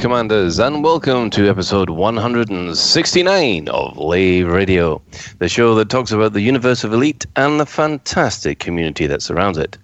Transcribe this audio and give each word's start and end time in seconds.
Commanders, 0.00 0.58
and 0.58 0.82
welcome 0.82 1.28
to 1.28 1.50
episode 1.50 1.90
169 1.90 3.68
of 3.68 3.98
Lave 3.98 4.48
Radio, 4.48 5.02
the 5.40 5.48
show 5.48 5.74
that 5.74 5.90
talks 5.90 6.10
about 6.10 6.32
the 6.32 6.40
universe 6.40 6.84
of 6.84 6.94
Elite 6.94 7.26
and 7.36 7.60
the 7.60 7.66
fantastic 7.66 8.60
community 8.60 9.06
that 9.06 9.20
surrounds 9.20 9.58
it. 9.58 9.76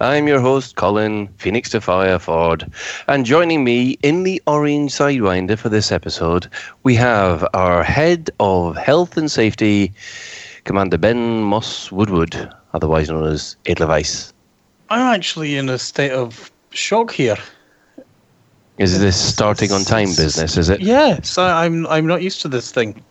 I'm 0.00 0.28
your 0.28 0.38
host, 0.38 0.76
Colin 0.76 1.26
Phoenix 1.38 1.70
to 1.70 1.80
Fire 1.80 2.20
Ford, 2.20 2.70
and 3.08 3.26
joining 3.26 3.64
me 3.64 3.98
in 4.04 4.22
the 4.22 4.40
Orange 4.46 4.92
Sidewinder 4.92 5.58
for 5.58 5.70
this 5.70 5.90
episode, 5.90 6.48
we 6.84 6.94
have 6.94 7.44
our 7.52 7.82
head 7.82 8.30
of 8.38 8.76
health 8.76 9.16
and 9.16 9.28
safety, 9.28 9.92
Commander 10.62 10.98
Ben 10.98 11.42
Moss 11.42 11.90
Woodward, 11.90 12.48
otherwise 12.74 13.10
known 13.10 13.26
as 13.26 13.56
Edelweiss. 13.66 14.32
I'm 14.90 15.12
actually 15.12 15.56
in 15.56 15.68
a 15.68 15.80
state 15.80 16.12
of 16.12 16.52
shock 16.70 17.10
here. 17.10 17.38
Is 18.78 18.98
this 18.98 19.16
starting 19.16 19.70
on 19.72 19.82
time 19.84 20.08
business? 20.08 20.56
Is 20.56 20.68
it? 20.68 20.80
Yes, 20.80 21.38
I, 21.38 21.64
I'm. 21.64 21.86
I'm 21.86 22.06
not 22.06 22.22
used 22.22 22.42
to 22.42 22.48
this 22.48 22.72
thing. 22.72 23.02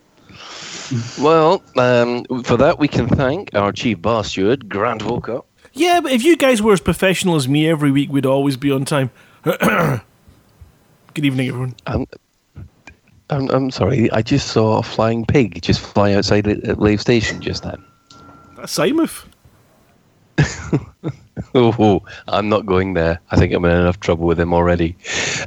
Well, 1.19 1.63
um, 1.77 2.25
for 2.43 2.57
that 2.57 2.77
we 2.77 2.87
can 2.87 3.07
thank 3.07 3.55
our 3.55 3.71
chief 3.71 4.01
bar 4.01 4.23
steward, 4.23 4.67
Grant 4.67 5.01
Volker. 5.01 5.41
Yeah, 5.71 6.01
but 6.01 6.11
if 6.11 6.23
you 6.23 6.35
guys 6.37 6.61
were 6.61 6.73
as 6.73 6.81
professional 6.81 7.35
as 7.35 7.47
me 7.47 7.67
every 7.67 7.91
week, 7.91 8.11
we'd 8.11 8.25
always 8.25 8.57
be 8.57 8.71
on 8.71 8.85
time. 8.85 9.09
Good 9.43 10.01
evening, 11.15 11.47
everyone. 11.47 11.75
Um, 11.87 12.05
I'm, 13.29 13.49
I'm 13.49 13.71
sorry, 13.71 14.11
I 14.11 14.21
just 14.21 14.49
saw 14.49 14.79
a 14.79 14.83
flying 14.83 15.25
pig 15.25 15.61
just 15.61 15.79
fly 15.79 16.13
outside 16.13 16.43
the 16.43 16.75
Lave 16.77 17.01
Station 17.01 17.41
just 17.41 17.63
then. 17.63 17.83
That's 18.55 18.71
Symouth. 18.77 19.27
oh, 21.55 22.01
I'm 22.27 22.49
not 22.49 22.65
going 22.65 22.93
there. 22.93 23.19
I 23.31 23.37
think 23.37 23.53
I'm 23.53 23.65
in 23.65 23.71
enough 23.71 23.99
trouble 23.99 24.27
with 24.27 24.39
him 24.39 24.53
already. 24.53 24.95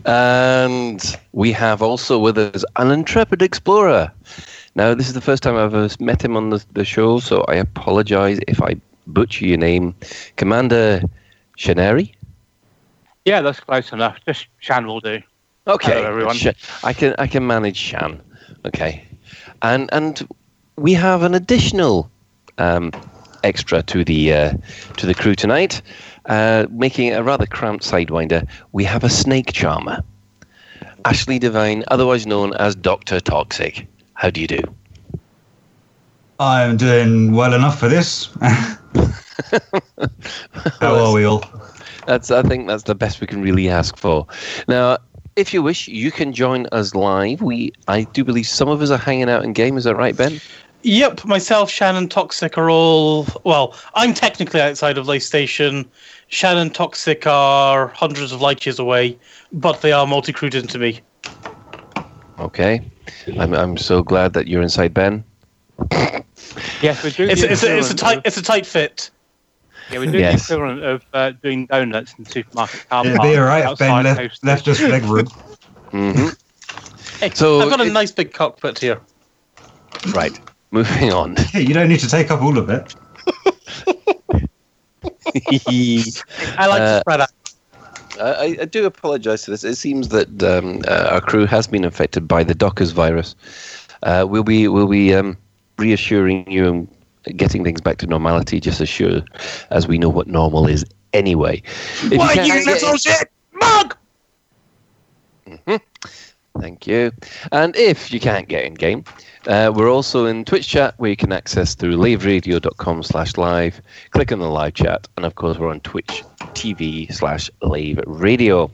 And 0.04 1.18
we 1.32 1.52
have 1.52 1.82
also 1.82 2.18
with 2.18 2.38
us 2.38 2.64
an 2.76 2.90
intrepid 2.90 3.42
explorer. 3.42 4.10
Now, 4.74 4.94
this 4.94 5.08
is 5.08 5.14
the 5.14 5.20
first 5.20 5.42
time 5.42 5.56
I've 5.56 5.74
ever 5.74 5.88
met 6.00 6.22
him 6.22 6.36
on 6.36 6.50
the, 6.50 6.64
the 6.72 6.84
show, 6.84 7.18
so 7.18 7.44
I 7.48 7.54
apologize 7.54 8.38
if 8.46 8.60
I 8.60 8.76
butcher 9.06 9.46
your 9.46 9.58
name. 9.58 9.94
Commander 10.36 11.02
Shaneri? 11.56 12.12
Yeah, 13.24 13.40
that's 13.40 13.60
close 13.60 13.92
enough. 13.92 14.18
Just 14.26 14.46
Shan 14.58 14.86
will 14.86 15.00
do. 15.00 15.20
Okay, 15.66 15.94
Hello, 15.94 16.06
everyone. 16.06 16.36
I 16.84 16.92
can 16.92 17.14
I 17.18 17.26
can 17.26 17.44
manage 17.44 17.76
Shan. 17.76 18.22
Okay, 18.64 19.04
and 19.62 19.88
and 19.92 20.28
we 20.76 20.92
have 20.92 21.22
an 21.22 21.34
additional 21.34 22.08
um, 22.58 22.92
extra 23.44 23.82
to 23.84 24.04
the 24.04 24.32
uh, 24.32 24.52
to 24.96 25.06
the 25.06 25.14
crew 25.14 25.34
tonight, 25.34 25.82
uh, 26.26 26.66
making 26.70 27.08
it 27.08 27.12
a 27.12 27.22
rather 27.22 27.46
cramped 27.46 27.84
sidewinder. 27.84 28.46
We 28.72 28.84
have 28.84 29.04
a 29.04 29.10
snake 29.10 29.52
charmer, 29.52 30.02
Ashley 31.04 31.38
Devine, 31.38 31.84
otherwise 31.88 32.26
known 32.26 32.54
as 32.54 32.74
Doctor 32.74 33.20
Toxic. 33.20 33.86
How 34.14 34.30
do 34.30 34.40
you 34.40 34.46
do? 34.46 34.60
I'm 36.38 36.76
doing 36.76 37.32
well 37.32 37.54
enough 37.54 37.78
for 37.78 37.88
this. 37.88 38.28
How 40.80 40.94
are 40.94 41.12
we 41.14 41.24
all? 41.24 41.44
That's 42.06 42.30
I 42.30 42.42
think 42.42 42.68
that's 42.68 42.84
the 42.84 42.94
best 42.94 43.20
we 43.20 43.26
can 43.26 43.42
really 43.42 43.68
ask 43.68 43.96
for. 43.96 44.26
Now, 44.68 44.98
if 45.36 45.52
you 45.52 45.62
wish, 45.62 45.88
you 45.88 46.10
can 46.10 46.32
join 46.32 46.66
us 46.72 46.94
live. 46.94 47.42
We 47.42 47.72
I 47.88 48.04
do 48.04 48.24
believe 48.24 48.46
some 48.46 48.68
of 48.68 48.80
us 48.82 48.90
are 48.90 48.98
hanging 48.98 49.28
out 49.28 49.44
in 49.44 49.52
game. 49.52 49.76
Is 49.76 49.84
that 49.84 49.96
right, 49.96 50.16
Ben? 50.16 50.40
Yep, 50.86 51.24
myself, 51.24 51.68
Shannon, 51.68 52.08
Toxic 52.08 52.56
are 52.56 52.70
all. 52.70 53.26
Well, 53.42 53.74
I'm 53.94 54.14
technically 54.14 54.60
outside 54.60 54.96
of 54.98 55.08
Lave 55.08 55.20
Station. 55.20 55.84
Shannon, 56.28 56.70
Toxic 56.70 57.26
are 57.26 57.88
hundreds 57.88 58.30
of 58.30 58.40
light 58.40 58.64
years 58.64 58.78
away, 58.78 59.18
but 59.52 59.80
they 59.80 59.90
are 59.90 60.06
multi-crewed 60.06 60.54
into 60.54 60.78
me. 60.78 61.00
Okay. 62.38 62.88
I'm 63.36 63.52
I'm 63.52 63.76
so 63.76 64.00
glad 64.00 64.32
that 64.34 64.46
you're 64.46 64.62
inside, 64.62 64.94
Ben. 64.94 65.24
Yes, 66.80 67.02
we're 67.02 67.10
doing 67.10 67.30
It's 67.30 67.42
it's 67.42 67.64
a, 67.64 67.78
it's 67.78 67.90
a 67.90 67.94
tight 67.96 68.18
Of, 68.18 68.26
it's 68.26 68.36
a 68.36 68.42
tight 68.42 68.64
fit. 68.64 69.10
yeah, 69.90 69.98
we're 69.98 70.04
doing 70.06 70.20
Yes. 70.20 70.46
the 70.46 70.54
equivalent 70.54 70.84
of 70.84 71.02
uh, 71.12 71.32
doing 71.42 71.66
donuts 71.66 72.14
in 72.16 72.22
the 72.22 72.30
supermarket 72.30 72.88
car 72.88 73.04
It'd 73.04 73.16
park. 73.16 73.28
be 73.28 73.36
alright 73.36 73.72
if 73.72 73.78
Ben 73.80 73.90
outside 73.90 74.04
left, 74.04 74.20
Coast 74.20 74.44
left 74.44 74.68
us 74.68 74.80
leg 74.80 75.02
room. 75.02 75.26
hmm 75.90 76.28
Hey, 77.18 77.30
So 77.34 77.60
I've 77.60 77.70
got 77.70 77.80
a 77.80 77.86
it- 77.86 77.92
nice 77.92 78.12
big 78.12 78.32
cockpit 78.32 78.78
here. 78.78 79.00
Right. 80.14 80.38
Moving 80.76 81.10
on. 81.12 81.36
Hey, 81.52 81.62
you 81.62 81.72
don't 81.72 81.88
need 81.88 82.00
to 82.00 82.08
take 82.08 82.30
up 82.30 82.42
all 82.42 82.58
of 82.58 82.68
it. 82.68 82.94
I 86.58 86.66
like 86.66 86.80
Uh, 86.82 86.96
to 86.96 87.00
spread 87.00 87.20
out. 87.22 87.30
I, 88.20 88.56
I 88.60 88.64
do 88.66 88.84
apologise 88.84 89.44
for 89.46 89.52
this. 89.52 89.64
It 89.64 89.76
seems 89.76 90.08
that 90.08 90.42
um, 90.42 90.82
uh, 90.86 91.08
our 91.12 91.20
crew 91.22 91.46
has 91.46 91.66
been 91.66 91.82
infected 91.84 92.28
by 92.28 92.44
the 92.44 92.54
Dockers 92.54 92.90
virus. 92.90 93.34
Uh, 94.02 94.26
we'll 94.28 94.42
be 94.42 94.68
we'll 94.68 94.86
be 94.88 95.14
um, 95.14 95.36
reassuring 95.78 96.50
you 96.50 96.66
and 96.68 96.88
getting 97.38 97.64
things 97.64 97.80
back 97.80 97.96
to 97.98 98.06
normality, 98.06 98.60
just 98.60 98.80
as 98.82 98.88
sure 98.88 99.22
as 99.70 99.88
we 99.88 99.96
know 99.98 100.10
what 100.10 100.26
normal 100.26 100.66
is 100.66 100.84
anyway. 101.14 101.62
If 102.04 102.12
you 102.12 102.18
Why 102.18 102.32
you 102.34 102.52
get- 102.52 102.66
little 102.66 102.96
shit 102.98 103.30
mug? 103.54 103.96
Thank 106.60 106.86
you. 106.86 107.12
And 107.52 107.74
if 107.76 108.10
you 108.12 108.20
can't 108.20 108.48
get 108.48 108.64
in 108.64 108.74
game, 108.74 109.04
uh, 109.46 109.72
we're 109.74 109.90
also 109.90 110.26
in 110.26 110.44
Twitch 110.44 110.68
chat 110.68 110.94
where 110.98 111.10
you 111.10 111.16
can 111.16 111.32
access 111.32 111.74
through 111.74 111.96
laveradio.com 111.96 113.02
slash 113.02 113.36
live. 113.36 113.80
Click 114.10 114.32
on 114.32 114.38
the 114.38 114.48
live 114.48 114.74
chat. 114.74 115.06
And 115.16 115.24
of 115.24 115.34
course, 115.34 115.58
we're 115.58 115.70
on 115.70 115.80
Twitch 115.80 116.22
TV 116.54 117.12
slash 117.12 117.50
Lave 117.62 118.00
Radio. 118.06 118.70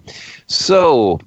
So, 0.47 1.21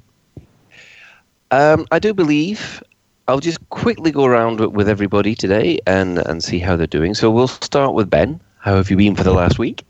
um, 1.52 1.86
I 1.92 2.00
do 2.00 2.14
believe 2.14 2.82
I'll 3.28 3.40
just 3.40 3.70
quickly 3.70 4.12
go 4.12 4.26
around 4.26 4.60
with- 4.60 4.90
everybody 4.90 5.36
today 5.36 5.80
and, 5.86 6.20
and 6.20 6.44
see 6.44 6.60
how 6.60 6.76
they're 6.76 6.88
doing. 6.88 7.14
So, 7.14 7.30
we'll 7.32 7.48
start 7.48 7.94
with 7.94 8.10
Ben. 8.10 8.40
How 8.60 8.76
have 8.76 8.90
you 8.90 8.98
been 8.98 9.16
for 9.16 9.24
the 9.24 9.34
last 9.34 9.60
week? 9.60 9.84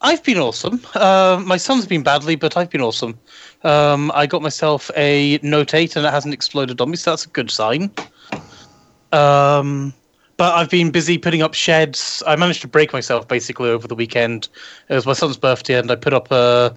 I've 0.00 0.22
been 0.22 0.38
awesome. 0.38 0.80
Uh, 0.94 1.42
my 1.44 1.56
son's 1.56 1.86
been 1.86 2.02
badly, 2.02 2.36
but 2.36 2.56
I've 2.58 2.68
been 2.68 2.82
awesome. 2.82 3.18
Um, 3.62 4.12
I 4.14 4.26
got 4.26 4.42
myself 4.42 4.90
a 4.96 5.38
Note 5.42 5.72
8 5.72 5.96
and 5.96 6.04
it 6.04 6.10
hasn't 6.10 6.34
exploded 6.34 6.80
on 6.82 6.90
me, 6.90 6.96
so 6.96 7.12
that's 7.12 7.24
a 7.24 7.30
good 7.30 7.50
sign. 7.50 7.90
Um, 9.14 9.94
but 10.36 10.54
I've 10.54 10.70
been 10.70 10.90
busy 10.90 11.16
putting 11.16 11.42
up 11.42 11.54
sheds. 11.54 12.22
I 12.26 12.34
managed 12.36 12.60
to 12.62 12.68
break 12.68 12.92
myself 12.92 13.28
basically 13.28 13.70
over 13.70 13.86
the 13.86 13.94
weekend. 13.94 14.48
It 14.88 14.94
was 14.94 15.06
my 15.06 15.12
son's 15.12 15.36
birthday, 15.36 15.78
and 15.78 15.90
I 15.90 15.94
put 15.94 16.12
up 16.12 16.30
a 16.30 16.76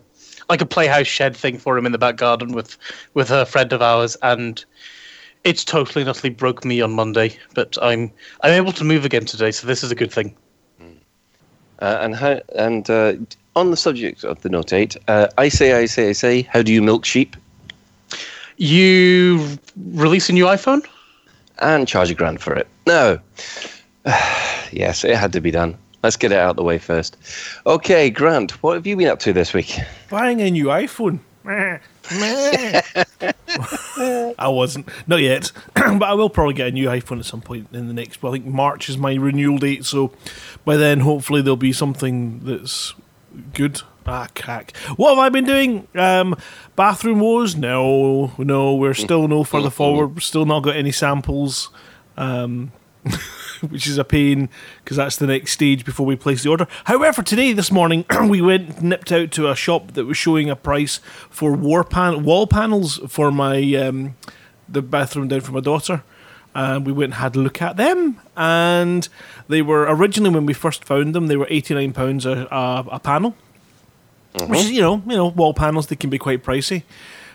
like 0.49 0.61
a 0.61 0.65
playhouse 0.65 1.07
shed 1.07 1.35
thing 1.35 1.57
for 1.57 1.77
him 1.77 1.85
in 1.85 1.91
the 1.91 1.97
back 1.97 2.17
garden 2.17 2.53
with 2.53 2.77
with 3.15 3.31
a 3.31 3.45
friend 3.45 3.73
of 3.73 3.81
ours, 3.81 4.15
and 4.21 4.63
it's 5.43 5.63
totally 5.65 6.03
and 6.03 6.09
utterly 6.09 6.29
broke 6.29 6.63
me 6.63 6.81
on 6.81 6.91
Monday. 6.93 7.35
But 7.55 7.77
I'm 7.81 8.11
I'm 8.43 8.53
able 8.53 8.73
to 8.73 8.83
move 8.83 9.05
again 9.05 9.25
today, 9.25 9.51
so 9.51 9.65
this 9.65 9.83
is 9.83 9.91
a 9.91 9.95
good 9.95 10.11
thing. 10.11 10.35
Uh, 11.79 11.99
and 12.01 12.15
how, 12.15 12.41
and 12.55 12.89
uh, 12.89 13.13
on 13.55 13.69
the 13.69 13.77
subject 13.77 14.23
of 14.23 14.41
the 14.41 14.49
Note 14.49 14.73
8, 14.73 14.97
uh, 15.07 15.27
I 15.37 15.47
say, 15.47 15.73
I 15.73 15.85
say, 15.85 16.09
I 16.09 16.13
say, 16.13 16.41
how 16.41 16.63
do 16.63 16.73
you 16.73 16.81
milk 16.81 17.05
sheep? 17.05 17.35
You 18.57 19.59
release 19.75 20.27
a 20.27 20.33
new 20.33 20.45
iPhone? 20.45 20.81
And 21.59 21.87
charge 21.87 22.11
a 22.11 22.13
grand 22.13 22.41
for 22.41 22.53
it. 22.53 22.67
No. 22.85 23.19
yes, 24.71 25.03
it 25.03 25.15
had 25.15 25.33
to 25.33 25.41
be 25.41 25.51
done. 25.51 25.77
Let's 26.03 26.15
get 26.15 26.31
it 26.31 26.37
out 26.37 26.51
of 26.51 26.55
the 26.55 26.63
way 26.63 26.77
first. 26.77 27.17
Okay, 27.65 28.09
Grant, 28.09 28.63
what 28.63 28.75
have 28.75 28.85
you 28.85 28.95
been 28.95 29.07
up 29.07 29.19
to 29.19 29.33
this 29.33 29.53
week? 29.53 29.77
Buying 30.09 30.41
a 30.41 30.51
new 30.51 30.65
iPhone. 30.65 31.19
I 34.37 34.47
wasn't. 34.47 34.89
Not 35.07 35.21
yet. 35.21 35.51
but 35.73 36.03
I 36.03 36.13
will 36.13 36.29
probably 36.29 36.53
get 36.53 36.67
a 36.67 36.71
new 36.71 36.87
iPhone 36.87 37.19
at 37.19 37.25
some 37.25 37.41
point 37.41 37.67
in 37.71 37.87
the 37.87 37.93
next. 37.93 38.21
Well, 38.21 38.33
I 38.33 38.35
think 38.35 38.45
March 38.45 38.89
is 38.89 38.97
my 38.97 39.15
renewal 39.15 39.57
date, 39.57 39.85
so 39.85 40.11
by 40.65 40.75
then 40.75 40.99
hopefully 41.01 41.41
there'll 41.41 41.55
be 41.55 41.73
something 41.73 42.41
that's 42.43 42.93
good. 43.53 43.81
Ah, 44.07 44.27
cack. 44.33 44.75
What 44.95 45.09
have 45.15 45.19
I 45.19 45.29
been 45.29 45.45
doing? 45.45 45.87
Um, 45.95 46.37
bathroom 46.75 47.19
woes? 47.19 47.55
No, 47.55 48.31
no. 48.37 48.73
We're 48.75 48.93
still 48.93 49.27
no 49.27 49.43
further 49.43 49.69
forward. 49.69 50.15
We're 50.15 50.21
still 50.21 50.45
not 50.45 50.63
got 50.63 50.77
any 50.77 50.93
samples. 50.93 51.69
Um, 52.15 52.71
which 53.69 53.87
is 53.87 53.97
a 53.97 54.03
pain 54.03 54.49
because 54.83 54.97
that's 54.97 55.17
the 55.17 55.27
next 55.27 55.51
stage 55.51 55.85
before 55.85 56.05
we 56.05 56.15
place 56.15 56.43
the 56.43 56.49
order. 56.49 56.67
However, 56.85 57.21
today, 57.21 57.53
this 57.53 57.71
morning, 57.71 58.05
we 58.27 58.41
went 58.41 58.81
nipped 58.81 59.11
out 59.11 59.31
to 59.31 59.49
a 59.49 59.55
shop 59.55 59.93
that 59.93 60.05
was 60.05 60.17
showing 60.17 60.49
a 60.49 60.55
price 60.55 60.97
for 61.29 61.53
war 61.53 61.83
pan- 61.83 62.23
wall 62.23 62.47
panels 62.47 62.99
for 63.07 63.31
my 63.31 63.61
um, 63.75 64.15
the 64.69 64.81
bathroom 64.81 65.27
down 65.27 65.41
for 65.41 65.51
my 65.51 65.59
daughter. 65.59 66.03
And 66.55 66.87
we 66.87 66.91
went 66.91 67.13
and 67.13 67.21
had 67.21 67.35
a 67.35 67.39
look 67.39 67.61
at 67.61 67.77
them, 67.77 68.19
and 68.35 69.07
they 69.47 69.61
were 69.61 69.83
originally 69.83 70.33
when 70.33 70.47
we 70.47 70.53
first 70.53 70.83
found 70.85 71.13
them, 71.13 71.27
they 71.27 71.37
were 71.37 71.45
eighty 71.51 71.75
nine 71.75 71.93
pounds 71.93 72.25
a, 72.25 72.47
a, 72.49 72.85
a 72.93 72.99
panel, 74.37 74.49
which 74.51 74.59
is 74.61 74.71
you 74.71 74.81
know 74.81 75.01
you 75.07 75.15
know 75.15 75.27
wall 75.27 75.53
panels 75.53 75.87
they 75.87 75.95
can 75.95 76.09
be 76.09 76.17
quite 76.17 76.43
pricey. 76.43 76.83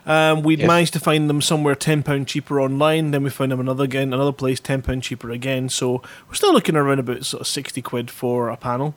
Um, 0.04 0.42
we'd 0.42 0.58
Yes. 0.58 0.66
managed 0.66 0.92
to 0.94 0.98
find 1.00 1.30
them 1.30 1.40
somewhere 1.40 1.76
ten 1.76 2.02
pound 2.02 2.26
cheaper 2.26 2.60
online. 2.60 3.12
Then 3.12 3.22
we 3.22 3.30
found 3.30 3.52
them 3.52 3.60
another 3.60 3.84
again, 3.84 4.12
another 4.12 4.32
place 4.32 4.58
ten 4.58 4.82
pound 4.82 5.04
cheaper 5.04 5.30
again. 5.30 5.68
So 5.68 6.02
we're 6.26 6.34
still 6.34 6.52
looking 6.52 6.74
around 6.74 6.98
about 6.98 7.24
sort 7.24 7.40
of 7.42 7.46
sixty 7.46 7.80
quid 7.82 8.10
for 8.10 8.48
a 8.48 8.56
panel. 8.56 8.96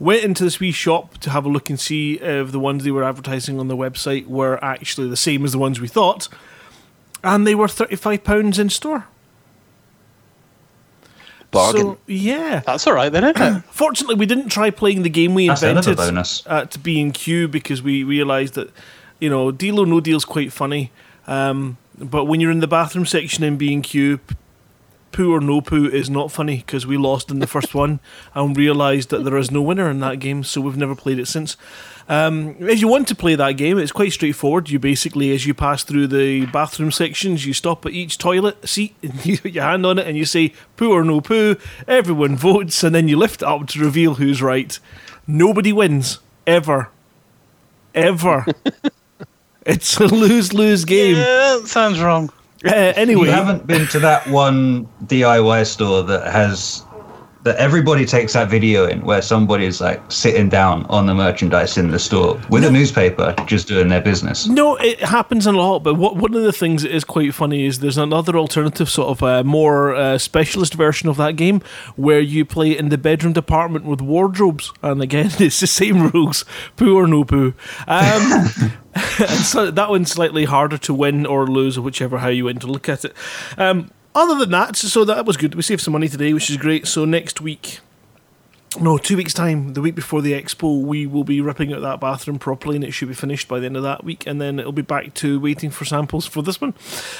Went 0.00 0.24
into 0.24 0.42
this 0.42 0.58
wee 0.58 0.72
shop 0.72 1.18
to 1.18 1.30
have 1.30 1.44
a 1.44 1.48
look 1.48 1.70
and 1.70 1.78
see 1.78 2.14
if 2.14 2.50
the 2.50 2.58
ones 2.58 2.82
they 2.82 2.90
were 2.90 3.04
advertising 3.04 3.60
on 3.60 3.68
the 3.68 3.76
website 3.76 4.26
were 4.26 4.58
actually 4.64 5.08
the 5.08 5.16
same 5.16 5.44
as 5.44 5.52
the 5.52 5.58
ones 5.58 5.80
we 5.80 5.86
thought, 5.86 6.26
and 7.22 7.46
they 7.46 7.54
were 7.54 7.68
thirty 7.68 7.94
five 7.96 8.24
pounds 8.24 8.58
in 8.58 8.70
store. 8.70 9.06
Bargain. 11.50 11.82
So 11.82 11.98
yeah, 12.06 12.60
That's 12.64 12.86
all 12.86 12.92
right 12.94 13.10
then, 13.10 13.24
isn't 13.24 13.56
it? 13.56 13.64
Fortunately, 13.70 14.14
we 14.14 14.26
didn't 14.26 14.48
try 14.50 14.70
playing 14.70 15.02
the 15.02 15.10
game 15.10 15.34
we 15.34 15.48
That's 15.48 15.62
invented 15.62 15.96
bonus. 15.96 16.42
at 16.46 16.82
B 16.82 17.00
and 17.00 17.12
Q 17.12 17.48
because 17.48 17.82
we 17.82 18.04
realised 18.04 18.54
that 18.54 18.70
you 19.20 19.28
know 19.28 19.50
deal 19.50 19.80
or 19.80 19.86
no 19.86 20.00
deal's 20.00 20.24
quite 20.24 20.52
funny, 20.52 20.92
um, 21.26 21.76
but 21.98 22.24
when 22.26 22.40
you're 22.40 22.50
in 22.52 22.60
the 22.60 22.68
bathroom 22.68 23.04
section 23.06 23.44
in 23.44 23.56
B 23.56 23.72
and 23.74 23.82
Q, 23.82 24.18
p- 24.18 24.36
poo 25.12 25.34
or 25.34 25.40
no 25.40 25.60
poo 25.60 25.86
is 25.86 26.08
not 26.08 26.30
funny 26.30 26.58
because 26.58 26.86
we 26.86 26.96
lost 26.96 27.30
in 27.30 27.40
the 27.40 27.46
first 27.46 27.74
one 27.82 28.00
and 28.34 28.56
realised 28.56 29.10
that 29.10 29.24
there 29.24 29.36
is 29.36 29.50
no 29.50 29.60
winner 29.60 29.90
in 29.90 30.00
that 30.00 30.20
game, 30.20 30.44
so 30.44 30.60
we've 30.60 30.76
never 30.76 30.94
played 30.94 31.18
it 31.18 31.26
since. 31.26 31.56
Um, 32.08 32.56
if 32.60 32.80
you 32.80 32.88
want 32.88 33.08
to 33.08 33.14
play 33.14 33.34
that 33.34 33.52
game, 33.52 33.78
it's 33.78 33.92
quite 33.92 34.12
straightforward. 34.12 34.70
You 34.70 34.78
basically, 34.78 35.32
as 35.32 35.46
you 35.46 35.54
pass 35.54 35.84
through 35.84 36.08
the 36.08 36.46
bathroom 36.46 36.90
sections, 36.90 37.46
you 37.46 37.52
stop 37.52 37.86
at 37.86 37.92
each 37.92 38.18
toilet 38.18 38.68
seat 38.68 38.94
and 39.02 39.24
you 39.26 39.38
put 39.38 39.52
your 39.52 39.64
hand 39.64 39.86
on 39.86 39.98
it 39.98 40.06
and 40.06 40.16
you 40.16 40.24
say 40.24 40.52
poo 40.76 40.92
or 40.92 41.04
no 41.04 41.20
poo. 41.20 41.56
Everyone 41.86 42.36
votes, 42.50 42.82
and 42.82 42.94
then 42.94 43.08
you 43.08 43.16
lift 43.16 43.42
it 43.42 43.48
up 43.48 43.66
to 43.68 43.80
reveal 43.80 44.14
who's 44.14 44.42
right. 44.42 44.78
Nobody 45.26 45.72
wins 45.72 46.18
ever, 46.46 46.88
ever. 47.94 48.46
it's 49.66 49.96
a 49.98 50.06
lose 50.06 50.52
lose 50.52 50.84
game. 50.84 51.16
Yeah, 51.16 51.58
that 51.60 51.68
sounds 51.68 52.00
wrong. 52.00 52.30
Uh, 52.64 52.92
anyway, 52.96 53.26
You 53.26 53.32
haven't 53.32 53.66
been 53.66 53.86
to 53.88 54.00
that 54.00 54.26
one 54.26 54.86
DIY 55.04 55.66
store 55.66 56.02
that 56.02 56.30
has 56.30 56.84
that 57.42 57.56
everybody 57.56 58.04
takes 58.04 58.34
that 58.34 58.50
video 58.50 58.86
in 58.86 59.00
where 59.00 59.22
somebody's 59.22 59.80
like 59.80 60.00
sitting 60.12 60.48
down 60.48 60.84
on 60.86 61.06
the 61.06 61.14
merchandise 61.14 61.78
in 61.78 61.90
the 61.90 61.98
store 61.98 62.38
with 62.50 62.64
a 62.64 62.70
newspaper 62.70 63.34
just 63.46 63.66
doing 63.66 63.88
their 63.88 64.02
business. 64.02 64.46
No, 64.46 64.76
it 64.76 65.00
happens 65.00 65.46
a 65.46 65.52
lot. 65.52 65.80
But 65.80 65.94
what, 65.94 66.16
one 66.16 66.34
of 66.34 66.42
the 66.42 66.52
things 66.52 66.82
that 66.82 66.94
is 66.94 67.02
quite 67.02 67.34
funny 67.34 67.64
is 67.64 67.80
there's 67.80 67.96
another 67.96 68.36
alternative, 68.36 68.90
sort 68.90 69.08
of 69.08 69.22
uh, 69.22 69.42
more 69.42 69.94
uh, 69.94 70.18
specialist 70.18 70.74
version 70.74 71.08
of 71.08 71.16
that 71.16 71.36
game 71.36 71.62
where 71.96 72.20
you 72.20 72.44
play 72.44 72.76
in 72.76 72.90
the 72.90 72.98
bedroom 72.98 73.32
department 73.32 73.86
with 73.86 74.02
wardrobes, 74.02 74.72
and 74.82 75.00
again, 75.00 75.30
it's 75.38 75.60
the 75.60 75.66
same 75.66 76.10
rules: 76.10 76.44
poo 76.76 76.96
or 76.96 77.06
no 77.06 77.24
poo. 77.24 77.54
Um, 77.86 78.50
and 78.94 79.30
so 79.44 79.70
that 79.70 79.88
one's 79.88 80.10
slightly 80.10 80.44
harder 80.44 80.76
to 80.78 80.92
win 80.92 81.24
or 81.24 81.46
lose, 81.46 81.78
whichever 81.78 82.18
how 82.18 82.28
you 82.28 82.44
want 82.46 82.60
to 82.60 82.66
look 82.66 82.88
at 82.88 83.04
it. 83.04 83.14
Um, 83.56 83.90
other 84.14 84.34
than 84.36 84.50
that, 84.50 84.76
so 84.76 85.04
that 85.04 85.24
was 85.24 85.36
good. 85.36 85.54
We 85.54 85.62
saved 85.62 85.82
some 85.82 85.92
money 85.92 86.08
today, 86.08 86.32
which 86.32 86.50
is 86.50 86.56
great. 86.56 86.86
So 86.86 87.04
next 87.04 87.40
week, 87.40 87.80
no, 88.78 88.98
two 88.98 89.16
weeks' 89.16 89.34
time, 89.34 89.72
the 89.72 89.80
week 89.80 89.96
before 89.96 90.22
the 90.22 90.32
expo, 90.32 90.80
we 90.80 91.04
will 91.04 91.24
be 91.24 91.40
ripping 91.40 91.72
out 91.72 91.80
that 91.82 91.98
bathroom 91.98 92.38
properly, 92.38 92.76
and 92.76 92.84
it 92.84 92.92
should 92.92 93.08
be 93.08 93.14
finished 93.14 93.48
by 93.48 93.58
the 93.58 93.66
end 93.66 93.76
of 93.76 93.82
that 93.82 94.04
week. 94.04 94.24
And 94.28 94.40
then 94.40 94.60
it'll 94.60 94.70
be 94.70 94.82
back 94.82 95.12
to 95.14 95.40
waiting 95.40 95.70
for 95.70 95.84
samples 95.84 96.24
for 96.24 96.40
this 96.40 96.60
one, 96.60 96.74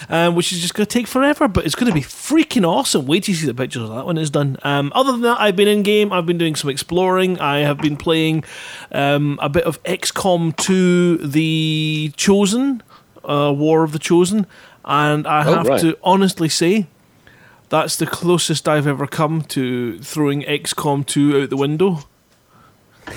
um, 0.08 0.37
which 0.37 0.52
is 0.52 0.60
just 0.60 0.75
going 0.75 0.87
to 0.87 0.92
take 0.92 1.08
forever, 1.08 1.48
but 1.48 1.66
it's 1.66 1.75
going 1.75 1.88
to 1.88 1.94
be 1.94 2.02
freaking 2.02 2.64
awesome. 2.64 3.04
Wait 3.04 3.25
till 3.25 3.32
you 3.32 3.40
see 3.40 3.46
the 3.46 3.54
pictures 3.54 3.82
of 3.82 3.88
that 3.88 4.06
when 4.06 4.16
it's 4.16 4.31
done. 4.31 4.58
Um, 4.62 4.92
other 4.94 5.10
than 5.10 5.22
that, 5.22 5.40
I've 5.40 5.56
been 5.56 5.66
in 5.66 5.82
game. 5.82 6.12
I've 6.12 6.26
been 6.26 6.38
doing 6.38 6.54
some 6.54 6.70
exploring. 6.70 7.40
I 7.40 7.58
have 7.60 7.78
been 7.78 7.96
playing 7.96 8.44
um, 8.92 9.37
a 9.42 9.48
bit 9.48 9.64
of 9.64 9.82
XCOM 9.82 10.56
2: 10.56 11.19
The 11.19 12.12
Chosen, 12.16 12.81
uh, 13.25 13.52
War 13.56 13.82
of 13.82 13.90
the 13.90 13.98
Chosen, 13.98 14.46
and 14.84 15.26
I 15.26 15.44
Oh, 15.46 15.54
have 15.54 15.66
right. 15.66 15.80
to 15.80 15.98
honestly 16.02 16.48
say. 16.48 16.86
That's 17.68 17.94
the 17.96 18.06
closest 18.06 18.66
I've 18.68 18.88
ever 18.88 19.06
come 19.06 19.42
to 19.42 19.98
throwing 20.00 20.42
XCOM 20.42 21.06
2 21.06 21.42
out 21.42 21.50
the 21.50 21.56
window. 21.56 22.00
Oh. 23.06 23.12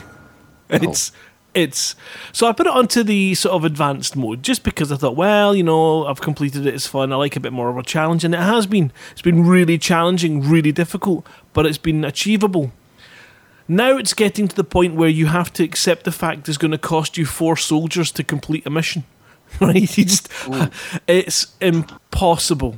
It's 0.69 1.12
it's 1.56 1.95
so 2.31 2.48
I 2.48 2.51
put 2.51 2.65
it 2.65 2.74
onto 2.74 3.04
the 3.04 3.36
sort 3.36 3.54
of 3.54 3.63
advanced 3.63 4.15
mode 4.15 4.42
just 4.42 4.63
because 4.63 4.92
I 4.92 4.95
thought, 4.95 5.15
well, 5.15 5.56
you 5.56 5.62
know, 5.63 6.06
I've 6.07 6.21
completed 6.21 6.65
it, 6.65 6.74
it's 6.74 6.88
fun. 6.88 7.12
I 7.13 7.15
like 7.15 7.36
a 7.36 7.39
bit 7.39 7.54
more 7.54 7.69
of 7.69 7.77
a 7.77 7.83
challenge, 7.83 8.24
and 8.24 8.33
it 8.33 8.39
has 8.39 8.65
been. 8.65 8.92
It's 9.12 9.21
been 9.21 9.45
really 9.45 9.77
challenging, 9.77 10.42
really 10.42 10.71
difficult, 10.71 11.27
but 11.54 11.65
it's 11.68 11.77
been 11.77 12.04
achievable. 12.04 12.71
Now 13.68 13.98
it's 13.98 14.13
getting 14.13 14.48
to 14.48 14.56
the 14.56 14.63
point 14.63 14.95
where 14.95 15.10
you 15.10 15.27
have 15.27 15.54
to 15.54 15.63
accept 15.63 16.04
the 16.06 16.12
fact 16.12 16.50
it's 16.50 16.57
going 16.57 16.71
to 16.71 16.77
cost 16.77 17.18
you 17.18 17.25
four 17.25 17.56
soldiers 17.56 18.12
to 18.13 18.24
complete 18.24 18.65
a 18.65 18.69
mission. 18.69 19.04
Right? 19.62 19.98
You 19.98 20.06
just, 20.06 20.30
it's 21.08 21.48
impossible. 21.62 22.78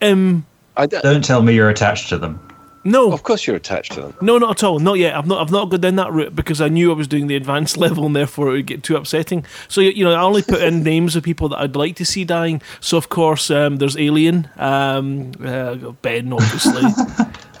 Im- 0.00 0.44
I 0.76 0.86
d- 0.86 0.98
Don't 1.02 1.24
tell 1.24 1.42
me 1.42 1.54
you're 1.54 1.70
attached 1.70 2.08
to 2.10 2.18
them. 2.18 2.38
no, 2.84 3.12
of 3.12 3.22
course, 3.24 3.46
you're 3.46 3.56
attached 3.56 3.92
to 3.92 4.02
them. 4.02 4.14
No, 4.20 4.38
not 4.38 4.50
at 4.50 4.64
all. 4.64 4.78
Not 4.78 4.94
yet. 4.98 5.16
I've 5.16 5.26
not. 5.26 5.40
I've 5.42 5.50
not 5.50 5.68
gone 5.70 5.80
down 5.80 5.96
that 5.96 6.12
route 6.12 6.34
because 6.36 6.60
I 6.60 6.68
knew 6.68 6.92
I 6.92 6.94
was 6.94 7.08
doing 7.08 7.26
the 7.26 7.34
advanced 7.36 7.76
level, 7.84 8.06
and 8.06 8.14
therefore 8.14 8.48
it 8.50 8.52
would 8.52 8.66
get 8.66 8.82
too 8.84 8.96
upsetting. 8.96 9.44
So 9.68 9.80
you 9.80 10.04
know, 10.04 10.12
I 10.12 10.20
only 10.22 10.42
put 10.42 10.62
in 10.62 10.82
names 10.92 11.16
of 11.16 11.24
people 11.24 11.48
that 11.50 11.58
I'd 11.58 11.74
like 11.76 11.96
to 11.96 12.04
see 12.04 12.24
dying. 12.24 12.62
So 12.80 12.96
of 12.96 13.08
course, 13.08 13.50
um, 13.50 13.76
there's 13.76 13.96
Alien, 13.96 14.48
um, 14.56 15.32
uh, 15.44 15.74
Ben, 16.02 16.32
obviously. 16.32 16.82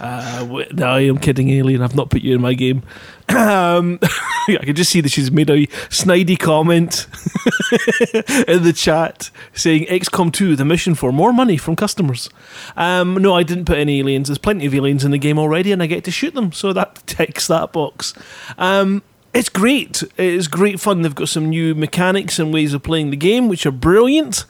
Uh, 0.00 0.64
no, 0.72 0.86
I 0.86 1.00
am 1.00 1.18
kidding, 1.18 1.50
Alien. 1.50 1.82
I've 1.82 1.94
not 1.94 2.10
put 2.10 2.22
you 2.22 2.34
in 2.34 2.40
my 2.40 2.54
game. 2.54 2.82
Um, 3.30 3.98
I 4.48 4.64
can 4.64 4.74
just 4.74 4.90
see 4.90 5.02
that 5.02 5.10
she's 5.10 5.30
made 5.30 5.50
a 5.50 5.66
snidey 5.90 6.38
comment 6.38 7.06
in 8.48 8.62
the 8.62 8.72
chat 8.74 9.30
saying 9.52 9.84
XCOM 9.84 10.32
2, 10.32 10.56
the 10.56 10.64
mission 10.64 10.94
for 10.94 11.12
more 11.12 11.30
money 11.30 11.58
from 11.58 11.76
customers. 11.76 12.30
Um, 12.74 13.14
no, 13.16 13.34
I 13.34 13.42
didn't 13.42 13.66
put 13.66 13.76
any 13.76 14.00
aliens. 14.00 14.28
There's 14.28 14.38
plenty 14.38 14.64
of 14.64 14.74
aliens 14.74 15.04
in 15.04 15.10
the 15.10 15.18
game 15.18 15.38
already, 15.38 15.72
and 15.72 15.82
I 15.82 15.86
get 15.86 16.04
to 16.04 16.10
shoot 16.10 16.32
them, 16.32 16.52
so 16.52 16.72
that 16.72 17.02
ticks 17.06 17.48
that 17.48 17.70
box. 17.70 18.14
Um, 18.56 19.02
it's 19.34 19.50
great. 19.50 20.02
It's 20.16 20.48
great 20.48 20.80
fun. 20.80 21.02
They've 21.02 21.14
got 21.14 21.28
some 21.28 21.50
new 21.50 21.74
mechanics 21.74 22.38
and 22.38 22.50
ways 22.52 22.72
of 22.72 22.82
playing 22.82 23.10
the 23.10 23.16
game, 23.16 23.48
which 23.48 23.66
are 23.66 23.70
brilliant. 23.70 24.46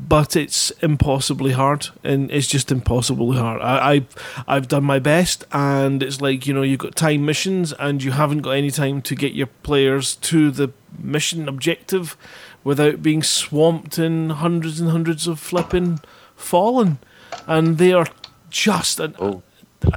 But 0.00 0.34
it's 0.34 0.70
impossibly 0.82 1.52
hard, 1.52 1.88
and 2.02 2.30
it's 2.30 2.48
just 2.48 2.72
impossibly 2.72 3.36
hard. 3.38 3.60
I, 3.62 3.90
I've 3.92 4.44
I've 4.48 4.68
done 4.68 4.82
my 4.84 4.98
best, 4.98 5.44
and 5.52 6.02
it's 6.02 6.20
like 6.20 6.46
you 6.46 6.52
know 6.54 6.62
you've 6.62 6.80
got 6.80 6.96
time 6.96 7.24
missions, 7.24 7.72
and 7.74 8.02
you 8.02 8.10
haven't 8.10 8.40
got 8.40 8.50
any 8.52 8.70
time 8.70 9.00
to 9.02 9.14
get 9.14 9.32
your 9.34 9.46
players 9.62 10.16
to 10.16 10.50
the 10.50 10.72
mission 10.98 11.48
objective 11.48 12.16
without 12.64 13.02
being 13.02 13.22
swamped 13.22 13.98
in 13.98 14.30
hundreds 14.30 14.80
and 14.80 14.90
hundreds 14.90 15.26
of 15.28 15.38
flipping 15.38 16.00
fallen, 16.34 16.98
and 17.46 17.78
they 17.78 17.92
are 17.92 18.06
just 18.50 18.98
an, 18.98 19.14
Oh. 19.20 19.42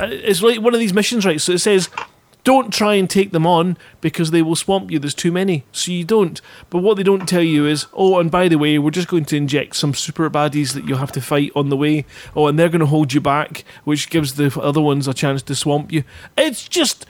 it's 0.02 0.42
like 0.42 0.62
one 0.62 0.74
of 0.74 0.80
these 0.80 0.94
missions, 0.94 1.26
right? 1.26 1.42
So 1.42 1.54
it 1.54 1.60
says, 1.60 1.90
don't 2.46 2.72
try 2.72 2.94
and 2.94 3.10
take 3.10 3.32
them 3.32 3.46
on 3.46 3.76
because 4.00 4.32
they 4.32 4.44
will 4.44 4.56
swamp 4.56 4.92
you. 4.92 5.00
There's 5.00 5.16
too 5.16 5.32
many. 5.32 5.66
So 5.72 5.92
you 5.92 6.06
don't. 6.06 6.40
But 6.70 6.84
what 6.84 6.96
they 6.96 7.04
don't 7.04 7.28
tell 7.28 7.42
you 7.42 7.66
is, 7.66 7.88
oh, 7.92 8.20
and 8.20 8.30
by 8.32 8.48
the 8.48 8.58
way, 8.58 8.78
we're 8.78 8.92
just 8.92 9.08
going 9.08 9.26
to 9.26 9.36
inject 9.36 9.76
some 9.76 9.96
super 9.96 10.30
baddies 10.30 10.74
that 10.74 10.86
you'll 10.86 11.00
have 11.00 11.12
to 11.14 11.22
fight 11.22 11.52
on 11.56 11.70
the 11.70 11.76
way. 11.76 12.06
Oh, 12.36 12.48
and 12.48 12.58
they're 12.58 12.70
going 12.70 12.82
to 12.82 12.86
hold 12.86 13.14
you 13.14 13.20
back, 13.20 13.66
which 13.84 14.12
gives 14.12 14.36
the 14.36 14.58
other 14.62 14.80
ones 14.80 15.08
a 15.08 15.14
chance 15.14 15.42
to 15.42 15.56
swamp 15.56 15.92
you. 15.92 16.04
It's 16.38 16.70
just 16.70 17.08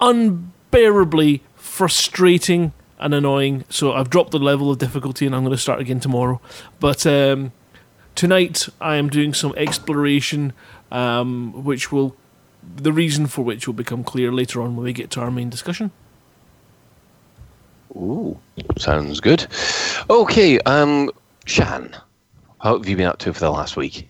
unbearably 0.00 1.42
frustrating 1.54 2.72
and 2.98 3.14
annoying. 3.14 3.64
So 3.68 3.92
I've 3.92 4.10
dropped 4.10 4.32
the 4.32 4.40
level 4.40 4.72
of 4.72 4.78
difficulty 4.78 5.24
and 5.24 5.36
I'm 5.36 5.42
going 5.44 5.54
to 5.54 5.62
start 5.62 5.80
again 5.80 6.00
tomorrow. 6.00 6.40
But 6.80 7.06
um, 7.06 7.52
tonight 8.16 8.68
I 8.80 8.96
am 8.96 9.08
doing 9.08 9.34
some 9.34 9.54
exploration, 9.56 10.52
um, 10.90 11.64
which 11.64 11.92
will 11.92 12.16
the 12.76 12.92
reason 12.92 13.26
for 13.26 13.42
which 13.42 13.66
will 13.66 13.74
become 13.74 14.04
clear 14.04 14.32
later 14.32 14.60
on 14.62 14.76
when 14.76 14.84
we 14.84 14.92
get 14.92 15.10
to 15.12 15.20
our 15.20 15.30
main 15.30 15.50
discussion. 15.50 15.90
Ooh, 17.96 18.38
sounds 18.76 19.20
good. 19.20 19.46
Okay, 20.10 20.58
um, 20.60 21.10
Shan, 21.46 21.96
how 22.60 22.76
have 22.76 22.88
you 22.88 22.96
been 22.96 23.06
up 23.06 23.18
to 23.20 23.32
for 23.32 23.40
the 23.40 23.50
last 23.50 23.76
week? 23.76 24.08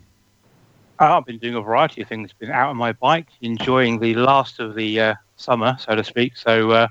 Uh, 1.00 1.18
I've 1.18 1.26
been 1.26 1.38
doing 1.38 1.54
a 1.54 1.60
variety 1.60 2.02
of 2.02 2.08
things. 2.08 2.32
Been 2.32 2.50
out 2.50 2.70
on 2.70 2.76
my 2.76 2.92
bike, 2.92 3.28
enjoying 3.42 3.98
the 3.98 4.14
last 4.14 4.60
of 4.60 4.74
the 4.74 5.00
uh, 5.00 5.14
summer, 5.36 5.76
so 5.78 5.94
to 5.96 6.04
speak. 6.04 6.36
So 6.36 6.70
uh, 6.70 6.88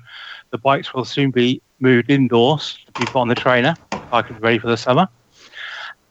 the 0.50 0.58
bikes 0.58 0.92
will 0.92 1.04
soon 1.04 1.30
be 1.30 1.62
moved 1.80 2.10
indoors 2.10 2.78
to 2.86 3.00
be 3.00 3.06
put 3.06 3.16
on 3.16 3.28
the 3.28 3.34
trainer. 3.34 3.74
I 4.12 4.22
can 4.22 4.36
be 4.36 4.42
ready 4.42 4.58
for 4.58 4.68
the 4.68 4.76
summer. 4.76 5.08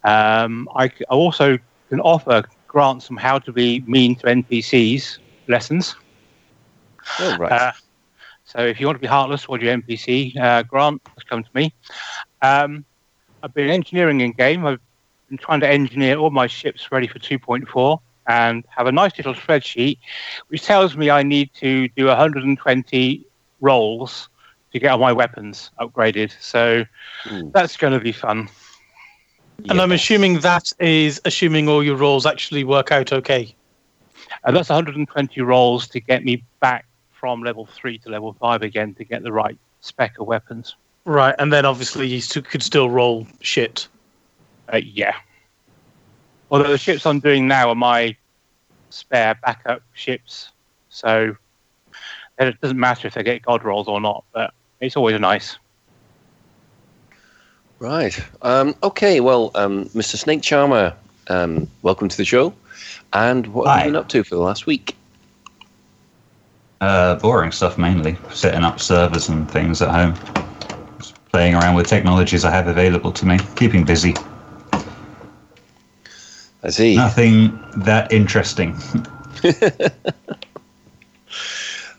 Um, 0.03 0.67
I, 0.75 0.89
c- 0.89 1.05
I 1.09 1.13
also 1.13 1.57
can 1.89 2.01
offer 2.01 2.43
Grant 2.67 3.03
some 3.03 3.15
how 3.17 3.37
to 3.39 3.53
be 3.53 3.83
mean 3.85 4.15
to 4.17 4.25
NPCs 4.25 5.19
lessons. 5.47 5.95
Oh, 7.19 7.37
right. 7.37 7.51
Uh, 7.51 7.71
so 8.45 8.59
if 8.59 8.79
you 8.79 8.85
want 8.85 8.97
to 8.97 9.01
be 9.01 9.07
heartless 9.07 9.43
towards 9.43 9.63
your 9.63 9.75
NPC, 9.75 10.37
uh, 10.37 10.63
Grant, 10.63 11.01
just 11.15 11.27
come 11.27 11.43
to 11.43 11.49
me. 11.53 11.73
Um, 12.41 12.85
I've 13.41 13.53
been 13.53 13.69
engineering 13.69 14.21
in 14.21 14.31
game. 14.31 14.65
I've 14.65 14.79
been 15.29 15.37
trying 15.37 15.59
to 15.61 15.69
engineer 15.69 16.17
all 16.17 16.29
my 16.29 16.47
ships 16.47 16.91
ready 16.91 17.07
for 17.07 17.19
2.4 17.19 17.99
and 18.27 18.63
have 18.69 18.87
a 18.87 18.91
nice 18.91 19.17
little 19.17 19.33
spreadsheet 19.33 19.97
which 20.47 20.63
tells 20.63 20.95
me 20.95 21.09
I 21.09 21.23
need 21.23 21.53
to 21.55 21.89
do 21.89 22.05
120 22.05 23.25
rolls 23.59 24.29
to 24.71 24.79
get 24.79 24.91
all 24.91 24.97
my 24.97 25.11
weapons 25.11 25.71
upgraded. 25.79 26.33
So 26.39 26.85
Ooh. 27.31 27.51
that's 27.53 27.77
going 27.77 27.93
to 27.93 27.99
be 27.99 28.11
fun. 28.11 28.49
And 29.69 29.79
I'm 29.79 29.91
assuming 29.91 30.39
that 30.39 30.71
is 30.79 31.21
assuming 31.25 31.69
all 31.69 31.83
your 31.83 31.95
rolls 31.95 32.25
actually 32.25 32.63
work 32.63 32.91
out 32.91 33.13
okay. 33.13 33.55
And 34.45 34.55
that's 34.55 34.69
120 34.69 35.41
rolls 35.41 35.87
to 35.87 35.99
get 35.99 36.23
me 36.23 36.43
back 36.59 36.85
from 37.11 37.41
level 37.41 37.65
three 37.65 37.97
to 37.99 38.09
level 38.09 38.33
five 38.33 38.61
again 38.61 38.93
to 38.95 39.03
get 39.03 39.23
the 39.23 39.31
right 39.31 39.57
spec 39.81 40.19
of 40.19 40.27
weapons. 40.27 40.75
Right, 41.05 41.35
and 41.37 41.51
then 41.51 41.65
obviously 41.65 42.07
you 42.07 42.21
st- 42.21 42.47
could 42.47 42.63
still 42.63 42.89
roll 42.89 43.27
shit. 43.41 43.87
Uh, 44.71 44.77
yeah. 44.77 45.15
Although 46.49 46.71
the 46.71 46.77
ships 46.77 47.05
I'm 47.05 47.19
doing 47.19 47.47
now 47.47 47.69
are 47.69 47.75
my 47.75 48.15
spare 48.89 49.35
backup 49.35 49.81
ships, 49.93 50.51
so 50.89 51.35
it 52.39 52.61
doesn't 52.61 52.79
matter 52.79 53.07
if 53.07 53.15
they 53.15 53.23
get 53.23 53.41
god 53.41 53.63
rolls 53.63 53.87
or 53.87 53.99
not. 53.99 54.23
But 54.33 54.53
it's 54.79 54.95
always 54.95 55.19
nice. 55.19 55.57
Right. 57.79 58.17
Um, 58.41 58.75
okay. 58.83 59.19
Well, 59.19 59.51
um, 59.55 59.85
Mr. 59.89 60.15
Snake 60.15 60.41
Charmer, 60.41 60.93
um, 61.27 61.69
welcome 61.81 62.07
to 62.07 62.15
the 62.15 62.23
show. 62.23 62.53
And 63.13 63.47
what 63.47 63.67
have 63.67 63.75
Hi. 63.75 63.83
you 63.85 63.91
been 63.91 63.95
up 63.95 64.09
to 64.09 64.23
for 64.23 64.35
the 64.35 64.41
last 64.41 64.65
week? 64.65 64.95
Uh, 66.81 67.15
boring 67.15 67.51
stuff 67.51 67.77
mainly. 67.77 68.17
Setting 68.31 68.63
up 68.63 68.79
servers 68.79 69.29
and 69.29 69.49
things 69.49 69.81
at 69.81 69.89
home. 69.89 70.15
Just 70.97 71.23
playing 71.31 71.55
around 71.55 71.75
with 71.75 71.87
technologies 71.87 72.43
I 72.43 72.51
have 72.51 72.67
available 72.67 73.11
to 73.13 73.25
me. 73.25 73.39
Keeping 73.55 73.85
busy. 73.85 74.15
I 76.63 76.69
see. 76.69 76.95
Nothing 76.95 77.59
that 77.77 78.11
interesting. 78.11 78.75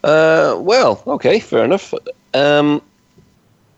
Uh, 0.04 0.58
well, 0.60 1.02
okay, 1.06 1.40
fair 1.40 1.64
enough. 1.64 1.94
Um, 2.34 2.82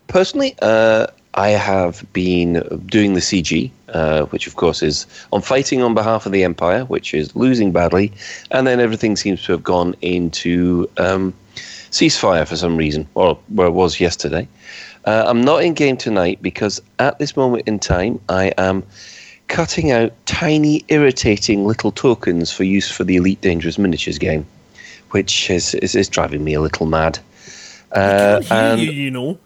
personally, 0.07 0.55
uh, 0.61 1.07
I 1.35 1.51
have 1.51 2.05
been 2.11 2.81
doing 2.87 3.13
the 3.13 3.21
CG, 3.21 3.71
uh, 3.89 4.23
which 4.25 4.47
of 4.47 4.55
course 4.55 4.83
is 4.83 5.05
on 5.31 5.41
fighting 5.41 5.81
on 5.81 5.93
behalf 5.93 6.25
of 6.25 6.31
the 6.31 6.43
Empire, 6.43 6.85
which 6.85 7.13
is 7.13 7.35
losing 7.35 7.71
badly, 7.71 8.11
and 8.51 8.67
then 8.67 8.79
everything 8.79 9.15
seems 9.15 9.43
to 9.43 9.51
have 9.51 9.63
gone 9.63 9.95
into 10.01 10.89
um, 10.97 11.33
ceasefire 11.91 12.47
for 12.47 12.55
some 12.55 12.77
reason, 12.77 13.07
or 13.15 13.37
where 13.49 13.67
it 13.67 13.71
was 13.71 13.99
yesterday. 13.99 14.47
Uh, 15.05 15.25
I'm 15.27 15.41
not 15.41 15.63
in 15.63 15.73
game 15.73 15.95
tonight 15.95 16.39
because 16.41 16.81
at 16.99 17.17
this 17.19 17.37
moment 17.37 17.67
in 17.67 17.79
time, 17.79 18.19
I 18.27 18.51
am 18.57 18.83
cutting 19.47 19.91
out 19.91 20.11
tiny, 20.25 20.83
irritating 20.89 21.65
little 21.65 21.93
tokens 21.93 22.51
for 22.51 22.65
use 22.65 22.91
for 22.91 23.05
the 23.05 23.15
Elite 23.15 23.39
Dangerous 23.39 23.77
Miniatures 23.77 24.17
game 24.17 24.45
which 25.11 25.49
is, 25.49 25.73
is, 25.75 25.95
is 25.95 26.09
driving 26.09 26.43
me 26.43 26.53
a 26.53 26.61
little 26.61 26.85
mad. 26.85 27.19
Uh, 27.91 28.41
and 28.49 28.81
you, 28.81 28.91
you 28.91 29.11
know, 29.11 29.39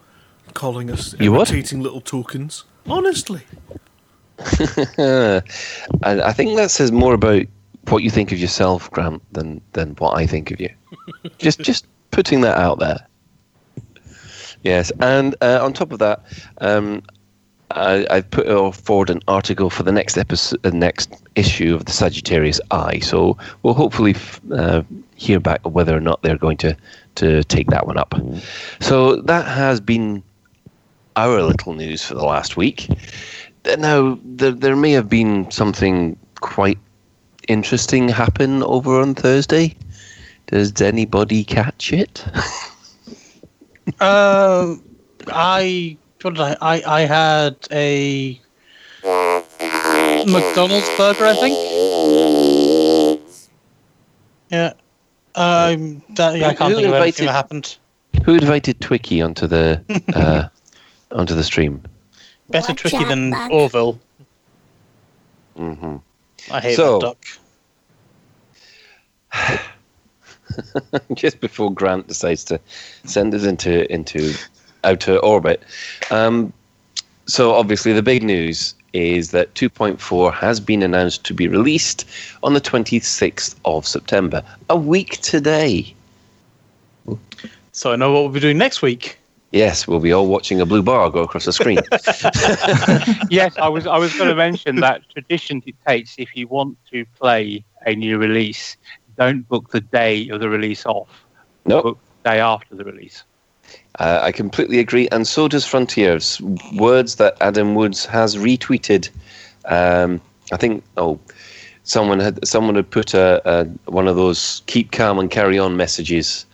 calling 0.54 0.90
us 0.90 1.16
irritating 1.20 1.82
little 1.82 2.02
tokens. 2.02 2.64
Honestly. 2.88 3.42
I, 6.04 6.22
I 6.22 6.34
think 6.34 6.56
that 6.58 6.72
says 6.72 6.92
more 6.92 7.14
about 7.14 7.44
what 7.90 8.04
you 8.04 8.10
think 8.10 8.32
of 8.32 8.40
yourself, 8.40 8.90
Grant, 8.92 9.22
than 9.34 9.62
than 9.74 9.96
what 9.96 10.18
I 10.18 10.26
think 10.26 10.52
of 10.52 10.60
you. 10.60 10.70
just 11.38 11.60
just 11.60 11.86
putting 12.12 12.42
that 12.42 12.58
out 12.58 12.80
there. 12.80 13.08
Yes, 14.64 14.92
and 15.00 15.36
uh, 15.42 15.60
on 15.62 15.74
top 15.74 15.92
of 15.92 16.00
that, 16.00 16.24
um, 16.60 17.02
I, 17.72 18.06
I've 18.10 18.30
put 18.30 18.76
forward 18.76 19.10
an 19.10 19.22
article 19.28 19.70
for 19.70 19.84
the 19.84 19.92
next 19.92 20.18
episode, 20.18 20.66
uh, 20.66 20.70
next 20.70 21.12
issue 21.36 21.74
of 21.74 21.86
the 21.86 21.92
Sagittarius 21.92 22.60
Eye. 22.70 23.00
So 23.00 23.38
we'll 23.64 23.74
hopefully 23.74 24.12
f- 24.12 24.42
uh, 24.52 24.84
hear 25.16 25.40
back 25.40 25.62
whether 25.64 25.96
or 25.96 26.00
not 26.00 26.22
they're 26.22 26.38
going 26.38 26.58
to 26.58 26.78
to 27.16 27.44
take 27.46 27.68
that 27.68 27.88
one 27.88 27.98
up. 27.98 28.14
So 28.80 29.18
that 29.24 29.48
has 29.48 29.82
been 29.82 30.24
our 31.16 31.42
little 31.42 31.74
news 31.74 32.04
for 32.06 32.16
the 32.16 32.24
last 32.24 32.56
week. 32.56 32.88
Now 33.78 34.20
there 34.24 34.52
there 34.52 34.76
may 34.76 34.92
have 34.92 35.10
been 35.10 35.50
something 35.52 36.18
quite 36.40 36.80
interesting 37.48 38.10
happen 38.10 38.64
over 38.64 39.00
on 39.00 39.16
Thursday. 39.16 39.76
Does 40.48 40.82
anybody 40.82 41.44
catch 41.44 41.94
it? 41.94 42.26
Um, 44.00 44.84
I 45.28 45.98
what 46.22 46.34
did 46.34 46.42
I, 46.42 46.58
I 46.62 46.82
I 46.86 47.02
had 47.02 47.56
a 47.72 48.40
McDonald's 49.04 50.90
burger, 50.98 51.26
I 51.26 51.34
think. 51.34 51.56
Yeah. 54.52 54.74
Um, 55.34 56.04
that, 56.16 56.38
yeah, 56.38 56.50
I 56.50 56.54
can't 56.54 56.74
who 56.74 56.82
think 56.82 56.88
of 56.90 56.94
anything 56.96 57.26
that 57.26 57.32
happened. 57.32 57.78
Who 58.26 58.36
invited 58.36 58.80
Twicky 58.82 59.24
onto 59.24 59.48
the 59.48 59.82
uh, 60.14 60.50
onto 61.12 61.34
the 61.34 61.44
stream? 61.44 61.82
Better 62.52 62.72
Watch 62.74 62.80
tricky 62.82 62.98
out, 62.98 63.08
than 63.08 63.32
Buck. 63.32 63.52
Orville. 63.52 64.00
hmm 65.56 65.98
I 66.52 66.60
hate 66.60 66.76
So- 66.76 67.00
that 67.00 67.16
duck. 69.34 69.62
Just 71.14 71.40
before 71.40 71.74
Grant 71.74 72.08
decides 72.08 72.44
to 72.46 72.60
send 73.06 73.34
us 73.34 73.44
into 73.46 73.90
into 73.92 74.34
outer 74.84 75.18
orbit. 75.18 75.64
Um, 76.10 76.52
so 77.26 77.54
obviously 77.54 77.94
the 77.94 78.04
big 78.04 78.24
news 78.24 78.76
is 78.94 79.32
that 79.32 79.54
2.4 79.54 80.34
has 80.34 80.60
been 80.60 80.84
announced 80.84 81.24
to 81.26 81.34
be 81.34 81.48
released 81.48 82.06
on 82.44 82.54
the 82.54 82.60
26th 82.60 83.56
of 83.64 83.88
September, 83.88 84.44
a 84.70 84.76
week 84.76 85.22
today. 85.22 85.96
So 87.72 87.94
I 87.94 87.96
know 87.96 88.12
what 88.12 88.24
we'll 88.24 88.30
be 88.34 88.42
doing 88.42 88.58
next 88.58 88.82
week. 88.82 89.18
Yes, 89.52 89.86
we'll 89.86 90.00
be 90.00 90.14
all 90.14 90.28
watching 90.28 90.62
a 90.62 90.66
blue 90.66 90.82
bar 90.82 91.10
go 91.10 91.24
across 91.24 91.46
the 91.46 91.52
screen. 91.52 91.80
yes, 93.30 93.58
I 93.58 93.68
was 93.68 93.86
I 93.86 93.98
was 93.98 94.14
going 94.18 94.30
to 94.30 94.36
mention 94.36 94.78
that 94.78 95.02
tradition 95.10 95.60
dictates 95.60 96.16
if 96.18 96.36
you 96.36 96.48
want 96.48 96.78
to 96.92 97.06
play 97.20 97.66
a 97.86 97.94
new 97.94 98.18
release, 98.18 98.78
don't 99.18 99.48
book 99.50 99.72
the 99.72 99.82
day 99.82 100.30
of 100.30 100.40
the 100.40 100.48
release 100.48 100.86
off. 100.86 101.26
no, 101.66 101.82
Book 101.82 102.00
the 102.24 102.30
day 102.30 102.40
after 102.40 102.76
the 102.76 102.86
release. 102.86 103.24
Uh, 104.00 104.20
I 104.22 104.32
completely 104.32 104.80
agree, 104.80 105.10
and 105.10 105.28
so 105.28 105.50
does 105.50 105.66
Frontiers. 105.66 106.40
Words 106.78 107.16
that 107.16 107.36
Adam 107.42 107.76
Woods 107.76 108.06
has 108.06 108.36
retweeted. 108.38 109.10
Um, 109.66 110.22
I 110.54 110.58
think. 110.58 110.84
Oh, 110.96 111.20
someone 111.84 112.20
had 112.20 112.46
someone 112.48 112.76
had 112.76 112.90
put 112.90 113.14
a, 113.14 113.42
a 113.46 113.66
one 113.92 114.08
of 114.08 114.16
those 114.16 114.62
"keep 114.68 114.92
calm 114.92 115.20
and 115.20 115.30
carry 115.30 115.60
on" 115.60 115.76
messages 115.76 116.46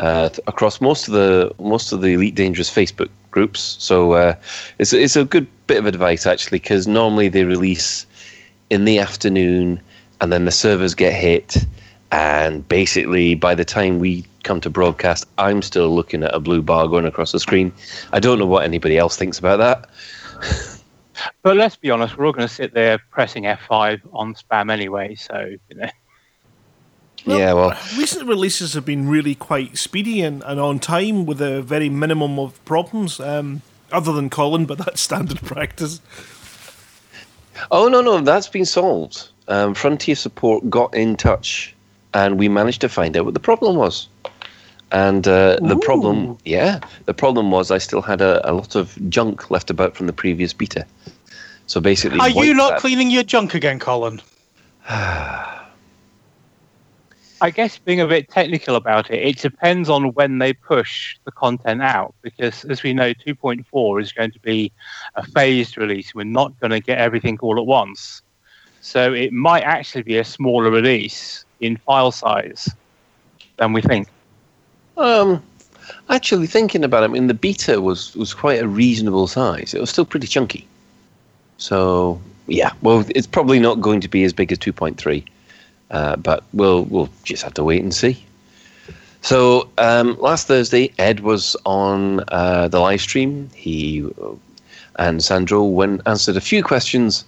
uh, 0.00 0.30
across 0.46 0.80
most 0.80 1.08
of 1.08 1.14
the 1.14 1.54
most 1.58 1.92
of 1.92 2.00
the 2.00 2.14
Elite 2.14 2.34
Dangerous 2.34 2.70
Facebook 2.70 3.10
groups. 3.30 3.76
So 3.78 4.12
uh, 4.12 4.34
it's 4.78 4.92
it's 4.92 5.14
a 5.14 5.24
good 5.24 5.46
bit 5.66 5.78
of 5.78 5.86
advice 5.86 6.26
actually, 6.26 6.58
because 6.58 6.88
normally 6.88 7.28
they 7.28 7.44
release 7.44 8.06
in 8.70 8.86
the 8.86 8.98
afternoon, 8.98 9.80
and 10.20 10.32
then 10.32 10.46
the 10.46 10.50
servers 10.50 10.94
get 10.94 11.12
hit, 11.12 11.56
and 12.10 12.66
basically 12.68 13.34
by 13.34 13.54
the 13.54 13.64
time 13.64 13.98
we 13.98 14.24
come 14.42 14.60
to 14.62 14.70
broadcast, 14.70 15.26
I'm 15.36 15.60
still 15.60 15.94
looking 15.94 16.22
at 16.22 16.34
a 16.34 16.40
blue 16.40 16.62
bar 16.62 16.88
going 16.88 17.04
across 17.04 17.32
the 17.32 17.40
screen. 17.40 17.72
I 18.12 18.20
don't 18.20 18.38
know 18.38 18.46
what 18.46 18.64
anybody 18.64 18.96
else 18.96 19.16
thinks 19.16 19.38
about 19.38 19.58
that. 19.58 19.90
But 21.42 21.56
let's 21.58 21.76
be 21.76 21.90
honest, 21.90 22.16
we're 22.16 22.24
all 22.24 22.32
going 22.32 22.48
to 22.48 22.54
sit 22.54 22.72
there 22.72 22.98
pressing 23.10 23.44
F5 23.44 24.00
on 24.14 24.34
spam 24.34 24.72
anyway. 24.72 25.14
So 25.16 25.50
you 25.68 25.76
know, 25.76 25.90
yeah, 27.26 27.52
well, 27.52 27.76
Recent 27.96 28.26
releases 28.28 28.74
have 28.74 28.84
been 28.84 29.08
really 29.08 29.34
quite 29.34 29.76
speedy 29.78 30.22
and, 30.22 30.42
and 30.44 30.60
on 30.60 30.78
time 30.78 31.26
with 31.26 31.40
a 31.40 31.62
very 31.62 31.88
minimum 31.88 32.38
of 32.38 32.62
problems, 32.64 33.20
um, 33.20 33.62
other 33.92 34.12
than 34.12 34.30
Colin, 34.30 34.66
but 34.66 34.78
that's 34.78 35.00
standard 35.00 35.40
practice. 35.44 36.00
oh 37.70 37.88
no, 37.88 38.00
no, 38.00 38.20
that's 38.20 38.48
been 38.48 38.64
solved. 38.64 39.28
Um, 39.48 39.74
Frontier 39.74 40.14
support 40.14 40.68
got 40.70 40.94
in 40.94 41.16
touch, 41.16 41.74
and 42.14 42.38
we 42.38 42.48
managed 42.48 42.80
to 42.82 42.88
find 42.88 43.16
out 43.16 43.24
what 43.24 43.34
the 43.34 43.40
problem 43.40 43.76
was. 43.76 44.08
And 44.92 45.28
uh, 45.28 45.56
the 45.62 45.78
problem, 45.78 46.36
yeah, 46.44 46.80
the 47.04 47.14
problem 47.14 47.52
was 47.52 47.70
I 47.70 47.78
still 47.78 48.02
had 48.02 48.20
a, 48.20 48.48
a 48.48 48.52
lot 48.52 48.74
of 48.74 48.98
junk 49.08 49.48
left 49.50 49.70
about 49.70 49.94
from 49.96 50.08
the 50.08 50.12
previous 50.12 50.52
beta. 50.52 50.84
So 51.68 51.80
basically, 51.80 52.18
Are 52.18 52.28
you 52.28 52.54
not 52.54 52.70
that. 52.70 52.80
cleaning 52.80 53.08
your 53.10 53.22
junk 53.22 53.54
again, 53.54 53.78
Colin? 53.78 54.20
I 57.42 57.50
guess 57.50 57.78
being 57.78 58.00
a 58.00 58.06
bit 58.06 58.28
technical 58.28 58.76
about 58.76 59.10
it, 59.10 59.22
it 59.22 59.38
depends 59.38 59.88
on 59.88 60.12
when 60.12 60.38
they 60.38 60.52
push 60.52 61.16
the 61.24 61.32
content 61.32 61.82
out. 61.82 62.14
Because 62.22 62.64
as 62.66 62.82
we 62.82 62.92
know, 62.92 63.14
2.4 63.14 64.02
is 64.02 64.12
going 64.12 64.30
to 64.32 64.40
be 64.40 64.72
a 65.14 65.26
phased 65.26 65.78
release. 65.78 66.14
We're 66.14 66.24
not 66.24 66.58
going 66.60 66.70
to 66.70 66.80
get 66.80 66.98
everything 66.98 67.38
all 67.40 67.58
at 67.58 67.66
once. 67.66 68.22
So 68.82 69.12
it 69.12 69.32
might 69.32 69.62
actually 69.62 70.02
be 70.02 70.18
a 70.18 70.24
smaller 70.24 70.70
release 70.70 71.44
in 71.60 71.76
file 71.76 72.12
size 72.12 72.68
than 73.56 73.72
we 73.72 73.82
think. 73.82 74.08
Um, 74.96 75.42
actually, 76.08 76.46
thinking 76.46 76.84
about 76.84 77.02
it, 77.02 77.06
I 77.06 77.08
mean, 77.08 77.26
the 77.26 77.34
beta 77.34 77.80
was 77.80 78.14
was 78.16 78.34
quite 78.34 78.60
a 78.60 78.68
reasonable 78.68 79.26
size. 79.26 79.74
It 79.74 79.80
was 79.80 79.90
still 79.90 80.04
pretty 80.06 80.26
chunky. 80.26 80.66
So 81.58 82.20
yeah, 82.46 82.72
well, 82.82 83.04
it's 83.10 83.26
probably 83.26 83.58
not 83.58 83.80
going 83.80 84.00
to 84.00 84.08
be 84.08 84.24
as 84.24 84.32
big 84.32 84.50
as 84.50 84.58
2.3, 84.58 85.24
uh, 85.90 86.16
but 86.16 86.44
we'll 86.52 86.84
we'll 86.84 87.08
just 87.24 87.42
have 87.42 87.54
to 87.54 87.64
wait 87.64 87.82
and 87.82 87.94
see. 87.94 88.24
So 89.22 89.68
um, 89.78 90.18
last 90.18 90.46
Thursday, 90.46 90.92
Ed 90.98 91.20
was 91.20 91.56
on 91.66 92.24
uh, 92.28 92.68
the 92.68 92.80
live 92.80 93.00
stream. 93.00 93.50
He 93.54 94.08
and 94.96 95.22
Sandro 95.22 95.64
went 95.64 96.00
answered 96.06 96.36
a 96.36 96.40
few 96.40 96.62
questions, 96.62 97.24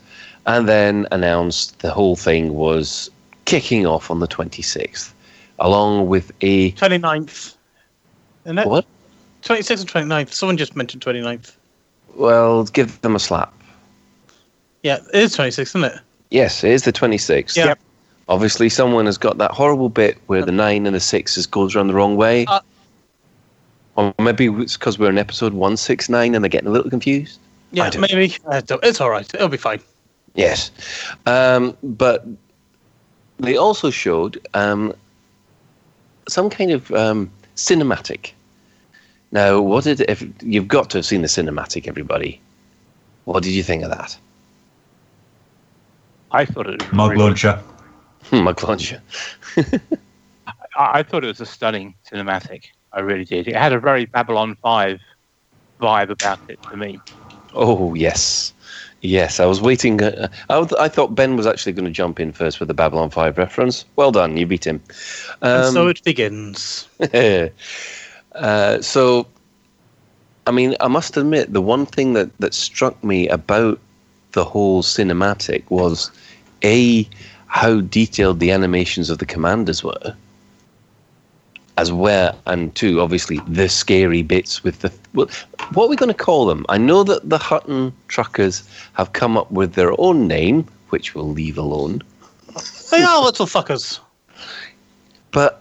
and 0.47 0.69
then 0.69 1.07
announced 1.13 1.81
the 1.81 1.91
whole 1.91 2.17
thing 2.17 2.55
was 2.55 3.11
kicking 3.45 3.87
off 3.87 4.11
on 4.11 4.21
the 4.21 4.29
26th, 4.29 5.13
along 5.59 6.09
with 6.09 6.33
a 6.41 6.73
29th. 6.73 7.57
Isn't 8.45 8.59
it? 8.59 8.67
what? 8.67 8.87
26th 9.43 9.81
and 9.81 10.11
29th. 10.11 10.33
Someone 10.33 10.57
just 10.57 10.77
mentioned 10.77 11.05
29th. 11.05 11.53
Well, 12.15 12.65
give 12.65 13.01
them 13.03 13.17
a 13.17 13.19
slap. 13.19 13.53
Yeah, 14.83 14.99
it 15.13 15.23
is 15.23 15.37
26th, 15.37 15.61
isn't 15.61 15.85
it? 15.85 16.01
Yes, 16.31 16.65
it 16.65 16.71
is 16.71 16.83
the 16.83 16.93
26th. 16.93 17.57
Yeah. 17.57 17.67
Yep. 17.67 17.79
Obviously, 18.29 18.69
someone 18.69 19.07
has 19.07 19.19
got 19.19 19.39
that 19.39 19.51
horrible 19.51 19.89
bit 19.89 20.19
where 20.27 20.45
the 20.45 20.53
nine 20.53 20.87
and 20.87 20.95
the 20.95 21.01
sixes 21.01 21.47
goes 21.47 21.75
around 21.75 21.89
the 21.89 21.95
wrong 21.95 22.17
way. 22.17 22.47
Uh, 22.47 22.61
or 23.97 24.15
maybe 24.19 24.47
it's 24.47 24.77
because 24.77 24.99
we're 24.99 25.11
in 25.11 25.19
episode 25.19 25.53
169 25.53 26.35
and 26.35 26.43
they're 26.43 26.49
getting 26.49 26.69
a 26.69 26.73
little 26.73 26.91
confused. 26.91 27.39
Yeah, 27.73 27.91
don't- 27.91 28.01
maybe. 28.03 28.37
I 28.49 28.63
It's 28.83 29.01
all 29.01 29.11
right. 29.11 29.33
It'll 29.35 29.49
be 29.49 29.57
fine. 29.57 29.81
Yes. 30.35 30.71
Um, 31.27 31.77
but 31.83 32.27
they 33.39 33.57
also 33.57 33.91
showed 33.91 34.41
um, 34.55 34.95
some 36.29 36.49
kind 36.49 36.71
of 36.71 36.91
um, 36.93 37.31
cinematic. 37.57 38.33
Now, 39.31 39.61
what 39.61 39.85
did 39.85 40.01
if 40.09 40.25
you've 40.43 40.69
got 40.69 40.91
to 40.91 40.99
have 40.99 41.07
seen 41.07 41.23
the 41.23 41.29
cinematic, 41.29 41.89
everybody? 41.89 42.41
What 43.25 43.43
did 43.43 43.53
you 43.53 43.63
think 43.63 43.83
of 43.83 43.91
that? 43.91 44.17
I 46.31 46.45
thought 46.45 46.67
it 46.67 46.83
was 46.83 46.93
Mug 46.93 47.11
really- 47.11 47.23
launcher. 47.25 47.63
Mug 48.45 48.63
launcher. 48.63 49.03
I, 50.77 51.01
I 51.01 51.03
thought 51.03 51.25
it 51.25 51.29
was 51.29 51.41
a 51.41 51.47
stunning 51.47 51.95
cinematic. 52.11 52.65
I 52.93 53.01
really 53.01 53.25
did. 53.25 53.49
It 53.49 53.57
had 53.57 53.73
a 53.73 53.81
very 53.81 54.07
Babylon 54.07 54.57
5 54.63 54.99
vibe 55.81 56.11
about 56.11 56.41
it 56.49 56.61
to 56.71 56.77
me. 56.77 57.03
Oh 57.55 57.95
yes, 57.95 58.53
yes. 59.03 59.41
I 59.41 59.47
was 59.47 59.61
waiting. 59.61 60.03
Uh, 60.03 60.29
I, 60.49 60.59
was- 60.59 60.73
I 60.75 60.89
thought 60.89 61.15
Ben 61.15 61.37
was 61.37 61.47
actually 61.47 61.73
going 61.73 61.85
to 61.85 61.91
jump 61.91 62.21
in 62.21 62.33
first 62.33 62.61
with 62.61 62.69
the 62.69 62.75
Babylon 62.75 63.11
Five 63.11 63.39
reference. 63.39 63.85
Well 63.97 64.13
done, 64.13 64.37
you 64.37 64.47
beat 64.47 64.67
him. 64.67 64.83
and 65.53 65.65
Um, 65.65 65.73
so 65.73 65.89
it 65.89 66.03
begins. 66.05 66.89
uh, 68.35 68.81
so, 68.81 69.27
I 70.47 70.51
mean, 70.51 70.75
I 70.81 70.89
must 70.89 71.17
admit, 71.17 71.53
the 71.53 71.63
one 71.63 71.87
thing 71.87 72.15
that, 72.15 72.37
that 72.39 72.55
struck 72.55 73.03
me 73.05 73.29
about 73.29 73.79
the 74.33 74.45
whole 74.45 74.83
cinematic 74.83 75.65
was 75.71 76.11
a 76.65 77.09
how 77.53 77.83
detailed 77.83 78.41
the 78.41 78.51
animations 78.51 79.11
of 79.11 79.19
the 79.19 79.27
commanders 79.27 79.85
were, 79.85 80.17
as 81.77 81.93
well, 81.93 82.39
and 82.47 82.75
two, 82.75 82.99
obviously, 82.99 83.41
the 83.47 83.69
scary 83.69 84.23
bits 84.23 84.65
with 84.65 84.81
the. 84.81 84.91
Well, 85.13 85.29
what 85.75 85.85
are 85.85 85.89
we 85.89 85.97
going 85.97 86.09
to 86.09 86.25
call 86.25 86.47
them? 86.47 86.65
I 86.71 86.79
know 86.79 87.05
that 87.05 87.29
the 87.29 87.37
Hutton 87.37 87.93
truckers 88.09 88.67
have 88.95 89.13
come 89.13 89.37
up 89.37 89.51
with 89.51 89.75
their 89.75 89.93
own 90.01 90.27
name, 90.27 90.67
which 90.89 91.15
we'll 91.15 91.29
leave 91.29 91.59
alone. 91.59 92.03
They 92.91 93.03
are 93.03 93.23
little 93.23 93.47
fuckers. 93.47 94.01
But 95.31 95.61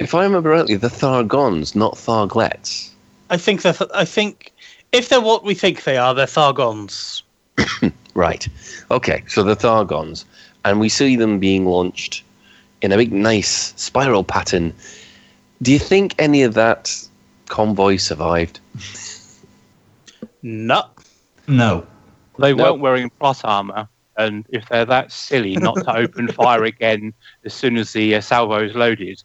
if 0.00 0.16
I 0.16 0.24
remember 0.24 0.50
rightly, 0.50 0.74
the 0.74 0.88
Thargons, 0.88 1.76
not 1.76 1.94
Tharglets. 1.94 2.90
I 3.30 3.36
think 3.36 3.62
they're. 3.62 3.76
I 3.94 4.04
think 4.04 4.52
if 4.90 5.10
they're 5.10 5.20
what 5.20 5.44
we 5.44 5.54
think 5.54 5.84
they 5.84 5.96
are, 5.96 6.12
they're 6.12 6.26
Thargons. 6.26 7.22
Right. 8.14 8.46
Okay. 8.92 9.24
So 9.26 9.42
the 9.42 9.56
Thargons, 9.56 10.24
and 10.64 10.80
we 10.80 10.88
see 10.88 11.16
them 11.16 11.38
being 11.38 11.66
launched 11.66 12.22
in 12.82 12.92
a 12.92 12.96
big, 12.96 13.12
nice 13.12 13.72
spiral 13.76 14.24
pattern. 14.24 14.72
Do 15.62 15.72
you 15.72 15.78
think 15.78 16.14
any 16.18 16.42
of 16.42 16.54
that 16.54 16.94
convoy 17.46 17.96
survived? 17.96 18.60
No. 20.42 20.84
No. 21.46 21.86
They 22.38 22.52
Nope. 22.52 22.58
weren't 22.72 22.80
wearing 22.80 23.10
plot 23.10 23.40
armor, 23.44 23.88
and 24.16 24.44
if 24.48 24.68
they're 24.68 24.84
that 24.84 25.12
silly 25.12 25.56
not 25.56 25.76
to 25.76 25.96
open 25.96 26.28
fire 26.32 26.64
again 26.64 27.14
as 27.44 27.54
soon 27.54 27.76
as 27.76 27.92
the 27.92 28.16
uh, 28.16 28.20
salvo 28.20 28.64
is 28.64 28.74
loaded, 28.74 29.22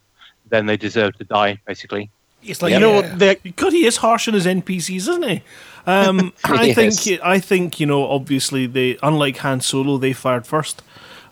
then 0.48 0.66
they 0.66 0.76
deserve 0.76 1.16
to 1.18 1.24
die, 1.24 1.58
basically. 1.66 2.10
It's 2.42 2.62
like 2.62 2.72
You 2.72 2.78
know 2.78 3.00
yeah. 3.00 3.10
what? 3.10 3.18
They 3.18 3.34
God, 3.56 3.72
he 3.72 3.84
is 3.84 3.98
harsh 3.98 4.28
on 4.28 4.34
his 4.34 4.46
NPCs, 4.46 4.96
isn't 4.96 5.22
he? 5.28 5.42
Um, 5.86 6.32
I 6.44 6.66
Yes. 6.66 7.04
think. 7.04 7.20
I 7.22 7.38
think 7.38 7.80
you 7.80 7.86
know. 7.86 8.06
Obviously, 8.08 8.66
they 8.66 8.96
unlike 9.02 9.38
Han 9.38 9.60
Solo, 9.60 9.98
they 9.98 10.12
fired 10.14 10.46
first. 10.46 10.82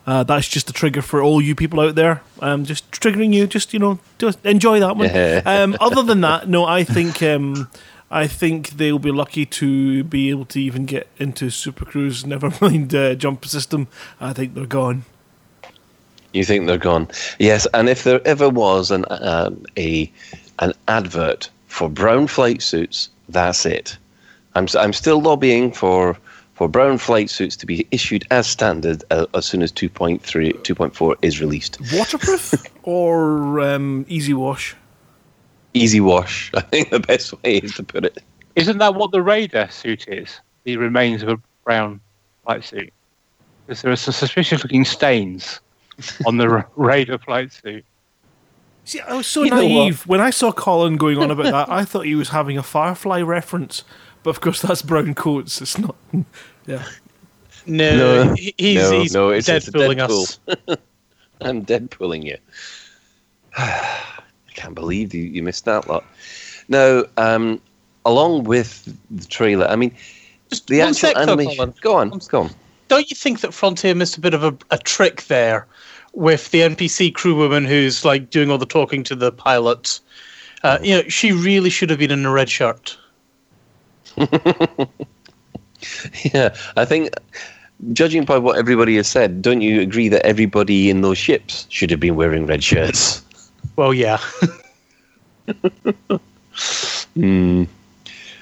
Uh, 0.09 0.23
that's 0.23 0.47
just 0.47 0.67
a 0.71 0.73
trigger 0.73 1.03
for 1.03 1.21
all 1.21 1.39
you 1.39 1.53
people 1.53 1.79
out 1.79 1.93
there. 1.93 2.23
Um, 2.41 2.65
just 2.65 2.89
triggering 2.89 3.31
you. 3.31 3.45
Just 3.45 3.73
you 3.73 3.79
know, 3.79 3.99
just 4.17 4.43
enjoy 4.43 4.79
that 4.79 4.97
one. 4.97 5.09
Um, 5.45 5.77
other 5.79 6.01
than 6.01 6.21
that, 6.21 6.49
no. 6.49 6.65
I 6.65 6.83
think. 6.83 7.21
Um, 7.21 7.69
I 8.11 8.25
think 8.25 8.71
they'll 8.71 8.97
be 8.97 9.11
lucky 9.11 9.45
to 9.45 10.03
be 10.03 10.31
able 10.31 10.45
to 10.45 10.59
even 10.59 10.85
get 10.87 11.05
into 11.19 11.51
Super 11.51 11.85
Cruise. 11.85 12.25
Never 12.25 12.51
mind 12.61 12.95
uh, 12.95 13.13
jump 13.13 13.45
system. 13.45 13.87
I 14.19 14.33
think 14.33 14.55
they're 14.55 14.65
gone. 14.65 15.05
You 16.33 16.43
think 16.43 16.65
they're 16.65 16.79
gone? 16.79 17.07
Yes. 17.37 17.67
And 17.75 17.87
if 17.87 18.03
there 18.03 18.27
ever 18.27 18.49
was 18.49 18.89
an 18.89 19.05
um, 19.09 19.63
a 19.77 20.11
an 20.57 20.73
advert 20.87 21.51
for 21.67 21.87
brown 21.87 22.25
flight 22.25 22.63
suits, 22.63 23.09
that's 23.29 23.63
it. 23.63 23.95
I'm 24.55 24.67
I'm 24.73 24.93
still 24.93 25.21
lobbying 25.21 25.71
for 25.71 26.17
for 26.59 26.67
brown 26.67 26.97
flight 26.97 27.29
suits 27.29 27.55
to 27.55 27.65
be 27.65 27.87
issued 27.89 28.27
as 28.31 28.45
standard 28.45 29.01
uh, 29.11 29.25
as 29.33 29.45
soon 29.45 29.61
as 29.61 29.71
2.3 29.71 30.19
2.4 30.19 31.15
is 31.21 31.39
released. 31.39 31.77
Waterproof 31.93 32.53
or 32.83 33.61
um, 33.61 34.05
easy 34.09 34.33
wash. 34.33 34.75
Easy 35.73 36.01
wash. 36.01 36.51
I 36.55 36.59
think 36.59 36.89
the 36.89 36.99
best 36.99 37.31
way 37.31 37.59
is 37.59 37.75
to 37.75 37.83
put 37.83 38.03
it. 38.03 38.21
Isn't 38.57 38.79
that 38.79 38.95
what 38.95 39.11
the 39.11 39.21
Raider 39.21 39.69
suit 39.71 40.09
is? 40.09 40.41
The 40.65 40.75
remains 40.75 41.23
of 41.23 41.29
a 41.29 41.37
brown 41.63 42.01
flight 42.43 42.65
suit. 42.65 42.91
Because 43.65 43.81
there 43.81 43.93
are 43.93 43.95
some 43.95 44.13
suspicious 44.13 44.61
looking 44.61 44.83
stains 44.83 45.61
on 46.25 46.35
the 46.35 46.49
Ra- 46.49 46.65
Raider 46.75 47.19
flight 47.19 47.53
suit. 47.53 47.85
See, 48.83 48.99
I 48.99 49.15
was 49.15 49.27
so 49.27 49.43
You 49.43 49.51
naive 49.51 50.05
when 50.07 50.19
I 50.19 50.31
saw 50.31 50.51
Colin 50.51 50.97
going 50.97 51.19
on 51.19 51.31
about 51.31 51.51
that. 51.51 51.69
I 51.69 51.85
thought 51.85 52.05
he 52.05 52.15
was 52.15 52.29
having 52.29 52.57
a 52.57 52.63
Firefly 52.63 53.21
reference, 53.21 53.83
but 54.23 54.29
of 54.31 54.41
course 54.41 54.61
that's 54.61 54.81
brown 54.81 55.13
coats. 55.15 55.61
It's 55.61 55.77
not. 55.77 55.95
Yeah, 56.67 56.83
No, 57.65 58.25
No. 58.25 58.35
he's, 58.35 58.75
No, 58.77 58.99
he's 59.01 59.13
no, 59.13 59.29
it's- 59.31 59.45
dead 59.45 59.57
it's 59.57 59.69
Deadpool. 59.69 60.37
us. 60.67 60.77
I'm 61.41 61.61
dead 61.63 61.89
pulling 61.89 62.21
you. 62.23 62.37
I 63.57 64.11
can't 64.53 64.75
believe 64.75 65.13
you, 65.13 65.23
you 65.23 65.41
missed 65.43 65.65
that 65.65 65.87
lot. 65.87 66.05
Now, 66.67 67.03
um, 67.17 67.59
along 68.05 68.43
with 68.43 68.93
the 69.09 69.25
trailer, 69.25 69.67
I 69.67 69.75
mean, 69.75 69.95
Just 70.49 70.67
the 70.67 70.79
one 70.79 70.89
actual 70.89 70.99
sec, 71.09 71.15
though, 71.15 71.21
animation. 71.21 71.57
Colin. 71.57 71.73
Go 71.81 71.95
on, 71.95 72.19
go 72.29 72.41
on. 72.43 72.49
Don't 72.87 73.09
you 73.09 73.15
think 73.15 73.41
that 73.41 73.53
Frontier 73.53 73.95
missed 73.95 74.17
a 74.17 74.21
bit 74.21 74.33
of 74.33 74.43
a, 74.43 74.55
a 74.71 74.77
trick 74.77 75.23
there 75.25 75.65
with 76.13 76.49
the 76.51 76.59
NPC 76.61 77.13
crew 77.13 77.35
woman 77.35 77.65
who's 77.65 78.03
like 78.05 78.29
doing 78.29 78.49
all 78.51 78.57
the 78.57 78.65
talking 78.65 79.03
to 79.05 79.15
the 79.15 79.31
pilot? 79.31 79.99
Uh, 80.63 80.77
you 80.81 80.95
know, 80.95 81.03
she 81.07 81.31
really 81.31 81.69
should 81.69 81.89
have 81.89 81.99
been 81.99 82.11
in 82.11 82.25
a 82.25 82.31
red 82.31 82.49
shirt. 82.49 82.97
Yeah, 86.33 86.55
I 86.75 86.85
think, 86.85 87.09
judging 87.93 88.25
by 88.25 88.37
what 88.37 88.57
everybody 88.57 88.95
has 88.97 89.07
said, 89.07 89.41
don't 89.41 89.61
you 89.61 89.81
agree 89.81 90.09
that 90.09 90.25
everybody 90.25 90.89
in 90.89 91.01
those 91.01 91.17
ships 91.17 91.65
should 91.69 91.91
have 91.91 91.99
been 91.99 92.15
wearing 92.15 92.45
red 92.45 92.63
shirts? 92.63 93.23
Well, 93.75 93.93
yeah. 93.93 94.19
Hmm. 97.15 97.63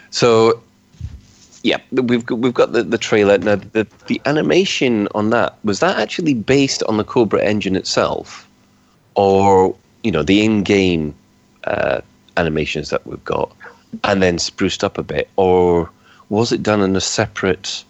So, 0.09 0.61
yeah, 1.63 1.77
we've 1.91 2.25
got, 2.25 2.39
we've 2.39 2.53
got 2.53 2.71
the, 2.71 2.83
the 2.83 2.97
trailer 2.97 3.37
now. 3.37 3.55
The 3.57 3.87
the 4.07 4.21
animation 4.25 5.07
on 5.15 5.29
that 5.31 5.57
was 5.63 5.79
that 5.79 5.97
actually 5.99 6.33
based 6.33 6.83
on 6.83 6.97
the 6.97 7.03
Cobra 7.03 7.43
engine 7.43 7.75
itself, 7.75 8.47
or 9.15 9.75
you 10.03 10.11
know 10.11 10.23
the 10.23 10.43
in-game 10.43 11.15
uh, 11.65 12.01
animations 12.37 12.89
that 12.89 13.05
we've 13.07 13.23
got, 13.25 13.51
and 14.03 14.21
then 14.21 14.37
spruced 14.39 14.83
up 14.83 14.97
a 14.97 15.03
bit, 15.03 15.29
or 15.35 15.89
was 16.29 16.51
it 16.51 16.63
done 16.63 16.81
in 16.81 16.95
a 16.95 17.01
separate 17.01 17.83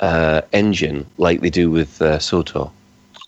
uh, 0.00 0.42
engine 0.52 1.06
like 1.18 1.40
they 1.40 1.50
do 1.50 1.70
with 1.70 2.00
uh, 2.02 2.18
Soto? 2.18 2.72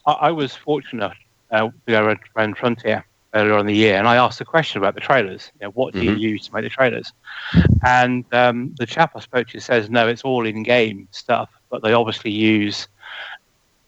I, 0.06 0.12
I 0.12 0.30
was 0.30 0.54
fortunate 0.54 1.12
uh, 1.50 1.68
to 1.68 1.72
go 1.86 2.16
around- 2.36 2.56
Frontier 2.58 3.04
earlier 3.34 3.58
in 3.58 3.66
the 3.66 3.74
year, 3.74 3.96
and 3.96 4.08
I 4.08 4.16
asked 4.16 4.40
a 4.40 4.44
question 4.44 4.78
about 4.78 4.94
the 4.94 5.00
trailers. 5.00 5.50
You 5.60 5.66
know, 5.66 5.70
what 5.72 5.92
do 5.94 6.00
Mhm. 6.00 6.18
you 6.18 6.30
use 6.30 6.46
to 6.48 6.54
make 6.54 6.64
the 6.64 6.70
trailers? 6.70 7.12
And 7.84 8.24
um, 8.32 8.74
the 8.78 8.86
chap 8.86 9.12
I 9.14 9.20
spoke 9.20 9.48
to 9.48 9.60
says, 9.60 9.90
no, 9.90 10.08
it's 10.08 10.22
all 10.22 10.46
in-game 10.46 11.08
stuff, 11.10 11.50
but 11.70 11.82
they 11.82 11.92
obviously 11.92 12.30
use 12.30 12.88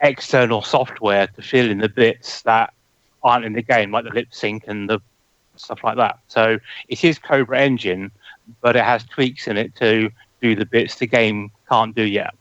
external 0.00 0.62
software 0.62 1.26
to 1.26 1.42
fill 1.42 1.70
in 1.70 1.78
the 1.78 1.88
bits 1.88 2.42
that 2.42 2.72
aren't 3.22 3.44
in 3.44 3.54
the 3.54 3.62
game, 3.62 3.90
like 3.90 4.04
the 4.04 4.10
lip 4.10 4.28
sync 4.30 4.64
and 4.66 4.88
the 4.88 5.00
stuff 5.56 5.84
like 5.84 5.96
that. 5.96 6.18
So 6.28 6.58
it 6.88 7.04
is 7.04 7.18
Cobra 7.18 7.60
Engine, 7.60 8.10
but 8.60 8.76
it 8.76 8.84
has 8.84 9.04
tweaks 9.04 9.46
in 9.46 9.56
it 9.56 9.74
to 9.76 10.10
do 10.40 10.54
the 10.54 10.66
bits 10.66 10.96
the 10.96 11.06
game 11.06 11.50
can't 11.68 11.94
do 11.94 12.04
yet. 12.04 12.34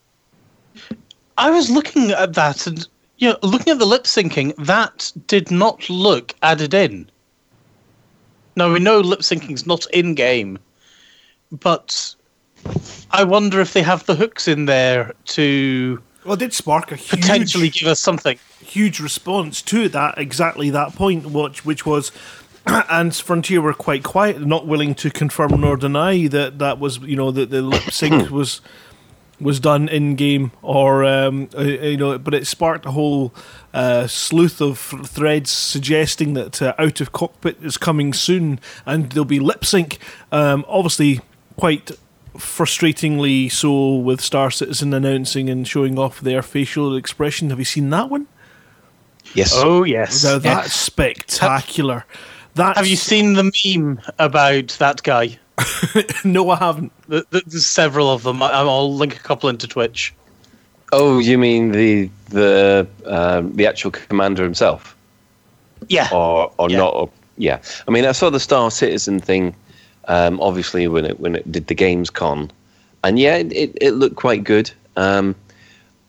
I 1.38 1.52
was 1.52 1.70
looking 1.70 2.12
at 2.12 2.34
that 2.34 2.68
and 2.68 2.88
you 3.20 3.30
know, 3.30 3.38
looking 3.44 3.72
at 3.72 3.80
the 3.80 3.86
lip 3.86 4.04
syncing, 4.04 4.56
that 4.56 5.12
did 5.28 5.52
not 5.52 5.90
look 5.90 6.34
added 6.42 6.74
in. 6.74 7.10
Now 8.56 8.72
we 8.72 8.80
know 8.80 9.00
lip 9.00 9.20
syncing's 9.20 9.68
not 9.68 9.86
in 9.92 10.16
game, 10.16 10.58
but 11.52 12.16
I 13.12 13.24
wonder 13.24 13.60
if 13.60 13.74
they 13.74 13.82
have 13.82 14.06
the 14.06 14.16
hooks 14.16 14.48
in 14.48 14.66
there 14.66 15.14
to 15.26 16.02
Well, 16.24 16.34
it 16.34 16.40
did 16.40 16.54
spark 16.54 16.92
a 16.92 16.96
huge, 16.96 17.22
potentially 17.22 17.70
give 17.70 17.88
us 17.88 18.00
something. 18.00 18.40
huge 18.62 19.00
response 19.00 19.62
to 19.64 19.90
that 19.90 20.18
exactly 20.18 20.70
that 20.70 20.96
point, 20.96 21.26
which 21.28 21.66
which 21.66 21.86
was. 21.86 22.12
And 22.90 23.16
Frontier 23.16 23.62
were 23.62 23.74
quite 23.74 24.04
quiet, 24.04 24.46
not 24.46 24.68
willing 24.68 24.96
to 24.96 25.10
confirm 25.10 25.62
nor 25.62 25.78
deny 25.78 26.28
that 26.28 26.60
that 26.60 26.80
was, 26.80 27.00
you 27.00 27.16
know, 27.16 27.32
that 27.32 27.50
the 27.50 27.62
lip 27.62 27.92
sync 27.92 28.30
was 28.30 28.62
was 29.42 29.60
done 29.60 29.88
in 29.88 30.16
game, 30.16 30.52
or 30.62 31.06
um, 31.06 31.50
uh, 31.58 31.62
you 31.62 31.98
know, 31.98 32.18
but 32.18 32.34
it 32.34 32.46
sparked 32.46 32.86
a 32.86 32.92
whole 32.92 33.34
uh, 33.74 34.06
sleuth 34.08 34.62
of 34.62 34.78
threads 34.78 35.50
suggesting 35.50 36.34
that 36.34 36.62
uh, 36.62 36.74
Out 36.78 37.00
of 37.00 37.12
Cockpit 37.12 37.58
is 37.64 37.78
coming 37.78 38.14
soon, 38.14 38.60
and 38.86 39.12
there'll 39.12 39.26
be 39.26 39.40
lip 39.40 39.66
sync. 39.66 39.98
Um, 40.32 40.66
obviously, 40.68 41.22
quite 41.58 41.92
frustratingly 42.36 43.52
so 43.52 43.96
with 43.96 44.22
Star 44.22 44.52
Citizen 44.52 44.94
announcing 44.94 45.50
and 45.50 45.68
showing 45.68 45.98
off 45.98 46.22
their 46.22 46.42
facial 46.42 46.96
expression. 46.96 47.50
Have 47.50 47.60
you 47.60 47.66
seen 47.66 47.90
that 47.92 48.10
one? 48.10 48.28
Yes. 49.34 49.54
Oh 49.56 49.84
yes. 49.84 50.24
Now, 50.24 50.40
that's 50.40 50.74
spectacular. 50.74 52.06
That's, 52.60 52.78
Have 52.78 52.88
you 52.88 52.96
seen 52.98 53.34
the 53.34 53.44
meme 53.66 54.02
about 54.20 54.68
that 54.80 55.02
guy? 55.04 55.40
No, 56.24 56.50
I 56.50 56.58
haven't. 56.58 56.92
Th- 57.10 57.24
th- 57.32 57.44
There's 57.46 57.66
several 57.66 58.10
of 58.12 58.24
them. 58.24 58.42
I- 58.44 58.52
I'll 58.52 58.94
link 58.94 59.16
a 59.16 59.20
couple 59.20 59.50
into 59.50 59.68
Twitch. 59.68 60.14
Oh, 60.92 61.20
you 61.20 61.38
mean 61.38 61.72
the 61.72 62.10
the 62.30 62.88
um, 63.06 63.56
the 63.56 63.66
actual 63.68 63.92
commander 63.92 64.44
himself, 64.44 64.96
Yeah. 65.88 66.10
or 66.12 66.52
or 66.58 66.70
Yeah. 66.70 66.78
not? 66.78 66.94
Or, 66.96 67.10
yeah. 67.38 67.60
I 67.88 67.92
mean, 67.92 68.06
I 68.06 68.12
saw 68.12 68.30
the 68.30 68.40
Star 68.40 68.72
Citizen 68.72 69.20
thing. 69.20 69.56
Um, 70.08 70.40
obviously, 70.42 70.88
when 70.88 71.06
it 71.06 71.20
when 71.20 71.36
it 71.36 71.50
did 71.52 71.68
the 71.68 71.76
Gamescom, 71.76 72.50
and 73.04 73.20
yeah, 73.20 73.36
it, 73.36 73.52
it, 73.54 73.78
it 73.80 73.92
looked 73.92 74.16
quite 74.16 74.44
good. 74.44 74.72
Um, 74.98 75.36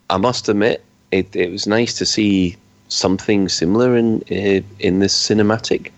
I 0.09 0.17
must 0.17 0.49
admit, 0.49 0.83
it, 1.13 1.35
it 1.37 1.51
was 1.53 1.67
nice 1.67 1.95
to 1.99 2.07
see 2.07 2.57
something 2.89 3.49
similar 3.49 3.97
in 3.97 4.23
in, 4.23 4.65
in 4.79 4.99
this 5.01 5.15
cinematic. 5.15 5.91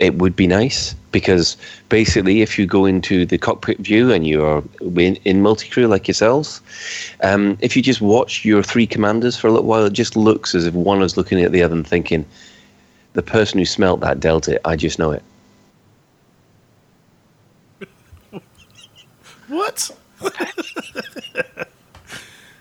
It 0.00 0.14
would 0.14 0.34
be 0.34 0.46
nice 0.46 0.94
because 1.12 1.58
basically, 1.90 2.40
if 2.40 2.58
you 2.58 2.64
go 2.64 2.86
into 2.86 3.26
the 3.26 3.36
cockpit 3.36 3.78
view 3.78 4.10
and 4.10 4.26
you 4.26 4.42
are 4.42 4.64
in, 4.80 5.16
in 5.24 5.42
multi-crew 5.42 5.86
like 5.86 6.08
yourselves, 6.08 6.62
um, 7.22 7.58
if 7.60 7.76
you 7.76 7.82
just 7.82 8.00
watch 8.00 8.42
your 8.42 8.62
three 8.62 8.86
commanders 8.86 9.36
for 9.36 9.48
a 9.48 9.50
little 9.50 9.66
while, 9.66 9.84
it 9.84 9.92
just 9.92 10.16
looks 10.16 10.54
as 10.54 10.64
if 10.64 10.72
one 10.72 11.02
is 11.02 11.18
looking 11.18 11.42
at 11.42 11.52
the 11.52 11.62
other 11.62 11.74
and 11.74 11.86
thinking, 11.86 12.24
"The 13.12 13.22
person 13.22 13.58
who 13.58 13.66
smelt 13.66 14.00
that 14.00 14.20
delta, 14.20 14.58
I 14.66 14.74
just 14.74 14.98
know 14.98 15.12
it." 15.12 15.22
What? 19.48 19.90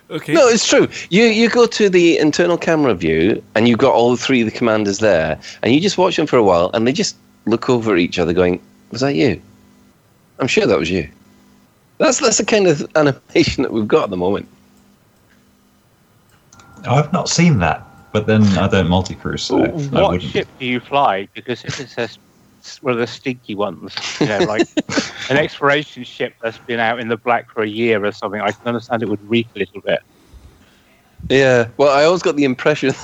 okay. 0.09 0.33
No, 0.33 0.47
it's 0.47 0.67
true. 0.67 0.89
You 1.09 1.23
you 1.25 1.49
go 1.49 1.67
to 1.67 1.89
the 1.89 2.17
internal 2.17 2.57
camera 2.57 2.95
view 2.95 3.41
and 3.55 3.67
you've 3.67 3.79
got 3.79 3.93
all 3.93 4.17
three 4.17 4.41
of 4.41 4.51
the 4.51 4.57
commanders 4.57 4.97
there, 4.97 5.39
and 5.63 5.73
you 5.73 5.79
just 5.79 5.97
watch 5.97 6.17
them 6.17 6.27
for 6.27 6.35
a 6.35 6.43
while, 6.43 6.71
and 6.73 6.85
they 6.85 6.91
just 6.91 7.15
look 7.49 7.69
over 7.69 7.93
at 7.93 7.99
each 7.99 8.19
other, 8.19 8.33
going, 8.33 8.61
"Was 8.91 9.01
that 9.01 9.15
you?" 9.15 9.41
I'm 10.39 10.47
sure 10.47 10.65
that 10.65 10.79
was 10.79 10.89
you. 10.89 11.07
That's 11.97 12.19
that's 12.19 12.37
the 12.37 12.45
kind 12.45 12.67
of 12.67 12.89
animation 12.95 13.63
that 13.63 13.73
we've 13.73 13.87
got 13.87 14.05
at 14.05 14.09
the 14.09 14.17
moment. 14.17 14.47
I've 16.87 17.11
not 17.11 17.27
seen 17.27 17.59
that, 17.59 17.85
but 18.13 18.25
then 18.25 18.43
I 18.57 18.67
don't 18.67 18.87
multi-crew, 18.87 19.37
so 19.37 19.57
what 19.57 20.11
wouldn't. 20.11 20.31
ship 20.31 20.47
do 20.57 20.65
you 20.65 20.79
fly? 20.79 21.27
Because 21.35 21.63
if 21.65 21.79
it's 21.79 21.97
a, 21.97 22.01
s- 22.01 22.17
one 22.81 22.93
of 22.93 22.99
the 22.99 23.07
stinky 23.07 23.53
ones, 23.53 23.93
you 24.21 24.27
know, 24.27 24.45
like 24.45 24.65
an 25.29 25.37
exploration 25.37 26.03
ship 26.03 26.33
that's 26.41 26.59
been 26.59 26.79
out 26.79 26.99
in 26.99 27.09
the 27.09 27.17
black 27.17 27.49
for 27.51 27.63
a 27.63 27.67
year 27.67 28.03
or 28.03 28.11
something, 28.13 28.39
I 28.39 28.51
can 28.51 28.67
understand 28.67 29.03
it 29.03 29.09
would 29.09 29.29
reek 29.29 29.47
a 29.55 29.59
little 29.59 29.81
bit. 29.81 29.99
Yeah. 31.27 31.67
Well, 31.77 31.89
I 31.89 32.03
always 32.05 32.21
got 32.21 32.35
the 32.35 32.45
impression 32.45 32.89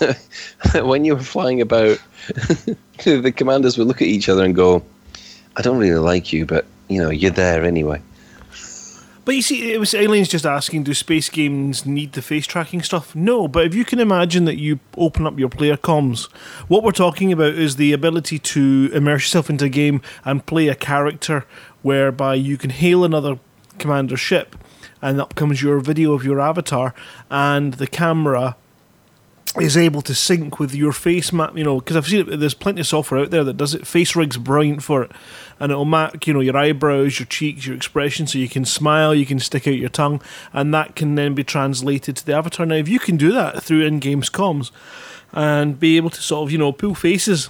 that 0.74 0.86
when 0.86 1.06
you 1.06 1.16
were 1.16 1.24
flying 1.24 1.62
about, 1.62 2.00
the 3.04 3.34
commanders 3.36 3.78
would 3.78 3.88
look 3.88 4.02
at 4.02 4.08
each 4.08 4.30
other 4.30 4.44
and 4.44 4.56
go, 4.56 4.84
"I 5.58 5.62
don't 5.62 5.78
really 5.78 6.00
like 6.00 6.32
you, 6.32 6.46
but 6.46 6.66
you 6.88 7.02
know, 7.02 7.10
you're 7.10 7.32
there 7.32 7.64
anyway." 7.64 8.02
But 9.26 9.36
you 9.36 9.42
see, 9.42 9.74
it 9.74 9.80
was 9.80 9.96
aliens 9.96 10.28
just 10.28 10.46
asking, 10.46 10.84
do 10.84 10.94
space 10.94 11.30
games 11.30 11.84
need 11.84 12.14
the 12.14 12.22
face 12.22 12.46
tracking 12.46 12.84
stuff? 12.84 13.16
No, 13.16 13.48
but 13.48 13.66
if 13.66 13.74
you 13.74 13.84
can 13.84 14.00
imagine 14.00 14.46
that 14.46 14.58
you 14.58 14.80
open 14.98 15.26
up 15.26 15.40
your 15.40 15.50
player 15.50 15.78
comms, 15.78 16.32
what 16.68 16.84
we're 16.84 16.92
talking 16.92 17.34
about 17.34 17.56
is 17.56 17.78
the 17.78 17.92
ability 17.92 18.38
to 18.38 18.92
immerse 18.94 19.24
yourself 19.24 19.50
into 19.50 19.66
a 19.66 19.70
game 19.70 20.04
and 20.26 20.46
play 20.46 20.68
a 20.68 20.76
character 20.76 21.44
whereby 21.82 22.36
you 22.36 22.56
can 22.56 22.70
hail 22.70 23.04
another 23.04 23.40
commander 23.80 24.16
ship, 24.16 24.56
and 25.06 25.22
up 25.22 25.36
comes 25.36 25.62
your 25.62 25.80
video 25.80 26.14
of 26.14 26.26
your 26.26 26.40
avatar, 26.40 26.96
and 27.30 27.76
the 27.76 27.86
camera 27.86 28.56
is 29.62 29.78
able 29.78 30.02
to 30.02 30.14
sync 30.14 30.60
with 30.60 30.74
your 30.74 30.92
face 30.92 31.32
map, 31.32 31.56
you 31.56 31.64
know, 31.64 31.80
because 31.80 31.96
I've 31.96 32.08
seen 32.08 32.28
it, 32.28 32.40
there's 32.40 32.56
plenty 32.56 32.82
of 32.82 32.88
software 32.88 33.22
out 33.22 33.30
there 33.30 33.44
that 33.44 33.56
does 33.56 33.74
it. 33.74 33.88
Face 33.88 34.16
Rig's 34.16 34.38
brilliant 34.38 34.84
for 34.84 35.04
it, 35.04 35.12
and 35.60 35.72
it'll 35.72 35.86
map, 35.86 36.26
you 36.26 36.34
know, 36.34 36.40
your 36.42 36.58
eyebrows, 36.58 37.20
your 37.20 37.28
cheeks, 37.28 37.68
your 37.68 37.76
expression, 37.76 38.26
so 38.28 38.40
you 38.40 38.50
can 38.50 38.66
smile, 38.66 39.14
you 39.14 39.26
can 39.26 39.40
stick 39.40 39.68
out 39.68 39.76
your 39.76 39.90
tongue, 39.90 40.22
and 40.52 40.74
that 40.74 40.96
can 40.96 41.16
then 41.16 41.36
be 41.36 41.44
translated 41.44 42.18
to 42.18 42.26
the 42.26 42.34
avatar. 42.34 42.66
Now, 42.66 42.76
if 42.76 42.90
you 42.90 43.00
can 43.00 43.16
do 43.16 43.32
that 43.32 43.64
through 43.64 43.86
in-games 43.86 44.30
comms 44.30 44.72
and 45.32 45.80
be 45.80 45.98
able 45.98 46.10
to 46.10 46.22
sort 46.22 46.48
of, 46.48 46.52
you 46.52 46.58
know, 46.58 46.72
pull 46.72 46.96
faces, 46.96 47.50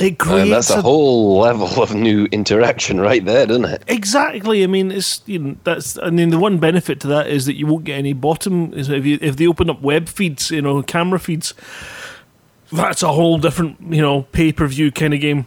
it 0.00 0.18
creates 0.18 0.42
And 0.44 0.52
that's 0.52 0.70
a 0.70 0.82
whole 0.82 1.38
level 1.38 1.82
of 1.82 1.94
new 1.94 2.26
interaction 2.32 3.00
right 3.00 3.24
there, 3.24 3.46
doesn't 3.46 3.64
it? 3.64 3.82
Exactly. 3.88 4.62
I 4.62 4.66
mean, 4.66 4.90
it's 4.92 5.22
you 5.26 5.38
know 5.38 5.56
that's. 5.64 5.98
I 5.98 6.10
mean, 6.10 6.30
the 6.30 6.38
one 6.38 6.58
benefit 6.58 7.00
to 7.00 7.06
that 7.08 7.26
is 7.28 7.46
that 7.46 7.56
you 7.56 7.66
won't 7.66 7.84
get 7.84 7.98
any 7.98 8.12
bottom. 8.12 8.72
Is 8.74 8.88
if 8.88 9.04
you 9.06 9.18
if 9.20 9.36
they 9.36 9.46
open 9.46 9.68
up 9.70 9.80
web 9.82 10.08
feeds, 10.08 10.50
you 10.50 10.62
know, 10.62 10.82
camera 10.82 11.18
feeds, 11.18 11.54
that's 12.72 13.02
a 13.02 13.12
whole 13.12 13.38
different 13.38 13.76
you 13.92 14.02
know 14.02 14.22
pay 14.32 14.52
per 14.52 14.66
view 14.66 14.90
kind 14.92 15.14
of 15.14 15.20
game. 15.20 15.46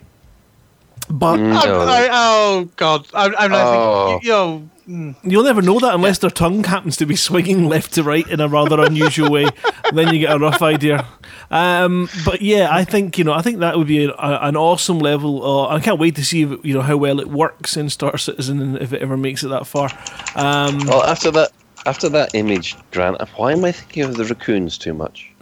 But 1.10 1.38
Mm. 1.38 1.54
I'm- 1.56 1.68
No. 1.70 1.80
I, 1.82 2.10
oh 2.12 2.70
God! 2.76 3.06
I'm, 3.14 3.34
I'm 3.38 3.52
not 3.52 3.66
Oh. 3.68 4.08
thinking. 4.12 4.28
You 4.28 4.32
know, 4.34 4.70
mm. 4.92 5.16
you'll 5.24 5.44
never 5.44 5.62
know 5.62 5.80
that 5.80 5.94
unless 5.94 6.18
their 6.20 6.30
tongue 6.30 6.64
happens 6.64 6.98
to 6.98 7.06
be 7.06 7.16
swinging 7.16 7.68
left 7.68 7.94
to 7.94 8.04
right 8.04 8.28
in 8.28 8.40
a 8.40 8.48
rather 8.48 8.80
unusual 8.82 9.32
way. 9.32 9.48
Then 9.94 10.14
you 10.14 10.20
get 10.22 10.34
a 10.34 10.40
rough 10.40 10.62
idea. 10.62 11.06
Um, 11.50 12.08
but 12.24 12.42
yeah, 12.42 12.70
I 12.72 12.86
think 12.86 13.18
you 13.18 13.26
know, 13.26 13.34
I 13.34 13.42
think 13.42 13.60
that 13.60 13.78
would 13.78 13.88
be 13.88 14.06
a, 14.06 14.12
a, 14.12 14.40
an 14.44 14.56
awesome 14.56 15.00
level. 15.00 15.44
Uh, 15.44 15.68
I 15.68 15.82
can't 15.82 16.00
wait 16.00 16.16
to 16.16 16.24
see 16.24 16.44
if, 16.44 16.64
you 16.64 16.74
know 16.74 16.82
how 16.82 16.96
well 16.96 17.20
it 17.20 17.28
works 17.28 17.76
in 17.76 17.90
Star 17.90 18.18
Citizen 18.18 18.62
and 18.62 18.78
if 18.78 18.94
it 18.94 19.02
ever 19.02 19.18
makes 19.18 19.44
it 19.44 19.50
that 19.50 19.68
far. 19.68 19.90
Um, 20.36 20.80
Well, 20.86 21.04
after 21.04 21.30
that, 21.32 21.52
after 21.86 22.08
that 22.08 22.34
image, 22.36 22.78
Grant, 22.92 23.20
why 23.36 23.52
am 23.52 23.66
I 23.66 23.74
thinking 23.74 24.04
of 24.04 24.16
the 24.16 24.24
raccoons 24.24 24.78
too 24.78 24.94
much? 24.94 25.30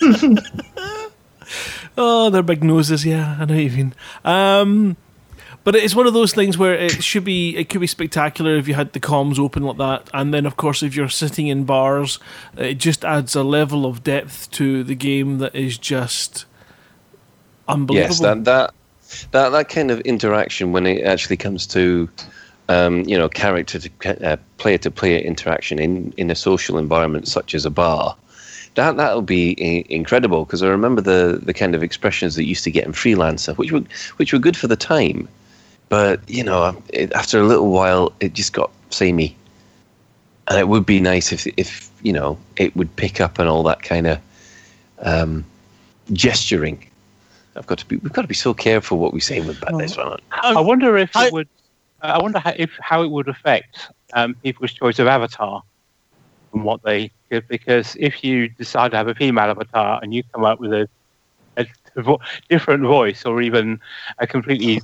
Oh, 1.98 2.28
their 2.30 2.42
big 2.42 2.62
noses. 2.62 3.06
Yeah, 3.06 3.36
I 3.40 3.44
know 3.46 3.54
what 3.54 3.64
you 3.64 3.70
mean. 3.70 3.94
Um, 4.24 4.96
but 5.66 5.74
it's 5.74 5.96
one 5.96 6.06
of 6.06 6.14
those 6.14 6.32
things 6.32 6.56
where 6.56 6.74
it 6.74 7.02
should 7.02 7.24
be, 7.24 7.56
it 7.56 7.68
could 7.68 7.80
be 7.80 7.88
spectacular 7.88 8.54
if 8.54 8.68
you 8.68 8.74
had 8.74 8.92
the 8.92 9.00
comms 9.00 9.36
open 9.36 9.64
like 9.64 9.78
that, 9.78 10.08
and 10.14 10.32
then 10.32 10.46
of 10.46 10.56
course 10.56 10.80
if 10.80 10.94
you're 10.94 11.08
sitting 11.08 11.48
in 11.48 11.64
bars, 11.64 12.20
it 12.56 12.74
just 12.74 13.04
adds 13.04 13.34
a 13.34 13.42
level 13.42 13.84
of 13.84 14.04
depth 14.04 14.48
to 14.52 14.84
the 14.84 14.94
game 14.94 15.38
that 15.38 15.56
is 15.56 15.76
just 15.76 16.44
unbelievable. 17.66 18.14
Yes, 18.14 18.20
that 18.20 18.44
that 18.44 18.74
that 19.32 19.48
that 19.48 19.68
kind 19.68 19.90
of 19.90 19.98
interaction 20.02 20.70
when 20.70 20.86
it 20.86 21.02
actually 21.02 21.36
comes 21.36 21.66
to 21.66 22.08
um, 22.68 23.02
you 23.02 23.18
know 23.18 23.28
character 23.28 23.80
to 23.80 24.24
uh, 24.24 24.36
player 24.58 24.78
to 24.78 24.90
player 24.92 25.18
interaction 25.18 25.80
in 25.80 26.14
in 26.16 26.30
a 26.30 26.36
social 26.36 26.78
environment 26.78 27.26
such 27.26 27.56
as 27.56 27.66
a 27.66 27.70
bar. 27.70 28.16
That 28.76 28.96
that'll 28.98 29.20
be 29.20 29.56
I- 29.60 29.92
incredible 29.92 30.44
because 30.44 30.62
I 30.62 30.68
remember 30.68 31.00
the 31.00 31.40
the 31.42 31.52
kind 31.52 31.74
of 31.74 31.82
expressions 31.82 32.36
that 32.36 32.44
used 32.44 32.62
to 32.62 32.70
get 32.70 32.84
in 32.86 32.92
freelancer, 32.92 33.56
which 33.56 33.72
were 33.72 33.82
which 34.18 34.32
were 34.32 34.38
good 34.38 34.56
for 34.56 34.68
the 34.68 34.76
time, 34.76 35.26
but 35.88 36.20
you 36.28 36.42
know 36.42 36.82
it, 36.92 37.12
after 37.12 37.40
a 37.40 37.44
little 37.44 37.70
while 37.70 38.12
it 38.20 38.34
just 38.34 38.52
got 38.52 38.70
samey, 38.90 39.36
and 40.48 40.58
it 40.58 40.68
would 40.68 40.86
be 40.86 41.00
nice 41.00 41.32
if 41.32 41.46
if 41.56 41.90
you 42.02 42.12
know 42.12 42.38
it 42.56 42.74
would 42.76 42.94
pick 42.96 43.20
up 43.20 43.38
and 43.38 43.48
all 43.48 43.62
that 43.64 43.82
kind 43.82 44.06
of 44.06 44.20
um, 45.00 45.44
gesturing. 46.12 46.84
I've 47.56 47.66
got 47.66 47.78
to 47.78 47.86
be. 47.86 47.96
We've 47.96 48.12
got 48.12 48.22
to 48.22 48.28
be 48.28 48.34
so 48.34 48.52
careful 48.52 48.98
what 48.98 49.14
we 49.14 49.20
say 49.20 49.40
with 49.40 49.62
about 49.62 49.78
this 49.78 49.96
one. 49.96 50.18
I 50.30 50.60
wonder 50.60 50.96
if 50.96 51.16
I- 51.16 51.26
it 51.28 51.32
would. 51.32 51.48
I 52.02 52.18
wonder 52.18 52.38
how, 52.38 52.52
if 52.56 52.70
how 52.78 53.02
it 53.02 53.10
would 53.10 53.26
affect 53.26 53.88
um, 54.12 54.34
people's 54.42 54.72
choice 54.72 54.98
of 54.98 55.06
avatar 55.06 55.62
and 56.52 56.62
what 56.62 56.82
they 56.82 57.10
could 57.30 57.48
because 57.48 57.96
if 57.98 58.22
you 58.22 58.48
decide 58.48 58.90
to 58.90 58.96
have 58.98 59.08
a 59.08 59.14
female 59.14 59.44
avatar 59.50 59.98
and 60.02 60.12
you 60.14 60.22
come 60.32 60.44
up 60.44 60.60
with 60.60 60.72
a, 60.74 60.82
a 60.82 60.88
vo- 61.96 62.20
different 62.48 62.82
voice 62.84 63.24
or 63.24 63.40
even 63.42 63.80
a 64.18 64.26
completely 64.26 64.80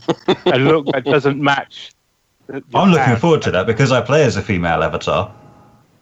a 0.46 0.59
look 0.59 0.87
that 0.92 1.05
doesn't 1.05 1.40
match. 1.40 1.92
the- 2.46 2.62
the 2.70 2.79
I'm 2.79 2.90
looking 2.90 3.05
sound, 3.07 3.20
forward 3.20 3.42
to 3.42 3.51
that 3.53 3.66
because 3.66 3.92
I 3.92 4.01
play 4.01 4.25
as 4.25 4.37
a 4.37 4.42
female 4.42 4.83
avatar. 4.83 5.33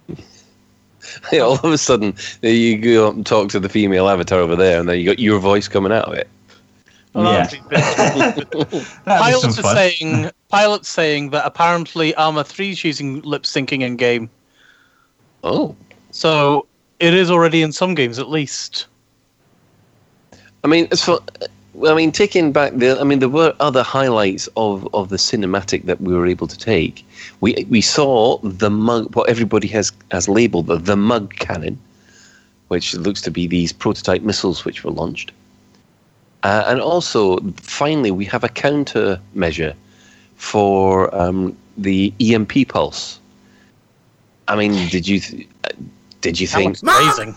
all 1.33 1.55
of 1.55 1.65
a 1.65 1.79
sudden, 1.79 2.15
you 2.43 2.79
go 2.79 3.09
up 3.09 3.15
and 3.15 3.27
talk 3.27 3.49
to 3.51 3.61
the 3.61 3.69
female 3.69 4.09
avatar 4.09 4.39
over 4.41 4.57
there, 4.57 4.79
and 4.81 4.89
then 4.89 4.99
you 4.99 5.07
got 5.07 5.19
your 5.19 5.39
voice 5.39 5.67
coming 5.69 5.93
out 5.93 6.05
of 6.07 6.15
it. 6.15 6.29
Well, 7.15 7.25
yeah, 7.33 7.47
that'd 7.47 8.51
be- 8.51 8.57
that'd 8.57 8.71
be 8.71 8.85
pilots 9.05 9.59
are 9.59 9.63
fun. 9.63 9.77
saying 9.77 10.31
pilots 10.49 10.89
saying 10.89 11.31
that 11.31 11.45
apparently 11.45 12.15
Arma 12.15 12.45
3 12.45 12.71
is 12.71 12.85
using 12.85 13.21
lip 13.23 13.43
syncing 13.43 13.83
in 13.83 13.97
game. 13.97 14.31
Oh, 15.43 15.75
So 16.11 16.67
it 17.01 17.15
is 17.15 17.31
already 17.31 17.63
in 17.63 17.73
some 17.73 17.95
games, 17.95 18.19
at 18.19 18.29
least. 18.29 18.87
I 20.65 20.69
mean, 20.69 20.89
as 20.91 21.07
well, 21.07 21.25
I 21.87 21.95
mean, 21.95 22.13
taking 22.13 22.53
back 22.53 22.75
the, 22.75 23.01
I 23.01 23.05
mean, 23.05 23.21
there 23.21 23.29
were 23.29 23.55
other 23.61 23.83
highlights 23.83 24.49
of, 24.57 24.93
of 24.95 25.09
the 25.09 25.17
cinematic 25.17 25.85
that 25.85 26.01
we 26.01 26.15
were 26.15 26.27
able 26.27 26.47
to 26.47 26.59
take. 26.59 27.07
We 27.41 27.67
we 27.71 27.81
saw 27.81 28.39
the 28.39 28.71
mug, 28.71 29.15
what 29.15 29.31
everybody 29.31 29.69
has 29.69 29.93
has 30.11 30.29
labelled 30.29 30.67
the, 30.67 30.77
the 30.77 30.97
mug 30.97 31.35
cannon, 31.37 31.79
which 32.69 32.95
looks 32.95 33.23
to 33.23 33.31
be 33.31 33.47
these 33.47 33.73
prototype 33.73 34.23
missiles 34.23 34.65
which 34.65 34.85
were 34.85 34.91
launched. 34.91 35.33
Uh, 36.43 36.65
and 36.67 36.81
also, 36.81 37.39
finally, 37.57 38.11
we 38.11 38.25
have 38.25 38.45
a 38.45 38.49
countermeasure 38.49 39.75
for 40.37 41.15
um, 41.15 41.57
the 41.77 42.13
EMP 42.19 42.69
pulse. 42.69 43.21
I 44.49 44.57
mean, 44.57 44.89
did 44.89 45.07
you 45.07 45.21
th- 45.21 45.49
uh, 45.65 45.69
did 46.21 46.41
you 46.41 46.47
That 46.49 46.57
think 46.57 46.83
amazing. 46.83 47.37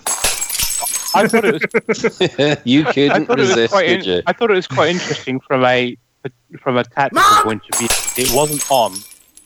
I 1.16 1.28
thought 1.28 1.46
it 1.46 1.88
was 1.88 2.60
you 2.66 2.86
couldn't 2.86 3.26
thought 3.26 3.40
it 3.40 3.42
was 3.42 3.50
resist, 3.50 3.74
quite. 3.74 3.88
did 3.88 4.08
In, 4.08 4.10
you? 4.10 4.22
I 4.26 4.34
thought 4.34 4.52
it 4.52 4.56
was 4.56 4.68
quite 4.68 4.90
interesting 4.90 5.40
from 5.40 5.64
a 5.66 5.98
from 6.60 6.78
a 6.78 6.84
tactical 6.84 7.44
point 7.44 7.64
of 7.72 7.80
view. 7.80 7.88
It 8.18 8.32
wasn't 8.36 8.70
on 8.72 8.94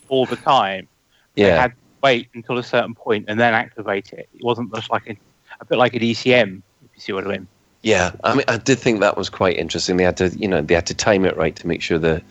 all 0.08 0.26
the 0.26 0.36
time. 0.36 0.88
Yeah. 1.34 1.46
They 1.46 1.60
had 1.60 1.70
to 1.72 1.76
wait 2.02 2.28
until 2.34 2.58
a 2.58 2.62
certain 2.62 2.94
point 2.94 3.26
and 3.28 3.38
then 3.38 3.54
activate 3.54 4.12
it. 4.12 4.28
It 4.34 4.44
wasn't 4.44 4.74
just 4.74 4.90
like 4.90 5.08
a, 5.08 5.16
a 5.60 5.64
bit 5.64 5.78
like 5.78 5.94
an 5.94 6.00
ECM. 6.00 6.62
If 6.84 6.90
you 6.94 7.00
see 7.00 7.12
what 7.12 7.26
I 7.26 7.30
mean. 7.30 7.46
Yeah, 7.82 8.12
I 8.24 8.34
mean, 8.34 8.44
I 8.48 8.56
did 8.56 8.78
think 8.80 8.98
that 9.00 9.16
was 9.16 9.30
quite 9.30 9.56
interesting. 9.56 9.96
They 9.96 10.04
had 10.04 10.16
to, 10.16 10.30
you 10.30 10.48
know, 10.48 10.60
they 10.60 10.74
had 10.74 10.86
to 10.86 10.94
time 10.94 11.24
it 11.24 11.36
right 11.36 11.54
to 11.56 11.66
make 11.66 11.80
sure 11.80 11.98
that 12.00 12.24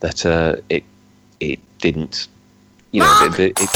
that 0.00 0.26
uh, 0.26 0.56
it 0.68 0.84
it 1.40 1.58
didn't, 1.78 2.28
you 2.92 3.00
know, 3.00 3.28
that 3.28 3.36
that 3.38 3.52
it, 3.58 3.70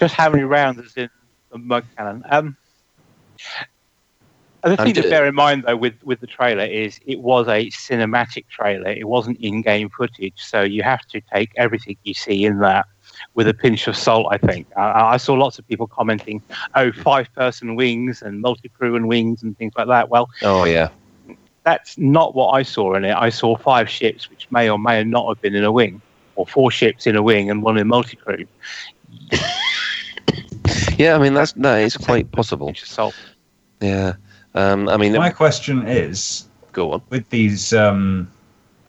Just 0.00 0.14
how 0.14 0.28
many 0.28 0.42
rounds 0.42 0.80
is 0.80 0.92
in 0.96 1.04
the 1.04 1.10
mug 1.58 1.84
cannon? 1.96 2.24
Um, 2.28 2.56
the 4.62 4.76
thing 4.76 4.94
to 4.94 5.02
bear 5.02 5.26
in 5.26 5.34
mind, 5.34 5.64
though, 5.66 5.76
with, 5.76 5.94
with 6.04 6.20
the 6.20 6.26
trailer 6.26 6.64
is 6.64 7.00
it 7.04 7.18
was 7.18 7.48
a 7.48 7.68
cinematic 7.70 8.48
trailer. 8.48 8.90
It 8.90 9.08
wasn't 9.08 9.40
in-game 9.40 9.90
footage, 9.90 10.34
so 10.36 10.62
you 10.62 10.84
have 10.84 11.04
to 11.06 11.20
take 11.32 11.50
everything 11.56 11.96
you 12.04 12.14
see 12.14 12.44
in 12.44 12.60
that 12.60 12.86
with 13.34 13.48
a 13.48 13.54
pinch 13.54 13.88
of 13.88 13.96
salt. 13.96 14.28
I 14.30 14.38
think 14.38 14.66
I, 14.76 15.14
I 15.14 15.16
saw 15.16 15.34
lots 15.34 15.58
of 15.58 15.66
people 15.66 15.88
commenting, 15.88 16.42
"Oh, 16.74 16.92
five-person 16.92 17.74
wings 17.74 18.22
and 18.22 18.40
multi-crew 18.40 18.94
and 18.94 19.08
wings 19.08 19.42
and 19.42 19.58
things 19.58 19.72
like 19.76 19.88
that." 19.88 20.08
Well, 20.08 20.28
oh 20.42 20.64
yeah, 20.64 20.90
that's 21.64 21.98
not 21.98 22.34
what 22.34 22.50
I 22.50 22.62
saw 22.62 22.94
in 22.94 23.04
it. 23.04 23.16
I 23.16 23.30
saw 23.30 23.56
five 23.56 23.88
ships, 23.90 24.30
which 24.30 24.50
may 24.50 24.70
or 24.70 24.78
may 24.78 25.02
not 25.02 25.28
have 25.28 25.40
been 25.40 25.54
in 25.54 25.64
a 25.64 25.72
wing, 25.72 26.00
or 26.36 26.46
four 26.46 26.70
ships 26.70 27.06
in 27.06 27.16
a 27.16 27.22
wing 27.22 27.50
and 27.50 27.62
one 27.62 27.78
in 27.78 27.88
multi-crew. 27.88 28.46
Yeah. 31.02 31.14
I 31.16 31.18
mean, 31.18 31.34
that's 31.34 31.52
that 31.52 31.78
is 31.80 31.96
quite 31.96 32.30
possible. 32.32 32.72
Salt. 32.76 33.14
Yeah. 33.80 34.14
Um, 34.54 34.88
I 34.88 34.96
mean, 34.96 35.12
My 35.14 35.30
question 35.30 35.86
is, 35.88 36.46
go 36.72 36.92
on. 36.92 37.02
with 37.10 37.28
these 37.30 37.72
um, 37.72 38.30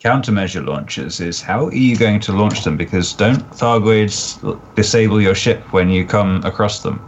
countermeasure 0.04 0.64
launchers, 0.64 1.20
is 1.20 1.40
how 1.40 1.66
are 1.66 1.74
you 1.74 1.96
going 1.96 2.20
to 2.20 2.32
launch 2.32 2.64
them? 2.64 2.76
Because 2.76 3.12
don't 3.14 3.42
Thargoids 3.52 4.38
disable 4.74 5.20
your 5.20 5.34
ship 5.34 5.60
when 5.72 5.88
you 5.88 6.04
come 6.06 6.44
across 6.44 6.82
them? 6.82 7.00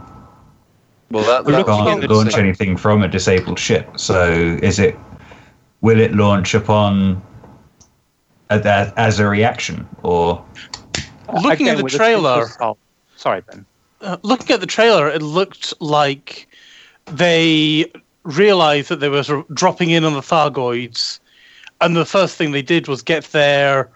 Well, 1.11 1.23
that, 1.25 1.45
Well, 1.45 1.59
You 1.59 1.63
that 1.63 1.99
can't 2.01 2.09
launch 2.09 2.31
same- 2.33 2.45
anything 2.45 2.77
from 2.77 3.03
a 3.03 3.07
disabled 3.07 3.59
ship. 3.59 3.87
So 3.99 4.31
is 4.63 4.79
it? 4.79 4.95
Will 5.81 5.99
it 6.01 6.13
launch 6.15 6.55
upon 6.55 7.21
a, 8.49 8.59
that 8.59 8.93
as 8.97 9.19
a 9.19 9.27
reaction, 9.27 9.87
or 10.03 10.43
Looking 11.43 11.67
at 11.69 11.77
the 11.77 11.83
with 11.83 11.93
a 11.93 11.97
pinch 11.97 12.01
trailer, 12.01 12.47
salt. 12.47 12.79
Sorry, 13.15 13.41
Ben. 13.41 13.65
Uh, 14.01 14.17
looking 14.23 14.51
at 14.53 14.59
the 14.59 14.67
trailer, 14.67 15.09
it 15.09 15.21
looked 15.21 15.73
like 15.81 16.47
they 17.05 17.91
realized 18.23 18.89
that 18.89 18.99
they 18.99 19.09
were 19.09 19.23
sort 19.23 19.49
of 19.49 19.55
dropping 19.55 19.89
in 19.91 20.03
on 20.03 20.13
the 20.13 20.21
Thargoids, 20.21 21.19
and 21.81 21.95
the 21.95 22.05
first 22.05 22.35
thing 22.35 22.51
they 22.51 22.61
did 22.61 22.87
was 22.87 23.01
get 23.01 23.23
their 23.25 23.89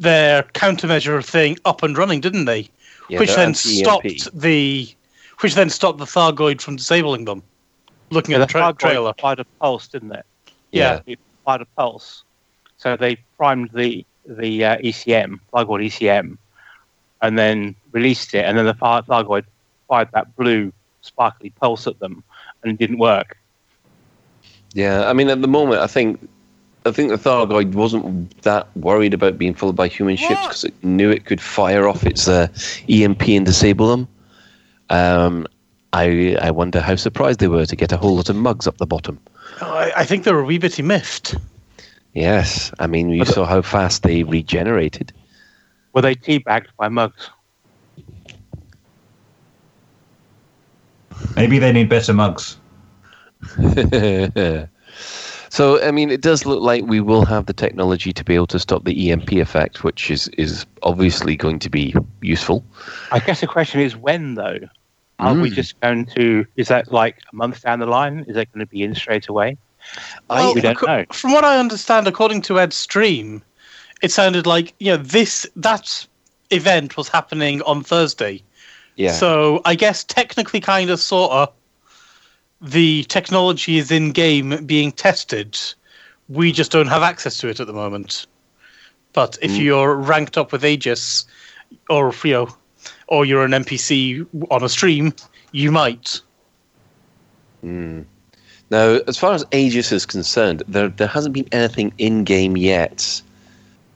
their 0.00 0.42
countermeasure 0.54 1.24
thing 1.24 1.56
up 1.64 1.82
and 1.82 1.96
running, 1.96 2.20
didn't 2.20 2.46
they? 2.46 2.68
yeah, 3.08 3.18
which 3.18 3.34
then 3.34 3.48
anti-EMP. 3.48 3.84
stopped 3.84 4.40
the 4.40 4.88
which 5.40 5.54
then 5.54 5.68
stopped 5.70 5.98
the 5.98 6.04
Thargoid 6.04 6.60
from 6.60 6.76
disabling 6.76 7.24
them. 7.24 7.42
Looking 8.10 8.32
Yeah, 8.32 8.38
at 8.38 8.40
the 8.40 8.46
the 8.46 8.52
tra- 8.52 8.62
Thargoid 8.72 8.78
trailer, 8.78 9.14
fired 9.20 9.40
a 9.40 9.44
pulse, 9.60 9.88
didn't 9.88 10.12
it? 10.12 10.24
yeah. 10.72 11.00
It 11.06 11.18
fired 11.44 11.62
a 11.62 11.66
pulse. 11.76 12.22
So 12.76 12.96
they 12.96 13.16
primed 13.36 13.70
the 13.74 14.04
the 14.26 14.64
uh, 14.64 14.76
ECM, 14.78 15.40
Thargoid 15.52 15.86
ECM, 15.86 16.38
and 17.24 17.38
then 17.38 17.74
released 17.92 18.34
it, 18.34 18.44
and 18.44 18.58
then 18.58 18.66
the 18.66 18.74
Thargoid 18.74 19.44
fired 19.88 20.08
that 20.12 20.36
blue 20.36 20.72
sparkly 21.00 21.50
pulse 21.50 21.86
at 21.86 21.98
them, 21.98 22.22
and 22.62 22.72
it 22.72 22.78
didn't 22.78 22.98
work. 22.98 23.38
Yeah, 24.74 25.08
I 25.08 25.12
mean, 25.14 25.28
at 25.30 25.40
the 25.40 25.48
moment, 25.48 25.80
I 25.80 25.86
think 25.86 26.20
I 26.84 26.90
think 26.90 27.10
the 27.10 27.16
Thargoid 27.16 27.74
wasn't 27.74 28.42
that 28.42 28.68
worried 28.76 29.14
about 29.14 29.38
being 29.38 29.54
followed 29.54 29.76
by 29.76 29.88
human 29.88 30.16
ships 30.16 30.42
because 30.42 30.64
it 30.64 30.84
knew 30.84 31.10
it 31.10 31.24
could 31.24 31.40
fire 31.40 31.88
off 31.88 32.04
its 32.04 32.28
uh, 32.28 32.48
EMP 32.88 33.28
and 33.28 33.46
disable 33.46 33.88
them. 33.88 34.08
Um, 34.90 35.46
I 35.94 36.36
I 36.42 36.50
wonder 36.50 36.80
how 36.80 36.96
surprised 36.96 37.40
they 37.40 37.48
were 37.48 37.64
to 37.66 37.76
get 37.76 37.92
a 37.92 37.96
whole 37.96 38.16
lot 38.16 38.28
of 38.28 38.36
mugs 38.36 38.66
up 38.66 38.76
the 38.76 38.86
bottom. 38.86 39.18
Oh, 39.62 39.72
I, 39.72 40.00
I 40.00 40.04
think 40.04 40.24
they 40.24 40.32
were 40.32 40.40
a 40.40 40.44
wee 40.44 40.58
bit 40.58 40.78
miffed. 40.82 41.36
Yes, 42.12 42.70
I 42.78 42.86
mean, 42.86 43.08
you 43.08 43.24
But 43.24 43.34
saw 43.34 43.44
how 43.44 43.62
fast 43.62 44.02
they 44.02 44.22
regenerated. 44.22 45.12
Were 45.94 46.02
they 46.02 46.14
teabagged 46.14 46.66
by 46.78 46.88
mugs? 46.88 47.30
maybe 51.36 51.58
they 51.58 51.72
need 51.72 51.88
better 51.88 52.12
mugs? 52.12 52.56
so, 55.48 55.82
I 55.82 55.90
mean, 55.90 56.10
it 56.10 56.20
does 56.20 56.44
look 56.46 56.60
like 56.60 56.84
we 56.84 57.00
will 57.00 57.24
have 57.24 57.46
the 57.46 57.52
technology 57.52 58.12
to 58.12 58.24
be 58.24 58.34
able 58.34 58.46
to 58.48 58.58
stop 58.58 58.84
the 58.84 59.10
EMP 59.10 59.32
effect, 59.32 59.84
which 59.84 60.10
is, 60.10 60.28
is 60.38 60.66
obviously 60.82 61.36
going 61.36 61.58
to 61.60 61.70
be 61.70 61.94
useful. 62.22 62.64
I 63.12 63.20
guess 63.20 63.40
the 63.40 63.46
question 63.46 63.80
is 63.80 63.96
when, 63.96 64.34
though. 64.34 64.58
Are 65.20 65.34
we 65.34 65.48
Mm. 65.48 65.54
just 65.54 65.80
going 65.80 66.06
to? 66.06 66.44
Is 66.56 66.68
that 66.68 66.90
like 66.92 67.16
a 67.32 67.36
month 67.36 67.62
down 67.62 67.78
the 67.78 67.86
line? 67.86 68.24
Is 68.26 68.34
that 68.34 68.52
going 68.52 68.66
to 68.66 68.70
be 68.70 68.82
in 68.82 68.96
straight 68.96 69.28
away? 69.28 69.56
Well, 70.28 70.54
we 70.54 70.60
don't 70.60 70.76
acco- 70.76 70.86
know. 70.86 71.04
From 71.12 71.32
what 71.32 71.44
I 71.44 71.58
understand, 71.58 72.08
according 72.08 72.42
to 72.42 72.58
Ed's 72.58 72.74
stream, 72.74 73.42
it 74.02 74.10
sounded 74.12 74.46
like 74.46 74.74
you 74.78 74.92
know 74.92 74.96
this 75.02 75.46
that 75.56 76.06
event 76.50 76.96
was 76.96 77.08
happening 77.08 77.62
on 77.62 77.82
Thursday. 77.82 78.42
Yeah. 78.96 79.12
So 79.12 79.60
I 79.64 79.74
guess 79.74 80.04
technically, 80.04 80.60
kind 80.60 80.90
of, 80.90 81.00
sorta, 81.00 81.52
the 82.60 83.04
technology 83.04 83.78
is 83.78 83.90
in 83.90 84.12
game 84.12 84.64
being 84.66 84.92
tested. 84.92 85.58
We 86.28 86.52
just 86.52 86.70
don't 86.70 86.86
have 86.86 87.02
access 87.02 87.36
to 87.38 87.48
it 87.48 87.60
at 87.60 87.66
the 87.66 87.72
moment. 87.72 88.26
But 89.12 89.38
if 89.42 89.50
Mm. 89.52 89.64
you're 89.64 89.94
ranked 89.96 90.36
up 90.38 90.52
with 90.52 90.64
Aegis, 90.64 91.24
or 91.90 92.14
you 92.24 92.32
know, 92.32 92.48
or 93.08 93.24
you're 93.24 93.44
an 93.44 93.52
NPC 93.52 94.26
on 94.50 94.62
a 94.64 94.68
stream, 94.68 95.12
you 95.52 95.70
might. 95.70 96.20
Mm. 97.64 98.04
Now, 98.70 98.98
as 99.06 99.16
far 99.18 99.34
as 99.34 99.44
Aegis 99.52 99.92
is 99.92 100.06
concerned, 100.06 100.62
there 100.68 100.88
there 100.88 101.06
hasn't 101.08 101.34
been 101.34 101.48
anything 101.52 101.92
in 101.98 102.24
game 102.24 102.56
yet. 102.56 103.22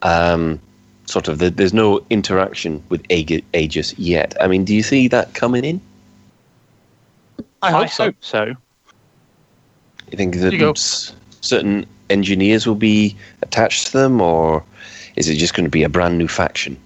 Um, 0.03 0.61
sort 1.07 1.29
of, 1.29 1.39
there, 1.39 1.51
there's 1.51 1.75
no 1.75 2.05
interaction 2.11 2.83
with 2.89 3.05
Aegis 3.11 3.99
yet. 3.99 4.35
I 4.41 4.47
mean, 4.47 4.65
do 4.65 4.75
you 4.75 4.83
see 4.83 5.09
that 5.09 5.35
coming 5.35 5.65
in? 5.65 5.81
I 7.63 7.71
hope 7.73 7.89
so. 7.91 8.13
so. 8.21 8.55
You 10.11 10.17
think 10.17 10.37
that 10.37 10.53
you 10.53 10.71
s- 10.71 11.15
certain 11.41 11.87
engineers 12.11 12.67
will 12.67 12.75
be 12.75 13.17
attached 13.43 13.89
to 13.89 13.93
them, 13.93 14.21
or 14.21 14.65
is 15.17 15.29
it 15.29 15.37
just 15.37 15.55
going 15.55 15.65
to 15.65 15.71
be 15.71 15.83
a 15.83 15.89
brand 15.89 16.17
new 16.19 16.29
faction? 16.29 16.81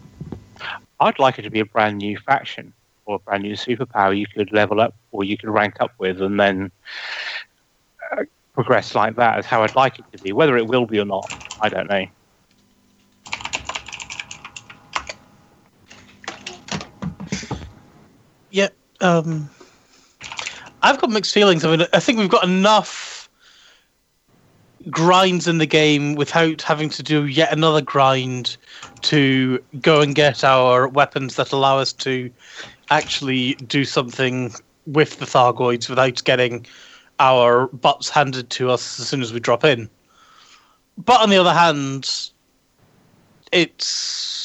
I'd 1.01 1.18
like 1.18 1.38
it 1.38 1.42
to 1.42 1.51
be 1.51 1.61
a 1.61 1.64
brand 1.64 1.98
new 1.98 2.16
faction 2.18 2.72
or 3.05 3.16
a 3.16 3.18
brand 3.18 3.42
new 3.42 3.55
superpower 3.55 4.16
you 4.16 4.27
could 4.27 4.53
level 4.53 4.81
up 4.81 4.94
or 5.11 5.25
you 5.25 5.37
could 5.37 5.51
rank 5.51 5.77
up 5.81 5.92
with 5.98 6.22
and 6.22 6.38
then 6.38 6.70
uh, 8.12 8.22
progress 8.55 8.94
like 8.94 9.16
that 9.16 9.40
is 9.40 9.46
how 9.46 9.62
I'd 9.64 9.75
like 9.75 9.98
it 9.98 10.05
to 10.12 10.18
be. 10.18 10.33
Whether 10.33 10.57
it 10.57 10.66
will 10.66 10.87
be 10.87 11.01
or 11.01 11.05
not, 11.05 11.29
I 11.61 11.68
don't 11.68 11.88
know. 11.90 12.07
Yeah, 18.51 18.68
um, 19.02 19.50
I've 20.82 21.00
got 21.00 21.10
mixed 21.10 21.34
feelings. 21.34 21.64
I 21.64 21.76
mean, 21.76 21.86
I 21.92 22.00
think 22.00 22.18
we've 22.18 22.28
got 22.28 22.44
enough 22.44 23.28
grinds 24.90 25.46
in 25.46 25.58
the 25.58 25.66
game 25.66 26.14
without 26.14 26.62
having 26.62 26.88
to 26.90 27.02
do 27.02 27.26
yet 27.26 27.52
another 27.52 27.80
grind 27.80 28.56
to 29.02 29.62
go 29.80 30.00
and 30.00 30.14
get 30.14 30.42
our 30.42 30.88
weapons 30.88 31.36
that 31.36 31.52
allow 31.52 31.78
us 31.78 31.92
to 31.92 32.30
actually 32.90 33.54
do 33.54 33.84
something 33.84 34.52
with 34.86 35.18
the 35.18 35.24
Thargoids 35.24 35.88
without 35.88 36.22
getting 36.24 36.66
our 37.20 37.68
butts 37.68 38.08
handed 38.08 38.50
to 38.50 38.70
us 38.70 38.98
as 38.98 39.06
soon 39.06 39.22
as 39.22 39.32
we 39.32 39.38
drop 39.38 39.64
in. 39.64 39.88
But 40.98 41.20
on 41.20 41.30
the 41.30 41.38
other 41.38 41.52
hand, 41.52 42.30
it's 43.52 44.41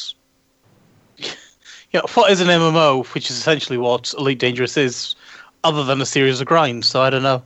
know 1.98 2.08
what 2.14 2.32
is 2.32 2.42
an 2.42 2.48
MMO, 2.48 3.06
which 3.14 3.30
is 3.30 3.38
essentially 3.38 3.78
what 3.78 4.14
Elite 4.18 4.40
Dangerous 4.40 4.78
is, 4.78 5.16
other 5.64 5.84
than 5.84 6.02
a 6.02 6.06
series 6.06 6.40
of 6.42 6.48
grinds. 6.48 6.88
So 6.88 7.02
I 7.02 7.10
don't 7.10 7.24
know. 7.24 7.44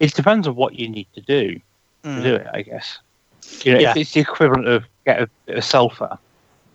It 0.00 0.14
depends 0.14 0.48
on 0.48 0.56
what 0.56 0.78
you 0.78 0.88
need 0.88 1.06
to 1.14 1.20
do 1.20 1.60
Mm. 2.04 2.16
to 2.16 2.22
do 2.22 2.34
it, 2.34 2.46
I 2.52 2.62
guess. 2.62 2.98
You 3.64 3.74
know, 3.74 3.78
Yeah. 3.80 3.90
if 3.92 3.96
it's 3.96 4.12
the 4.12 4.20
equivalent 4.20 4.66
of 4.66 4.84
get 5.06 5.22
a 5.22 5.28
bit 5.46 5.58
of 5.58 5.64
sulfur, 5.64 6.18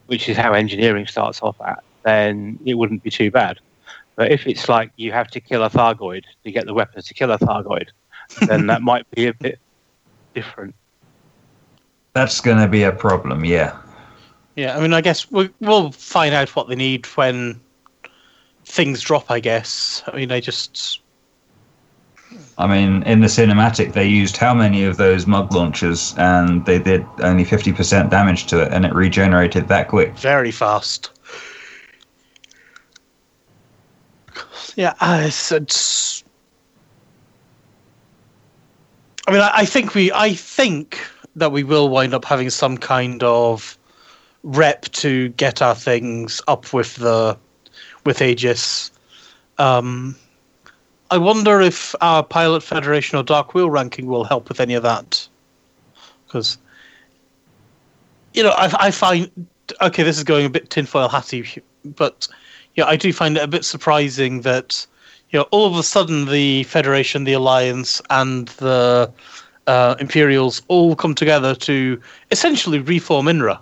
which 0.06 0.30
is 0.30 0.38
how 0.38 0.54
engineering 0.54 1.06
starts 1.08 1.42
off 1.42 1.60
at, 1.62 1.84
then 2.04 2.58
it 2.66 2.76
wouldn't 2.76 3.04
be 3.04 3.10
too 3.10 3.30
bad. 3.30 3.60
But 4.16 4.32
if 4.32 4.48
it's 4.48 4.70
like 4.70 4.92
you 4.96 5.12
have 5.12 5.28
to 5.32 5.42
kill 5.42 5.64
a 5.64 5.70
Thargoid 5.70 6.24
to 6.46 6.52
get 6.52 6.66
the 6.66 6.74
weapons 6.74 7.08
to 7.08 7.14
kill 7.14 7.32
a 7.32 7.38
Thargoid, 7.38 7.90
then 8.48 8.68
that 8.68 8.82
might 8.92 9.10
be 9.12 9.28
a 9.28 9.34
bit 9.34 9.60
different. 10.34 10.76
That's 12.14 12.40
going 12.42 12.58
to 12.58 12.68
be 12.68 12.84
a 12.84 12.92
problem, 12.92 13.44
yeah. 13.46 13.78
Yeah, 14.58 14.76
I 14.76 14.82
mean, 14.82 14.92
I 14.92 15.02
guess 15.02 15.30
we, 15.30 15.50
we'll 15.62 15.92
find 15.92 16.34
out 16.34 16.56
what 16.56 16.68
they 16.68 16.76
need 16.76 17.06
when 17.16 17.62
things 18.66 19.02
drop. 19.02 19.32
I 19.32 19.40
guess. 19.40 20.04
I 20.08 20.16
mean, 20.16 20.30
they 20.30 20.42
just 20.42 21.00
I 22.58 22.66
mean, 22.66 23.04
in 23.04 23.22
the 23.22 23.28
cinematic, 23.28 23.94
they 23.94 24.08
used 24.08 24.36
how 24.36 24.56
many 24.56 24.84
of 24.84 24.98
those 24.98 25.28
mug 25.28 25.54
launchers, 25.54 26.16
and 26.18 26.66
they 26.66 26.80
did 26.80 27.06
only 27.22 27.46
50% 27.46 28.10
damage 28.10 28.48
to 28.48 28.64
it, 28.64 28.74
and 28.74 28.84
it 28.84 28.94
regenerated 28.94 29.68
that 29.68 29.88
quick. 29.88 30.18
very 30.18 30.52
fast. 30.52 31.12
Yeah, 34.76 34.94
uh, 35.00 35.24
it's, 35.26 35.52
it's 35.52 36.24
I 39.28 39.32
mean, 39.32 39.42
I, 39.42 39.52
I 39.54 39.66
think 39.66 39.94
we, 39.94 40.12
I 40.12 40.34
think 40.34 41.00
that 41.36 41.52
we 41.52 41.64
will 41.64 41.90
wind 41.90 42.14
up 42.14 42.26
having 42.26 42.50
some 42.50 42.78
kind 42.78 43.22
of 43.24 43.77
rep 44.48 44.84
to 44.84 45.30
get 45.30 45.62
our 45.62 45.76
things 45.76 46.42
up 46.48 46.74
with 46.74 46.96
the 46.96 47.38
with 48.06 48.22
Aegis. 48.22 48.92
Um, 49.58 50.16
I 51.12 51.18
wonder 51.18 51.60
if 51.62 51.94
our 52.02 52.24
Pilot 52.24 52.64
Federation 52.64 53.18
or 53.18 53.24
Dark 53.24 53.54
Wheel 53.54 53.70
ranking 53.70 54.08
will 54.08 54.24
help 54.24 54.50
with 54.50 54.60
any 54.60 54.74
of 54.74 54.84
that, 54.84 55.28
because 56.26 56.58
you 58.34 58.44
know, 58.44 58.52
I, 58.52 58.88
I 58.88 58.92
find 58.92 59.30
okay, 59.82 60.04
this 60.04 60.18
is 60.18 60.24
going 60.24 60.46
a 60.46 60.50
bit 60.50 60.70
tinfoil 60.70 61.10
hatty, 61.10 61.62
but 61.84 62.28
yeah, 62.76 62.86
I 62.86 62.96
do 62.96 63.12
find 63.12 63.36
it 63.36 63.44
a 63.44 63.48
bit 63.48 63.66
surprising 63.66 64.42
that 64.42 64.88
you 65.32 65.40
know 65.40 65.48
all 65.52 65.68
of 65.68 65.76
a 65.76 65.84
sudden 65.84 66.26
the 66.26 66.64
Federation, 66.64 67.26
the 67.26 67.34
Alliance, 67.34 68.02
and 68.10 68.48
the 68.60 69.12
uh, 69.68 69.96
Imperials 70.00 70.62
all 70.70 70.96
come 70.96 71.16
together 71.16 71.54
to 71.56 72.02
essentially 72.32 72.80
reform 72.80 73.26
INRA. 73.26 73.60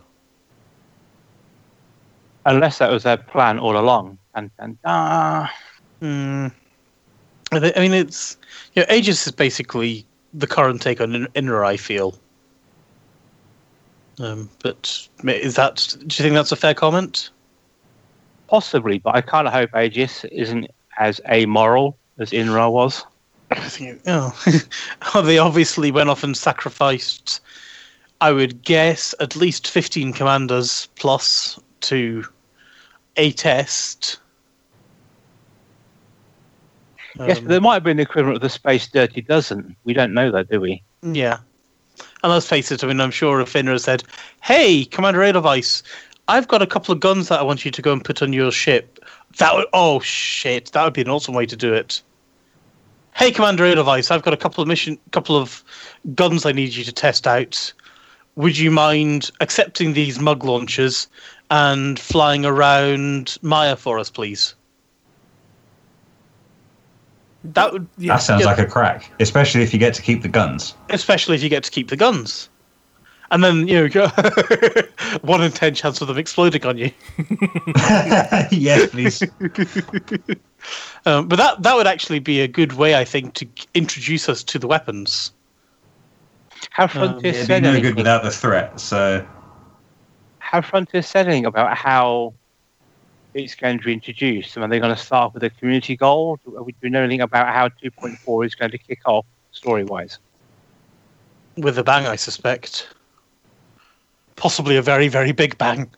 Unless 2.46 2.78
that 2.78 2.92
was 2.92 3.04
their 3.04 3.18
plan 3.18 3.60
all 3.60 3.78
along. 3.78 4.18
And, 4.36 4.52
and 4.60 4.78
ah, 4.86 5.52
Hmm. 6.00 6.48
I 7.52 7.74
I 7.76 7.80
mean, 7.80 7.94
it's 7.94 8.38
you 8.74 8.82
know, 8.82 8.94
Aegis 8.94 9.26
is 9.26 9.32
basically 9.32 10.06
the 10.34 10.48
current 10.48 10.82
take 10.82 11.00
on 11.02 11.16
In- 11.16 11.28
INRA. 11.36 11.66
I 11.66 11.78
feel. 11.78 12.20
Um, 14.20 14.50
but 14.62 15.08
is 15.24 15.56
that? 15.56 15.96
Do 16.00 16.04
you 16.04 16.24
think 16.24 16.36
that's 16.36 16.52
a 16.52 16.56
fair 16.56 16.74
comment? 16.74 17.32
possibly, 18.48 19.00
but 19.00 19.16
I 19.16 19.22
kind 19.22 19.48
of 19.48 19.54
hope 19.54 19.76
Aegis 19.76 20.24
isn't 20.26 20.68
as 20.98 21.20
amoral 21.30 21.98
as 22.20 22.32
Inra 22.32 22.72
was. 22.72 23.04
I 23.52 23.70
think, 23.70 24.02
oh, 24.08 24.34
they 25.24 25.38
obviously 25.38 25.92
went 25.92 26.10
off 26.10 26.24
and 26.24 26.36
sacrificed. 26.36 27.42
I 28.22 28.32
would 28.32 28.64
guess 28.64 29.14
at 29.20 29.36
least 29.36 29.68
fifteen 29.68 30.14
commanders 30.14 30.88
plus 30.96 31.60
to 31.82 32.26
a 33.18 33.32
test. 33.32 34.20
yes, 37.18 37.38
Um, 37.38 37.44
but 37.46 37.50
there 37.50 37.62
might 37.62 37.76
have 37.76 37.84
been 37.84 37.98
the 37.98 38.04
equivalent 38.04 38.38
of 38.38 38.42
the 38.42 38.50
Space 38.50 38.88
Dirty 38.88 39.22
Dozen. 39.22 39.76
We 39.84 39.94
don't 39.94 40.14
know 40.14 40.32
that, 40.32 40.50
do 40.50 40.60
we? 40.60 40.82
Yeah. 41.02 41.38
And 42.24 42.32
let's 42.32 42.48
face 42.48 42.72
it, 42.72 42.84
I 42.84 42.88
mean, 42.88 43.00
I'm 43.00 43.12
sure 43.12 43.40
if 43.40 43.54
Finra 43.54 43.80
said, 43.80 44.04
Hey, 44.42 44.86
Commander 44.86 45.24
Edelweiss, 45.24 45.84
I've 46.28 46.48
got 46.48 46.62
a 46.62 46.68
couple 46.68 46.92
of 46.92 47.00
guns 47.00 47.30
that 47.30 47.40
I 47.40 47.44
want 47.44 47.64
you 47.64 47.72
to 47.72 47.82
go 47.82 47.94
and 47.94 48.04
put 48.04 48.22
on 48.22 48.34
your 48.34 48.52
ship. 48.52 49.00
That 49.38 49.54
would, 49.54 49.68
oh 49.74 50.00
shit, 50.00 50.72
that 50.72 50.84
would 50.84 50.94
be 50.94 51.02
an 51.02 51.10
awesome 51.10 51.34
way 51.36 51.46
to 51.46 51.56
do 51.56 51.74
it. 51.74 52.02
Hey, 53.16 53.32
Commander 53.32 53.66
Edelweiss, 53.66 54.12
I've 54.12 54.24
got 54.24 54.34
a 54.34 54.38
couple 54.38 54.62
of 54.62 54.68
mission, 54.68 54.98
couple 55.12 55.38
of 55.38 55.64
guns 56.16 56.46
I 56.46 56.52
need 56.52 56.74
you 56.74 56.84
to 56.84 56.92
test 56.92 57.28
out. 57.28 57.72
Would 58.36 58.58
you 58.58 58.72
mind 58.72 59.32
accepting 59.40 59.94
these 59.94 60.20
mug 60.20 60.44
launchers 60.44 61.08
and 61.52 62.00
flying 62.00 62.46
around 62.46 63.38
Maia 63.42 63.76
for 63.76 64.00
us, 64.00 64.10
please? 64.10 64.56
That 67.44 67.72
would, 67.74 67.88
That 67.98 68.18
sounds 68.18 68.42
yeah. 68.42 68.48
like 68.48 68.58
a 68.60 68.66
crack, 68.66 69.12
especially 69.20 69.62
if 69.62 69.72
you 69.74 69.80
get 69.80 69.94
to 69.96 70.02
keep 70.02 70.24
the 70.24 70.28
guns. 70.28 70.74
especially 70.90 71.36
if 71.36 71.44
you 71.44 71.50
get 71.50 71.64
to 71.64 71.72
keep 71.72 71.90
the 71.90 71.96
guns. 71.98 72.50
And 73.32 73.44
then 73.44 73.68
you 73.68 73.88
know, 73.90 74.08
one 75.22 75.44
in 75.44 75.52
ten 75.52 75.74
chance 75.76 76.00
of 76.02 76.08
them 76.08 76.18
exploding 76.18 76.66
on 76.66 76.78
you. 76.78 76.92
yes, 78.52 78.90
please. 78.92 79.24
Um, 81.08 81.28
but 81.28 81.36
that 81.36 81.62
that 81.62 81.76
would 81.76 81.86
actually 81.86 82.18
be 82.18 82.42
a 82.42 82.48
good 82.48 82.74
way, 82.74 82.96
I 82.96 83.06
think, 83.06 83.36
to 83.36 83.48
introduce 83.76 84.28
us 84.28 84.42
to 84.46 84.58
the 84.58 84.66
weapons. 84.66 85.32
Have 86.72 86.92
Frontier 86.92 87.30
It'd 87.30 87.42
be 87.42 87.46
said 87.46 87.62
no 87.62 87.70
anything? 87.70 87.84
good 87.92 87.98
without 87.98 88.24
the 88.24 88.32
threat. 88.32 88.80
So 88.80 89.24
Have 90.56 90.66
Frontier 90.66 91.02
said 91.02 91.28
anything 91.28 91.46
about 91.46 91.76
how 91.76 92.34
it's 93.34 93.56
going 93.56 93.78
to 93.78 93.84
be 93.84 93.92
introduced? 93.92 94.56
And 94.56 94.64
are 94.64 94.70
they 94.70 94.80
going 94.80 94.96
to 94.96 95.02
start 95.02 95.34
with 95.34 95.44
a 95.44 95.50
community 95.50 95.98
goal? 95.98 96.40
Do 96.46 96.58
uh, 96.58 96.64
we 96.64 96.72
do 96.72 96.78
we 96.84 96.90
know 96.90 97.02
anything 97.02 97.20
about 97.20 97.54
how 97.54 97.68
2.4 97.68 98.46
is 98.46 98.56
going 98.56 98.72
to 98.72 98.78
kick 98.78 99.02
off 99.06 99.26
story-wise? 99.52 100.18
With 101.58 101.78
a 101.78 101.84
bang, 101.84 102.06
I 102.06 102.16
suspect. 102.16 102.88
Possibly 104.38 104.78
a 104.78 104.82
very, 104.82 105.10
very 105.10 105.34
big 105.34 105.58
bang. 105.58 105.92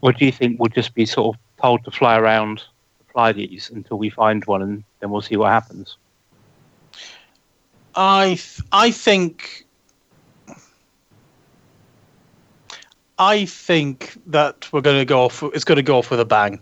Or 0.00 0.14
do 0.14 0.24
you 0.24 0.32
think 0.32 0.58
we'll 0.58 0.70
just 0.70 0.94
be 0.94 1.04
sort 1.04 1.36
of 1.36 1.40
told 1.60 1.84
to 1.84 1.90
fly 1.90 2.16
around 2.16 2.64
the 3.00 3.12
Pleiades 3.12 3.68
until 3.68 3.98
we 3.98 4.08
find 4.08 4.42
one, 4.46 4.62
and 4.62 4.82
then 5.00 5.10
we'll 5.10 5.20
see 5.20 5.36
what 5.36 5.50
happens? 5.50 5.98
I 7.94 8.28
th- 8.28 8.62
I 8.72 8.90
think 8.90 9.66
I 13.22 13.46
think 13.46 14.18
that 14.26 14.68
we're 14.72 14.80
going 14.80 14.98
to 14.98 15.04
go 15.04 15.22
off. 15.22 15.44
It's 15.54 15.62
going 15.62 15.76
to 15.76 15.82
go 15.82 15.98
off 15.98 16.10
with 16.10 16.18
a 16.18 16.24
bang. 16.24 16.58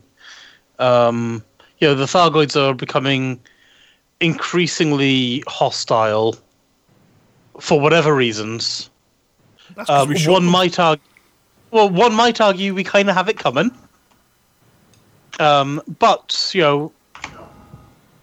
Um, 0.79 1.43
you 1.79 1.89
know, 1.89 1.95
the 1.95 2.05
Thargoids 2.05 2.55
are 2.55 2.75
becoming 2.75 3.41
increasingly 4.21 5.43
hostile 5.49 6.37
for 7.59 7.81
whatever 7.81 8.15
reasons. 8.15 8.91
Um, 9.89 10.15
one 10.27 10.45
might 10.45 10.79
argue. 10.79 11.03
Well, 11.71 11.89
one 11.89 12.13
might 12.13 12.43
argue 12.43 12.75
we 12.75 12.85
kind 12.85 13.09
of 13.09 13.17
have 13.17 13.31
it 13.31 13.39
coming. 13.39 13.71
Um, 15.39 15.81
but 15.99 16.51
you 16.53 16.61
know, 16.61 16.93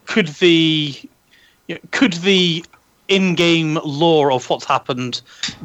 could 0.06 0.28
the 0.28 0.96
you 1.68 1.76
know, 1.76 1.82
could 1.90 2.14
the 2.14 2.64
in-game 3.08 3.80
lore 3.84 4.32
of 4.32 4.48
what's 4.48 4.66
happened 4.66 5.22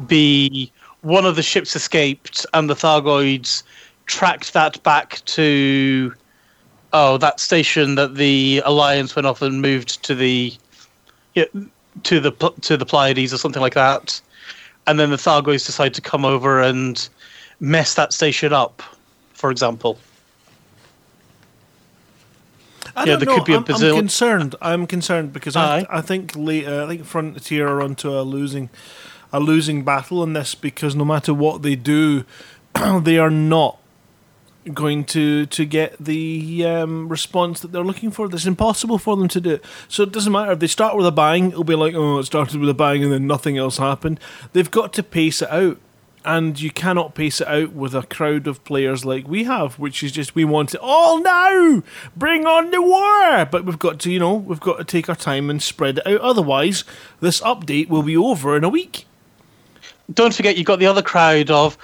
be 0.07 0.71
one 1.03 1.25
of 1.25 1.35
the 1.35 1.43
ships 1.43 1.75
escaped 1.75 2.45
and 2.53 2.69
the 2.69 2.73
Thargoids 2.73 3.63
tracked 4.07 4.53
that 4.53 4.81
back 4.83 5.21
to 5.25 6.13
oh 6.93 7.17
that 7.17 7.39
station 7.39 7.95
that 7.95 8.15
the 8.15 8.61
Alliance 8.65 9.15
went 9.15 9.27
off 9.27 9.41
and 9.41 9.61
moved 9.61 10.03
to 10.03 10.15
the 10.15 10.53
yeah, 11.35 11.45
to 12.03 12.19
the 12.19 12.31
to 12.61 12.77
the 12.77 12.85
Pleiades 12.85 13.33
or 13.33 13.37
something 13.37 13.61
like 13.61 13.75
that, 13.75 14.19
and 14.87 14.99
then 14.99 15.09
the 15.11 15.17
Thargoids 15.17 15.65
decide 15.65 15.93
to 15.93 16.01
come 16.01 16.25
over 16.25 16.61
and 16.61 17.07
mess 17.59 17.95
that 17.95 18.13
station 18.13 18.53
up, 18.53 18.81
for 19.33 19.51
example. 19.51 19.97
I 22.95 23.05
Yeah, 23.05 23.13
don't 23.13 23.19
there 23.19 23.27
know. 23.27 23.35
could 23.35 23.45
be 23.45 23.53
a 23.53 23.57
I'm, 23.57 23.65
I'm 23.69 23.91
concerned. 23.93 24.55
I'm 24.61 24.87
concerned 24.87 25.33
because 25.33 25.55
Aye. 25.55 25.85
I, 25.89 25.97
I 25.97 26.01
think 26.01 26.35
later, 26.35 26.83
I 26.83 26.87
think 26.87 27.05
Frontier 27.05 27.67
are 27.67 27.81
onto 27.81 28.09
a 28.11 28.21
losing, 28.21 28.69
a 29.33 29.39
losing 29.39 29.83
battle 29.83 30.23
in 30.23 30.33
this 30.33 30.55
because 30.55 30.95
no 30.95 31.03
matter 31.03 31.33
what 31.33 31.63
they 31.63 31.75
do, 31.75 32.23
they 33.01 33.17
are 33.17 33.31
not 33.31 33.79
going 34.71 35.03
to 35.03 35.45
to 35.47 35.65
get 35.65 35.97
the 35.99 36.65
um, 36.65 37.09
response 37.09 37.59
that 37.59 37.71
they're 37.71 37.83
looking 37.83 38.11
for. 38.11 38.27
It's 38.27 38.45
impossible 38.45 38.97
for 38.97 39.17
them 39.17 39.27
to 39.29 39.41
do 39.41 39.49
it. 39.55 39.65
So 39.89 40.03
it 40.03 40.11
doesn't 40.11 40.31
matter 40.31 40.53
if 40.53 40.59
they 40.59 40.67
start 40.67 40.95
with 40.95 41.05
a 41.05 41.11
bang. 41.11 41.49
It'll 41.49 41.63
be 41.63 41.75
like, 41.75 41.95
oh, 41.95 42.19
it 42.19 42.25
started 42.25 42.59
with 42.59 42.69
a 42.69 42.73
bang 42.73 43.03
and 43.03 43.11
then 43.11 43.27
nothing 43.27 43.57
else 43.57 43.77
happened. 43.77 44.19
They've 44.53 44.71
got 44.71 44.93
to 44.93 45.03
pace 45.03 45.41
it 45.41 45.51
out. 45.51 45.79
And 46.25 46.57
you 46.57 46.71
cannot 46.71 47.15
pace 47.15 47.41
it 47.41 47.49
out 47.49 47.73
with 47.73 47.93
a 47.93 48.03
crowd 48.03 48.47
of 48.47 48.63
players 48.63 49.03
like 49.03 49.27
we 49.27 49.43
have, 49.43 49.77
which 49.77 50.01
is 50.01 50.13
just 50.13 50.35
we 50.35 50.45
want 50.45 50.73
it 50.73 50.79
all 50.81 51.21
now. 51.21 51.83
Bring 52.15 52.45
on 52.45 52.71
the 52.71 52.81
war! 52.81 53.43
But 53.43 53.65
we've 53.65 53.77
got 53.77 53.99
to, 53.99 54.09
you 54.09 54.19
know, 54.19 54.35
we've 54.35 54.61
got 54.61 54.77
to 54.77 54.85
take 54.85 55.09
our 55.09 55.17
time 55.17 55.49
and 55.49 55.61
spread 55.61 55.97
it 55.97 56.07
out. 56.07 56.21
Otherwise, 56.21 56.85
this 57.19 57.41
update 57.41 57.89
will 57.89 58.03
be 58.03 58.15
over 58.15 58.55
in 58.55 58.63
a 58.63 58.69
week. 58.69 59.05
Don't 60.13 60.33
forget, 60.33 60.57
you've 60.57 60.67
got 60.67 60.79
the 60.79 60.87
other 60.87 61.01
crowd 61.01 61.49
of. 61.51 61.77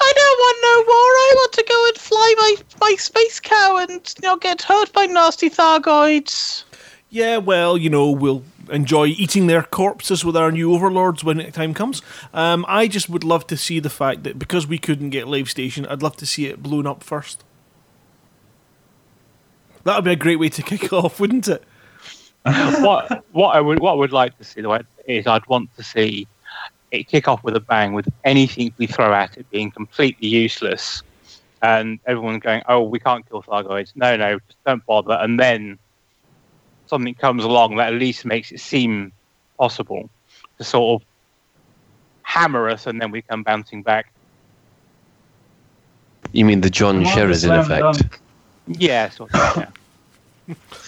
I 0.00 0.12
don't 0.14 0.38
want 0.38 0.58
no 0.62 0.92
war. 0.92 0.96
I 0.96 1.32
want 1.36 1.52
to 1.52 1.64
go 1.68 1.86
and 1.88 1.96
fly 1.96 2.34
my, 2.38 2.56
my 2.80 2.94
space 2.96 3.40
cow 3.40 3.76
and 3.76 4.14
you 4.16 4.28
know 4.28 4.36
get 4.36 4.62
hurt 4.62 4.92
by 4.92 5.06
nasty 5.06 5.50
Thargoids. 5.50 6.64
Yeah, 7.10 7.38
well, 7.38 7.78
you 7.78 7.88
know, 7.88 8.10
we'll 8.10 8.42
enjoy 8.70 9.06
eating 9.06 9.46
their 9.46 9.62
corpses 9.62 10.24
with 10.24 10.36
our 10.36 10.52
new 10.52 10.74
overlords 10.74 11.24
when 11.24 11.38
the 11.38 11.50
time 11.50 11.72
comes. 11.72 12.02
Um, 12.34 12.66
I 12.68 12.86
just 12.86 13.08
would 13.08 13.24
love 13.24 13.46
to 13.46 13.56
see 13.56 13.80
the 13.80 13.90
fact 13.90 14.24
that 14.24 14.38
because 14.38 14.66
we 14.66 14.78
couldn't 14.78 15.10
get 15.10 15.26
Lave 15.26 15.48
Station, 15.48 15.86
I'd 15.86 16.02
love 16.02 16.16
to 16.16 16.26
see 16.26 16.46
it 16.46 16.62
blown 16.62 16.86
up 16.86 17.02
first. 17.02 17.44
That 19.84 19.96
would 19.96 20.04
be 20.04 20.12
a 20.12 20.16
great 20.16 20.38
way 20.38 20.50
to 20.50 20.62
kick 20.62 20.92
off, 20.92 21.18
wouldn't 21.18 21.48
it? 21.48 21.64
what 22.42 23.24
what 23.32 23.56
I 23.56 23.60
would 23.60 23.80
what 23.80 23.92
I 23.92 23.96
would 23.96 24.12
like 24.12 24.36
to 24.38 24.44
see 24.44 24.60
though 24.60 24.78
is 25.06 25.26
I'd 25.26 25.46
want 25.48 25.74
to 25.76 25.82
see 25.82 26.26
it 26.90 27.06
kick 27.08 27.28
off 27.28 27.42
with 27.44 27.56
a 27.56 27.60
bang 27.60 27.92
with 27.92 28.08
anything 28.24 28.72
we 28.78 28.86
throw 28.86 29.12
at 29.12 29.36
it 29.36 29.48
being 29.50 29.70
completely 29.70 30.28
useless 30.28 31.02
and 31.62 31.98
everyone 32.06 32.38
going, 32.38 32.62
Oh, 32.68 32.82
we 32.82 32.98
can't 32.98 33.28
kill 33.28 33.42
Thargoids. 33.42 33.92
No, 33.94 34.16
no, 34.16 34.38
just 34.38 34.64
don't 34.64 34.84
bother 34.86 35.18
and 35.20 35.38
then 35.38 35.78
something 36.86 37.14
comes 37.14 37.44
along 37.44 37.76
that 37.76 37.92
at 37.92 37.98
least 37.98 38.24
makes 38.24 38.50
it 38.52 38.60
seem 38.60 39.12
possible 39.58 40.08
to 40.56 40.64
sort 40.64 41.00
of 41.02 41.06
hammer 42.22 42.68
us 42.68 42.86
and 42.86 43.00
then 43.00 43.10
we 43.10 43.22
come 43.22 43.42
bouncing 43.42 43.82
back. 43.82 44.12
You 46.32 46.44
mean 46.44 46.60
the 46.60 46.70
John 46.70 46.96
Come 46.96 47.06
on, 47.06 47.14
Sheridan 47.14 47.52
effect? 47.52 47.80
dunk. 47.80 48.20
Yeah, 48.66 49.08
sort 49.10 49.34
of, 49.34 49.70
yeah. 50.48 50.54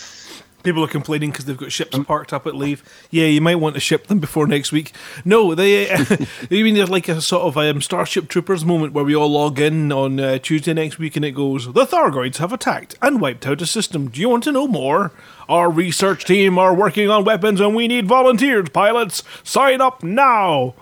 People 0.63 0.85
are 0.85 0.89
complaining 0.89 1.31
because 1.31 1.47
they've 1.47 1.57
got 1.57 1.73
ships 1.73 1.99
parked 2.01 2.33
up 2.33 2.47
at 2.47 2.55
Lave. 2.55 2.83
Yeah, 3.11 3.27
you 3.27 3.41
might 3.41 3.57
want 3.57 3.75
to 3.75 3.81
ship 3.81 4.09
them 4.09 4.19
before 4.19 4.47
next 4.47 4.73
week. 4.73 4.93
No, 5.25 5.55
they. 5.55 5.89
you 6.51 6.65
mean 6.65 6.75
there's 6.75 6.91
like 6.91 7.09
a 7.09 7.21
sort 7.23 7.45
of 7.45 7.57
um, 7.57 7.81
Starship 7.81 8.29
Troopers 8.29 8.65
moment 8.65 8.93
where 8.93 9.05
we 9.05 9.17
all 9.17 9.31
log 9.31 9.59
in 9.59 9.91
on 9.91 10.21
uh, 10.21 10.39
Tuesday 10.39 10.75
next 10.75 10.99
week 10.99 11.17
and 11.17 11.25
it 11.25 11.33
goes, 11.33 11.73
The 11.73 11.87
Thargoids 11.87 12.37
have 12.37 12.53
attacked 12.53 12.95
and 13.01 13.21
wiped 13.21 13.47
out 13.47 13.63
a 13.63 13.67
system. 13.67 14.09
Do 14.09 14.21
you 14.21 14.29
want 14.29 14.45
to 14.45 14.53
know 14.53 14.69
more? 14.69 15.13
Our 15.49 15.71
research 15.71 16.25
team 16.25 16.59
are 16.59 16.75
working 16.75 17.09
on 17.09 17.25
weapons 17.25 17.61
and 17.61 17.75
we 17.75 17.89
need 17.89 18.07
volunteers, 18.07 18.69
pilots. 18.69 19.23
Sign 19.43 19.81
up 19.81 20.03
now. 20.03 20.75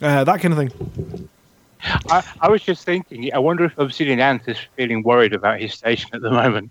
Uh, 0.00 0.24
that 0.24 0.40
kind 0.40 0.52
of 0.52 0.58
thing. 0.58 1.28
I, 1.84 2.22
I 2.40 2.48
was 2.48 2.62
just 2.62 2.84
thinking, 2.84 3.32
I 3.32 3.38
wonder 3.38 3.64
if 3.64 3.76
Obsidian 3.78 4.20
Ant 4.20 4.42
is 4.46 4.58
feeling 4.76 5.02
worried 5.02 5.32
about 5.32 5.60
his 5.60 5.74
station 5.74 6.10
at 6.12 6.22
the 6.22 6.30
moment. 6.30 6.70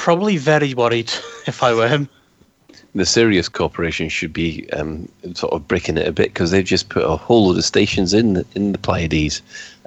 Probably 0.00 0.38
very 0.38 0.72
worried 0.72 1.12
if 1.46 1.62
I 1.62 1.74
were 1.74 1.86
him. 1.86 2.08
The 2.94 3.04
Sirius 3.04 3.48
Corporation 3.48 4.08
should 4.08 4.32
be 4.32 4.68
um, 4.72 5.08
sort 5.34 5.52
of 5.52 5.68
breaking 5.68 5.98
it 5.98 6.08
a 6.08 6.12
bit 6.12 6.28
because 6.34 6.50
they've 6.50 6.64
just 6.64 6.88
put 6.88 7.04
a 7.04 7.16
whole 7.16 7.48
load 7.48 7.58
of 7.58 7.64
stations 7.64 8.14
in 8.14 8.32
the, 8.32 8.46
in 8.54 8.72
the 8.72 8.78
Pleiades, 8.78 9.42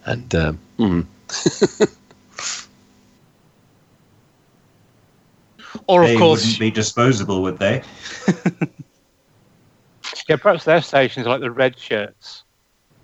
and 0.06 0.36
um, 0.36 0.60
hmm. 0.78 1.02
Or 5.88 6.06
They 6.06 6.14
of 6.14 6.20
course, 6.20 6.44
wouldn't 6.44 6.60
be 6.60 6.72
disposable, 6.72 7.42
would 7.42 7.58
they? 7.58 7.82
Yeah, 10.30 10.38
perhaps 10.38 10.64
their 10.64 10.82
stations 10.82 11.28
are 11.28 11.32
like 11.32 11.42
the 11.42 11.52
red 11.52 11.78
shirts 11.78 12.44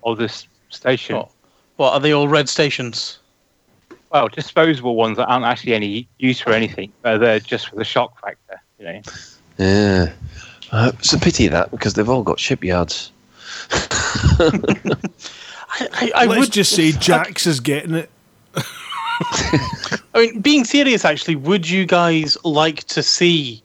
or 0.02 0.16
this 0.16 0.48
station. 0.70 1.16
Oh. 1.16 1.30
what 1.76 1.94
are 1.94 2.00
they 2.00 2.14
all 2.14 2.28
red 2.28 2.48
stations? 2.48 3.20
Well, 4.12 4.28
disposable 4.28 4.96
ones 4.96 5.18
that 5.18 5.28
aren't 5.28 5.46
actually 5.46 5.74
any 5.74 6.08
use 6.18 6.40
for 6.40 6.52
anything, 6.52 6.92
but 7.02 7.20
they're 7.20 7.40
just 7.40 7.70
for 7.70 7.76
the 7.76 7.84
shock 7.84 8.20
factor, 8.20 8.62
you 8.80 8.86
know. 8.86 9.02
yeah, 9.58 10.14
uh, 10.72 10.92
it's 10.98 11.14
a 11.14 11.20
pity 11.20 11.48
that 11.48 11.72
because 11.72 11.94
they've 11.94 12.10
all 12.10 12.24
got 12.24 12.40
shipyards. 12.40 13.12
I, 15.72 15.82
I, 15.82 16.12
I 16.16 16.26
Let's 16.26 16.40
would 16.40 16.52
just 16.52 16.76
say 16.76 16.92
Jaques 16.92 17.46
is 17.46 17.60
getting 17.60 17.94
it. 17.94 18.10
I 18.56 19.94
mean, 20.16 20.42
being 20.42 20.64
serious, 20.64 21.06
actually, 21.06 21.36
would 21.36 21.70
you 21.70 21.86
guys 21.86 22.38
like 22.44 22.86
to 22.86 23.04
see 23.04 23.62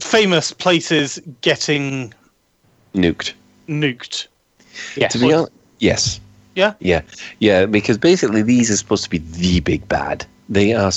famous 0.00 0.52
places 0.52 1.20
getting 1.42 2.14
Nuked. 2.94 3.34
nuked? 3.68 4.26
Yes. 4.96 5.12
To 5.12 5.18
be 5.18 5.32
honest, 5.32 5.52
yes. 5.78 6.20
Yeah? 6.54 6.74
Yeah, 6.80 7.02
yeah, 7.38 7.66
because 7.66 7.98
basically 7.98 8.42
these 8.42 8.70
are 8.70 8.76
supposed 8.76 9.04
to 9.04 9.10
be 9.10 9.18
the 9.18 9.60
big 9.60 9.88
bad. 9.88 10.26
They 10.48 10.74
are. 10.74 10.92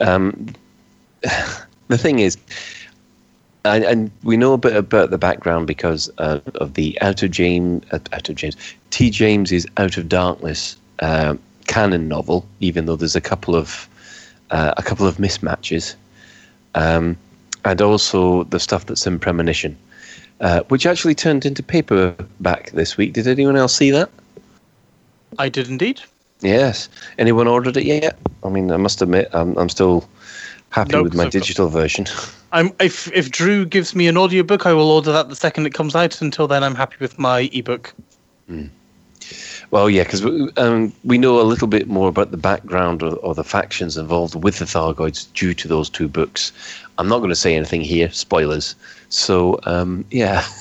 Um, 0.00 0.54
the 1.88 1.98
thing 1.98 2.18
is, 2.18 2.36
and, 3.64 3.84
and 3.84 4.10
we 4.22 4.36
know 4.36 4.52
a 4.52 4.58
bit 4.58 4.76
about 4.76 5.10
the 5.10 5.18
background 5.18 5.66
because 5.66 6.10
uh, 6.18 6.40
of 6.54 6.74
the 6.74 7.00
Out 7.00 7.22
of 7.22 7.30
James, 7.30 7.84
uh, 7.90 7.98
Out 8.12 8.28
of 8.28 8.36
James, 8.36 8.56
T. 8.90 9.10
James's 9.10 9.66
Out 9.76 9.96
of 9.96 10.08
Darkness 10.08 10.76
uh, 11.00 11.36
canon 11.66 12.08
novel. 12.08 12.46
Even 12.60 12.86
though 12.86 12.96
there's 12.96 13.16
a 13.16 13.20
couple 13.20 13.56
of 13.56 13.88
uh, 14.50 14.74
a 14.76 14.82
couple 14.82 15.06
of 15.06 15.16
mismatches, 15.16 15.94
um, 16.74 17.16
and 17.64 17.80
also 17.80 18.44
the 18.44 18.60
stuff 18.60 18.86
that's 18.86 19.06
in 19.06 19.18
Premonition, 19.18 19.76
uh, 20.40 20.60
which 20.68 20.86
actually 20.86 21.14
turned 21.14 21.46
into 21.46 21.62
paperback 21.62 22.70
this 22.72 22.96
week. 22.96 23.14
Did 23.14 23.26
anyone 23.26 23.56
else 23.56 23.74
see 23.74 23.90
that? 23.90 24.10
I 25.38 25.48
did 25.48 25.68
indeed. 25.68 26.00
Yes. 26.40 26.88
Anyone 27.18 27.46
ordered 27.48 27.76
it 27.76 27.84
yet? 27.84 28.18
I 28.44 28.48
mean, 28.48 28.70
I 28.70 28.76
must 28.76 29.00
admit, 29.02 29.28
I'm, 29.32 29.56
I'm 29.56 29.68
still 29.68 30.08
happy 30.70 30.92
No, 30.92 31.02
with 31.02 31.14
my 31.14 31.24
I've 31.24 31.32
got- 31.32 31.32
digital 31.40 31.68
version. 31.68 32.06
I'm, 32.52 32.72
if 32.80 33.12
if 33.12 33.30
Drew 33.30 33.66
gives 33.66 33.94
me 33.94 34.06
an 34.06 34.16
audiobook, 34.16 34.66
I 34.66 34.72
will 34.72 34.90
order 34.90 35.12
that 35.12 35.28
the 35.28 35.36
second 35.36 35.66
it 35.66 35.74
comes 35.74 35.94
out. 35.96 36.22
Until 36.22 36.46
then, 36.46 36.62
I'm 36.62 36.74
happy 36.76 36.96
with 37.00 37.18
my 37.18 37.50
ebook. 37.52 37.92
well, 39.70 39.90
yeah, 39.90 40.04
because 40.04 40.24
um, 40.56 40.92
we 41.04 41.18
know 41.18 41.40
a 41.40 41.42
little 41.42 41.66
bit 41.66 41.88
more 41.88 42.08
about 42.08 42.30
the 42.30 42.36
background 42.36 43.02
or, 43.02 43.16
or 43.16 43.34
the 43.34 43.42
factions 43.44 43.96
involved 43.96 44.42
with 44.42 44.58
the 44.58 44.64
Thargoids 44.64 45.30
due 45.34 45.52
to 45.54 45.66
those 45.68 45.90
two 45.90 46.08
books. 46.08 46.52
I'm 46.98 47.08
not 47.08 47.18
going 47.18 47.30
to 47.30 47.36
say 47.36 47.54
anything 47.56 47.80
here, 47.82 48.10
spoilers. 48.12 48.74
So, 49.08 49.58
um, 49.64 50.04
yeah. 50.10 50.46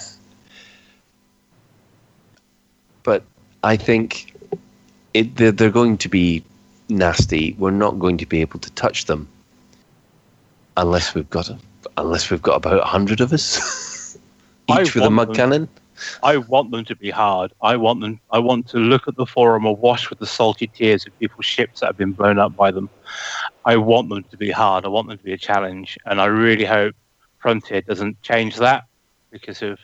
But 3.03 3.23
I 3.63 3.77
think 3.77 4.33
it, 5.15 5.35
they're, 5.37 5.53
they're 5.53 5.71
going 5.71 5.97
to 5.99 6.09
be 6.09 6.43
nasty. 6.89 7.55
We're 7.57 7.71
not 7.71 7.99
going 7.99 8.17
to 8.17 8.25
be 8.25 8.41
able 8.41 8.59
to 8.59 8.69
touch 8.71 9.05
them 9.05 9.29
unless 10.75 11.15
we've 11.15 11.29
got 11.29 11.49
a, 11.49 11.57
unless 11.95 12.29
we've 12.29 12.41
got 12.41 12.57
about 12.57 12.81
a 12.81 12.85
hundred 12.85 13.21
of 13.21 13.31
us 13.31 14.17
I 14.69 14.81
each 14.81 14.93
with 14.93 15.05
a 15.05 15.09
mud 15.09 15.29
them- 15.29 15.35
cannon. 15.35 15.69
I 16.21 16.35
want 16.35 16.71
them 16.71 16.83
to 16.83 16.95
be 16.97 17.09
hard. 17.09 17.53
I 17.61 17.77
want 17.77 18.01
them. 18.01 18.19
I 18.29 18.39
want 18.39 18.67
to 18.69 18.77
look 18.79 19.07
at 19.07 19.15
the 19.15 19.25
forum 19.25 19.63
awash 19.65 20.09
with 20.09 20.19
the 20.19 20.25
salty 20.25 20.67
tears 20.67 21.07
of 21.07 21.17
people's 21.17 21.45
ships 21.45 21.79
that 21.79 21.85
have 21.85 21.97
been 21.97 22.11
blown 22.11 22.37
up 22.37 22.53
by 22.53 22.71
them. 22.71 22.89
I 23.63 23.77
want 23.77 24.09
them 24.09 24.25
to 24.29 24.35
be 24.35 24.51
hard. 24.51 24.83
I 24.83 24.89
want 24.89 25.07
them 25.07 25.17
to 25.17 25.23
be 25.23 25.31
a 25.31 25.37
challenge, 25.37 25.97
and 26.05 26.19
I 26.19 26.25
really 26.25 26.65
hope 26.65 26.95
Frontier 27.37 27.79
doesn't 27.79 28.21
change 28.23 28.57
that 28.57 28.83
because 29.31 29.61
of 29.61 29.79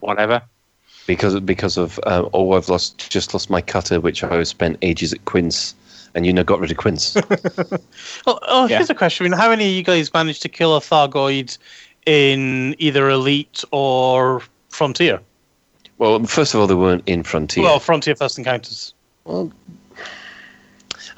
whatever. 0.00 0.42
Because 1.06 1.38
because 1.40 1.76
of 1.76 1.98
uh, 2.04 2.28
oh 2.34 2.52
I've 2.52 2.68
lost 2.68 3.10
just 3.10 3.32
lost 3.34 3.48
my 3.50 3.60
cutter 3.60 4.00
which 4.00 4.22
I 4.24 4.42
spent 4.44 4.76
ages 4.82 5.12
at 5.12 5.24
Quince 5.24 5.74
and 6.14 6.26
you 6.26 6.32
know 6.32 6.44
got 6.44 6.60
rid 6.60 6.70
of 6.70 6.76
Quince. 6.76 7.16
Oh, 8.26 8.38
oh 8.42 8.66
Yeah. 8.66 8.76
here's 8.78 8.90
a 8.90 8.94
question. 8.94 9.24
I 9.26 9.28
mean, 9.28 9.38
how 9.38 9.48
many 9.48 9.66
of 9.68 9.72
you 9.72 9.82
guys 9.82 10.12
managed 10.12 10.42
to 10.42 10.48
kill 10.48 10.76
a 10.76 10.80
Thargoid 10.80 11.56
in 12.06 12.74
either 12.78 13.08
Elite 13.08 13.62
or 13.70 14.42
Frontier? 14.70 15.20
well, 15.98 16.22
first 16.24 16.52
of 16.54 16.60
all, 16.60 16.66
they 16.66 16.74
weren't 16.74 17.02
in 17.06 17.22
Frontier. 17.22 17.62
Well, 17.64 17.78
Frontier 17.80 18.14
First 18.16 18.36
Encounters. 18.38 18.92
Well, 19.24 19.50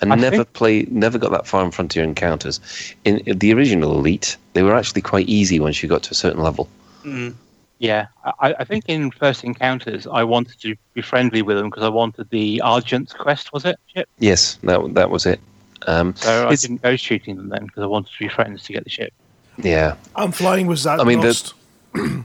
I 0.03 0.13
I 0.13 0.15
never 0.15 0.37
think- 0.37 0.53
play 0.53 0.87
never 0.91 1.19
got 1.19 1.31
that 1.33 1.47
far 1.47 1.65
in 1.65 1.71
Frontier 1.71 2.05
Encounters. 2.05 2.61
In, 3.05 3.19
in 3.21 3.39
the 3.39 3.53
original 3.55 3.93
Elite, 3.99 4.37
they 4.53 4.63
were 4.63 4.75
actually 4.75 5.03
quite 5.03 5.29
easy 5.29 5.59
once 5.61 5.83
you 5.83 5.89
got 5.89 6.03
to 6.05 6.11
a 6.13 6.15
certain 6.15 6.43
level. 6.43 6.69
Mm. 7.05 7.35
Yeah, 7.81 8.07
I, 8.41 8.55
I 8.59 8.65
think 8.65 8.85
in 8.89 9.11
First 9.13 9.45
Encounters, 9.45 10.05
I 10.07 10.25
wanted 10.25 10.59
to 10.63 10.75
be 10.95 11.01
friendly 11.03 11.43
with 11.43 11.57
them 11.57 11.71
because 11.71 11.85
I 11.85 11.89
wanted 11.89 12.29
the 12.31 12.61
Argent's 12.61 13.13
quest, 13.13 13.53
was 13.53 13.65
it? 13.65 13.79
Ship. 13.95 14.09
Yes, 14.19 14.59
that 14.65 14.95
that 14.95 15.11
was 15.11 15.27
it. 15.27 15.39
Um, 15.87 16.13
So 16.17 16.49
I 16.49 16.57
didn't 16.57 16.83
go 16.83 16.97
shooting 16.97 17.37
them 17.37 17.51
then 17.51 17.67
because 17.67 17.85
I 17.85 17.87
wanted 17.87 18.11
to 18.13 18.19
be 18.19 18.27
friends 18.29 18.65
to 18.65 18.73
get 18.73 18.83
the 18.83 18.91
ship. 18.91 19.13
yeah, 19.59 19.95
I'm 20.17 20.33
flying 20.33 20.67
with 20.67 20.81
Zadnost. 20.81 21.01
I 21.01 21.05
mean, 21.05 21.21
the- 21.21 22.25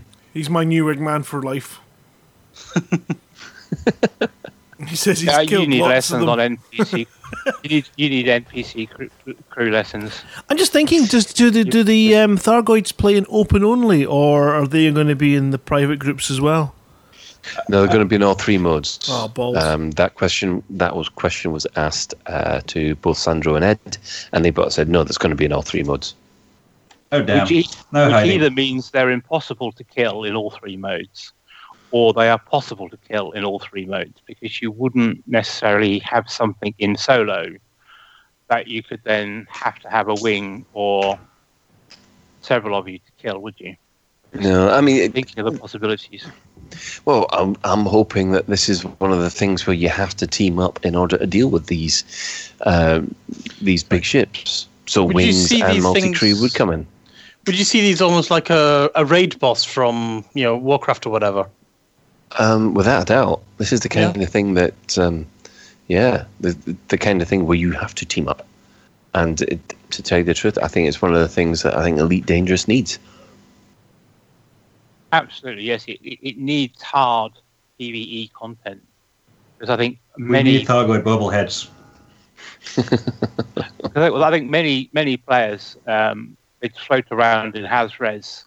He's 0.34 0.48
my 0.48 0.62
new 0.62 0.84
wingman 0.84 1.24
for 1.24 1.42
life. 1.42 1.80
he 4.88 4.96
says 4.96 5.20
he's 5.20 5.28
Yeah, 5.28 5.40
you 5.40 5.48
killed 5.48 5.68
need 5.68 5.80
lots 5.80 6.10
of 6.10 6.20
lessons 6.20 6.22
them. 6.26 6.28
on 6.28 6.38
NPC. 6.78 7.06
you 7.62 7.68
need 7.70 7.88
you 7.96 8.08
need 8.08 8.26
NPC 8.26 8.88
crew, 8.88 9.08
crew 9.50 9.70
lessons. 9.70 10.22
I'm 10.48 10.56
just 10.56 10.72
thinking, 10.72 11.04
does 11.06 11.32
do 11.32 11.50
the 11.50 11.64
do 11.64 11.82
the 11.84 12.16
um, 12.16 12.36
Thargoids 12.38 12.96
play 12.96 13.16
in 13.16 13.26
open 13.28 13.64
only, 13.64 14.04
or 14.04 14.54
are 14.54 14.66
they 14.66 14.90
going 14.90 15.08
to 15.08 15.16
be 15.16 15.34
in 15.34 15.50
the 15.50 15.58
private 15.58 15.98
groups 15.98 16.30
as 16.30 16.40
well? 16.40 16.74
no, 17.68 17.78
they're 17.80 17.86
going 17.88 18.00
to 18.00 18.04
be 18.04 18.16
in 18.16 18.22
all 18.22 18.34
three 18.34 18.58
modes. 18.58 18.98
Oh, 19.08 19.28
balls. 19.28 19.56
Um, 19.56 19.92
that 19.92 20.14
question 20.14 20.62
that 20.70 20.96
was 20.96 21.08
question 21.08 21.52
was 21.52 21.66
asked 21.76 22.14
uh, 22.26 22.60
to 22.66 22.94
both 22.96 23.18
Sandro 23.18 23.54
and 23.54 23.64
Ed, 23.64 23.98
and 24.32 24.44
they 24.44 24.50
both 24.50 24.72
said 24.72 24.88
no. 24.88 25.04
There's 25.04 25.18
going 25.18 25.30
to 25.30 25.36
be 25.36 25.44
in 25.44 25.52
all 25.52 25.62
three 25.62 25.82
modes. 25.82 26.14
Oh 27.10 27.22
damn! 27.22 27.44
Which, 27.44 27.52
e- 27.52 27.68
No 27.92 28.06
which 28.08 28.26
either 28.26 28.50
means 28.50 28.90
they're 28.90 29.10
impossible 29.10 29.72
to 29.72 29.84
kill 29.84 30.24
in 30.24 30.36
all 30.36 30.50
three 30.50 30.76
modes, 30.76 31.32
or 31.90 32.12
they 32.12 32.28
are 32.28 32.38
possible 32.38 32.88
to 32.90 32.96
kill 32.96 33.30
in 33.32 33.44
all 33.44 33.58
three 33.58 33.86
modes 33.86 34.20
because 34.26 34.60
you 34.60 34.70
wouldn't 34.70 35.26
necessarily 35.26 35.98
have 36.00 36.28
something 36.30 36.74
in 36.78 36.96
solo 36.96 37.46
that 38.48 38.66
you 38.66 38.82
could 38.82 39.00
then 39.04 39.46
have 39.50 39.78
to 39.80 39.88
have 39.90 40.08
a 40.08 40.14
wing 40.14 40.64
or 40.72 41.18
several 42.40 42.76
of 42.78 42.88
you 42.88 42.98
to 42.98 43.12
kill, 43.18 43.38
would 43.40 43.54
you? 43.58 43.74
No, 44.34 44.68
I 44.70 44.80
mean, 44.80 44.96
it, 45.02 45.12
Thinking 45.12 45.38
of 45.44 45.52
the 45.52 45.58
possibilities. 45.58 46.26
well, 47.06 47.26
I'm, 47.32 47.56
I'm 47.64 47.86
hoping 47.86 48.32
that 48.32 48.46
this 48.46 48.68
is 48.68 48.84
one 48.84 49.12
of 49.12 49.20
the 49.20 49.30
things 49.30 49.66
where 49.66 49.74
you 49.74 49.88
have 49.88 50.14
to 50.16 50.26
team 50.26 50.58
up 50.58 50.84
in 50.84 50.94
order 50.94 51.16
to 51.16 51.26
deal 51.26 51.48
with 51.48 51.66
these 51.66 52.52
um, 52.66 53.14
these 53.62 53.82
big 53.82 54.04
ships. 54.04 54.68
So 54.86 55.04
Would 55.04 55.14
wings 55.14 55.50
and 55.52 55.82
multi-crew 55.82 56.28
things- 56.28 56.40
would 56.42 56.54
come 56.54 56.70
in. 56.70 56.86
Would 57.46 57.58
you 57.58 57.64
see 57.64 57.80
these 57.80 58.02
almost 58.02 58.30
like 58.30 58.50
a, 58.50 58.90
a 58.94 59.06
raid 59.06 59.38
boss 59.38 59.64
from 59.64 60.24
you 60.34 60.44
know 60.44 60.56
Warcraft 60.56 61.06
or 61.06 61.10
whatever? 61.10 61.48
Um, 62.38 62.74
without 62.74 63.02
a 63.02 63.04
doubt, 63.06 63.42
this 63.56 63.72
is 63.72 63.80
the 63.80 63.88
kind 63.88 64.14
Yeah. 64.16 64.22
of 64.22 64.28
thing 64.28 64.54
that, 64.54 64.98
um, 64.98 65.26
yeah, 65.86 66.24
the 66.40 66.56
the 66.88 66.98
kind 66.98 67.22
of 67.22 67.28
thing 67.28 67.46
where 67.46 67.56
you 67.56 67.72
have 67.72 67.94
to 67.96 68.04
team 68.04 68.28
up. 68.28 68.46
And 69.14 69.40
it, 69.42 69.60
to 69.90 70.02
tell 70.02 70.18
you 70.18 70.24
the 70.24 70.34
truth, 70.34 70.58
I 70.62 70.68
think 70.68 70.86
it's 70.88 71.00
one 71.00 71.14
of 71.14 71.20
the 71.20 71.28
things 71.28 71.62
that 71.62 71.76
I 71.76 71.82
think 71.82 71.98
Elite 71.98 72.26
Dangerous 72.26 72.68
needs. 72.68 72.98
Absolutely, 75.12 75.64
yes. 75.64 75.84
It, 75.88 75.98
it, 76.02 76.18
it 76.22 76.38
needs 76.38 76.82
hard 76.82 77.32
PVE 77.80 78.32
content 78.34 78.82
because 79.56 79.70
I 79.70 79.76
think 79.76 79.98
many 80.18 80.52
We 80.52 80.58
need 80.58 80.66
Thargoid 80.68 81.02
bobbleheads. 81.02 81.68
I 82.76 84.00
think, 84.00 84.12
well, 84.12 84.24
I 84.24 84.30
think 84.30 84.50
many 84.50 84.90
many 84.92 85.16
players 85.16 85.76
um, 85.86 86.36
they 86.60 86.68
float 86.68 87.06
around 87.10 87.56
in 87.56 87.64
Hazres, 87.64 88.44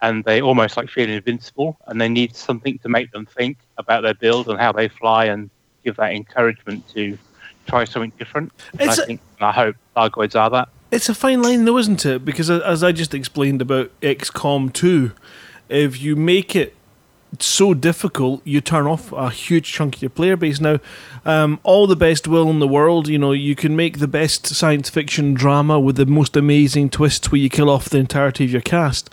and 0.00 0.24
they 0.24 0.40
almost 0.40 0.76
like 0.76 0.88
feel 0.88 1.08
invincible, 1.08 1.78
and 1.86 2.00
they 2.00 2.08
need 2.08 2.36
something 2.36 2.78
to 2.80 2.88
make 2.88 3.10
them 3.12 3.26
think 3.26 3.58
about 3.78 4.02
their 4.02 4.14
build 4.14 4.48
and 4.48 4.58
how 4.58 4.72
they 4.72 4.88
fly, 4.88 5.26
and 5.26 5.50
give 5.84 5.96
that 5.96 6.12
encouragement 6.12 6.86
to 6.88 7.18
try 7.66 7.84
something 7.84 8.12
different. 8.18 8.52
And 8.78 8.90
I 8.90 8.94
think 8.94 9.20
and 9.38 9.46
I 9.48 9.52
hope 9.52 9.76
Thargoids 9.96 10.38
are 10.38 10.50
that. 10.50 10.68
It's 10.90 11.08
a 11.08 11.14
fine 11.14 11.42
line, 11.42 11.64
though, 11.64 11.78
isn't 11.78 12.06
it? 12.06 12.24
Because 12.24 12.48
as 12.48 12.82
I 12.82 12.92
just 12.92 13.12
explained 13.12 13.60
about 13.60 13.90
XCOM 14.00 14.72
2, 14.72 15.12
if 15.68 16.00
you 16.00 16.16
make 16.16 16.56
it 16.56 16.74
so 17.38 17.74
difficult, 17.74 18.40
you 18.46 18.62
turn 18.62 18.86
off 18.86 19.12
a 19.12 19.28
huge 19.28 19.70
chunk 19.70 19.96
of 19.96 20.02
your 20.02 20.08
player 20.08 20.36
base. 20.36 20.60
Now, 20.60 20.80
um, 21.26 21.60
all 21.62 21.86
the 21.86 21.96
best 21.96 22.26
will 22.26 22.48
in 22.48 22.58
the 22.58 22.66
world, 22.66 23.06
you 23.06 23.18
know, 23.18 23.32
you 23.32 23.54
can 23.54 23.76
make 23.76 23.98
the 23.98 24.08
best 24.08 24.46
science 24.46 24.88
fiction 24.88 25.34
drama 25.34 25.78
with 25.78 25.96
the 25.96 26.06
most 26.06 26.36
amazing 26.36 26.88
twists 26.88 27.30
where 27.30 27.40
you 27.40 27.50
kill 27.50 27.68
off 27.68 27.90
the 27.90 27.98
entirety 27.98 28.44
of 28.44 28.50
your 28.50 28.62
cast. 28.62 29.10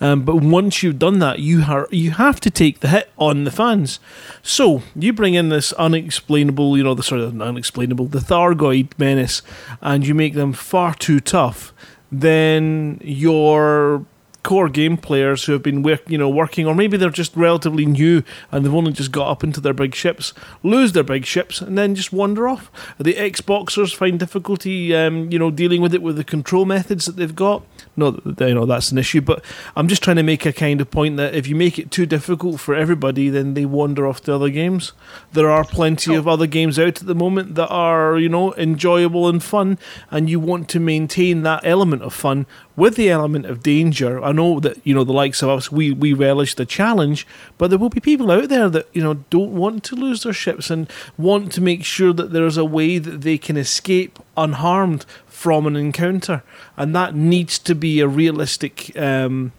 Um, 0.00 0.22
but 0.22 0.36
once 0.36 0.82
you've 0.82 0.98
done 0.98 1.18
that, 1.18 1.40
you 1.40 1.64
you 1.90 2.12
have 2.12 2.40
to 2.40 2.50
take 2.50 2.80
the 2.80 2.88
hit 2.88 3.10
on 3.16 3.44
the 3.44 3.50
fans. 3.50 4.00
So 4.42 4.82
you 4.94 5.12
bring 5.12 5.34
in 5.34 5.48
this 5.48 5.72
unexplainable, 5.74 6.76
you 6.76 6.84
know, 6.84 6.94
the 6.94 7.02
sort 7.02 7.20
of 7.20 7.40
unexplainable, 7.40 8.06
the 8.06 8.20
Thargoid 8.20 8.98
menace, 8.98 9.42
and 9.80 10.06
you 10.06 10.14
make 10.14 10.34
them 10.34 10.52
far 10.52 10.94
too 10.94 11.20
tough. 11.20 11.72
Then 12.10 13.00
your 13.02 14.06
core 14.48 14.70
game 14.70 14.96
players 14.96 15.44
who 15.44 15.52
have 15.52 15.62
been 15.62 15.82
work, 15.82 16.00
you 16.08 16.16
know 16.16 16.30
working 16.30 16.66
or 16.66 16.74
maybe 16.74 16.96
they're 16.96 17.10
just 17.10 17.36
relatively 17.36 17.84
new 17.84 18.22
and 18.50 18.64
they've 18.64 18.74
only 18.74 18.94
just 18.94 19.12
got 19.12 19.30
up 19.30 19.44
into 19.44 19.60
their 19.60 19.74
big 19.74 19.94
ships 19.94 20.32
lose 20.62 20.92
their 20.92 21.02
big 21.04 21.26
ships 21.26 21.60
and 21.60 21.76
then 21.76 21.94
just 21.94 22.14
wander 22.14 22.48
off. 22.48 22.72
The 22.96 23.12
xboxers 23.12 23.94
find 23.94 24.18
difficulty 24.18 24.96
um, 24.96 25.30
you 25.30 25.38
know 25.38 25.50
dealing 25.50 25.82
with 25.82 25.92
it 25.92 26.00
with 26.00 26.16
the 26.16 26.24
control 26.24 26.64
methods 26.64 27.04
that 27.04 27.16
they've 27.16 27.36
got. 27.36 27.62
That 27.98 28.48
you 28.48 28.54
know 28.54 28.64
that's 28.64 28.90
an 28.92 28.96
issue 28.96 29.20
but 29.20 29.44
i'm 29.74 29.88
just 29.88 30.04
trying 30.04 30.16
to 30.16 30.22
make 30.22 30.46
a 30.46 30.52
kind 30.52 30.80
of 30.80 30.88
point 30.88 31.16
that 31.16 31.34
if 31.34 31.48
you 31.48 31.56
make 31.56 31.78
it 31.78 31.90
too 31.90 32.06
difficult 32.06 32.60
for 32.60 32.74
everybody 32.74 33.28
then 33.28 33.54
they 33.54 33.66
wander 33.66 34.06
off 34.06 34.22
to 34.22 34.34
other 34.34 34.48
games. 34.48 34.92
There 35.32 35.50
are 35.50 35.64
plenty 35.64 36.14
of 36.14 36.26
other 36.26 36.46
games 36.46 36.78
out 36.78 37.00
at 37.02 37.06
the 37.06 37.14
moment 37.14 37.56
that 37.56 37.68
are 37.68 38.16
you 38.16 38.30
know 38.30 38.54
enjoyable 38.54 39.28
and 39.28 39.42
fun 39.42 39.78
and 40.10 40.30
you 40.30 40.40
want 40.40 40.70
to 40.70 40.80
maintain 40.80 41.42
that 41.42 41.66
element 41.66 42.02
of 42.02 42.14
fun 42.14 42.46
with 42.78 42.94
the 42.94 43.10
element 43.10 43.44
of 43.44 43.60
danger. 43.60 44.22
I 44.22 44.30
know 44.30 44.60
that 44.60 44.78
you 44.86 44.94
know 44.94 45.02
the 45.02 45.12
likes 45.12 45.42
of 45.42 45.48
us, 45.48 45.70
we 45.72 45.90
we 45.90 46.12
relish 46.12 46.54
the 46.54 46.64
challenge, 46.64 47.26
but 47.58 47.68
there 47.68 47.78
will 47.78 47.88
be 47.88 48.00
people 48.00 48.30
out 48.30 48.48
there 48.48 48.68
that 48.68 48.88
you 48.92 49.02
know 49.02 49.14
don't 49.30 49.52
want 49.52 49.82
to 49.84 49.96
lose 49.96 50.22
their 50.22 50.32
ships 50.32 50.70
and 50.70 50.88
want 51.18 51.52
to 51.52 51.60
make 51.60 51.84
sure 51.84 52.12
that 52.12 52.32
there 52.32 52.46
is 52.46 52.56
a 52.56 52.64
way 52.64 52.98
that 52.98 53.22
they 53.22 53.36
can 53.36 53.56
escape 53.56 54.20
unharmed 54.36 55.04
from 55.26 55.66
an 55.66 55.74
encounter, 55.74 56.44
and 56.76 56.94
that 56.94 57.16
needs 57.16 57.58
to 57.58 57.74
be 57.74 57.98
a 57.98 58.06
realistic 58.06 58.96
um, 58.96 59.52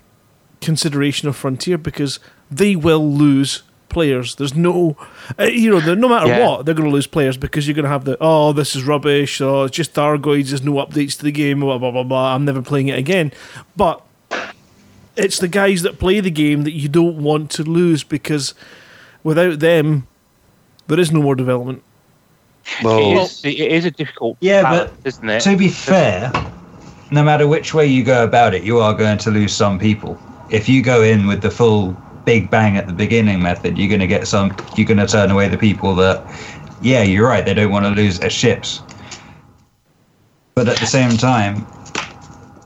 consideration 0.62 1.28
of 1.28 1.36
Frontier 1.36 1.78
because 1.78 2.20
they 2.50 2.76
will 2.76 3.14
lose 3.14 3.64
players. 3.90 4.36
There's 4.36 4.56
no, 4.56 4.96
uh, 5.40 5.44
you 5.44 5.72
know, 5.72 5.94
no 5.96 6.08
matter 6.08 6.28
Yeah. 6.28 6.48
what, 6.48 6.66
they're 6.66 6.76
going 6.76 6.90
to 6.90 6.94
lose 6.94 7.08
players 7.08 7.38
because 7.38 7.68
you're 7.68 7.76
going 7.76 7.84
to 7.84 7.90
have 7.90 8.06
the 8.06 8.18
oh, 8.22 8.54
this 8.54 8.76
is 8.76 8.84
rubbish. 8.84 9.42
Oh, 9.42 9.64
it's 9.64 9.76
just 9.76 9.94
Thargoids. 9.94 10.50
There's 10.50 10.64
no 10.64 10.74
updates 10.74 11.18
to 11.18 11.24
the 11.24 11.32
game. 11.32 11.60
Blah 11.60 11.78
blah 11.78 11.92
blah 11.92 12.04
blah. 12.04 12.36
I'm 12.36 12.46
never 12.46 12.62
playing 12.62 12.88
it 12.88 12.98
again. 12.98 13.32
But 13.76 14.02
it's 15.16 15.40
the 15.40 15.48
guys 15.48 15.82
that 15.82 16.00
play 16.00 16.20
the 16.20 16.32
game 16.32 16.64
that 16.64 16.72
you 16.74 16.88
don't 16.88 17.18
want 17.18 17.52
to 17.52 17.64
lose 17.64 18.04
because 18.04 18.54
without 19.24 19.60
them, 19.60 20.08
there 20.88 21.00
is 21.00 21.12
no 21.12 21.22
more 21.22 21.36
development. 21.36 21.84
Well, 22.84 23.24
is, 23.24 23.44
it 23.44 23.58
is 23.58 23.86
a 23.86 23.92
difficult 23.92 24.38
Yeah, 24.42 24.62
balance, 24.62 24.92
but 25.02 25.08
isn't 25.08 25.30
it? 25.30 25.42
To 25.42 25.58
be 25.58 25.68
fair, 25.70 26.32
no 27.12 27.24
matter 27.24 27.48
which 27.48 27.74
way 27.74 27.86
you 27.88 28.04
go 28.04 28.24
about 28.24 28.54
it, 28.54 28.64
you 28.64 28.80
are 28.80 28.94
going 28.94 29.18
to 29.20 29.32
lose 29.32 29.54
some 29.54 29.80
people. 29.80 30.18
If 30.52 30.70
you 30.70 30.82
go 30.82 31.02
in 31.02 31.28
with 31.28 31.42
the 31.42 31.52
full 31.52 31.98
big 32.30 32.52
bang 32.52 32.78
at 32.78 32.86
the 32.86 32.94
beginning 32.94 33.42
method, 33.42 33.76
you're 33.76 33.88
going 33.88 34.00
to 34.00 34.06
get 34.06 34.28
some. 34.28 34.56
You're 34.76 34.86
going 34.86 35.00
to 35.00 35.08
turn 35.08 35.32
away 35.32 35.48
the 35.48 35.58
people 35.58 35.96
that, 35.96 36.24
yeah, 36.80 37.02
you're 37.02 37.28
right. 37.28 37.44
They 37.44 37.56
don't 37.56 37.72
want 37.72 37.86
to 37.86 37.90
lose 37.90 38.20
their 38.20 38.30
ships. 38.30 38.84
But 40.54 40.70
at 40.70 40.78
the 40.78 40.86
same 40.86 41.18
time, 41.18 41.66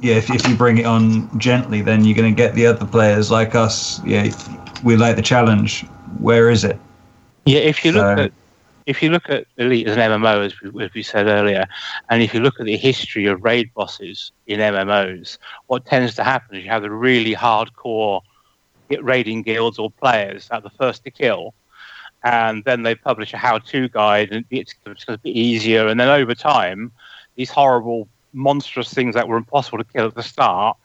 yeah, 0.02 0.16
if, 0.16 0.30
if 0.30 0.46
you 0.50 0.58
bring 0.58 0.80
it 0.80 0.86
on 0.86 1.30
gently, 1.40 1.82
then 1.82 2.04
you're 2.04 2.18
going 2.18 2.30
to 2.30 2.36
get 2.36 2.56
the 2.56 2.66
other 2.66 2.86
players 2.86 3.32
like 3.32 3.56
us. 3.56 4.04
Yeah, 4.04 4.36
we 4.84 4.98
like 4.98 5.16
the 5.16 5.22
challenge. 5.22 5.86
Where 6.20 6.50
is 6.50 6.66
it? 6.66 6.78
Yeah, 7.46 7.60
if 7.60 7.86
you 7.86 7.94
look 7.94 8.20
at 8.20 8.34
if 8.86 9.02
you 9.02 9.12
look 9.12 9.30
at 9.30 9.46
Elite 9.56 9.88
as 9.88 9.96
an 9.96 10.12
MMO, 10.12 10.46
as 10.46 10.60
we, 10.60 10.84
as 10.84 10.94
we 10.94 11.04
said 11.04 11.28
earlier, 11.28 11.66
and 12.10 12.22
if 12.22 12.34
you 12.34 12.42
look 12.42 12.60
at 12.60 12.66
the 12.66 12.76
history 12.76 13.28
of 13.28 13.42
raid 13.42 13.74
bosses 13.74 14.34
in 14.46 14.60
MMOs, 14.60 15.38
what 15.68 15.86
tends 15.86 16.16
to 16.16 16.24
happen 16.26 16.58
is 16.58 16.66
you 16.66 16.70
have 16.70 16.82
the 16.82 16.92
really 16.92 17.34
hardcore 17.34 18.20
raiding 19.02 19.42
guilds 19.42 19.80
or 19.80 19.92
players 19.92 20.48
at 20.52 20.64
the 20.64 20.70
first 20.70 21.04
to 21.04 21.12
kill, 21.12 21.54
and 22.24 22.64
then 22.64 22.84
they 22.84 22.96
publish 22.96 23.34
a 23.34 23.38
how-to 23.38 23.90
guide, 23.90 24.32
and 24.32 24.46
it's, 24.50 24.74
it's 24.86 25.06
a 25.08 25.18
bit 25.18 25.30
easier. 25.36 25.88
And 25.88 26.00
then 26.00 26.10
over 26.10 26.34
time, 26.34 26.92
these 27.36 27.50
horrible, 27.50 28.08
monstrous 28.32 28.94
things 28.94 29.16
that 29.16 29.28
were 29.28 29.38
impossible 29.38 29.78
to 29.78 29.84
kill 29.84 30.08
at 30.08 30.16
the 30.16 30.24
start 30.24 30.78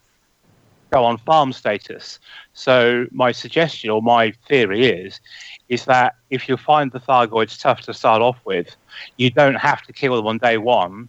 go 0.90 1.04
on 1.04 1.18
farm 1.18 1.52
status. 1.52 2.18
So 2.54 3.06
my 3.10 3.32
suggestion 3.32 3.90
or 3.90 4.02
my 4.02 4.32
theory 4.48 4.86
is 4.86 5.20
is 5.68 5.84
that 5.84 6.14
if 6.30 6.48
you 6.48 6.56
find 6.56 6.90
the 6.90 7.00
Thargoids 7.00 7.60
tough 7.60 7.82
to 7.82 7.94
start 7.94 8.22
off 8.22 8.38
with, 8.44 8.74
you 9.16 9.30
don't 9.30 9.56
have 9.56 9.82
to 9.82 9.92
kill 9.92 10.16
them 10.16 10.26
on 10.26 10.38
day 10.38 10.56
one. 10.56 11.08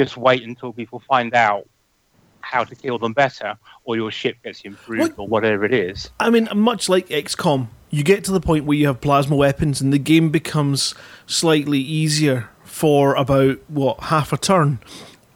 Just 0.00 0.16
wait 0.16 0.42
until 0.42 0.72
people 0.72 1.00
find 1.00 1.32
out 1.34 1.68
how 2.50 2.64
to 2.64 2.74
kill 2.74 2.98
them 2.98 3.12
better, 3.12 3.56
or 3.84 3.96
your 3.96 4.10
ship 4.10 4.36
gets 4.42 4.60
improved, 4.62 5.00
What- 5.02 5.18
or 5.18 5.28
whatever 5.28 5.64
it 5.64 5.72
is. 5.72 6.10
I 6.18 6.30
mean, 6.30 6.48
much 6.54 6.88
like 6.88 7.08
XCOM, 7.08 7.68
you 7.90 8.02
get 8.02 8.24
to 8.24 8.32
the 8.32 8.40
point 8.40 8.64
where 8.64 8.76
you 8.76 8.86
have 8.88 9.00
plasma 9.00 9.36
weapons 9.36 9.80
and 9.80 9.92
the 9.92 9.98
game 9.98 10.30
becomes 10.30 10.94
slightly 11.26 11.78
easier 11.78 12.48
for 12.64 13.14
about 13.14 13.58
what 13.68 14.00
half 14.04 14.32
a 14.32 14.36
turn, 14.36 14.78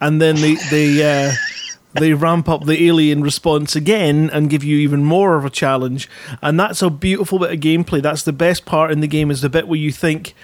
and 0.01 0.21
then 0.21 0.37
they 0.37 0.55
they 0.71 1.29
uh, 1.29 1.33
they 1.95 2.13
ramp 2.13 2.49
up 2.49 2.65
the 2.65 2.87
alien 2.89 3.23
response 3.23 3.77
again 3.77 4.29
and 4.33 4.51
give 4.51 4.65
you 4.65 4.77
even 4.79 5.05
more 5.05 5.37
of 5.37 5.45
a 5.45 5.51
challenge, 5.51 6.09
and 6.43 6.59
that's 6.59 6.83
a 6.83 6.91
beautiful 6.91 7.39
bit 7.39 7.53
of 7.53 7.61
gameplay. 7.61 8.03
That's 8.03 8.23
the 8.25 8.33
best 8.33 8.65
part 8.67 8.91
in 8.91 9.01
the 9.01 9.07
game 9.09 9.31
is 9.31 9.41
the 9.41 9.49
bit 9.49 9.69
where 9.69 9.79
you 9.79 9.93
think. 9.93 10.35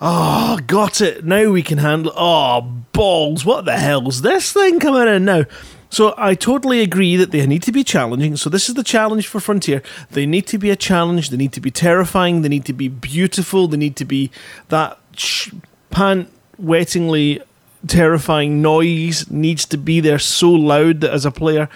Oh, 0.00 0.60
got 0.68 1.00
it. 1.00 1.24
Now 1.24 1.50
we 1.50 1.60
can 1.60 1.78
handle. 1.78 2.12
Oh, 2.16 2.60
balls. 2.92 3.44
What 3.44 3.64
the 3.64 3.76
hell's 3.76 4.22
this 4.22 4.52
thing 4.52 4.78
coming 4.78 5.12
in 5.12 5.24
now? 5.24 5.42
So 5.90 6.14
I 6.16 6.34
totally 6.34 6.80
agree 6.80 7.16
that 7.16 7.30
they 7.30 7.46
need 7.46 7.62
to 7.64 7.72
be 7.72 7.84
challenging. 7.84 8.36
So 8.36 8.50
this 8.50 8.68
is 8.68 8.74
the 8.74 8.84
challenge 8.84 9.26
for 9.26 9.40
Frontier. 9.40 9.82
They 10.10 10.26
need 10.26 10.46
to 10.48 10.58
be 10.58 10.70
a 10.70 10.76
challenge. 10.76 11.30
They 11.30 11.36
need 11.36 11.52
to 11.54 11.60
be 11.60 11.70
terrifying. 11.70 12.42
They 12.42 12.48
need 12.48 12.66
to 12.66 12.72
be 12.72 12.88
beautiful. 12.88 13.68
They 13.68 13.78
need 13.78 13.96
to 13.96 14.04
be 14.04 14.30
that 14.68 14.98
sh- 15.16 15.50
pant-wettingly 15.90 17.42
terrifying 17.86 18.60
noise 18.60 19.30
needs 19.30 19.64
to 19.64 19.78
be 19.78 20.00
there 20.00 20.18
so 20.18 20.50
loud 20.50 21.00
that 21.00 21.12
as 21.12 21.24
a 21.24 21.30
player 21.30 21.68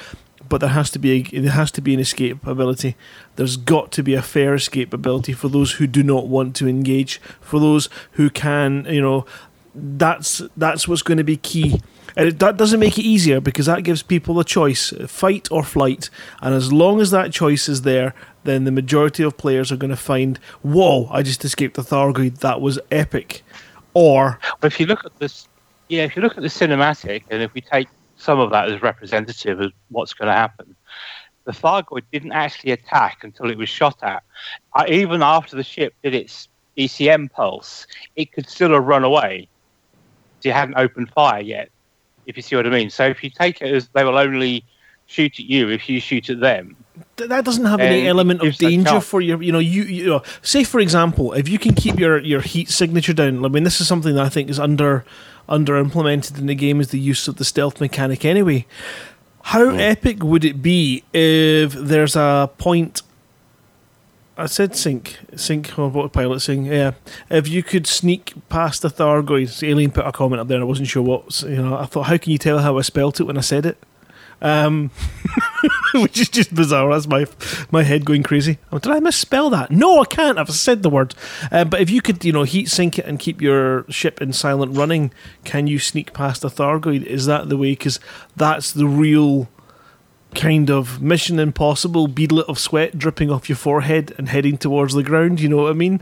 but 0.53 0.61
there 0.61 0.69
has 0.69 0.91
to 0.91 0.99
be 0.99 1.13
a, 1.13 1.41
there 1.41 1.53
has 1.53 1.71
to 1.71 1.81
be 1.81 1.95
an 1.95 2.01
escape 2.01 2.47
ability. 2.47 2.95
There's 3.37 3.57
got 3.57 3.91
to 3.93 4.03
be 4.03 4.13
a 4.13 4.21
fair 4.21 4.53
escape 4.53 4.93
ability 4.93 5.33
for 5.33 5.49
those 5.49 5.73
who 5.73 5.87
do 5.87 6.03
not 6.03 6.27
want 6.27 6.55
to 6.57 6.69
engage, 6.69 7.23
for 7.41 7.59
those 7.59 7.89
who 8.13 8.29
can, 8.29 8.85
you 8.85 9.01
know, 9.01 9.25
that's 9.75 10.43
that's 10.55 10.87
what's 10.87 11.01
going 11.01 11.17
to 11.17 11.25
be 11.25 11.39
key. 11.39 11.81
And 12.17 12.29
it, 12.29 12.39
that 12.41 12.57
doesn't 12.57 12.81
make 12.81 12.99
it 12.99 13.03
easier 13.03 13.41
because 13.41 13.67
that 13.67 13.85
gives 13.85 14.03
people 14.03 14.39
a 14.39 14.45
choice 14.45 14.93
fight 15.07 15.49
or 15.51 15.63
flight. 15.63 16.11
And 16.41 16.55
as 16.55 16.73
long 16.73 17.01
as 17.01 17.11
that 17.11 17.33
choice 17.33 17.69
is 17.69 17.83
there, 17.83 18.15
then 18.45 18.65
the 18.65 18.73
majority 18.73 19.23
of 19.23 19.37
players 19.37 19.71
are 19.73 19.77
going 19.77 19.91
to 19.91 19.97
find, 19.97 20.39
whoa, 20.63 21.09
I 21.11 21.23
just 21.23 21.45
escaped 21.45 21.77
the 21.77 21.83
Thargoid. 21.83 22.39
That 22.39 22.61
was 22.61 22.79
epic. 22.91 23.43
Or. 23.95 24.39
If 24.63 24.81
you 24.81 24.87
look 24.87 25.05
at 25.05 25.19
this, 25.19 25.49
yeah, 25.89 26.05
if 26.05 26.17
you 26.17 26.23
look 26.23 26.37
at 26.37 26.43
the 26.43 26.49
cinematic, 26.49 27.25
and 27.31 27.43
if 27.43 27.53
we 27.55 27.61
take 27.61 27.89
some 28.17 28.39
of 28.39 28.51
that 28.51 28.71
as 28.71 28.83
representative 28.83 29.61
of 29.61 29.73
what's 29.91 30.13
going 30.13 30.29
to 30.29 30.35
happen, 30.35 30.75
the 31.45 31.53
Thargoid 31.53 32.03
didn't 32.13 32.33
actually 32.33 32.73
attack 32.73 33.25
until 33.25 33.51
it 33.51 33.59
was 33.59 33.69
shot 33.69 33.99
at. 34.03 34.23
Uh, 34.75 34.85
even 34.89 35.23
after 35.23 35.57
the 35.57 35.65
ship 35.65 35.95
did 36.03 36.15
its 36.15 36.49
ECM 36.77 37.31
pulse, 37.31 37.87
it 38.17 38.33
could 38.33 38.49
still 38.49 38.73
have 38.73 38.85
run 38.85 39.05
away. 39.05 39.49
It 40.43 40.53
hadn't 40.53 40.77
opened 40.77 41.11
fire 41.11 41.41
yet 41.41 41.71
if 42.27 42.37
you 42.37 42.43
see 42.43 42.57
what 42.57 42.67
I 42.67 42.71
mean. 42.71 42.91
So 42.91 43.07
if 43.07 43.23
you 43.23 43.31
take 43.31 43.61
it 43.63 43.75
as 43.75 43.89
they 43.89 44.05
will 44.05 44.19
only 44.19 44.65
shoot 45.07 45.33
at 45.39 45.45
you 45.45 45.69
if 45.69 45.89
you 45.89 46.01
shoot 46.01 46.31
at 46.31 46.41
them. 46.41 46.77
That 47.17 47.45
doesn't 47.45 47.65
have 47.65 47.81
any 47.81 48.07
element 48.07 48.43
of 48.43 48.57
danger 48.57 49.01
for 49.01 49.21
your, 49.21 49.43
you 49.43 49.53
know, 49.53 49.59
you, 49.59 49.83
you 49.85 50.07
know, 50.07 50.23
say 50.43 50.65
for 50.65 50.81
example, 50.81 51.33
if 51.33 51.49
you 51.49 51.59
can 51.59 51.75
keep 51.75 51.99
your, 51.99 52.19
your 52.19 52.41
heat 52.41 52.69
signature 52.69 53.13
down. 53.13 53.45
I 53.45 53.49
mean, 53.49 53.65
this 53.65 53.81
is 53.81 53.89
something 53.89 54.15
that 54.15 54.25
I 54.25 54.29
think 54.29 54.51
is 54.51 54.59
under 54.59 55.05
under 55.49 55.77
implemented 55.77 56.39
in 56.39 56.47
the 56.47 56.55
game 56.55 56.81
is 56.81 56.89
the 56.89 56.99
use 56.99 57.29
of 57.29 57.37
the 57.37 57.45
stealth 57.45 57.81
mechanic. 57.81 58.25
Anyway, 58.25 58.65
how 59.43 59.67
mm. 59.67 59.81
epic 59.81 60.23
would 60.23 60.45
it 60.45 60.63
be 60.63 61.03
if 61.13 61.73
there's 61.73 62.17
a 62.17 62.49
point 62.59 63.03
I 64.43 64.47
said 64.47 64.75
sync, 64.75 65.21
sync 65.37 65.79
or 65.79 65.89
what 65.89 66.13
pilot 66.13 66.41
sync. 66.41 66.67
Yeah, 66.67 66.93
if 67.31 67.47
you 67.47 67.63
could 67.63 67.87
sneak 67.87 68.35
past 68.49 68.83
the 68.83 68.89
Thargoid, 68.89 69.63
Alien 69.63 69.93
put 69.93 70.05
a 70.05 70.11
comment 70.11 70.41
up 70.41 70.49
there. 70.49 70.57
and 70.57 70.65
I 70.65 70.67
wasn't 70.67 70.89
sure 70.89 71.03
what. 71.03 71.43
You 71.43 71.63
know, 71.63 71.79
I 71.79 71.87
thought, 71.87 72.07
how 72.07 72.19
can 72.19 72.33
you 72.33 72.39
tell 72.39 72.59
how 72.59 72.77
I 72.77 72.81
spelt 72.81 73.21
it 73.21 73.25
when 73.25 73.39
I 73.39 73.41
said 73.41 73.65
it? 73.65 73.79
Um, 74.41 74.91
which 75.95 76.19
is 76.19 76.29
just 76.29 76.53
bizarre. 76.53 76.93
That's 76.93 77.07
my 77.07 77.27
my 77.71 77.85
head 77.85 78.05
going 78.05 78.25
crazy. 78.25 78.59
Oh, 78.73 78.81
did 78.81 78.91
I 78.91 78.99
misspell 78.99 79.49
that? 79.51 79.71
No, 79.71 80.01
I 80.01 80.07
can't. 80.07 80.39
I've 80.39 80.51
said 80.51 80.83
the 80.83 80.91
word. 80.91 81.15
Uh, 81.53 81.65
but 81.65 81.81
if 81.81 81.89
you 81.89 82.03
could, 82.03 82.25
you 82.25 82.33
know, 82.33 82.43
heat 82.43 82.69
sink 82.69 82.99
it 82.99 83.07
and 83.07 83.21
keep 83.21 83.41
your 83.41 83.85
ship 83.91 84.21
in 84.21 84.33
silent 84.33 84.77
running, 84.77 85.13
can 85.45 85.69
you 85.69 85.79
sneak 85.79 86.13
past 86.13 86.43
the 86.43 86.49
Thargoid? 86.49 87.05
Is 87.05 87.27
that 87.27 87.49
the 87.49 87.57
way? 87.57 87.71
Because 87.71 88.01
that's 88.35 88.73
the 88.73 88.89
real 88.89 89.49
kind 90.35 90.71
of 90.71 91.01
Mission 91.03 91.39
Impossible 91.39 92.09
beadlet 92.09 92.45
of 92.45 92.59
sweat 92.59 92.99
dripping 92.99 93.31
off 93.31 93.49
your 93.49 93.57
forehead 93.57 94.15
and 94.19 94.29
heading 94.29 94.57
towards 94.59 94.95
the 94.95 95.03
ground. 95.03 95.41
You 95.41 95.49
know 95.49 95.59
what 95.59 95.71
I 95.71 95.75
mean? 95.75 96.01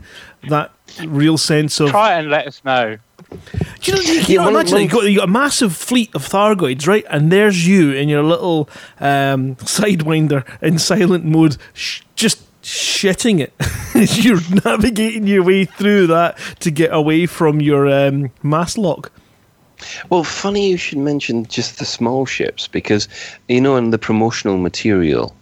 That 0.49 0.71
real 1.05 1.37
sense 1.37 1.79
of 1.79 1.89
try 1.89 2.13
and 2.13 2.29
let 2.29 2.47
us 2.47 2.61
know. 2.63 2.97
Do 3.29 3.91
you 3.91 3.93
know? 3.93 4.01
You, 4.01 4.21
you 4.21 4.37
know, 4.37 4.49
imagine 4.49 4.79
you 4.79 4.87
got, 4.89 5.03
you 5.03 5.17
got 5.17 5.29
a 5.29 5.31
massive 5.31 5.75
fleet 5.75 6.13
of 6.15 6.27
Thargoids, 6.27 6.87
right? 6.87 7.05
And 7.09 7.31
there's 7.31 7.67
you 7.67 7.91
in 7.91 8.09
your 8.09 8.23
little 8.23 8.69
um, 8.99 9.55
sidewinder 9.57 10.45
in 10.61 10.79
silent 10.79 11.25
mode, 11.25 11.57
sh- 11.73 12.01
just 12.15 12.43
shitting 12.61 13.39
it. 13.39 13.53
You're 14.23 14.41
navigating 14.63 15.27
your 15.27 15.43
way 15.43 15.65
through 15.65 16.07
that 16.07 16.37
to 16.59 16.71
get 16.71 16.93
away 16.93 17.25
from 17.25 17.61
your 17.61 17.87
um, 17.89 18.31
mass 18.43 18.77
lock. 18.77 19.11
Well, 20.09 20.23
funny 20.23 20.69
you 20.69 20.77
should 20.77 20.97
mention 20.97 21.45
just 21.45 21.79
the 21.79 21.85
small 21.85 22.25
ships 22.25 22.67
because, 22.67 23.07
you 23.47 23.61
know, 23.61 23.75
in 23.75 23.91
the 23.91 23.97
promotional 23.97 24.57
material, 24.57 25.35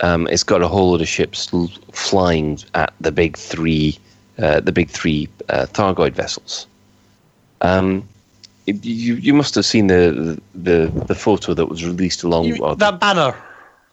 um, 0.00 0.26
it's 0.28 0.42
got 0.42 0.62
a 0.62 0.68
whole 0.68 0.90
lot 0.92 1.00
of 1.00 1.08
ships 1.08 1.52
l- 1.52 1.70
flying 1.92 2.58
at 2.74 2.92
the 3.00 3.12
big 3.12 3.36
three, 3.36 3.98
uh, 4.38 4.60
the 4.60 4.72
big 4.72 4.90
three 4.90 5.28
uh, 5.48 5.66
Thargoid 5.66 6.12
vessels. 6.12 6.66
Um, 7.62 8.06
it, 8.66 8.84
you 8.84 9.14
you 9.14 9.32
must 9.32 9.54
have 9.54 9.64
seen 9.64 9.86
the 9.86 10.40
the 10.54 10.90
the 11.06 11.14
photo 11.14 11.54
that 11.54 11.66
was 11.66 11.84
released 11.84 12.24
along 12.24 12.44
you, 12.46 12.74
that 12.76 13.00
banner. 13.00 13.34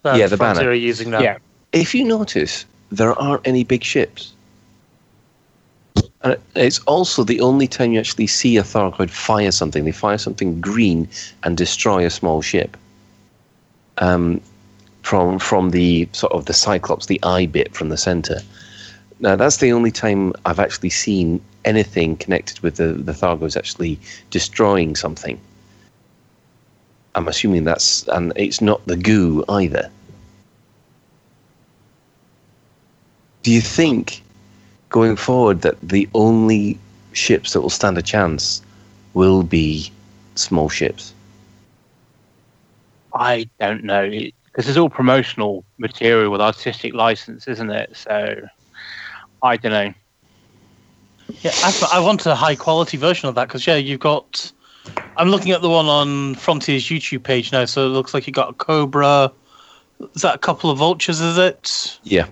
That 0.02 0.18
yeah, 0.18 0.28
the 0.28 0.38
banner. 0.38 0.70
Are 0.70 0.74
using 0.74 1.12
that. 1.12 1.22
Yeah. 1.22 1.38
If 1.72 1.96
you 1.96 2.04
notice, 2.04 2.66
there 2.92 3.14
aren't 3.14 3.48
any 3.48 3.64
big 3.64 3.84
ships. 3.84 4.34
And 6.24 6.38
it's 6.56 6.80
also 6.80 7.24
the 7.24 7.42
only 7.42 7.68
time 7.68 7.92
you 7.92 8.00
actually 8.00 8.28
see 8.28 8.56
a 8.58 8.64
Thargoid 8.64 9.10
fire 9.10 9.52
something. 9.52 9.84
They 9.84 9.92
fire 9.92 10.18
something 10.18 10.62
green 10.62 11.10
and 11.44 11.58
destroy 11.58 12.06
a 12.06 12.10
small 12.10 12.42
ship. 12.42 12.78
Um, 13.98 14.42
from 15.04 15.38
from 15.38 15.72
the 15.72 16.08
sort 16.14 16.34
of 16.34 16.46
the 16.46 16.54
Cyclops, 16.54 17.06
the 17.06 17.20
eye 17.24 17.46
bit 17.46 17.76
from 17.76 17.90
the 17.90 17.98
center. 17.98 18.40
Now 19.20 19.36
that's 19.36 19.58
the 19.58 19.72
only 19.72 19.92
time 19.92 20.34
I've 20.46 20.60
actually 20.60 20.90
seen 20.90 21.42
anything 21.66 22.18
connected 22.18 22.60
with 22.62 22.78
the 22.78 22.94
the 22.94 23.12
Thargoids 23.12 23.58
actually 23.58 24.00
destroying 24.32 24.96
something. 24.96 25.40
I'm 27.16 27.28
assuming 27.28 27.66
that's 27.66 28.08
and 28.08 28.34
it's 28.36 28.62
not 28.62 28.86
the 28.88 28.96
goo 28.96 29.44
either. 29.50 29.92
Do 33.44 33.52
you 33.52 33.62
think 33.62 34.23
going 34.94 35.16
forward 35.16 35.64
that 35.64 35.76
the 35.82 36.08
only 36.14 36.78
ships 37.14 37.54
that 37.54 37.62
will 37.62 37.72
stand 37.72 37.98
a 37.98 38.02
chance 38.02 38.62
will 39.16 39.42
be 39.42 39.92
small 40.36 40.70
ships? 40.70 41.14
I 43.14 43.50
don't 43.60 43.84
know 43.84 44.10
because 44.10 44.70
it's 44.70 44.78
all 44.78 44.90
promotional 44.90 45.66
material 45.80 46.32
with 46.32 46.42
artistic 46.42 46.94
license, 46.94 47.48
isn't 47.48 47.72
it? 47.72 47.98
So 47.98 48.48
I 49.42 49.58
don't 49.58 49.72
know. 49.72 49.94
Yeah, 51.42 51.52
I, 51.56 51.90
I 51.94 52.00
want 52.00 52.26
a 52.28 52.36
high 52.36 52.56
quality 52.56 52.98
version 52.98 53.28
of 53.28 53.36
that 53.36 53.48
because 53.48 53.66
yeah, 53.66 53.76
you've 53.76 54.00
got. 54.00 54.52
I'm 55.18 55.30
looking 55.30 55.54
at 55.54 55.62
the 55.62 55.70
one 55.70 55.88
on 55.88 56.36
Frontier's 56.36 56.84
YouTube 56.84 57.24
page 57.24 57.52
now, 57.52 57.66
so 57.66 57.88
it 57.88 57.90
looks 57.90 58.14
like 58.14 58.28
you 58.28 58.34
got 58.34 58.50
a 58.50 58.54
Cobra. 58.54 59.32
Is 60.14 60.22
that 60.22 60.36
a 60.36 60.40
couple 60.40 60.70
of 60.70 60.78
vultures? 60.78 61.20
Is 61.20 61.38
it? 61.38 62.00
Yeah. 62.04 62.28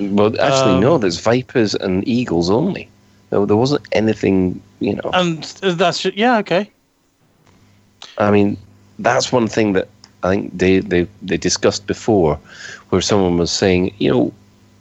Well, 0.00 0.28
actually, 0.40 0.74
um, 0.74 0.80
no. 0.80 0.98
There's 0.98 1.20
vipers 1.20 1.74
and 1.74 2.06
eagles 2.08 2.50
only. 2.50 2.88
No, 3.30 3.46
there 3.46 3.56
wasn't 3.56 3.86
anything, 3.92 4.60
you 4.80 4.96
know. 4.96 5.10
And 5.12 5.44
that's 5.44 6.04
yeah, 6.04 6.38
okay. 6.38 6.70
I 8.18 8.30
mean, 8.30 8.56
that's 8.98 9.30
one 9.30 9.46
thing 9.46 9.74
that 9.74 9.88
I 10.22 10.30
think 10.30 10.58
they, 10.58 10.80
they, 10.80 11.06
they 11.22 11.36
discussed 11.36 11.86
before, 11.86 12.36
where 12.88 13.00
someone 13.00 13.38
was 13.38 13.50
saying, 13.50 13.94
you 13.98 14.10
know, 14.10 14.32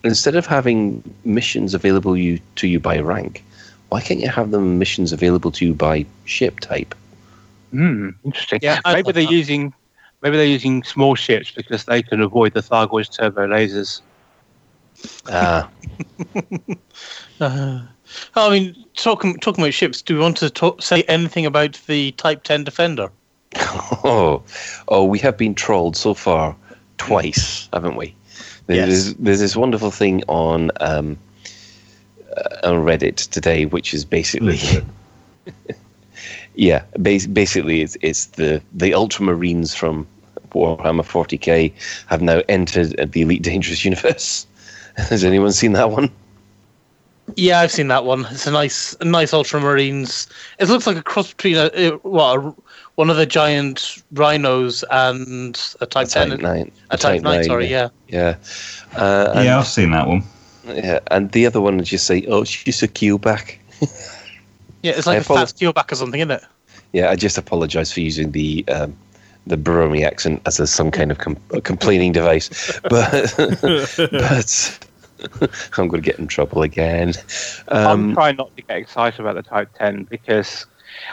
instead 0.03 0.35
of 0.35 0.45
having 0.45 1.03
missions 1.25 1.73
available 1.73 2.17
you 2.17 2.39
to 2.55 2.67
you 2.67 2.79
by 2.79 2.99
rank, 2.99 3.43
why 3.89 4.01
can't 4.01 4.19
you 4.19 4.29
have 4.29 4.51
them 4.51 4.79
missions 4.79 5.11
available 5.11 5.51
to 5.51 5.65
you 5.65 5.73
by 5.73 6.05
ship 6.25 6.59
type? 6.59 6.95
Hmm, 7.71 8.09
interesting. 8.23 8.59
Yeah, 8.61 8.79
maybe 8.85 9.11
they're 9.11 9.23
that. 9.23 9.31
using 9.31 9.73
maybe 10.21 10.37
they're 10.37 10.45
using 10.45 10.83
small 10.83 11.15
ships 11.15 11.51
because 11.51 11.85
they 11.85 12.01
can 12.01 12.21
avoid 12.21 12.53
the 12.53 12.61
Thargoid's 12.61 13.09
turbo 13.09 13.47
lasers. 13.47 14.01
Ah. 15.27 15.69
uh, 17.41 17.81
I 18.35 18.49
mean, 18.49 18.75
talking 18.95 19.37
talking 19.39 19.63
about 19.63 19.73
ships, 19.73 20.01
do 20.01 20.15
we 20.15 20.21
want 20.21 20.37
to 20.37 20.49
talk, 20.49 20.81
say 20.81 21.03
anything 21.03 21.45
about 21.45 21.79
the 21.87 22.11
Type 22.13 22.43
Ten 22.43 22.63
Defender? 22.63 23.11
Oh, 24.01 24.43
oh, 24.87 25.03
we 25.03 25.19
have 25.19 25.37
been 25.37 25.53
trolled 25.53 25.97
so 25.97 26.13
far 26.13 26.55
twice, 26.97 27.67
haven't 27.73 27.95
we? 27.95 28.15
There's, 28.67 29.09
yes. 29.09 29.15
there's 29.19 29.39
this 29.39 29.55
wonderful 29.55 29.91
thing 29.91 30.23
on 30.27 30.71
um, 30.79 31.17
uh, 32.37 32.67
on 32.67 32.75
Reddit 32.85 33.29
today, 33.29 33.65
which 33.65 33.93
is 33.93 34.05
basically, 34.05 34.59
yeah, 36.55 36.83
bas- 36.97 37.27
basically 37.27 37.81
it's 37.81 37.97
it's 38.01 38.27
the 38.27 38.61
the 38.73 38.91
Ultramarines 38.91 39.75
from 39.75 40.07
Warhammer 40.51 41.03
40k 41.03 41.73
have 42.07 42.21
now 42.21 42.41
entered 42.47 43.11
the 43.11 43.21
Elite 43.21 43.41
Dangerous 43.41 43.83
universe. 43.83 44.45
Has 45.09 45.23
anyone 45.23 45.51
seen 45.51 45.73
that 45.73 45.91
one? 45.91 46.11
Yeah, 47.35 47.59
I've 47.59 47.71
seen 47.71 47.87
that 47.89 48.05
one. 48.05 48.25
It's 48.31 48.47
a 48.47 48.51
nice, 48.51 48.95
a 48.99 49.05
nice 49.05 49.31
Ultramarines. 49.31 50.27
It 50.59 50.67
looks 50.67 50.87
like 50.87 50.97
a 50.97 51.03
cross 51.03 51.31
between 51.31 51.55
a, 51.55 51.69
a 51.73 51.91
what 51.97 52.37
a, 52.37 52.55
one 52.95 53.09
of 53.09 53.17
the 53.17 53.25
giant 53.25 54.03
rhinos 54.11 54.83
and 54.91 55.59
a 55.79 55.85
Type, 55.85 56.07
a 56.07 56.09
Ten. 56.09 56.29
Nine. 56.39 56.71
A, 56.89 56.95
a 56.95 56.97
Type, 56.97 57.21
Nine. 57.21 57.43
Sorry, 57.43 57.67
yeah. 57.67 57.89
Yeah. 58.07 58.35
Uh, 58.95 59.33
yeah, 59.35 59.59
I've 59.59 59.67
seen 59.67 59.91
that 59.91 60.07
one. 60.07 60.23
Yeah, 60.65 60.99
and 61.07 61.31
the 61.31 61.45
other 61.45 61.61
one 61.61 61.79
is 61.79 61.89
just 61.89 62.05
say, 62.05 62.25
"Oh, 62.27 62.43
she's 62.43 62.83
a 62.83 62.87
keelback." 62.87 63.57
yeah, 64.83 64.91
it's 64.91 65.07
like 65.07 65.15
I 65.15 65.21
a 65.21 65.23
apolo- 65.23 65.37
fat 65.37 65.53
keelback 65.57 65.91
or 65.91 65.95
something, 65.95 66.19
isn't 66.19 66.31
it? 66.31 66.43
Yeah, 66.91 67.09
I 67.09 67.15
just 67.15 67.37
apologise 67.37 67.91
for 67.91 68.01
using 68.01 68.31
the 68.31 68.67
um, 68.67 68.95
the 69.47 69.57
Brummie 69.57 70.05
accent 70.05 70.41
as 70.45 70.59
a, 70.59 70.67
some 70.67 70.91
kind 70.91 71.11
of 71.11 71.17
com- 71.17 71.37
complaining 71.63 72.11
device, 72.11 72.79
but 72.89 73.33
but 74.11 74.79
I'm 75.77 75.87
going 75.87 76.01
to 76.01 76.05
get 76.05 76.19
in 76.19 76.27
trouble 76.27 76.61
again. 76.61 77.13
Um, 77.67 78.09
I'm 78.09 78.13
trying 78.13 78.35
not 78.37 78.55
to 78.55 78.61
get 78.63 78.77
excited 78.77 79.19
about 79.19 79.35
the 79.35 79.43
Type 79.43 79.69
10 79.77 80.05
because 80.05 80.65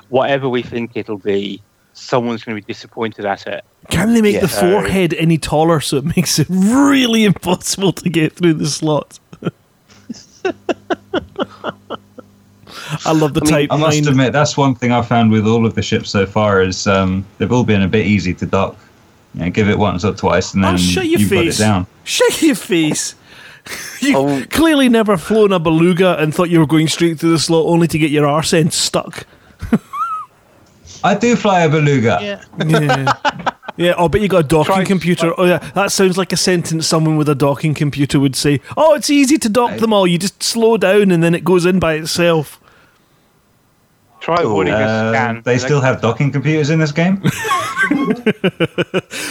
whatever 0.08 0.48
we 0.48 0.62
think 0.62 0.92
it'll 0.94 1.18
be, 1.18 1.60
someone's 1.92 2.44
going 2.44 2.56
to 2.56 2.64
be 2.64 2.72
disappointed 2.72 3.24
at 3.24 3.46
it. 3.46 3.64
Can 3.90 4.14
they 4.14 4.20
make 4.20 4.34
yeah, 4.34 4.40
the 4.40 4.48
forehead 4.48 5.14
any 5.14 5.38
taller 5.38 5.80
so 5.80 5.96
it 5.98 6.04
makes 6.16 6.38
it 6.38 6.46
really 6.50 7.24
impossible 7.24 7.92
to 7.92 8.08
get 8.08 8.32
through 8.32 8.54
the 8.54 8.66
slot? 8.66 9.18
I 13.04 13.12
love 13.12 13.34
the 13.34 13.40
I 13.40 13.44
mean, 13.44 13.52
Type 13.52 13.72
I 13.72 13.76
must 13.76 14.02
9. 14.02 14.08
admit, 14.08 14.32
that's 14.32 14.56
one 14.56 14.74
thing 14.74 14.92
I've 14.92 15.08
found 15.08 15.30
with 15.30 15.46
all 15.46 15.66
of 15.66 15.74
the 15.74 15.82
ships 15.82 16.10
so 16.10 16.26
far 16.26 16.62
is 16.62 16.86
um, 16.86 17.24
they've 17.38 17.50
all 17.50 17.64
been 17.64 17.82
a 17.82 17.88
bit 17.88 18.06
easy 18.06 18.34
to 18.34 18.46
dock. 18.46 18.76
You 19.34 19.44
know, 19.44 19.50
give 19.50 19.68
it 19.68 19.78
once 19.78 20.04
or 20.04 20.14
twice, 20.14 20.54
and 20.54 20.64
then 20.64 20.74
Oh, 20.74 20.76
shut 20.78 21.06
your 21.06 21.20
you've 21.20 21.30
got 21.30 21.46
it 21.46 21.58
down. 21.58 21.86
Shut 22.04 22.40
your 22.42 22.54
face. 22.54 23.14
You've 24.00 24.16
Oh. 24.16 24.44
clearly 24.50 24.88
never 24.88 25.16
flown 25.16 25.52
a 25.52 25.58
beluga 25.58 26.16
and 26.18 26.34
thought 26.34 26.50
you 26.50 26.60
were 26.60 26.66
going 26.66 26.88
straight 26.88 27.18
through 27.18 27.30
the 27.30 27.38
slot 27.38 27.66
only 27.66 27.88
to 27.88 27.98
get 27.98 28.10
your 28.10 28.26
arse 28.26 28.52
end 28.52 28.72
stuck. 28.72 29.26
I 31.04 31.14
do 31.14 31.36
fly 31.36 31.60
a 31.62 31.68
beluga. 31.68 32.18
Yeah. 32.20 32.42
Yeah. 32.66 33.12
Yeah, 33.78 33.92
oh, 33.98 34.08
but 34.08 34.22
you 34.22 34.28
got 34.28 34.44
a 34.46 34.48
docking 34.48 34.74
Try- 34.74 34.84
computer. 34.84 35.34
Oh, 35.38 35.44
yeah, 35.44 35.58
that 35.74 35.92
sounds 35.92 36.16
like 36.16 36.32
a 36.32 36.36
sentence 36.36 36.86
someone 36.86 37.18
with 37.18 37.28
a 37.28 37.34
docking 37.34 37.74
computer 37.74 38.18
would 38.18 38.34
say. 38.34 38.60
Oh, 38.74 38.94
it's 38.94 39.10
easy 39.10 39.36
to 39.36 39.50
dock 39.50 39.78
them 39.80 39.92
all. 39.92 40.06
You 40.06 40.16
just 40.18 40.42
slow 40.42 40.78
down 40.78 41.10
and 41.10 41.22
then 41.22 41.34
it 41.34 41.44
goes 41.44 41.66
in 41.66 41.78
by 41.78 41.94
itself. 41.94 42.58
Try 44.26 44.42
avoiding 44.42 44.74
a 44.74 44.76
Uh, 44.76 45.12
scan. 45.12 45.42
they 45.44 45.56
still 45.56 45.80
have 45.80 46.00
docking 46.02 46.32
computers 46.32 46.68
in 46.68 46.80
this 46.80 46.90
game. 46.90 47.22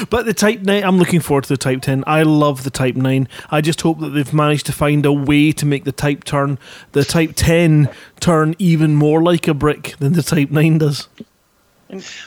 But 0.09 0.25
the 0.25 0.33
Type 0.33 0.61
9, 0.61 0.83
I'm 0.85 0.97
looking 0.97 1.19
forward 1.19 1.43
to 1.45 1.49
the 1.49 1.57
Type 1.57 1.81
10. 1.81 2.05
I 2.07 2.23
love 2.23 2.63
the 2.63 2.69
Type 2.69 2.95
9. 2.95 3.27
I 3.51 3.59
just 3.59 3.81
hope 3.81 3.99
that 3.99 4.09
they've 4.11 4.33
managed 4.33 4.65
to 4.67 4.71
find 4.71 5.05
a 5.05 5.11
way 5.11 5.51
to 5.51 5.65
make 5.65 5.83
the 5.83 5.91
Type 5.91 6.23
turn, 6.23 6.57
the 6.93 7.03
Type 7.03 7.33
10 7.35 7.89
turn 8.21 8.55
even 8.57 8.95
more 8.95 9.21
like 9.21 9.49
a 9.49 9.53
brick 9.53 9.95
than 9.99 10.13
the 10.13 10.23
Type 10.23 10.49
9 10.49 10.77
does. 10.77 11.09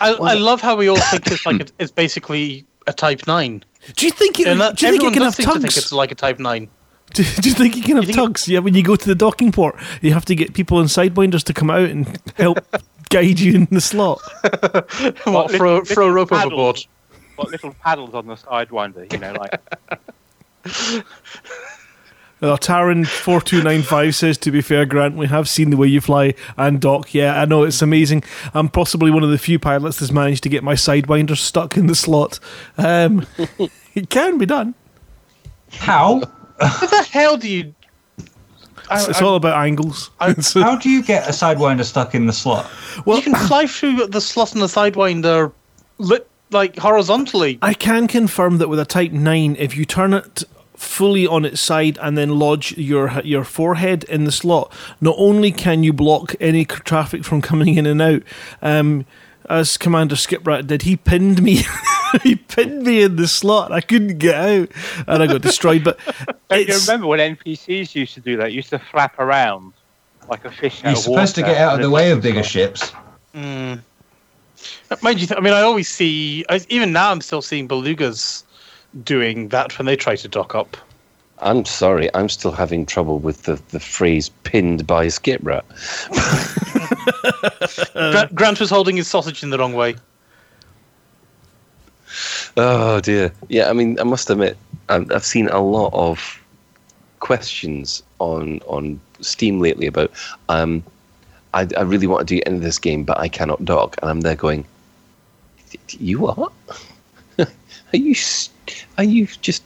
I, 0.01 0.13
I 0.13 0.35
love 0.35 0.61
how 0.61 0.77
we 0.77 0.89
all 0.89 1.01
think 1.01 1.27
it's 1.29 1.47
like 1.47 1.61
a, 1.63 1.67
it's 1.79 1.93
basically 1.93 2.67
a 2.87 2.93
Type 2.93 3.27
Nine. 3.27 3.65
Do 3.97 4.05
you 4.05 4.13
think 4.13 4.39
it, 4.41 4.47
And 4.49 4.61
that, 4.61 4.77
do 4.77 4.85
you 4.87 4.93
think 4.93 5.05
it 5.05 5.07
everyone 5.07 5.15
can 5.15 5.23
have 5.23 5.35
seem 5.37 5.47
to 5.47 5.53
think 5.61 5.77
it's 5.77 5.93
like 5.93 6.13
a 6.13 6.17
Type 6.17 6.39
Nine. 6.39 6.69
Do, 7.15 7.23
do 7.25 7.49
you 7.49 7.55
think 7.55 7.77
you 7.77 7.83
can 7.83 7.97
have 7.97 8.05
think 8.05 8.17
it- 8.19 8.21
tugs? 8.21 8.47
Yeah, 8.49 8.59
when 8.61 8.75
you 8.75 8.83
go 8.83 8.97
to 8.97 9.07
the 9.07 9.15
docking 9.15 9.51
port, 9.53 9.77
you 10.03 10.13
have 10.13 10.25
to 10.27 10.35
get 10.35 10.55
people 10.55 10.81
in 10.81 10.87
sidewinders 10.87 11.43
to 11.45 11.55
come 11.55 11.71
out 11.71 11.89
and 11.89 12.21
help 12.37 12.59
guide 13.11 13.41
you 13.41 13.55
in 13.55 13.69
the 13.71 13.81
slot. 13.81 14.21
What, 15.25 15.25
little- 15.25 15.49
throw, 15.49 15.85
throw 15.85 16.05
little 16.07 16.11
rope 16.13 16.29
paddles. 16.31 16.53
overboard? 16.53 16.87
Got 17.39 17.51
little 17.51 17.75
paddles 17.83 18.15
on 18.15 18.27
the 18.27 18.35
sidewinder, 18.35 19.13
you 19.13 19.19
know, 19.19 19.33
like 19.33 19.61
Uh, 22.41 22.57
Taran 22.57 23.05
four 23.05 23.41
two 23.41 23.63
nine 23.65 23.83
five 23.83 24.15
says, 24.15 24.39
"To 24.39 24.53
be 24.53 24.61
fair, 24.61 24.87
Grant, 24.87 25.17
we 25.17 25.27
have 25.27 25.49
seen 25.49 25.71
the 25.71 25.77
way 25.77 25.89
you 25.89 26.01
fly 26.01 26.35
and 26.57 26.81
dock. 26.81 27.13
Yeah, 27.13 27.41
I 27.41 27.47
know 27.47 27.65
it's 27.65 27.83
amazing. 27.83 28.23
I'm 28.55 28.69
possibly 28.69 29.11
one 29.11 29.25
of 29.25 29.31
the 29.31 29.39
few 29.39 29.59
pilots 29.59 29.99
that's 29.99 30.13
managed 30.13 30.45
to 30.45 30.49
get 30.49 30.63
my 30.63 30.75
sidewinder 30.75 31.37
stuck 31.37 31.77
in 31.77 31.89
the 31.89 31.97
slot. 31.97 32.39
Um, 32.77 33.27
it 33.97 34.09
can 34.09 34.39
be 34.39 34.47
done. 34.47 34.75
How? 35.73 36.23
What 36.59 36.91
the 36.91 37.03
hell 37.11 37.37
do 37.37 37.49
you? 37.49 37.75
I, 38.91 38.99
It's, 39.01 39.09
it's 39.09 39.23
I- 39.23 39.25
all 39.25 39.37
about 39.37 39.57
angles. 39.65 40.11
I- 40.21 40.31
It's- 40.31 40.53
How 40.55 40.77
do 40.77 40.89
you 40.91 41.03
get 41.03 41.27
a 41.29 41.33
sidewinder 41.33 41.85
stuck 41.85 42.15
in 42.15 42.27
the 42.27 42.33
slot? 42.33 42.71
well, 43.07 43.17
you 43.17 43.23
can 43.23 43.35
fly 43.35 43.67
through 43.67 44.07
the 44.07 44.21
slot 44.21 44.53
and 44.53 44.63
the 44.63 44.67
sidewinder, 44.67 45.53
lit 45.99 46.29
like 46.51 46.77
horizontally. 46.79 47.59
I 47.61 47.75
can 47.75 48.07
confirm 48.09 48.57
that 48.59 48.69
with 48.69 48.79
a 48.81 48.87
Type 48.87 49.13
9, 49.13 49.57
if 49.59 49.77
you 49.77 49.85
turn 49.85 50.15
it 50.15 50.45
fully 50.75 51.27
on 51.27 51.45
its 51.45 51.61
side 51.61 51.99
and 52.01 52.17
then 52.17 52.39
lodge 52.39 52.73
your 52.79 53.21
your 53.25 53.45
forehead 53.45 54.05
in 54.05 54.25
the 54.25 54.33
slot, 54.33 54.73
not 55.01 55.15
only 55.19 55.51
can 55.53 55.83
you 55.83 55.93
block 55.93 56.35
any 56.41 56.65
traffic 56.65 57.25
from 57.25 57.43
coming 57.43 57.75
in 57.77 57.85
and 57.85 58.01
out, 58.01 58.23
um, 58.63 59.05
as 59.51 59.77
Commander 59.77 60.15
Skiprat 60.15 60.67
did, 60.67 60.83
he 60.83 60.97
pinned 60.97 61.43
me. 61.43 61.65
he 62.23 62.37
pinned 62.37 62.83
me 62.83 63.03
in 63.03 63.17
the 63.17 63.29
slot. 63.29 63.73
I 63.73 63.81
couldn't 63.81 64.19
get 64.19 64.35
out, 64.35 64.69
and 65.07 65.23
I 65.23 65.27
got 65.27 65.43
destroyed. 65.43 65.85
But 65.85 65.99
Don't 66.49 66.69
you 66.69 66.79
remember 66.79 67.07
when 67.07 67.37
NPCs 67.37 67.95
used 67.95 68.15
to 68.15 68.21
do 68.21 68.37
that? 68.37 68.53
Used 68.53 68.71
to 68.71 68.79
flap 68.79 69.19
around 69.19 69.73
like 70.29 70.45
a 70.45 70.51
fish 70.51 70.79
out 70.85 70.91
You're 70.91 70.93
of 70.93 70.99
supposed 70.99 71.35
to 71.37 71.43
water, 71.43 71.55
get 71.55 71.61
out 71.61 71.75
of 71.77 71.83
the 71.83 71.91
way 71.91 72.11
of 72.11 72.23
bigger 72.23 72.43
ships. 72.43 72.93
Mm. 73.35 73.81
Mind 75.03 75.21
you, 75.21 75.27
th- 75.27 75.39
I 75.39 75.41
mean, 75.41 75.53
I 75.53 75.63
always 75.63 75.89
see. 75.89 76.45
I, 76.49 76.61
even 76.69 76.93
now, 76.93 77.11
I'm 77.11 77.21
still 77.21 77.43
seeing 77.43 77.69
belugas 77.69 78.43
doing 79.05 79.49
that 79.49 79.79
when 79.79 79.87
they 79.87 79.97
try 79.97 80.17
to 80.17 80.29
dock 80.29 80.55
up. 80.55 80.77
I'm 81.41 81.65
sorry, 81.65 82.13
I'm 82.15 82.29
still 82.29 82.51
having 82.51 82.85
trouble 82.85 83.21
with 83.21 83.45
the, 83.45 83.61
the 83.71 83.79
phrase 83.79 84.29
pinned 84.43 84.87
by 84.87 85.07
Skiprat. 85.07 85.63
Gra- 87.93 88.29
Grant 88.35 88.59
was 88.59 88.71
holding 88.71 88.97
his 88.97 89.07
sausage 89.07 89.43
in 89.45 89.51
the 89.51 89.59
wrong 89.59 89.73
way. 89.73 89.95
Oh 92.59 92.99
dear. 93.01 93.33
Yeah, 93.49 93.71
I 93.71 93.73
mean, 93.73 93.99
I 94.01 94.03
must 94.03 94.29
admit, 94.29 94.57
I've, 94.89 95.11
I've 95.13 95.25
seen 95.25 95.49
a 95.49 95.61
lot 95.61 95.95
of 95.95 96.43
questions 97.21 98.03
on 98.19 98.61
on 98.67 99.01
Steam 99.21 99.61
lately 99.61 99.87
about. 99.87 100.11
Um, 100.49 100.83
I, 101.55 101.69
I 101.77 101.83
really 101.83 102.09
want 102.09 102.29
to 102.29 102.35
get 102.35 102.47
into 102.47 102.61
this 102.61 102.79
game, 102.79 103.05
but 103.05 103.19
I 103.19 103.29
cannot 103.29 103.65
dock, 103.65 103.97
and 104.03 104.11
I'm 104.11 104.23
there 104.23 104.35
going. 104.35 104.65
You 105.89 106.19
what? 106.19 106.53
are 107.39 107.47
you? 107.93 108.15
Are 108.99 109.05
you 109.05 109.27
just 109.41 109.63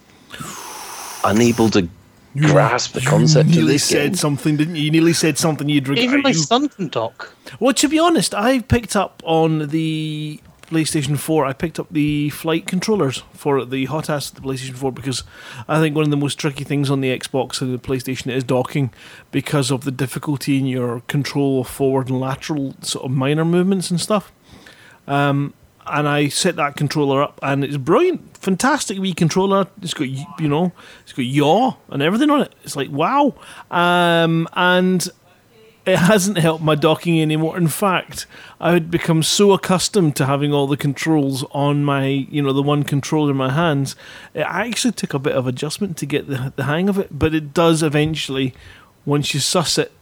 unable 1.24 1.70
to 1.70 1.88
grasp 2.36 2.92
the 2.92 3.00
concept 3.00 3.48
you 3.48 3.52
of 3.52 3.56
nearly 3.56 3.72
this 3.72 3.84
said 3.84 4.10
game? 4.10 4.14
something, 4.16 4.56
didn't 4.58 4.76
you? 4.76 4.82
You 4.82 4.90
nearly 4.90 5.14
said 5.14 5.38
something 5.38 5.66
you'd 5.66 5.88
regret. 5.88 6.04
Even 6.04 6.20
my 6.20 6.32
son 6.32 6.68
can 6.68 6.88
dock. 6.88 7.34
Well, 7.58 7.72
to 7.72 7.88
be 7.88 7.98
honest, 7.98 8.34
I 8.34 8.60
picked 8.60 8.96
up 8.96 9.22
on 9.24 9.68
the 9.68 10.40
PlayStation 10.72 11.18
4. 11.18 11.44
I 11.44 11.52
picked 11.52 11.78
up 11.78 11.86
the 11.90 12.30
flight 12.30 12.66
controllers 12.66 13.22
for 13.34 13.64
the 13.64 13.86
HOTAS 13.86 14.32
the 14.32 14.40
PlayStation 14.40 14.74
4 14.74 14.90
because 14.90 15.22
I 15.68 15.78
think 15.80 15.94
one 15.94 16.04
of 16.04 16.10
the 16.10 16.16
most 16.16 16.36
tricky 16.36 16.64
things 16.64 16.90
on 16.90 17.02
the 17.02 17.16
Xbox 17.16 17.60
and 17.60 17.74
the 17.74 17.78
PlayStation 17.78 18.32
is 18.32 18.42
docking 18.42 18.90
because 19.30 19.70
of 19.70 19.84
the 19.84 19.90
difficulty 19.90 20.58
in 20.58 20.66
your 20.66 21.00
control 21.08 21.60
of 21.60 21.68
forward 21.68 22.08
and 22.08 22.18
lateral 22.18 22.74
sort 22.80 23.04
of 23.04 23.10
minor 23.10 23.44
movements 23.44 23.90
and 23.90 24.00
stuff. 24.00 24.32
Um, 25.06 25.52
and 25.86 26.08
I 26.08 26.28
set 26.28 26.56
that 26.56 26.76
controller 26.76 27.22
up, 27.22 27.38
and 27.42 27.64
it's 27.64 27.76
brilliant, 27.76 28.36
fantastic 28.36 28.98
wee 28.98 29.12
controller. 29.12 29.66
It's 29.82 29.94
got 29.94 30.08
you 30.08 30.48
know, 30.48 30.72
it's 31.02 31.12
got 31.12 31.24
yaw 31.24 31.74
and 31.88 32.02
everything 32.02 32.30
on 32.30 32.42
it. 32.42 32.54
It's 32.62 32.76
like 32.76 32.90
wow, 32.90 33.34
um, 33.70 34.48
and 34.54 35.08
it 35.84 35.96
hasn't 35.96 36.38
helped 36.38 36.62
my 36.62 36.74
docking 36.74 37.20
anymore. 37.20 37.56
In 37.56 37.68
fact, 37.68 38.26
I 38.60 38.72
had 38.72 38.90
become 38.90 39.22
so 39.22 39.52
accustomed 39.52 40.14
to 40.16 40.26
having 40.26 40.52
all 40.52 40.66
the 40.66 40.76
controls 40.76 41.44
on 41.50 41.84
my, 41.84 42.06
you 42.06 42.42
know, 42.42 42.52
the 42.52 42.62
one 42.62 42.84
controller 42.84 43.32
in 43.32 43.36
my 43.36 43.50
hands. 43.50 43.96
It 44.32 44.46
actually 44.48 44.92
took 44.92 45.12
a 45.12 45.18
bit 45.18 45.34
of 45.34 45.46
adjustment 45.46 45.96
to 45.98 46.06
get 46.06 46.28
the, 46.28 46.52
the 46.54 46.64
hang 46.64 46.88
of 46.88 46.98
it, 46.98 47.08
but 47.10 47.34
it 47.34 47.52
does 47.52 47.82
eventually, 47.82 48.54
once 49.04 49.34
you 49.34 49.40
suss 49.40 49.76
it, 49.76 49.92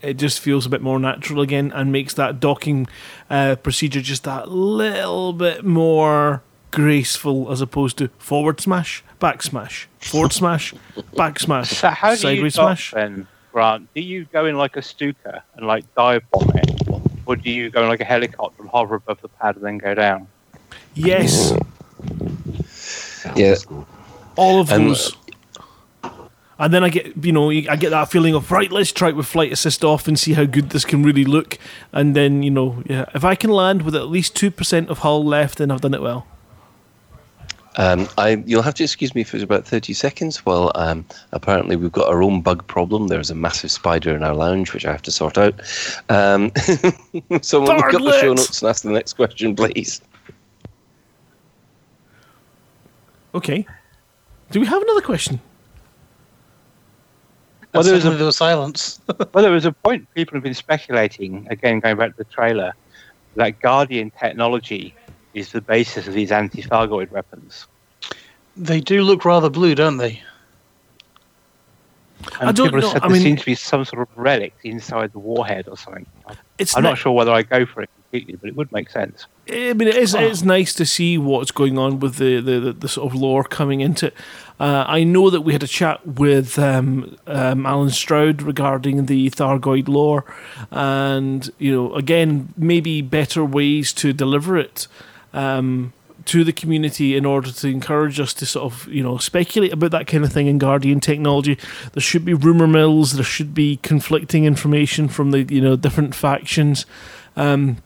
it 0.00 0.14
just 0.14 0.38
feels 0.38 0.66
a 0.66 0.68
bit 0.68 0.80
more 0.80 1.00
natural 1.00 1.40
again 1.40 1.72
and 1.74 1.90
makes 1.90 2.14
that 2.14 2.38
docking 2.38 2.86
uh, 3.28 3.56
procedure 3.56 4.00
just 4.00 4.24
that 4.24 4.48
little 4.48 5.32
bit 5.32 5.64
more 5.64 6.42
graceful 6.70 7.50
as 7.50 7.60
opposed 7.60 7.98
to 7.98 8.08
forward 8.18 8.60
smash, 8.60 9.02
back 9.18 9.42
smash, 9.42 9.88
forward 9.98 10.32
smash, 10.32 10.74
back 11.16 11.40
smash, 11.40 11.70
So 11.78 11.88
how 11.88 12.10
do 12.10 12.12
you 12.14 12.18
sideways 12.18 12.54
dock 12.54 12.78
smash. 12.78 12.90
then, 12.92 13.26
Grant? 13.52 13.88
Do 13.94 14.00
you 14.00 14.24
go 14.26 14.46
in 14.46 14.56
like 14.56 14.76
a 14.76 14.82
Stuka 14.82 15.42
and 15.56 15.66
like 15.66 15.84
dive 15.94 16.22
bomb 16.30 16.50
it, 16.56 16.70
or 17.26 17.36
do 17.36 17.50
you 17.50 17.70
go 17.70 17.82
in 17.82 17.88
like 17.88 18.00
a 18.00 18.04
helicopter 18.04 18.62
and 18.62 18.70
hover 18.70 18.96
above 18.96 19.20
the 19.20 19.28
pad 19.28 19.56
and 19.56 19.64
then 19.64 19.78
go 19.78 19.94
down? 19.94 20.26
Yes, 20.94 21.52
Yeah, 23.36 23.54
all 24.36 24.60
of 24.60 24.70
And- 24.70 24.90
those. 24.90 25.16
And 26.60 26.74
then 26.74 26.82
I 26.82 26.88
get, 26.88 27.24
you 27.24 27.30
know, 27.30 27.50
I 27.52 27.76
get 27.76 27.90
that 27.90 28.10
feeling 28.10 28.34
of 28.34 28.50
right. 28.50 28.70
Let's 28.72 28.90
try 28.90 29.10
it 29.10 29.14
with 29.16 29.26
flight 29.26 29.52
assist 29.52 29.84
off 29.84 30.08
and 30.08 30.18
see 30.18 30.32
how 30.32 30.44
good 30.44 30.70
this 30.70 30.84
can 30.84 31.04
really 31.04 31.24
look. 31.24 31.56
And 31.92 32.16
then, 32.16 32.42
you 32.42 32.50
know, 32.50 32.82
yeah, 32.84 33.04
if 33.14 33.24
I 33.24 33.36
can 33.36 33.50
land 33.50 33.82
with 33.82 33.94
at 33.94 34.08
least 34.08 34.34
two 34.34 34.50
percent 34.50 34.88
of 34.90 34.98
hull 34.98 35.24
left, 35.24 35.58
then 35.58 35.70
I've 35.70 35.80
done 35.82 35.94
it 35.94 36.02
well. 36.02 36.26
Um, 37.78 38.08
I, 38.18 38.42
you'll 38.44 38.62
have 38.62 38.74
to 38.74 38.84
excuse 38.84 39.14
me 39.14 39.22
for 39.22 39.40
about 39.40 39.64
30 39.64 39.92
seconds. 39.92 40.44
Well, 40.44 40.72
um, 40.74 41.06
apparently 41.30 41.76
we've 41.76 41.92
got 41.92 42.08
our 42.08 42.24
own 42.24 42.42
bug 42.42 42.66
problem. 42.66 43.06
There's 43.06 43.30
a 43.30 43.36
massive 43.36 43.70
spider 43.70 44.16
in 44.16 44.24
our 44.24 44.34
lounge, 44.34 44.74
which 44.74 44.84
I 44.84 44.90
have 44.90 45.02
to 45.02 45.12
sort 45.12 45.38
out. 45.38 45.54
Um, 46.08 46.50
someone 47.40 47.76
look 47.76 47.94
up 47.94 48.02
the 48.02 48.18
show 48.20 48.34
notes 48.34 48.60
and 48.60 48.68
ask 48.68 48.82
the 48.82 48.90
next 48.90 49.12
question, 49.12 49.54
please. 49.54 50.00
Okay. 53.32 53.64
Do 54.50 54.58
we 54.58 54.66
have 54.66 54.82
another 54.82 55.02
question? 55.02 55.40
Well, 57.72 57.84
there 57.84 57.94
was 57.94 58.02
Suddenly 58.02 58.16
a 58.16 58.18
there 58.18 58.26
was 58.26 58.36
silence. 58.36 59.00
well, 59.32 59.44
there 59.44 59.52
was 59.52 59.66
a 59.66 59.72
point 59.72 60.12
people 60.14 60.34
have 60.34 60.42
been 60.42 60.54
speculating 60.54 61.46
again, 61.48 61.78
going 61.78 61.96
back 61.96 62.10
to 62.10 62.16
the 62.16 62.24
trailer, 62.24 62.72
that 63.36 63.60
Guardian 63.60 64.10
technology 64.10 64.94
is 65.38 65.52
the 65.52 65.60
basis 65.60 66.06
of 66.08 66.14
these 66.14 66.32
anti-Thargoid 66.32 67.10
weapons. 67.10 67.66
they 68.56 68.80
do 68.80 69.02
look 69.02 69.24
rather 69.24 69.48
blue, 69.50 69.74
don't 69.74 69.98
they? 69.98 70.22
And 72.40 72.48
I 72.50 72.52
don't 72.52 72.66
people 72.66 72.80
have 72.80 72.82
know, 72.88 72.92
said 72.94 73.02
I 73.02 73.08
there 73.08 73.10
mean- 73.14 73.22
seems 73.22 73.40
to 73.40 73.46
be 73.46 73.54
some 73.54 73.84
sort 73.84 74.02
of 74.02 74.08
relic 74.16 74.52
inside 74.64 75.12
the 75.12 75.20
warhead 75.20 75.68
or 75.68 75.76
something. 75.76 76.04
It's 76.58 76.76
I'm 76.76 76.82
ne- 76.82 76.90
not 76.90 76.98
sure 76.98 77.12
whether 77.12 77.30
I 77.32 77.42
go 77.42 77.64
for 77.64 77.82
it 77.82 77.90
completely, 77.94 78.34
but 78.34 78.48
it 78.48 78.56
would 78.56 78.72
make 78.72 78.90
sense. 78.90 79.26
I 79.48 79.72
mean, 79.72 79.86
it 79.88 79.96
is. 79.96 80.14
It's 80.14 80.42
nice 80.42 80.74
to 80.74 80.84
see 80.84 81.16
what's 81.16 81.52
going 81.52 81.78
on 81.78 82.00
with 82.00 82.16
the 82.16 82.40
the, 82.40 82.58
the, 82.58 82.72
the 82.72 82.88
sort 82.88 83.12
of 83.12 83.18
lore 83.18 83.44
coming 83.44 83.80
into 83.80 84.06
it. 84.08 84.14
Uh, 84.58 84.84
I 84.88 85.04
know 85.04 85.30
that 85.30 85.42
we 85.42 85.52
had 85.52 85.62
a 85.62 85.68
chat 85.68 86.04
with 86.04 86.58
um, 86.58 87.16
um, 87.28 87.64
Allen 87.64 87.90
Stroud 87.90 88.42
regarding 88.42 89.06
the 89.06 89.30
Thargoid 89.30 89.86
lore, 89.88 90.24
and 90.72 91.48
you 91.58 91.70
know, 91.72 91.94
again, 91.94 92.52
maybe 92.56 93.00
better 93.00 93.44
ways 93.44 93.92
to 93.94 94.12
deliver 94.12 94.58
it. 94.58 94.88
Um, 95.32 95.92
to 96.24 96.44
the 96.44 96.52
community 96.52 97.16
in 97.16 97.24
order 97.24 97.50
to 97.50 97.68
encourage 97.68 98.20
us 98.20 98.34
to 98.34 98.44
sort 98.44 98.70
of 98.70 98.86
you 98.88 99.02
know 99.02 99.16
speculate 99.16 99.72
about 99.72 99.92
that 99.92 100.06
kind 100.06 100.24
of 100.24 100.32
thing 100.32 100.46
in 100.46 100.58
Guardian 100.58 101.00
technology. 101.00 101.56
There 101.92 102.02
should 102.02 102.24
be 102.24 102.34
rumor 102.34 102.66
mills. 102.66 103.12
There 103.12 103.24
should 103.24 103.54
be 103.54 103.78
conflicting 103.78 104.44
information 104.44 105.08
from 105.08 105.30
the 105.30 105.42
you 105.44 105.60
know 105.60 105.76
different 105.76 106.14
factions. 106.14 106.84
Um, 107.34 107.78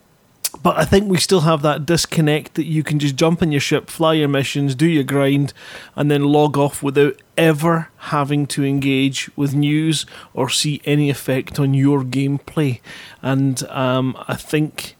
but 0.63 0.77
I 0.77 0.85
think 0.85 1.09
we 1.09 1.19
still 1.19 1.43
have 1.43 1.63
that 1.63 1.87
disconnect 1.87 2.55
that 2.55 2.67
you 2.67 2.83
can 2.83 2.99
just 2.99 3.17
jump 3.17 3.43
in 3.43 3.53
your 3.53 3.61
ship, 3.61 3.89
fly 3.89 4.15
your 4.15 4.29
missions, 4.29 4.75
do 4.75 4.87
your 4.87 5.05
grind, 5.05 5.53
and 5.97 6.11
then 6.11 6.25
log 6.25 6.59
off 6.59 6.83
without 6.83 7.21
ever 7.39 7.89
having 7.97 8.47
to 8.49 8.65
engage 8.65 9.31
with 9.35 9.55
news 9.55 10.05
or 10.35 10.51
see 10.51 10.83
any 10.85 11.09
effect 11.09 11.59
on 11.59 11.75
your 11.75 12.03
gameplay. 12.03 12.81
And 13.23 13.63
um, 13.69 14.17
I 14.29 14.37
think 14.37 14.97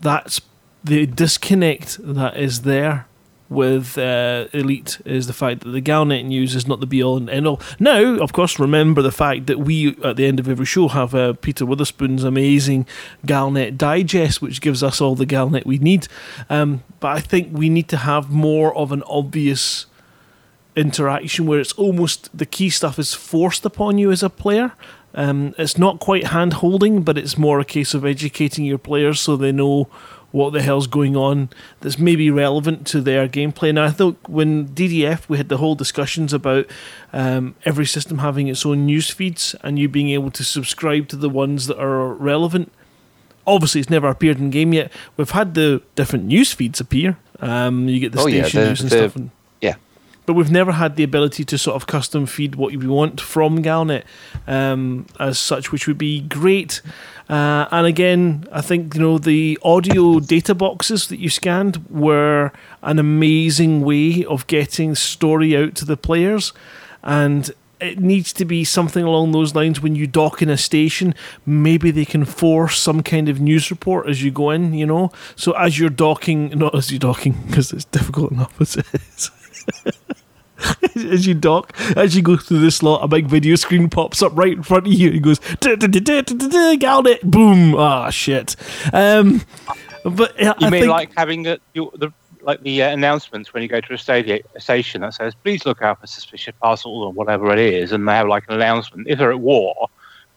that's 0.00 0.40
the 0.84 1.06
disconnect 1.06 1.98
that 2.00 2.36
is 2.36 2.62
there 2.62 3.06
with 3.52 3.98
uh, 3.98 4.46
Elite 4.52 4.98
is 5.04 5.26
the 5.26 5.32
fact 5.32 5.60
that 5.60 5.70
the 5.70 5.82
Galnet 5.82 6.24
news 6.24 6.54
is 6.54 6.66
not 6.66 6.80
the 6.80 6.86
be 6.86 7.02
all 7.02 7.16
and 7.16 7.28
end 7.28 7.46
all. 7.46 7.60
Now, 7.78 8.16
of 8.16 8.32
course, 8.32 8.58
remember 8.58 9.02
the 9.02 9.12
fact 9.12 9.46
that 9.46 9.58
we, 9.58 9.96
at 10.02 10.16
the 10.16 10.26
end 10.26 10.40
of 10.40 10.48
every 10.48 10.64
show, 10.64 10.88
have 10.88 11.14
uh, 11.14 11.34
Peter 11.34 11.66
Witherspoon's 11.66 12.24
amazing 12.24 12.86
Galnet 13.26 13.76
digest, 13.76 14.40
which 14.40 14.60
gives 14.60 14.82
us 14.82 15.00
all 15.00 15.14
the 15.14 15.26
Galnet 15.26 15.66
we 15.66 15.78
need. 15.78 16.08
Um, 16.48 16.82
but 17.00 17.16
I 17.16 17.20
think 17.20 17.48
we 17.52 17.68
need 17.68 17.88
to 17.88 17.98
have 17.98 18.30
more 18.30 18.74
of 18.74 18.90
an 18.90 19.02
obvious 19.04 19.86
interaction 20.74 21.46
where 21.46 21.60
it's 21.60 21.72
almost 21.72 22.36
the 22.36 22.46
key 22.46 22.70
stuff 22.70 22.98
is 22.98 23.12
forced 23.12 23.64
upon 23.66 23.98
you 23.98 24.10
as 24.10 24.22
a 24.22 24.30
player. 24.30 24.72
Um, 25.14 25.54
it's 25.58 25.76
not 25.76 26.00
quite 26.00 26.28
hand 26.28 26.54
holding, 26.54 27.02
but 27.02 27.18
it's 27.18 27.36
more 27.36 27.60
a 27.60 27.66
case 27.66 27.92
of 27.92 28.06
educating 28.06 28.64
your 28.64 28.78
players 28.78 29.20
so 29.20 29.36
they 29.36 29.52
know 29.52 29.88
what 30.32 30.52
the 30.52 30.62
hell's 30.62 30.86
going 30.86 31.14
on 31.16 31.48
that's 31.80 31.98
maybe 31.98 32.30
relevant 32.30 32.86
to 32.88 33.00
their 33.00 33.28
gameplay. 33.28 33.72
Now, 33.72 33.84
I 33.84 33.90
thought 33.90 34.16
when 34.28 34.68
DDF 34.68 35.28
we 35.28 35.36
had 35.36 35.48
the 35.48 35.58
whole 35.58 35.74
discussions 35.74 36.32
about 36.32 36.66
um, 37.12 37.54
every 37.64 37.86
system 37.86 38.18
having 38.18 38.48
its 38.48 38.64
own 38.66 38.86
news 38.86 39.10
feeds 39.10 39.54
and 39.62 39.78
you 39.78 39.88
being 39.88 40.08
able 40.10 40.30
to 40.32 40.42
subscribe 40.42 41.08
to 41.08 41.16
the 41.16 41.28
ones 41.30 41.66
that 41.68 41.78
are 41.78 42.12
relevant. 42.14 42.72
Obviously, 43.46 43.80
it's 43.80 43.90
never 43.90 44.08
appeared 44.08 44.38
in 44.38 44.50
game 44.50 44.72
yet. 44.72 44.90
We've 45.16 45.30
had 45.30 45.54
the 45.54 45.82
different 45.96 46.24
news 46.26 46.52
feeds 46.52 46.80
appear. 46.80 47.18
Um, 47.40 47.88
you 47.88 48.00
get 48.00 48.12
the 48.12 48.20
Oh, 48.20 48.26
yeah, 48.26 48.42
station 48.42 48.60
the- 48.62 48.68
news 48.68 48.80
and 48.80 48.90
the- 48.90 48.96
stuff. 48.96 49.16
And, 49.16 49.30
Yeah. 49.60 49.74
but 50.26 50.34
we've 50.34 50.50
never 50.50 50.72
had 50.72 50.94
the 50.94 51.02
ability 51.02 51.44
to 51.46 51.58
sort 51.58 51.74
of 51.74 51.86
custom 51.88 52.24
feed 52.26 52.54
what 52.54 52.70
we 52.70 52.86
want 52.86 53.20
from 53.20 53.62
Galnet 53.62 54.04
um, 54.46 55.06
as 55.18 55.38
such, 55.40 55.72
which 55.72 55.88
would 55.88 55.98
be 55.98 56.20
great. 56.20 56.80
Uh, 57.28 57.66
and 57.70 57.86
again, 57.86 58.46
I 58.52 58.60
think 58.60 58.94
you 58.94 59.00
know 59.00 59.18
the 59.18 59.58
audio 59.62 60.20
data 60.20 60.54
boxes 60.54 61.08
that 61.08 61.18
you 61.18 61.30
scanned 61.30 61.84
were 61.88 62.52
an 62.82 62.98
amazing 62.98 63.82
way 63.82 64.24
of 64.24 64.46
getting 64.46 64.94
story 64.94 65.56
out 65.56 65.74
to 65.76 65.84
the 65.84 65.96
players, 65.96 66.52
and 67.02 67.50
it 67.80 67.98
needs 67.98 68.32
to 68.32 68.44
be 68.44 68.64
something 68.64 69.04
along 69.04 69.32
those 69.32 69.54
lines 69.54 69.80
when 69.80 69.96
you 69.96 70.06
dock 70.06 70.40
in 70.40 70.48
a 70.48 70.56
station 70.56 71.14
maybe 71.44 71.90
they 71.90 72.04
can 72.04 72.24
force 72.24 72.78
some 72.78 73.02
kind 73.02 73.28
of 73.28 73.40
news 73.40 73.72
report 73.72 74.08
as 74.08 74.22
you 74.22 74.30
go 74.30 74.50
in 74.50 74.72
you 74.72 74.86
know? 74.86 75.10
So 75.34 75.52
as 75.52 75.78
you're 75.78 75.90
docking 75.90 76.50
not 76.50 76.74
as 76.76 76.90
you're 76.92 77.00
docking 77.00 77.32
because 77.46 77.72
it's 77.72 77.84
difficult 77.86 78.30
enough 78.30 78.54
as 78.60 78.76
it 78.76 78.86
is 78.94 79.30
as 80.96 81.26
you 81.26 81.34
dock, 81.34 81.74
as 81.96 82.16
you 82.16 82.22
go 82.22 82.36
through 82.36 82.60
the 82.60 82.70
slot, 82.70 83.02
a 83.02 83.08
big 83.08 83.26
video 83.26 83.56
screen 83.56 83.88
pops 83.88 84.22
up 84.22 84.32
right 84.34 84.52
in 84.52 84.62
front 84.62 84.86
of 84.86 84.92
you. 84.92 85.08
And 85.08 85.16
it 85.16 85.20
goes, 85.20 85.38
got 86.78 87.06
it, 87.06 87.22
boom. 87.22 87.74
Ah, 87.74 88.10
shit. 88.10 88.56
Um, 88.92 89.42
but 90.04 90.40
I 90.40 90.54
You 90.58 90.70
mean 90.70 90.82
think, 90.82 90.90
like 90.90 91.12
having 91.16 91.42
the, 91.44 91.60
the 91.74 92.12
like 92.42 92.62
the 92.62 92.82
uh, 92.82 92.90
announcements 92.90 93.54
when 93.54 93.62
you 93.62 93.68
go 93.68 93.80
to 93.80 93.94
a, 93.94 93.98
stadia, 93.98 94.40
a 94.54 94.60
station 94.60 95.02
that 95.02 95.14
says, 95.14 95.34
"Please 95.34 95.64
look 95.64 95.82
out 95.82 96.00
for 96.00 96.06
suspicious 96.06 96.54
parcels" 96.60 97.04
or 97.04 97.12
whatever 97.12 97.52
it 97.52 97.58
is, 97.58 97.92
and 97.92 98.06
they 98.08 98.12
have 98.12 98.28
like 98.28 98.44
an 98.48 98.54
announcement. 98.54 99.08
If 99.08 99.18
they're 99.18 99.30
at 99.30 99.40
war, 99.40 99.88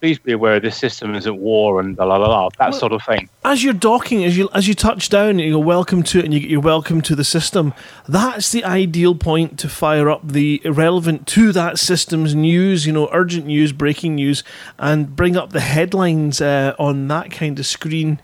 please 0.06 0.20
be 0.20 0.34
aware 0.34 0.60
this 0.60 0.78
system 0.78 1.16
is 1.16 1.26
at 1.26 1.36
war 1.36 1.80
and 1.80 1.95
blah 1.95 2.06
blah 2.06 2.20
blah, 2.20 2.49
that 2.60 2.70
Well- 2.70 2.80
sort 2.80 2.91
of 2.91 3.01
thing. 3.01 3.28
as 3.43 3.64
you're 3.64 3.74
docking, 3.74 4.24
as 4.24 4.38
you 4.38 4.49
as 4.53 4.68
you 4.68 4.76
touch 4.76 5.10
down, 5.10 5.30
and 5.32 5.41
you 5.41 5.53
go 5.53 5.58
welcome 5.58 6.03
to 6.03 6.20
it, 6.20 6.26
and 6.26 6.32
you 6.32 6.39
get 6.39 6.49
your 6.51 6.62
welcome 6.62 7.01
to 7.01 7.16
the 7.16 7.24
system. 7.24 7.74
That's 8.08 8.51
the 8.51 8.64
ideal 8.64 9.16
point 9.16 9.58
to 9.62 9.68
fire 9.68 10.08
up 10.12 10.22
the 10.32 10.62
irrelevant 10.64 11.26
to 11.30 11.51
that 11.53 11.80
system's 11.80 12.36
news, 12.36 12.86
you 12.86 12.93
know, 12.93 13.10
urgent 13.12 13.47
news, 13.47 13.72
breaking 13.72 14.14
news, 14.14 14.43
and 14.78 15.16
bring 15.16 15.36
up 15.36 15.53
the 15.53 15.60
headlines 15.62 16.39
uh, 16.39 16.76
on 16.78 17.08
that 17.08 17.32
kind 17.32 17.58
of 17.58 17.66
screen, 17.66 18.20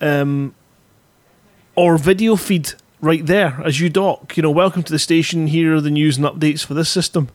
um, 0.00 0.54
or 1.74 1.98
video 1.98 2.36
feed 2.36 2.74
right 3.00 3.26
there 3.26 3.60
as 3.64 3.80
you 3.80 3.88
dock. 3.88 4.36
You 4.36 4.44
know, 4.44 4.52
welcome 4.52 4.84
to 4.84 4.92
the 4.92 5.00
station. 5.00 5.48
Here 5.48 5.74
are 5.74 5.80
the 5.80 5.90
news 5.90 6.18
and 6.18 6.24
updates 6.24 6.64
for 6.64 6.74
this 6.74 6.88
system. 6.88 7.30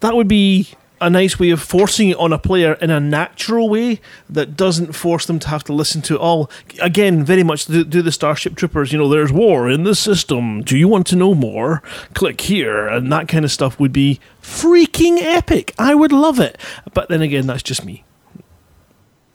That 0.00 0.16
would 0.16 0.28
be 0.28 0.68
a 1.00 1.08
nice 1.08 1.38
way 1.38 1.50
of 1.50 1.62
forcing 1.62 2.10
it 2.10 2.16
on 2.18 2.32
a 2.32 2.38
player 2.38 2.74
in 2.74 2.90
a 2.90 3.00
natural 3.00 3.68
way 3.68 4.00
that 4.28 4.56
doesn't 4.56 4.92
force 4.92 5.24
them 5.26 5.38
to 5.38 5.48
have 5.48 5.64
to 5.64 5.72
listen 5.72 6.02
to 6.02 6.14
it 6.14 6.20
all. 6.20 6.50
Again, 6.80 7.24
very 7.24 7.42
much 7.42 7.64
do, 7.66 7.84
do 7.84 8.02
the 8.02 8.12
Starship 8.12 8.54
Troopers, 8.54 8.92
you 8.92 8.98
know, 8.98 9.08
there's 9.08 9.32
war 9.32 9.70
in 9.70 9.84
the 9.84 9.94
system. 9.94 10.62
Do 10.62 10.76
you 10.76 10.88
want 10.88 11.06
to 11.08 11.16
know 11.16 11.34
more? 11.34 11.82
Click 12.14 12.40
here. 12.42 12.86
And 12.86 13.10
that 13.12 13.28
kind 13.28 13.44
of 13.44 13.50
stuff 13.50 13.80
would 13.80 13.92
be 13.92 14.20
freaking 14.42 15.18
epic. 15.22 15.74
I 15.78 15.94
would 15.94 16.12
love 16.12 16.38
it. 16.38 16.58
But 16.92 17.08
then 17.08 17.22
again, 17.22 17.46
that's 17.46 17.62
just 17.62 17.84
me. 17.84 18.04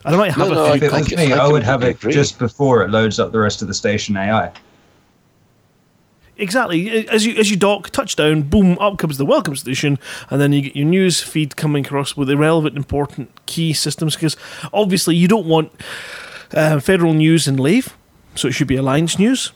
I 0.04 0.16
might 0.16 0.34
have 0.34 0.50
No, 0.50 0.54
no, 0.54 0.66
If 0.74 0.80
few 0.82 0.88
it 0.88 0.92
was 0.94 1.08
think- 1.08 1.18
me, 1.18 1.34
I 1.34 1.46
I 1.46 1.52
would 1.52 1.64
have 1.64 1.82
it 1.82 1.94
completely 1.94 2.14
just 2.14 2.38
before 2.38 2.84
it 2.84 2.92
loads 2.92 3.20
up 3.20 3.32
the 3.32 3.40
rest 3.40 3.64
of 3.64 3.68
the 3.68 3.74
station 3.74 4.16
AI. 4.16 4.52
Exactly. 6.38 7.08
As 7.08 7.26
you 7.26 7.36
as 7.36 7.50
you 7.50 7.56
dock, 7.58 7.90
touchdown, 7.92 8.42
boom, 8.44 8.78
up 8.80 8.98
comes 8.98 9.18
the 9.18 9.26
welcome 9.26 9.56
station, 9.56 9.98
and 10.30 10.42
then 10.42 10.52
you 10.52 10.62
get 10.64 10.76
your 10.76 10.86
news 10.86 11.22
feed 11.24 11.56
coming 11.56 11.86
across 11.86 12.18
with 12.18 12.30
irrelevant, 12.30 12.76
important 12.76 13.30
key 13.46 13.72
systems. 13.74 14.16
Because 14.16 14.36
obviously, 14.74 15.16
you 15.16 15.28
don't 15.30 15.46
want 15.46 15.72
uh, 16.54 16.80
federal 16.82 17.14
news 17.14 17.48
in 17.48 17.56
Lave, 17.58 17.96
so 18.36 18.48
it 18.50 18.52
should 18.52 18.68
be 18.68 18.76
Alliance 18.76 19.18
news. 19.18 19.54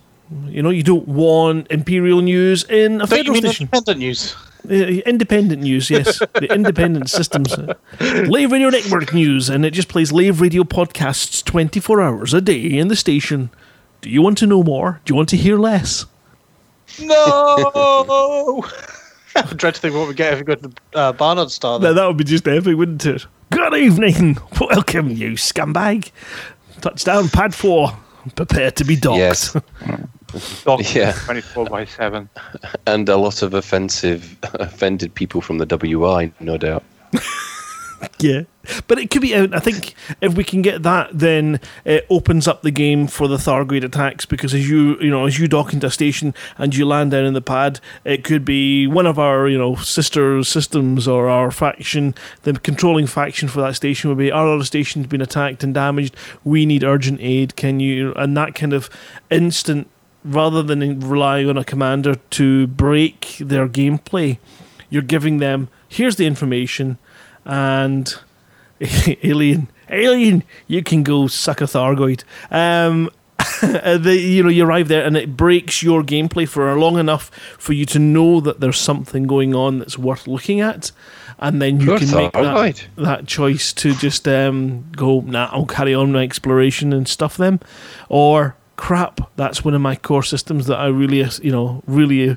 You 0.47 0.61
know, 0.61 0.69
you 0.69 0.84
don't 0.84 1.07
want 1.07 1.67
Imperial 1.71 2.21
news 2.21 2.63
in 2.65 2.95
a 2.95 2.99
Don't 2.99 3.07
federal 3.09 3.36
station. 3.38 3.63
independent 3.65 3.99
news? 3.99 4.36
Uh, 4.69 4.73
independent 4.73 5.61
news, 5.63 5.89
yes, 5.89 6.19
the 6.36 6.53
independent 6.53 7.09
systems. 7.09 7.55
Lave 7.99 8.51
Radio 8.51 8.69
Network 8.69 9.13
news, 9.13 9.49
and 9.49 9.65
it 9.65 9.71
just 9.71 9.88
plays 9.89 10.11
Lave 10.11 10.39
Radio 10.39 10.63
podcasts 10.63 11.43
twenty 11.43 11.80
four 11.80 12.01
hours 12.01 12.34
a 12.34 12.39
day 12.41 12.61
in 12.77 12.88
the 12.89 12.95
station. 12.95 13.49
Do 14.01 14.09
you 14.09 14.21
want 14.21 14.38
to 14.38 14.47
know 14.47 14.63
more? 14.63 15.01
Do 15.03 15.11
you 15.11 15.15
want 15.15 15.30
to 15.30 15.38
hear 15.38 15.57
less? 15.57 16.05
No. 17.01 18.65
I 19.35 19.41
dread 19.55 19.75
to 19.75 19.81
think 19.81 19.95
what 19.95 20.07
we 20.07 20.13
get 20.13 20.33
if 20.33 20.39
we 20.39 20.45
go 20.45 20.55
to 20.55 20.67
the 20.69 20.73
uh, 20.97 21.11
Barnard 21.13 21.51
Star. 21.51 21.79
Now, 21.79 21.87
Then. 21.87 21.95
that 21.95 22.07
would 22.07 22.17
be 22.17 22.23
just 22.23 22.47
epic, 22.47 22.75
wouldn't 22.75 23.05
it? 23.05 23.25
Good 23.51 23.73
evening. 23.75 24.37
Welcome, 24.59 25.09
you 25.11 25.31
scumbag. 25.33 26.11
Touchdown, 26.81 27.29
pad 27.29 27.53
four. 27.53 27.91
Prepare 28.35 28.71
to 28.71 28.83
be 28.83 28.95
docked. 28.95 29.17
Yes. 29.17 29.53
Doc 30.63 30.93
Yeah. 30.93 31.13
24 31.25 31.65
by 31.65 31.85
7. 31.85 32.29
and 32.85 33.09
a 33.09 33.17
lot 33.17 33.41
of 33.41 33.53
offensive, 33.53 34.35
offended 34.55 35.13
people 35.15 35.41
from 35.41 35.57
the 35.57 35.65
WI, 35.65 36.31
no 36.39 36.57
doubt. 36.57 36.83
Yeah. 38.20 38.43
But 38.88 39.00
it 39.00 39.10
could 39.10 39.22
be, 39.22 39.34
uh, 39.34 39.47
I 39.54 39.60
think, 39.60 39.95
if 40.22 40.36
we 40.36 40.43
can 40.43 40.62
get 40.62 40.84
that, 40.84 41.10
then 41.14 41.62
it 41.86 42.06
opens 42.10 42.47
up 42.47 42.62
the 42.62 42.72
game 42.72 43.08
for 43.08 43.28
the 43.28 43.38
Thargoid 43.38 43.84
attacks 43.84 44.26
because 44.26 44.54
as 44.54 44.70
you, 44.70 45.00
you 45.00 45.10
know, 45.10 45.26
as 45.26 45.39
you 45.39 45.47
dock 45.47 45.74
into 45.74 45.88
a 45.88 45.91
station 45.91 46.34
and 46.58 46.76
you 46.76 46.86
land 46.86 47.12
down 47.12 47.26
in 47.26 47.34
the 47.34 47.41
pad, 47.41 47.80
it 48.04 48.24
could 48.24 48.43
be 48.43 48.86
one 48.86 49.06
of 49.06 49.18
our, 49.18 49.47
you 49.47 49.58
know, 49.58 49.76
sister 49.76 50.43
systems 50.43 51.08
or 51.08 51.30
our 51.30 51.50
faction, 51.50 52.14
the 52.43 52.54
controlling 52.54 53.08
faction 53.08 53.47
for 53.47 53.62
that 53.62 53.76
station 53.76 54.10
would 54.10 54.20
be 54.20 54.32
our 54.32 54.54
other 54.54 54.66
station's 54.66 55.08
been 55.08 55.22
attacked 55.22 55.64
and 55.64 55.74
damaged. 55.74 56.16
We 56.43 56.66
need 56.66 56.84
urgent 56.84 57.22
aid. 57.22 57.56
Can 57.56 57.80
you, 57.80 58.14
and 58.16 58.36
that 58.36 58.54
kind 58.54 58.74
of 58.74 58.89
instant, 59.32 59.89
rather 60.26 60.62
than 60.62 61.00
relying 61.00 61.50
on 61.50 61.58
a 61.58 61.64
commander 61.64 62.16
to 62.16 62.68
break 62.68 63.38
their 63.39 63.68
gameplay, 63.68 64.38
you're 64.89 65.02
giving 65.02 65.38
them, 65.38 65.70
here's 65.88 66.18
the 66.18 66.28
information 66.28 66.97
and 67.45 68.13
alien, 69.23 69.69
alien, 69.89 70.43
you 70.67 70.83
can 70.83 71.03
go 71.03 71.27
suck 71.27 71.61
a 71.61 71.65
Thargoid. 71.65 72.23
Um, 72.51 73.09
uh, 73.63 73.97
the, 73.97 74.17
you 74.17 74.43
know, 74.43 74.49
you 74.49 74.65
arrive 74.65 74.87
there 74.87 75.05
and 75.05 75.15
it 75.15 75.37
breaks 75.37 75.81
your 75.81 76.03
gameplay 76.03 76.47
for 76.47 76.73
long 76.77 76.97
enough 76.97 77.31
for 77.57 77.73
you 77.73 77.85
to 77.85 77.99
know 77.99 78.41
that 78.41 78.59
there's 78.59 78.77
something 78.77 79.23
going 79.23 79.55
on 79.55 79.79
that's 79.79 79.97
worth 79.97 80.27
looking 80.27 80.59
at, 80.59 80.91
and 81.39 81.61
then 81.61 81.79
you 81.79 81.85
Good 81.87 82.01
can 82.01 82.15
make 82.15 82.31
that, 82.33 82.87
that 82.97 83.27
choice 83.27 83.71
to 83.73 83.93
just 83.95 84.27
um, 84.27 84.85
go, 84.91 85.21
nah, 85.21 85.49
I'll 85.51 85.65
carry 85.65 85.93
on 85.93 86.11
my 86.11 86.23
exploration 86.23 86.91
and 86.91 87.07
stuff 87.07 87.37
them, 87.37 87.59
or 88.09 88.55
crap, 88.75 89.29
that's 89.35 89.63
one 89.63 89.73
of 89.73 89.81
my 89.81 89.95
core 89.95 90.23
systems 90.23 90.67
that 90.67 90.77
I 90.77 90.87
really, 90.87 91.23
uh, 91.23 91.31
you 91.41 91.51
know, 91.51 91.81
really 91.85 92.31
uh, 92.31 92.35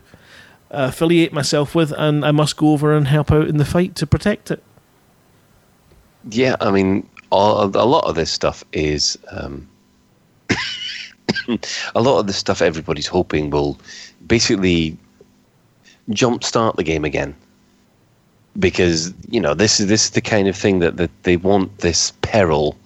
affiliate 0.71 1.33
myself 1.33 1.75
with, 1.75 1.93
and 1.93 2.25
I 2.25 2.31
must 2.31 2.57
go 2.57 2.73
over 2.73 2.97
and 2.97 3.09
help 3.09 3.31
out 3.33 3.49
in 3.49 3.57
the 3.57 3.65
fight 3.65 3.97
to 3.97 4.07
protect 4.07 4.51
it. 4.51 4.63
Yeah, 6.31 6.57
I 6.61 6.71
mean, 6.71 7.09
all, 7.31 7.65
a 7.65 7.87
lot 7.87 8.05
of 8.05 8.15
this 8.15 8.31
stuff 8.31 8.65
is. 8.73 9.19
Um, 9.31 9.69
a 11.95 12.03
lot 12.03 12.19
of 12.19 12.27
the 12.27 12.33
stuff 12.33 12.63
everybody's 12.63 13.07
hoping 13.07 13.51
will 13.51 13.79
basically 14.27 14.97
jumpstart 16.11 16.77
the 16.77 16.83
game 16.83 17.05
again. 17.05 17.35
Because 18.59 19.15
you 19.31 19.41
know 19.41 19.55
this 19.55 19.81
is 19.81 19.87
this 19.87 20.05
is 20.05 20.11
the 20.11 20.21
kind 20.21 20.47
of 20.47 20.55
thing 20.55 20.81
that, 20.81 20.99
that 20.99 21.11
they 21.23 21.39
want 21.39 21.79
this 21.79 22.13
peril 22.21 22.77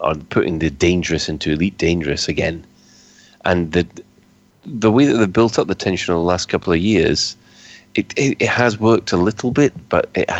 or 0.00 0.14
putting 0.14 0.60
the 0.60 0.70
dangerous 0.70 1.28
into 1.28 1.52
elite 1.52 1.76
dangerous 1.76 2.26
again, 2.26 2.64
and 3.44 3.72
the 3.72 3.86
the 4.64 4.90
way 4.90 5.04
that 5.04 5.18
they've 5.18 5.30
built 5.30 5.58
up 5.58 5.68
the 5.68 5.74
tension 5.74 6.14
over 6.14 6.20
the 6.20 6.26
last 6.26 6.48
couple 6.48 6.72
of 6.72 6.78
years, 6.78 7.36
it 7.94 8.14
it, 8.16 8.40
it 8.40 8.48
has 8.48 8.80
worked 8.80 9.12
a 9.12 9.18
little 9.18 9.50
bit, 9.50 9.74
but 9.90 10.08
it, 10.14 10.30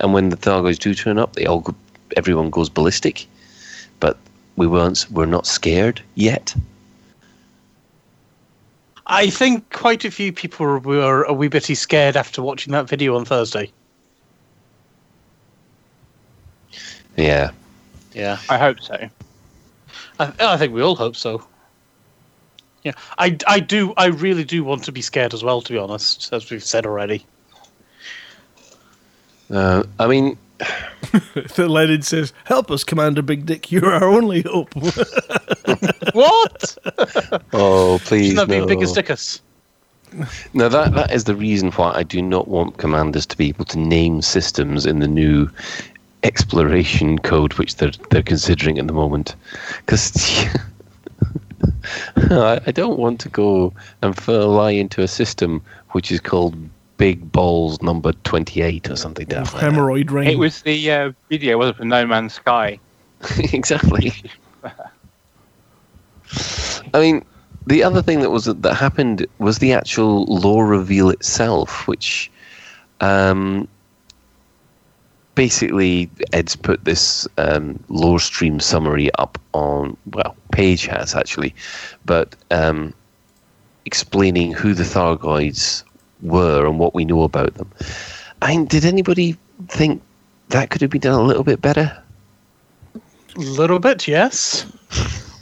and 0.00 0.12
when 0.12 0.28
the 0.28 0.36
Thargoids 0.36 0.78
do 0.78 0.94
turn 0.94 1.18
up, 1.18 1.34
they 1.34 1.46
all 1.46 1.60
go, 1.60 1.74
everyone 2.16 2.50
goes 2.50 2.68
ballistic, 2.68 3.26
but 4.00 4.18
we 4.56 4.66
weren't 4.66 5.06
we're 5.10 5.26
not 5.26 5.46
scared 5.46 6.00
yet. 6.14 6.54
I 9.06 9.28
think 9.28 9.70
quite 9.70 10.04
a 10.04 10.10
few 10.10 10.32
people 10.32 10.66
were 10.80 11.24
a 11.24 11.32
wee 11.32 11.48
bitty 11.48 11.74
scared 11.74 12.16
after 12.16 12.42
watching 12.42 12.72
that 12.72 12.88
video 12.88 13.16
on 13.16 13.24
Thursday. 13.24 13.70
Yeah, 17.16 17.50
Yeah, 18.14 18.38
I 18.48 18.58
hope 18.58 18.80
so. 18.80 19.08
I, 20.18 20.32
I 20.40 20.56
think 20.56 20.72
we 20.72 20.82
all 20.82 20.96
hope 20.96 21.16
so. 21.16 21.46
Yeah, 22.82 22.92
I, 23.18 23.36
I 23.46 23.60
do. 23.60 23.94
I 23.96 24.06
really 24.06 24.44
do 24.44 24.64
want 24.64 24.84
to 24.84 24.92
be 24.92 25.02
scared 25.02 25.32
as 25.32 25.42
well. 25.42 25.62
To 25.62 25.72
be 25.72 25.78
honest, 25.78 26.32
as 26.32 26.50
we've 26.50 26.64
said 26.64 26.86
already. 26.86 27.24
Uh, 29.50 29.82
I 29.98 30.06
mean, 30.06 30.38
The 31.54 31.66
Lenin 31.68 32.02
says, 32.02 32.32
"Help 32.44 32.70
us, 32.70 32.84
Commander 32.84 33.22
Big 33.22 33.46
Dick. 33.46 33.70
You're 33.70 33.92
our 33.92 34.04
only 34.04 34.42
hope." 34.42 34.74
What? 36.12 36.78
oh 37.52 37.98
please 38.04 38.28
Shouldn't 38.28 38.48
that 38.48 38.54
be 38.54 38.60
no. 38.60 38.66
big 38.66 38.82
as 38.82 38.92
Dickus? 38.92 39.40
No, 40.52 40.68
that 40.68 40.94
that 40.94 41.10
is 41.10 41.24
the 41.24 41.34
reason 41.34 41.72
why 41.72 41.92
I 41.92 42.04
do 42.04 42.22
not 42.22 42.46
want 42.46 42.76
commanders 42.76 43.26
to 43.26 43.36
be 43.36 43.48
able 43.48 43.64
to 43.66 43.78
name 43.78 44.22
systems 44.22 44.86
in 44.86 45.00
the 45.00 45.08
new 45.08 45.50
exploration 46.22 47.18
code, 47.18 47.54
which 47.54 47.76
they're 47.76 47.90
they're 48.10 48.22
considering 48.22 48.78
at 48.78 48.86
the 48.86 48.92
moment, 48.92 49.34
because. 49.84 50.46
I 52.16 52.60
I 52.66 52.70
don't 52.70 52.98
want 52.98 53.20
to 53.20 53.28
go 53.28 53.72
and 54.02 54.16
fly 54.16 54.70
into 54.70 55.02
a 55.02 55.08
system 55.08 55.62
which 55.90 56.12
is 56.12 56.20
called 56.20 56.54
Big 56.96 57.32
Balls 57.32 57.80
Number 57.82 58.12
Twenty 58.24 58.62
Eight 58.62 58.90
or 58.90 58.96
something. 58.96 59.26
daft 59.26 59.54
like. 59.54 59.62
Hemorrhoid 59.62 60.10
ring. 60.10 60.28
It 60.28 60.38
was 60.38 60.62
the 60.62 60.90
uh, 60.90 61.12
video, 61.28 61.58
wasn't 61.58 61.76
it, 61.76 61.78
for 61.78 61.84
No 61.84 62.06
Man's 62.06 62.34
Sky? 62.34 62.78
exactly. 63.52 64.12
I 66.92 67.00
mean, 67.00 67.24
the 67.66 67.82
other 67.82 68.02
thing 68.02 68.20
that 68.20 68.30
was 68.30 68.44
that 68.44 68.74
happened 68.74 69.26
was 69.38 69.58
the 69.58 69.72
actual 69.72 70.24
lore 70.26 70.66
reveal 70.66 71.10
itself, 71.10 71.86
which 71.88 72.30
um, 73.00 73.66
basically 75.34 76.10
Ed's 76.32 76.56
put 76.56 76.84
this 76.84 77.26
um, 77.38 77.82
lore 77.88 78.20
stream 78.20 78.60
summary 78.60 79.12
up 79.14 79.38
on 79.52 79.96
well, 80.12 80.36
Paige 80.52 80.86
has 80.86 81.14
actually, 81.14 81.54
but 82.04 82.36
um, 82.50 82.94
explaining 83.84 84.52
who 84.52 84.74
the 84.74 84.84
Thargoids 84.84 85.84
were 86.24 86.66
and 86.66 86.78
what 86.78 86.94
we 86.94 87.04
knew 87.04 87.22
about 87.22 87.54
them. 87.54 87.70
I 88.42 88.48
mean, 88.48 88.66
did 88.66 88.84
anybody 88.84 89.36
think 89.68 90.02
that 90.48 90.70
could 90.70 90.80
have 90.80 90.90
been 90.90 91.00
done 91.00 91.20
a 91.20 91.22
little 91.22 91.44
bit 91.44 91.60
better? 91.60 91.96
A 93.36 93.40
little 93.40 93.78
bit, 93.78 94.08
yes. 94.08 94.66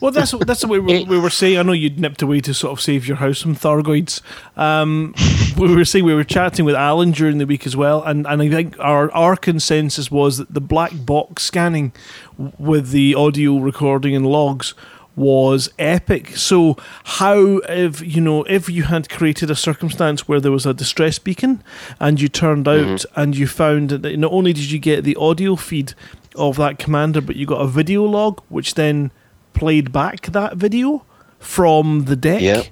Well, 0.01 0.11
that's 0.11 0.33
that's 0.33 0.63
the 0.63 0.67
way 0.67 0.81
we, 0.81 1.05
we 1.05 1.17
were 1.17 1.31
saying. 1.31 1.59
I 1.59 1.63
know 1.63 1.71
you'd 1.71 2.01
nipped 2.01 2.23
away 2.23 2.41
to 2.41 2.53
sort 2.53 2.73
of 2.73 2.81
save 2.81 3.07
your 3.07 3.19
house 3.19 3.41
from 3.41 3.55
Thargoids. 3.55 4.21
Um, 4.57 5.15
we 5.57 5.73
were 5.73 5.85
saying 5.85 6.05
we 6.05 6.13
were 6.15 6.25
chatting 6.25 6.65
with 6.65 6.75
Allen 6.75 7.13
during 7.13 7.39
the 7.39 7.47
week 7.47 7.67
as 7.67 7.77
well, 7.77 8.03
and, 8.03 8.27
and 8.27 8.43
I 8.43 8.49
think 8.49 8.77
our 8.81 9.13
our 9.13 9.37
consensus 9.37 10.11
was 10.11 10.39
that 10.39 10.53
the 10.53 10.61
black 10.61 10.91
box 11.07 11.45
scanning 11.45 11.93
with 12.59 12.91
the 12.91 13.15
audio 13.15 13.59
recording 13.59 14.17
and 14.17 14.27
logs 14.27 14.75
was 15.15 15.71
epic. 15.79 16.37
So 16.37 16.77
how 17.05 17.59
if 17.69 18.01
you 18.01 18.21
know 18.21 18.45
if 18.45 18.69
you 18.69 18.85
had 18.85 19.09
created 19.09 19.51
a 19.51 19.57
circumstance 19.57 20.27
where 20.27 20.41
there 20.41 20.53
was 20.53 20.67
a 20.67 20.75
distress 20.75 21.19
beacon 21.19 21.63
and 22.01 22.21
you 22.21 22.29
turned 22.29 22.67
out 22.67 22.87
mm-hmm. 22.87 23.21
and 23.21 23.37
you 23.37 23.47
found 23.47 23.91
that 23.91 24.19
not 24.19 24.33
only 24.33 24.53
did 24.53 24.71
you 24.71 24.79
get 24.79 25.05
the 25.05 25.17
audio 25.17 25.57
feed 25.57 25.95
of 26.35 26.57
that 26.57 26.79
commander, 26.79 27.21
but 27.21 27.37
you 27.37 27.47
got 27.47 27.61
a 27.61 27.67
video 27.67 28.05
log 28.05 28.41
which 28.49 28.75
then 28.75 29.11
played 29.53 29.93
back 29.93 30.27
that 30.29 30.57
video 30.57 31.05
from 31.39 32.05
the 32.05 32.17
deck. 32.17 32.41
Yeah. 32.41 32.63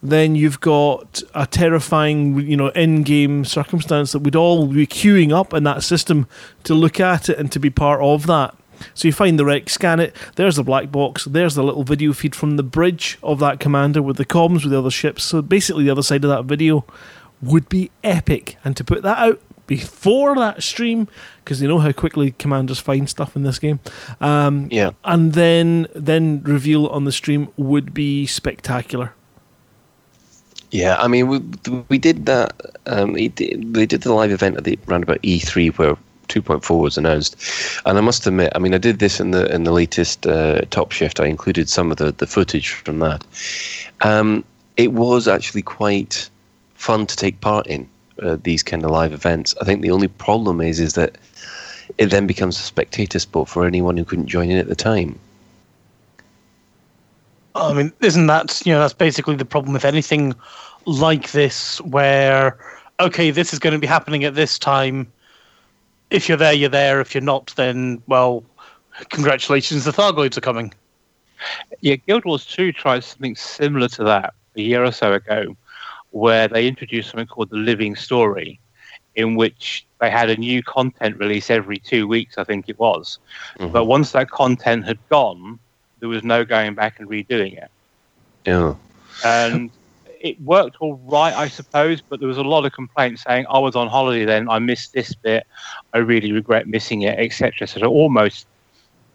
Then 0.00 0.36
you've 0.36 0.60
got 0.60 1.22
a 1.34 1.44
terrifying, 1.44 2.38
you 2.38 2.56
know, 2.56 2.68
in-game 2.68 3.44
circumstance 3.44 4.12
that 4.12 4.20
we'd 4.20 4.36
all 4.36 4.68
be 4.68 4.86
queuing 4.86 5.32
up 5.32 5.52
in 5.52 5.64
that 5.64 5.82
system 5.82 6.28
to 6.62 6.74
look 6.74 7.00
at 7.00 7.28
it 7.28 7.36
and 7.36 7.50
to 7.50 7.58
be 7.58 7.70
part 7.70 8.00
of 8.00 8.26
that. 8.26 8.54
So 8.94 9.08
you 9.08 9.12
find 9.12 9.38
the 9.38 9.44
wreck, 9.44 9.68
scan 9.68 10.00
it. 10.00 10.14
There's 10.36 10.56
the 10.56 10.64
black 10.64 10.90
box. 10.92 11.24
There's 11.24 11.54
the 11.54 11.62
little 11.62 11.84
video 11.84 12.12
feed 12.12 12.34
from 12.34 12.56
the 12.56 12.62
bridge 12.62 13.18
of 13.22 13.38
that 13.40 13.60
commander 13.60 14.02
with 14.02 14.16
the 14.16 14.24
comms 14.26 14.62
with 14.62 14.70
the 14.72 14.78
other 14.78 14.90
ships. 14.90 15.24
So 15.24 15.42
basically, 15.42 15.84
the 15.84 15.90
other 15.90 16.02
side 16.02 16.24
of 16.24 16.30
that 16.30 16.44
video 16.44 16.84
would 17.42 17.68
be 17.68 17.90
epic. 18.02 18.56
And 18.64 18.76
to 18.76 18.84
put 18.84 19.02
that 19.02 19.18
out 19.18 19.40
before 19.66 20.34
that 20.36 20.62
stream, 20.62 21.08
because 21.44 21.60
you 21.60 21.68
know 21.68 21.78
how 21.78 21.92
quickly 21.92 22.30
commanders 22.38 22.78
find 22.78 23.08
stuff 23.08 23.36
in 23.36 23.42
this 23.42 23.58
game, 23.58 23.80
um, 24.20 24.66
Yeah. 24.70 24.90
and 25.04 25.34
then 25.34 25.86
then 25.94 26.42
reveal 26.44 26.86
on 26.86 27.04
the 27.04 27.12
stream 27.12 27.48
would 27.58 27.92
be 27.92 28.26
spectacular. 28.26 29.12
Yeah, 30.70 30.96
I 30.98 31.08
mean, 31.08 31.28
we 31.28 31.40
we 31.88 31.98
did 31.98 32.26
that. 32.26 32.52
Um, 32.86 33.14
did- 33.14 33.72
they 33.74 33.86
did 33.86 34.02
the 34.02 34.12
live 34.12 34.30
event 34.32 34.56
at 34.56 34.64
the 34.64 34.78
around 34.88 35.02
about 35.02 35.22
E3 35.22 35.70
where 35.78 35.96
2.4 36.28 36.80
was 36.80 36.98
announced, 36.98 37.36
and 37.86 37.98
I 37.98 38.00
must 38.00 38.26
admit, 38.26 38.52
I 38.54 38.58
mean, 38.58 38.74
I 38.74 38.78
did 38.78 38.98
this 38.98 39.20
in 39.20 39.30
the 39.30 39.52
in 39.54 39.64
the 39.64 39.72
latest 39.72 40.26
uh, 40.26 40.62
Top 40.70 40.92
Shift. 40.92 41.20
I 41.20 41.26
included 41.26 41.68
some 41.68 41.90
of 41.90 41.96
the 41.96 42.12
the 42.12 42.26
footage 42.26 42.70
from 42.70 42.98
that. 43.00 43.24
Um, 44.02 44.44
it 44.76 44.92
was 44.92 45.26
actually 45.26 45.62
quite 45.62 46.30
fun 46.74 47.06
to 47.06 47.16
take 47.16 47.40
part 47.40 47.66
in 47.66 47.88
uh, 48.22 48.36
these 48.42 48.62
kind 48.62 48.84
of 48.84 48.90
live 48.90 49.12
events. 49.12 49.54
I 49.60 49.64
think 49.64 49.82
the 49.82 49.90
only 49.90 50.08
problem 50.08 50.60
is 50.60 50.80
is 50.80 50.94
that 50.94 51.18
it 51.96 52.06
then 52.06 52.26
becomes 52.26 52.58
a 52.58 52.62
spectator 52.62 53.18
sport 53.18 53.48
for 53.48 53.66
anyone 53.66 53.96
who 53.96 54.04
couldn't 54.04 54.26
join 54.26 54.50
in 54.50 54.58
at 54.58 54.68
the 54.68 54.76
time. 54.76 55.18
I 57.54 57.72
mean, 57.72 57.92
isn't 58.00 58.26
that 58.26 58.62
you 58.64 58.72
know 58.72 58.80
that's 58.80 58.94
basically 58.94 59.36
the 59.36 59.44
problem 59.44 59.72
with 59.72 59.84
anything 59.84 60.34
like 60.86 61.32
this, 61.32 61.80
where 61.82 62.58
okay, 63.00 63.30
this 63.30 63.52
is 63.52 63.58
going 63.58 63.72
to 63.72 63.78
be 63.78 63.86
happening 63.86 64.24
at 64.24 64.34
this 64.34 64.58
time. 64.58 65.10
If 66.10 66.28
you're 66.28 66.38
there, 66.38 66.52
you're 66.52 66.68
there. 66.68 67.00
If 67.00 67.14
you're 67.14 67.22
not, 67.22 67.52
then 67.56 68.02
well, 68.06 68.44
congratulations, 69.10 69.84
the 69.84 69.92
Thargoids 69.92 70.36
are 70.36 70.42
coming. 70.42 70.72
Yeah, 71.80 71.96
Guild 71.96 72.24
Wars 72.24 72.44
2 72.46 72.72
tried 72.72 73.04
something 73.04 73.36
similar 73.36 73.88
to 73.88 74.04
that 74.04 74.34
a 74.56 74.62
year 74.62 74.84
or 74.84 74.92
so 74.92 75.12
ago, 75.12 75.56
where 76.10 76.48
they 76.48 76.66
introduced 76.66 77.10
something 77.10 77.26
called 77.26 77.50
the 77.50 77.56
Living 77.56 77.94
Story, 77.94 78.58
in 79.14 79.36
which 79.36 79.86
they 80.00 80.10
had 80.10 80.30
a 80.30 80.36
new 80.36 80.62
content 80.62 81.18
release 81.18 81.50
every 81.50 81.78
two 81.78 82.08
weeks, 82.08 82.38
I 82.38 82.44
think 82.44 82.68
it 82.68 82.78
was. 82.78 83.18
Mm-hmm. 83.58 83.72
But 83.72 83.84
once 83.84 84.12
that 84.12 84.30
content 84.30 84.86
had 84.86 84.98
gone, 85.08 85.58
there 86.00 86.08
was 86.08 86.24
no 86.24 86.44
going 86.44 86.74
back 86.74 86.98
and 86.98 87.08
redoing 87.08 87.56
it. 87.56 87.70
Yeah. 88.44 88.74
And 89.24 89.70
it 90.20 90.40
worked 90.40 90.76
all 90.80 90.94
right, 91.04 91.34
I 91.34 91.48
suppose, 91.48 92.00
but 92.00 92.20
there 92.20 92.28
was 92.28 92.38
a 92.38 92.42
lot 92.42 92.64
of 92.64 92.72
complaints 92.72 93.22
saying, 93.22 93.46
I 93.48 93.58
was 93.58 93.76
on 93.76 93.88
holiday 93.88 94.24
then, 94.24 94.48
I 94.48 94.58
missed 94.58 94.92
this 94.92 95.14
bit, 95.14 95.46
I 95.92 95.98
really 95.98 96.32
regret 96.32 96.66
missing 96.66 97.02
it, 97.02 97.18
etc. 97.18 97.66
So 97.66 97.80
it 97.80 97.86
almost 97.86 98.46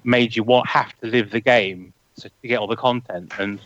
made 0.03 0.35
you 0.35 0.43
want 0.43 0.67
have 0.67 0.97
to 0.99 1.07
live 1.07 1.31
the 1.31 1.39
game 1.39 1.93
to, 2.19 2.29
get 2.43 2.57
all 2.57 2.67
the 2.67 2.75
content. 2.75 3.33
And 3.39 3.59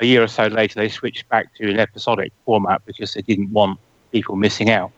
a 0.00 0.06
year 0.06 0.22
or 0.22 0.28
so 0.28 0.46
later, 0.46 0.80
they 0.80 0.88
switched 0.88 1.28
back 1.28 1.54
to 1.56 1.70
an 1.70 1.78
episodic 1.78 2.32
format 2.44 2.84
because 2.86 3.14
they 3.14 3.22
didn't 3.22 3.50
want 3.50 3.78
people 4.12 4.36
missing 4.36 4.70
out. 4.70 4.90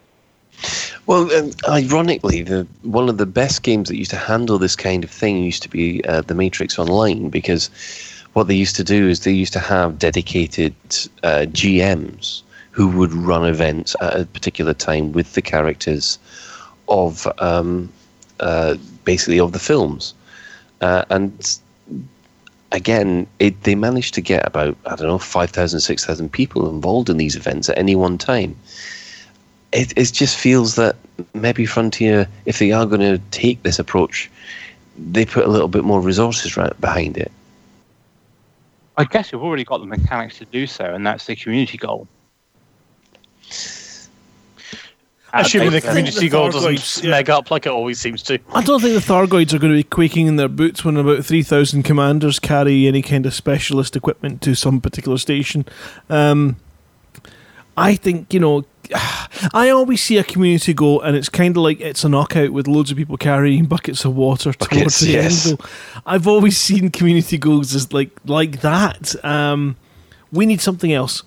Well, 1.07 1.31
um, 1.33 1.53
ironically, 1.69 2.43
the 2.43 2.67
one 2.83 3.09
of 3.09 3.19
the 3.19 3.27
best 3.27 3.63
games 3.63 3.89
that 3.89 3.97
used 3.97 4.11
to 4.11 4.17
handle 4.17 4.59
this 4.59 4.75
kind 4.75 5.05
of 5.05 5.11
thing 5.11 5.43
used 5.43 5.63
to 5.65 5.69
be 5.69 6.03
uh, 6.05 6.23
the 6.23 6.35
Matrix 6.35 6.79
Online 6.79 7.29
because 7.29 7.71
what 8.37 8.49
they 8.49 8.55
used 8.55 8.77
to 8.77 8.85
do 8.85 9.09
is 9.09 9.21
they 9.21 9.33
used 9.33 9.55
to 9.55 9.59
have 9.59 9.99
dedicated 9.99 10.75
uh, 11.23 11.47
GMs 11.61 12.43
who 12.71 12.87
would 12.87 13.11
run 13.15 13.47
events 13.47 13.97
at 14.03 14.21
a 14.21 14.27
particular 14.27 14.75
time 14.75 15.13
with 15.13 15.33
the 15.33 15.41
characters 15.41 16.19
of 16.87 17.27
um, 17.39 17.91
uh, 18.41 18.77
basically 19.07 19.41
of 19.41 19.53
the 19.53 19.59
films, 19.59 20.13
uh, 20.83 21.07
and 21.09 21.59
again, 22.73 23.27
it, 23.39 23.63
they 23.63 23.75
managed 23.75 24.13
to 24.13 24.21
get 24.21 24.47
about 24.47 24.77
I 24.85 24.97
don't 24.97 25.09
know 25.09 25.19
5,000, 25.19 25.81
6,000 25.81 26.31
people 26.31 26.69
involved 26.69 27.09
in 27.09 27.17
these 27.17 27.37
events 27.37 27.71
at 27.71 27.79
any 27.79 27.97
one 27.97 28.19
time. 28.19 28.55
It, 29.73 29.95
it 29.97 30.13
just 30.13 30.37
feels 30.37 30.75
that 30.75 30.97
maybe 31.33 31.65
Frontier, 31.65 32.29
if 32.45 32.59
they 32.59 32.71
are 32.71 32.85
going 32.85 33.01
to 33.01 33.19
take 33.31 33.63
this 33.63 33.79
approach, 33.79 34.31
they 34.99 35.25
put 35.25 35.47
a 35.47 35.49
little 35.49 35.69
bit 35.69 35.85
more 35.85 36.03
resources 36.03 36.59
right 36.59 36.79
behind 36.83 37.17
it. 37.17 37.33
I 38.97 39.05
guess 39.05 39.33
we've 39.33 39.43
already 39.43 39.65
got 39.65 39.79
the 39.79 39.87
mechanics 39.87 40.39
to 40.39 40.45
do 40.47 40.67
so, 40.67 40.85
and 40.85 41.07
that's 41.07 41.27
the 41.27 41.37
community 41.37 41.79
goal. 41.79 42.09
Assuming 45.33 45.73
the 45.73 45.81
community 45.83 46.19
the 46.19 46.29
goal 46.31 46.51
doesn't 46.51 47.05
yeah. 47.05 47.11
meg 47.11 47.29
up 47.29 47.51
like 47.51 47.67
it 47.67 47.73
always 47.73 48.01
seems 48.01 48.23
to. 48.23 48.39
I 48.55 48.63
don't 48.63 48.81
think 48.81 48.95
the 48.95 49.13
Thargoids 49.13 49.53
are 49.53 49.59
going 49.59 49.73
to 49.73 49.77
be 49.77 49.83
quaking 49.83 50.29
in 50.29 50.37
their 50.37 50.49
boots 50.49 50.85
when 50.85 50.97
about 50.97 51.25
3,000 51.25 51.83
commanders 51.83 52.39
carry 52.39 52.87
any 52.87 53.03
kind 53.03 53.27
of 53.27 53.35
specialist 53.35 53.97
equipment 53.97 54.41
to 54.43 54.55
some 54.55 54.81
particular 54.81 55.19
station. 55.19 55.67
Um, 56.09 56.57
I 57.77 57.97
think, 57.97 58.33
you 58.33 58.41
know, 58.41 58.65
I 59.53 59.71
always 59.71 60.03
see 60.03 60.19
a 60.19 60.25
community 60.25 60.75
goal 60.75 61.01
and 61.01 61.17
it's 61.17 61.29
kind 61.29 61.57
of 61.57 61.63
like 61.63 61.81
it's 61.81 62.05
a 62.05 62.09
knockout 62.09 62.51
with 62.51 62.67
loads 62.67 62.91
of 62.91 62.97
people 62.97 63.17
carrying 63.17 63.67
buckets 63.67 64.05
of 64.05 64.17
water 64.17 64.53
towards 64.53 64.75
Buckets, 64.75 65.01
the 65.01 65.11
yes. 65.11 65.49
end 65.49 65.59
goal. 65.59 65.69
I've 66.07 66.27
always 66.27 66.57
seen 66.57 66.91
community 66.91 67.39
goals 67.39 67.75
as 67.75 67.93
like 67.93 68.11
like 68.25 68.61
that. 68.61 69.15
Um, 69.25 69.77
we 70.33 70.47
need 70.47 70.61
something 70.61 70.93
else. 70.93 71.23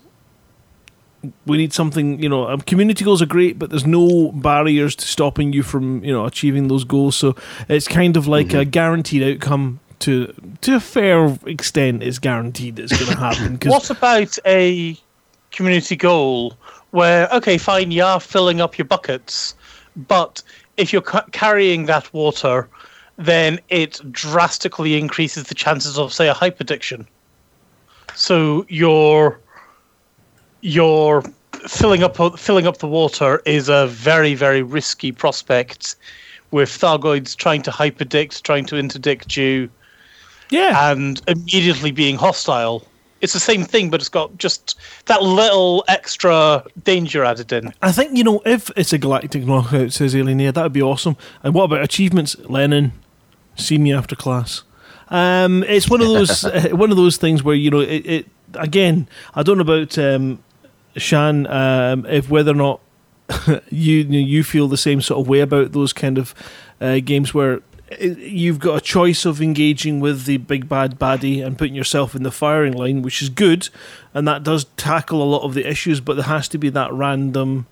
We 1.45 1.57
need 1.57 1.74
something, 1.74 2.22
you 2.24 2.30
know. 2.30 2.47
Um, 2.47 2.62
community 2.62 3.03
goals 3.03 3.22
are 3.22 3.26
great, 3.26 3.60
but 3.60 3.70
there's 3.70 3.86
no 3.86 4.32
barriers 4.32 4.95
to 4.95 5.05
stopping 5.05 5.51
you 5.51 5.64
from, 5.64 6.01
you 6.03 6.14
know, 6.14 6.26
achieving 6.26 6.70
those 6.70 6.86
goals. 6.86 7.18
So 7.18 7.36
it's 7.68 7.89
kind 7.89 8.16
of 8.16 8.26
like 8.26 8.53
a 8.53 8.64
guaranteed 8.64 9.24
outcome 9.24 9.82
to 9.99 10.34
to 10.62 10.76
a 10.76 10.80
fair 10.80 11.38
extent. 11.45 12.03
It's 12.03 12.20
guaranteed 12.20 12.80
it's 12.80 12.97
going 12.97 13.12
to 13.18 13.18
happen. 13.18 13.60
What 13.70 13.89
about 13.89 14.38
a 14.45 14.97
community 15.51 15.95
goal 15.95 16.57
where, 16.91 17.29
okay, 17.29 17.57
fine, 17.57 17.91
you 17.91 18.03
are 18.03 18.19
filling 18.19 18.61
up 18.61 18.77
your 18.77 18.85
buckets, 18.85 19.55
but 20.07 20.41
if 20.77 20.91
you're 20.91 21.01
ca- 21.01 21.25
carrying 21.31 21.85
that 21.85 22.11
water, 22.13 22.67
then 23.17 23.59
it 23.69 23.99
drastically 24.11 24.97
increases 24.97 25.45
the 25.45 25.55
chances 25.55 25.97
of, 25.97 26.13
say, 26.13 26.29
a 26.29 26.33
hyperdiction. 26.33 27.05
So 28.15 28.65
you're 28.69 29.39
you're 30.61 31.23
filling 31.67 32.03
up 32.03 32.17
filling 32.39 32.67
up 32.67 32.79
the 32.79 32.87
water 32.87 33.41
is 33.45 33.69
a 33.69 33.87
very 33.87 34.33
very 34.33 34.61
risky 34.61 35.11
prospect 35.11 35.95
with 36.51 36.69
Thargoids 36.69 37.35
trying 37.35 37.61
to 37.61 37.71
hyperdict, 37.71 38.41
trying 38.41 38.65
to 38.65 38.75
interdict 38.75 39.37
you 39.37 39.69
yeah, 40.49 40.91
and 40.91 41.21
immediately 41.27 41.91
being 41.91 42.15
hostile. 42.15 42.83
It's 43.22 43.34
the 43.34 43.39
same 43.39 43.63
thing, 43.63 43.89
but 43.89 43.99
it's 43.99 44.09
got 44.09 44.38
just 44.38 44.80
that 45.05 45.22
little 45.22 45.84
extra 45.88 46.63
danger 46.84 47.24
added 47.24 47.51
in. 47.51 47.74
I 47.82 47.91
think 47.91 48.17
you 48.17 48.24
know 48.24 48.41
if 48.45 48.72
it's 48.76 48.93
a 48.93 48.97
galactic 48.97 49.45
knockout, 49.45 49.91
says 49.91 50.15
Alienair, 50.15 50.53
that 50.53 50.63
would 50.63 50.74
be 50.74 50.82
awesome. 50.82 51.17
And 51.43 51.53
what 51.53 51.65
about 51.65 51.84
achievements, 51.84 52.38
Lenin, 52.39 52.93
See 53.59 53.78
me 53.78 53.93
after 53.93 54.15
class. 54.15 54.63
Um, 55.09 55.63
it's 55.63 55.89
one 55.89 56.01
of 56.01 56.07
those 56.07 56.43
uh, 56.45 56.70
one 56.72 56.91
of 56.91 56.97
those 56.97 57.17
things 57.17 57.43
where 57.43 57.55
you 57.55 57.70
know 57.70 57.82
it. 57.82 58.05
it 58.05 58.26
again, 58.53 59.07
I 59.36 59.43
don't 59.43 59.57
know 59.57 59.61
about 59.61 59.97
um, 59.97 60.41
Shan 60.95 61.45
um, 61.47 62.05
if 62.05 62.30
whether 62.30 62.51
or 62.51 62.55
not 62.55 62.82
you 63.70 63.97
you 64.03 64.43
feel 64.43 64.67
the 64.67 64.78
same 64.78 65.01
sort 65.01 65.20
of 65.20 65.28
way 65.28 65.41
about 65.41 65.74
those 65.74 65.93
kind 65.93 66.17
of 66.17 66.34
uh, 66.80 66.99
games 67.03 67.34
where 67.34 67.61
you've 67.99 68.59
got 68.59 68.77
a 68.77 68.81
choice 68.81 69.25
of 69.25 69.41
engaging 69.41 69.99
with 69.99 70.25
the 70.25 70.37
big 70.37 70.69
bad 70.69 70.99
baddie 70.99 71.45
and 71.45 71.57
putting 71.57 71.75
yourself 71.75 72.15
in 72.15 72.23
the 72.23 72.31
firing 72.31 72.73
line, 72.73 73.01
which 73.01 73.21
is 73.21 73.29
good, 73.29 73.69
and 74.13 74.27
that 74.27 74.43
does 74.43 74.65
tackle 74.77 75.21
a 75.21 75.25
lot 75.25 75.43
of 75.43 75.53
the 75.53 75.67
issues. 75.67 75.99
But 75.99 76.15
there 76.15 76.25
has 76.25 76.47
to 76.49 76.57
be 76.57 76.69
that 76.69 76.93
random 76.93 77.67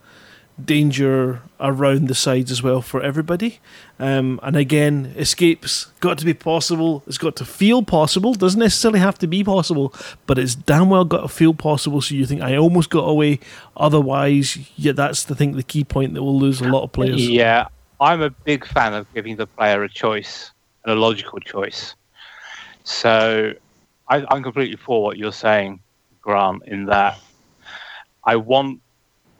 danger 0.64 1.42
around 1.60 2.08
the 2.08 2.16
sides 2.16 2.52
as 2.52 2.64
well 2.64 2.82
for 2.82 3.02
everybody. 3.02 3.60
Um, 4.00 4.40
and 4.44 4.56
again, 4.56 5.14
escapes 5.16 5.88
got 6.00 6.18
to 6.18 6.26
be 6.26 6.34
possible. 6.34 7.04
It's 7.08 7.18
got 7.18 7.36
to 7.38 7.46
feel 7.46 7.84
possible. 7.84 8.34
Doesn't 8.34 8.60
necessarily 8.60 9.00
have 9.00 9.18
to 9.20 9.28
be 9.28 9.44
possible, 9.44 9.94
but 10.26 10.38
it's 10.38 10.56
damn 10.56 10.90
well 10.90 11.06
got 11.06 11.22
to 11.22 11.28
feel 11.28 11.54
possible. 11.54 12.02
So 12.02 12.16
you 12.16 12.26
think 12.26 12.42
I 12.42 12.56
almost 12.56 12.90
got 12.90 13.04
away. 13.04 13.40
Otherwise, 13.76 14.58
yeah, 14.76 14.94
that's 14.94 15.24
the 15.24 15.36
thing. 15.36 15.56
The 15.56 15.64
key 15.64 15.84
point 15.84 16.14
that 16.16 16.24
will 16.24 16.38
lose 16.38 16.62
a 16.62 16.68
lot 16.68 16.84
of 16.84 16.92
players. 16.92 17.28
Yeah, 17.28 17.68
I'm 18.00 18.22
a 18.22 18.30
big 18.30 18.66
fan 18.66 18.94
of 18.94 19.12
giving 19.14 19.36
the 19.36 19.48
player 19.48 19.84
a 19.84 19.90
choice 19.90 20.52
and 20.84 20.94
a 20.94 21.00
logical 21.00 21.40
choice. 21.40 21.96
So 22.84 23.54
I, 24.08 24.26
I'm 24.30 24.44
completely 24.44 24.78
for 24.78 25.04
what 25.04 25.18
you're 25.18 25.32
saying, 25.32 25.80
Grant, 26.22 26.64
in 26.68 26.86
that 26.86 27.20
I 28.24 28.36
want 28.36 28.82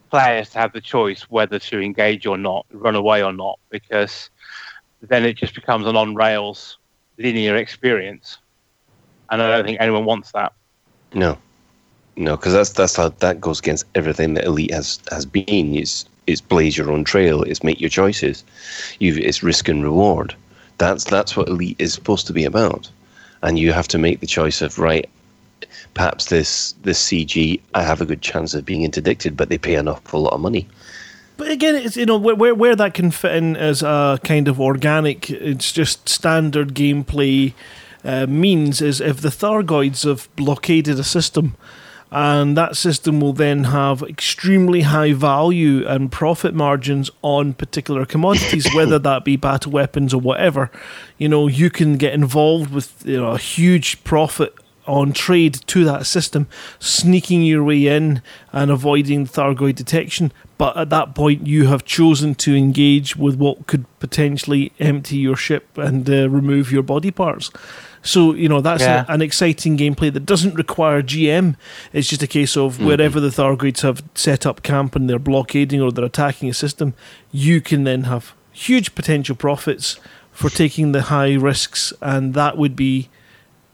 players 0.10 0.50
to 0.52 0.60
have 0.60 0.74
the 0.74 0.82
choice 0.82 1.24
whether 1.24 1.60
to 1.60 1.80
engage 1.80 2.26
or 2.26 2.38
not, 2.38 2.66
run 2.72 2.96
away 2.96 3.24
or 3.24 3.34
not, 3.34 3.60
because 3.70 4.30
then 5.02 5.26
it 5.26 5.34
just 5.34 5.54
becomes 5.54 5.86
an 5.86 5.96
on 5.96 6.16
rails 6.16 6.78
linear 7.18 7.56
experience. 7.56 8.38
And 9.30 9.42
I 9.42 9.50
don't 9.50 9.66
think 9.66 9.80
anyone 9.80 10.06
wants 10.06 10.32
that. 10.32 10.54
No, 11.14 11.38
no, 12.16 12.38
because 12.38 12.54
that's 12.54 12.72
that's 12.72 12.96
how 12.96 13.10
that 13.10 13.42
goes 13.42 13.60
against 13.60 13.86
everything 13.94 14.34
that 14.36 14.46
Elite 14.46 14.74
has 14.74 15.00
has 15.12 15.26
been. 15.26 15.76
It's 15.76 16.06
it's 16.28 16.42
blaze 16.42 16.78
your 16.78 16.92
own 16.92 17.04
trail. 17.04 17.44
It's 17.44 17.64
make 17.64 17.82
your 17.82 17.90
choices. 17.90 18.44
You 19.00 19.16
it's 19.16 19.42
risk 19.42 19.68
and 19.68 19.84
reward. 19.84 20.36
That's 20.78 21.06
that's 21.06 21.36
what 21.36 21.48
Elite 21.48 21.78
is 21.80 21.94
supposed 21.94 22.28
to 22.28 22.34
be 22.34 22.44
about. 22.44 22.90
And 23.42 23.58
you 23.58 23.72
have 23.72 23.88
to 23.90 23.98
make 23.98 24.20
the 24.20 24.28
choice 24.28 24.62
of 24.62 24.78
right. 24.78 25.10
Perhaps 25.94 26.26
this 26.26 26.74
this 26.84 27.04
CG 27.04 27.60
I 27.74 27.84
have 27.84 28.02
a 28.02 28.06
good 28.06 28.22
chance 28.22 28.54
of 28.54 28.66
being 28.66 28.84
interdicted, 28.84 29.36
but 29.36 29.50
they 29.50 29.58
pay 29.58 29.76
an 29.76 29.88
awful 29.88 30.22
lot 30.22 30.34
of 30.34 30.42
money. 30.42 30.68
But 31.38 31.52
again, 31.52 31.76
it's 31.76 31.96
you 31.96 32.06
know 32.06 32.18
where, 32.18 32.36
where 32.36 32.56
where 32.56 32.76
that 32.76 32.94
can 32.94 33.12
fit 33.12 33.36
in 33.36 33.56
as 33.56 33.82
a 33.82 34.20
kind 34.24 34.48
of 34.48 34.60
organic, 34.60 35.30
it's 35.30 35.72
just 35.72 36.10
standard 36.10 36.74
gameplay 36.74 37.54
uh, 38.04 38.26
means 38.28 38.82
is 38.82 39.02
if 39.02 39.22
the 39.22 39.30
Thargoids 39.30 40.04
have 40.04 40.34
blockaded 40.36 41.00
a 41.00 41.04
system, 41.04 41.56
and 42.12 42.56
that 42.56 42.78
system 42.78 43.20
will 43.20 43.34
then 43.34 43.66
have 43.66 44.02
extremely 44.04 44.82
high 44.82 45.14
value 45.14 45.86
and 45.88 46.12
profit 46.12 46.54
margins 46.54 47.12
on 47.22 47.54
particular 47.54 48.06
commodities, 48.06 48.68
whether 48.76 48.98
that 49.00 49.26
be 49.26 49.36
battle 49.36 49.72
weapons 49.72 50.14
or 50.14 50.22
whatever. 50.22 50.72
You 51.18 51.28
know, 51.30 51.48
you 51.48 51.70
can 51.70 51.98
get 51.98 52.14
involved 52.14 52.72
with 52.74 53.06
you 53.06 53.18
know 53.18 53.32
a 53.32 53.38
huge 53.38 54.04
profit 54.04 54.56
on 54.88 55.12
trade 55.12 55.54
to 55.68 55.84
that 55.84 56.06
system, 56.06 56.48
sneaking 56.80 57.44
your 57.44 57.64
way 57.64 57.88
in 57.88 58.22
and 58.54 58.72
avoiding 58.72 59.26
Thargoid 59.28 59.76
detection. 59.76 60.32
But 60.58 60.78
at 60.78 60.90
that 60.90 61.14
point, 61.14 61.46
you 61.46 61.68
have 61.68 61.86
chosen 61.86 62.34
to 62.36 62.56
engage 62.56 63.16
with 63.16 63.36
what 63.36 63.68
could 63.68 63.86
potentially 64.00 64.72
empty 64.80 65.18
your 65.18 65.36
ship 65.36 65.78
and 65.78 66.10
uh, 66.10 66.30
remove 66.30 66.72
your 66.72 66.84
body 66.84 67.12
parts. 67.12 67.52
So, 68.08 68.34
you 68.34 68.48
know, 68.48 68.62
that's 68.62 68.84
Yeah. 68.84 69.06
a- 69.08 69.14
an 69.14 69.22
exciting 69.22 69.78
gameplay 69.78 70.12
that 70.14 70.26
doesn't 70.26 70.56
require 70.56 71.02
GM. 71.02 71.56
It's 71.92 72.08
just 72.08 72.24
a 72.24 72.28
case 72.28 72.56
of 72.56 72.76
mm-hmm. 72.76 72.86
wherever 72.86 73.20
the 73.20 73.30
Thargoids 73.30 73.82
have 73.82 74.02
set 74.16 74.46
up 74.46 74.64
camp 74.64 74.96
and 74.96 75.10
they're 75.10 75.20
blockading 75.20 75.82
or 75.82 75.92
they're 75.92 76.06
attacking 76.06 76.50
a 76.50 76.54
system, 76.54 76.94
you 77.32 77.60
can 77.60 77.84
then 77.84 78.04
have 78.04 78.34
huge 78.52 78.96
potential 78.96 79.36
profits 79.36 80.00
for 80.32 80.50
taking 80.50 80.92
the 80.94 81.04
high 81.04 81.34
risks. 81.34 81.92
And 82.02 82.34
that 82.34 82.58
would 82.58 82.76
be 82.76 83.10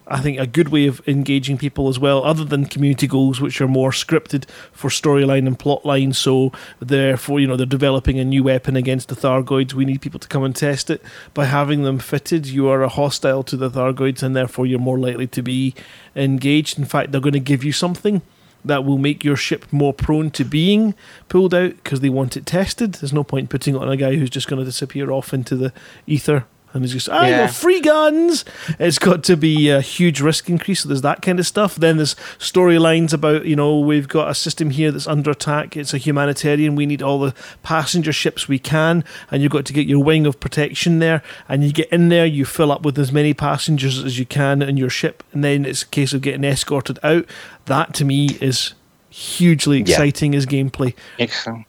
I 0.08 0.20
think 0.22 0.38
a 0.38 0.48
good 0.48 0.70
way 0.70 0.88
of 0.88 1.02
engaging 1.08 1.58
people 1.58 1.88
as 1.88 1.98
well, 1.98 2.24
other 2.24 2.44
than 2.44 2.66
community 2.66 3.08
goals, 3.08 3.40
which 3.40 3.62
are 3.62 3.68
more 3.68 3.92
scripted 3.92 4.50
for 4.72 4.90
storyline 4.90 5.48
and 5.48 5.58
plot 5.58 5.86
line. 5.86 6.14
So 6.14 6.52
therefore, 6.80 7.40
you 7.40 7.48
know, 7.48 7.56
they're 7.56 7.66
developing 7.66 8.20
a 8.20 8.26
new 8.26 8.44
weapon 8.44 8.76
against 8.76 9.08
the 9.10 9.16
Thargoids. 9.16 9.74
We 9.74 9.86
need 9.86 10.02
people 10.02 10.20
to 10.20 10.28
come 10.28 10.44
and 10.44 10.56
test 10.56 10.90
it. 10.90 11.02
By 11.34 11.46
having 11.46 11.84
them 11.84 12.00
fitted, 12.00 12.48
you 12.48 12.68
are 12.68 12.84
a 12.84 12.90
hostile 12.90 13.44
to 13.44 13.56
the 13.56 13.70
Thargoids, 13.70 14.22
and 14.22 14.36
therefore 14.36 14.66
you're 14.66 14.80
more 14.80 15.00
likely 15.00 15.28
to 15.28 15.42
be 15.42 15.74
engaged. 16.16 16.78
In 16.78 16.86
fact, 16.86 17.12
they're 17.12 17.22
going 17.22 17.34
to 17.34 17.40
give 17.40 17.64
you 17.64 17.72
something 17.72 18.22
that 18.66 18.86
will 18.86 18.98
make 18.98 19.24
your 19.24 19.36
ship 19.36 19.66
more 19.72 19.94
prone 19.94 20.32
to 20.32 20.44
being 20.44 20.96
pulled 21.28 21.54
out 21.54 21.76
because 21.78 22.00
they 22.00 22.10
want 22.10 22.38
it 22.38 22.46
tested. 22.46 22.94
There's 22.94 23.14
no 23.14 23.24
point 23.24 23.50
putting 23.50 23.76
it 23.76 23.82
on 23.82 23.90
a 23.90 23.98
guy 23.98 24.16
who's 24.16 24.30
just 24.30 24.48
going 24.48 24.60
to 24.60 24.66
disappear 24.66 25.12
off 25.12 25.34
into 25.34 25.56
the 25.56 25.74
ether 26.08 26.46
And 26.74 26.84
it's 26.84 26.94
just, 26.94 27.08
I 27.10 27.30
Yeah. 27.30 27.38
got 27.46 27.54
free 27.56 27.80
guns. 27.82 28.44
It's 28.80 28.98
got 28.98 29.24
to 29.26 29.38
be 29.38 29.70
a 29.70 29.80
huge 29.80 30.22
risk 30.22 30.50
increase. 30.50 30.82
So 30.82 30.90
there's 30.90 31.02
that 31.04 31.22
kind 31.22 31.40
of 31.40 31.46
stuff. 31.46 31.76
Then 31.76 31.98
there's 31.98 32.16
storylines 32.40 33.14
about, 33.14 33.46
you 33.46 33.56
know, 33.56 33.80
we've 33.80 34.08
got 34.08 34.30
a 34.30 34.34
system 34.36 34.72
here 34.72 34.92
that's 34.92 35.06
under 35.08 35.30
attack. 35.32 35.78
It's 35.78 35.94
a 35.94 35.98
humanitarian. 36.00 36.76
We 36.76 36.86
need 36.88 37.04
all 37.04 37.20
the 37.20 37.36
passenger 37.62 38.12
ships 38.12 38.48
we 38.48 38.58
can. 38.58 39.04
And 39.30 39.44
you've 39.44 39.52
got 39.52 39.66
to 39.66 39.74
get 39.74 39.86
your 39.86 40.04
wing 40.04 40.26
of 40.26 40.40
protection 40.40 40.98
there. 41.00 41.22
And 41.48 41.64
you 41.64 41.72
get 41.72 41.90
in 41.90 42.10
there, 42.10 42.26
you 42.26 42.44
fill 42.44 42.72
up 42.72 42.84
with 42.84 42.98
as 42.98 43.12
many 43.12 43.34
passengers 43.36 44.04
as 44.04 44.18
you 44.18 44.26
can 44.26 44.62
in 44.64 44.76
your 44.78 44.90
ship. 44.90 45.24
And 45.32 45.44
then 45.44 45.66
it's 45.66 45.84
a 45.84 45.88
case 45.88 46.12
of 46.14 46.22
getting 46.22 46.44
escorted 46.44 46.98
out. 47.04 47.26
That 47.66 47.94
to 47.96 48.06
me 48.06 48.38
is 48.42 48.74
hugely 49.10 49.78
Yeah. 49.78 49.84
exciting 49.94 50.34
as 50.34 50.48
gameplay. 50.48 50.96
Excellent. 51.20 51.66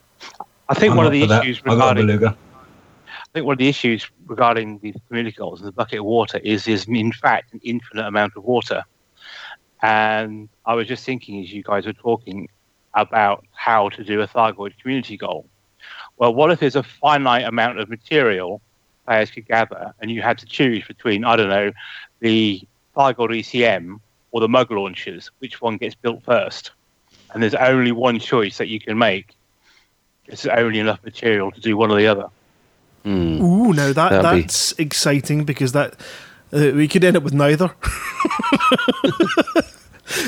I 0.67 0.73
think 0.73 0.93
I'm 0.93 0.97
one 0.97 1.05
of 1.07 1.13
the 1.13 1.21
for 1.21 1.27
that. 1.27 1.43
issues 1.43 1.61
I 1.67 1.69
got 1.69 1.75
regarding 1.75 2.07
beluga. 2.07 2.29
I 2.29 2.44
think 3.35 3.47
one 3.47 3.55
of 3.55 3.59
the 3.59 3.69
issues 3.69 4.09
regarding 4.27 4.79
the 4.79 4.95
community 5.09 5.37
goals 5.37 5.61
and 5.61 5.67
the 5.67 5.73
bucket 5.73 5.99
of 5.99 6.05
water 6.05 6.39
is 6.39 6.65
there's 6.65 6.87
in 6.87 7.13
fact 7.13 7.53
an 7.53 7.61
infinite 7.65 8.07
amount 8.07 8.33
of 8.37 8.45
water. 8.45 8.85
And 9.83 10.49
I 10.65 10.75
was 10.75 10.87
just 10.87 11.05
thinking 11.05 11.43
as 11.43 11.53
you 11.53 11.63
guys 11.63 11.85
were 11.85 11.93
talking 11.93 12.49
about 12.95 13.45
how 13.53 13.89
to 13.91 14.05
do 14.05 14.21
a 14.21 14.29
Thargoid 14.29 14.79
community 14.79 15.17
goal. 15.17 15.47
Well, 16.17 16.33
what 16.33 16.53
if 16.53 16.61
there's 16.61 16.77
a 16.77 16.85
finite 16.85 17.45
amount 17.45 17.81
of 17.81 17.89
material 17.91 18.63
players 19.05 19.33
could 19.33 19.49
gather 19.49 19.93
and 20.01 20.13
you 20.13 20.23
had 20.23 20.39
to 20.39 20.47
choose 20.47 20.87
between, 20.87 21.25
I 21.25 21.35
don't 21.35 21.49
know, 21.49 21.73
the 22.21 22.63
Thargoid 22.97 23.41
ECM 23.41 23.99
or 24.31 24.41
the 24.41 24.49
mug 24.49 24.71
launchers, 24.71 25.33
which 25.41 25.61
one 25.61 25.77
gets 25.77 25.97
built 25.97 26.23
first? 26.23 26.71
And 27.33 27.43
there's 27.43 27.57
only 27.57 27.91
one 27.91 28.21
choice 28.21 28.59
that 28.59 28.69
you 28.69 28.79
can 28.79 28.97
make. 28.97 29.35
There's 30.29 30.47
only 30.47 30.79
enough 30.79 31.03
material 31.05 31.51
to 31.51 31.61
do 31.61 31.77
one 31.77 31.91
or 31.91 31.97
the 31.97 32.07
other. 32.07 32.29
Hmm. 33.05 33.43
Ooh, 33.43 33.73
now 33.73 33.93
that 33.93 34.11
That'd 34.11 34.33
be- 34.33 34.41
that's 34.43 34.73
exciting 34.79 35.45
because 35.45 35.73
that 35.73 35.95
uh, 36.53 36.73
we 36.75 36.89
could 36.89 37.05
end 37.05 37.17
up 37.17 37.23
with 37.23 37.35
neither. 37.35 37.75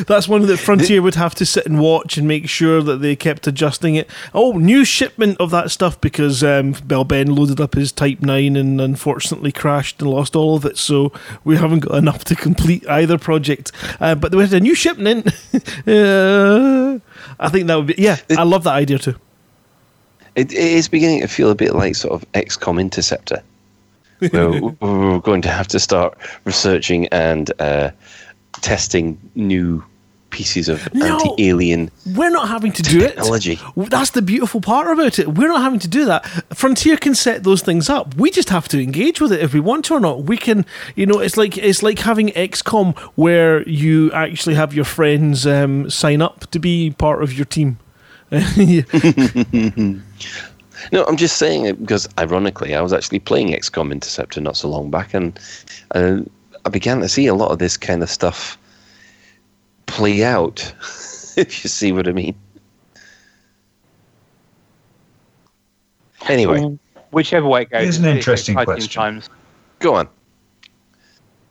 that's 0.06 0.26
one 0.26 0.46
that 0.46 0.56
Frontier 0.58 1.00
would 1.02 1.14
have 1.14 1.34
to 1.36 1.46
sit 1.46 1.66
and 1.66 1.78
watch 1.80 2.16
and 2.16 2.26
make 2.26 2.48
sure 2.48 2.82
that 2.82 2.98
they 2.98 3.14
kept 3.16 3.46
adjusting 3.46 3.94
it. 3.94 4.08
Oh, 4.34 4.52
new 4.52 4.84
shipment 4.84 5.38
of 5.40 5.50
that 5.50 5.70
stuff 5.70 6.00
because 6.00 6.42
um, 6.42 6.72
Bell 6.84 7.04
Ben 7.04 7.34
loaded 7.34 7.60
up 7.60 7.74
his 7.74 7.92
Type 7.92 8.20
Nine 8.20 8.56
and 8.56 8.80
unfortunately 8.80 9.52
crashed 9.52 10.00
and 10.02 10.10
lost 10.10 10.34
all 10.34 10.56
of 10.56 10.64
it. 10.64 10.76
So 10.78 11.12
we 11.44 11.56
haven't 11.56 11.80
got 11.80 11.96
enough 11.96 12.24
to 12.24 12.34
complete 12.36 12.86
either 12.88 13.18
project. 13.18 13.72
Uh, 14.00 14.14
but 14.14 14.32
there 14.32 14.38
was 14.40 14.52
a 14.52 14.60
new 14.60 14.74
shipment. 14.74 15.26
uh, 15.86 16.98
I 17.38 17.48
think 17.48 17.66
that 17.68 17.76
would 17.76 17.86
be 17.86 17.94
yeah. 17.98 18.18
I 18.30 18.42
love 18.42 18.64
that 18.64 18.74
idea 18.74 18.98
too. 18.98 19.14
It, 20.36 20.52
it 20.52 20.58
is 20.58 20.88
beginning 20.88 21.20
to 21.22 21.28
feel 21.28 21.50
a 21.50 21.54
bit 21.54 21.74
like 21.74 21.96
sort 21.96 22.14
of 22.14 22.30
XCOM 22.32 22.80
Interceptor. 22.80 23.42
where 24.30 24.50
we're 24.80 25.18
going 25.20 25.42
to 25.42 25.48
have 25.50 25.68
to 25.68 25.78
start 25.78 26.16
researching 26.44 27.06
and 27.08 27.52
uh, 27.60 27.90
testing 28.62 29.18
new 29.34 29.84
pieces 30.30 30.68
of 30.68 30.92
No. 30.94 31.06
anti-alien 31.18 31.90
We're 32.14 32.30
not 32.30 32.48
having 32.48 32.72
to 32.72 32.82
do 32.82 33.00
it. 33.00 33.08
technology. 33.16 33.58
That's 33.76 34.10
the 34.10 34.22
beautiful 34.22 34.60
part 34.62 34.86
about 34.90 35.18
it. 35.18 35.34
We're 35.34 35.48
not 35.48 35.60
having 35.62 35.78
to 35.80 35.88
do 35.88 36.04
that. 36.06 36.26
Frontier 36.54 36.96
can 36.96 37.14
set 37.14 37.44
those 37.44 37.62
things 37.62 37.88
up. 37.90 38.14
We 38.16 38.30
just 38.30 38.48
have 38.50 38.68
to 38.68 38.82
engage 38.82 39.20
with 39.20 39.32
it 39.32 39.40
if 39.40 39.52
we 39.54 39.60
want 39.60 39.84
to 39.86 39.94
or 39.94 40.00
not. 40.00 40.22
We 40.24 40.36
can, 40.36 40.64
you 40.94 41.04
know, 41.06 41.18
it's 41.20 41.36
like 41.36 41.56
it's 41.58 41.82
like 41.82 41.98
having 42.00 42.28
XCOM 42.30 42.96
where 43.16 43.66
you 43.68 44.10
actually 44.12 44.54
have 44.56 44.72
your 44.74 44.84
friends 44.86 45.46
um, 45.46 45.88
sign 45.90 46.20
up 46.22 46.50
to 46.52 46.58
be 46.58 46.90
part 46.90 47.22
of 47.22 47.32
your 47.34 47.44
team. 47.46 47.78
No, 50.92 51.04
I'm 51.04 51.16
just 51.16 51.38
saying 51.38 51.64
it 51.64 51.80
because, 51.80 52.08
ironically, 52.18 52.74
I 52.74 52.80
was 52.80 52.92
actually 52.92 53.18
playing 53.18 53.48
XCOM 53.48 53.90
Interceptor 53.92 54.40
not 54.40 54.56
so 54.56 54.68
long 54.68 54.90
back, 54.90 55.14
and 55.14 55.38
uh, 55.94 56.18
I 56.64 56.68
began 56.68 57.00
to 57.00 57.08
see 57.08 57.26
a 57.26 57.34
lot 57.34 57.50
of 57.50 57.58
this 57.58 57.76
kind 57.76 58.02
of 58.02 58.10
stuff 58.10 58.58
play 59.86 60.22
out. 60.22 60.72
if 61.36 61.64
you 61.64 61.68
see 61.68 61.92
what 61.92 62.08
I 62.08 62.12
mean. 62.12 62.34
Anyway, 66.28 66.78
Whichever 67.10 67.46
way 67.46 67.62
it 67.62 67.70
goes, 67.70 67.82
Here's 67.82 67.98
an 67.98 68.04
interesting 68.04 68.54
exciting 68.54 68.64
question. 68.64 68.92
Times. 68.92 69.30
go 69.78 69.94
on. 69.94 70.08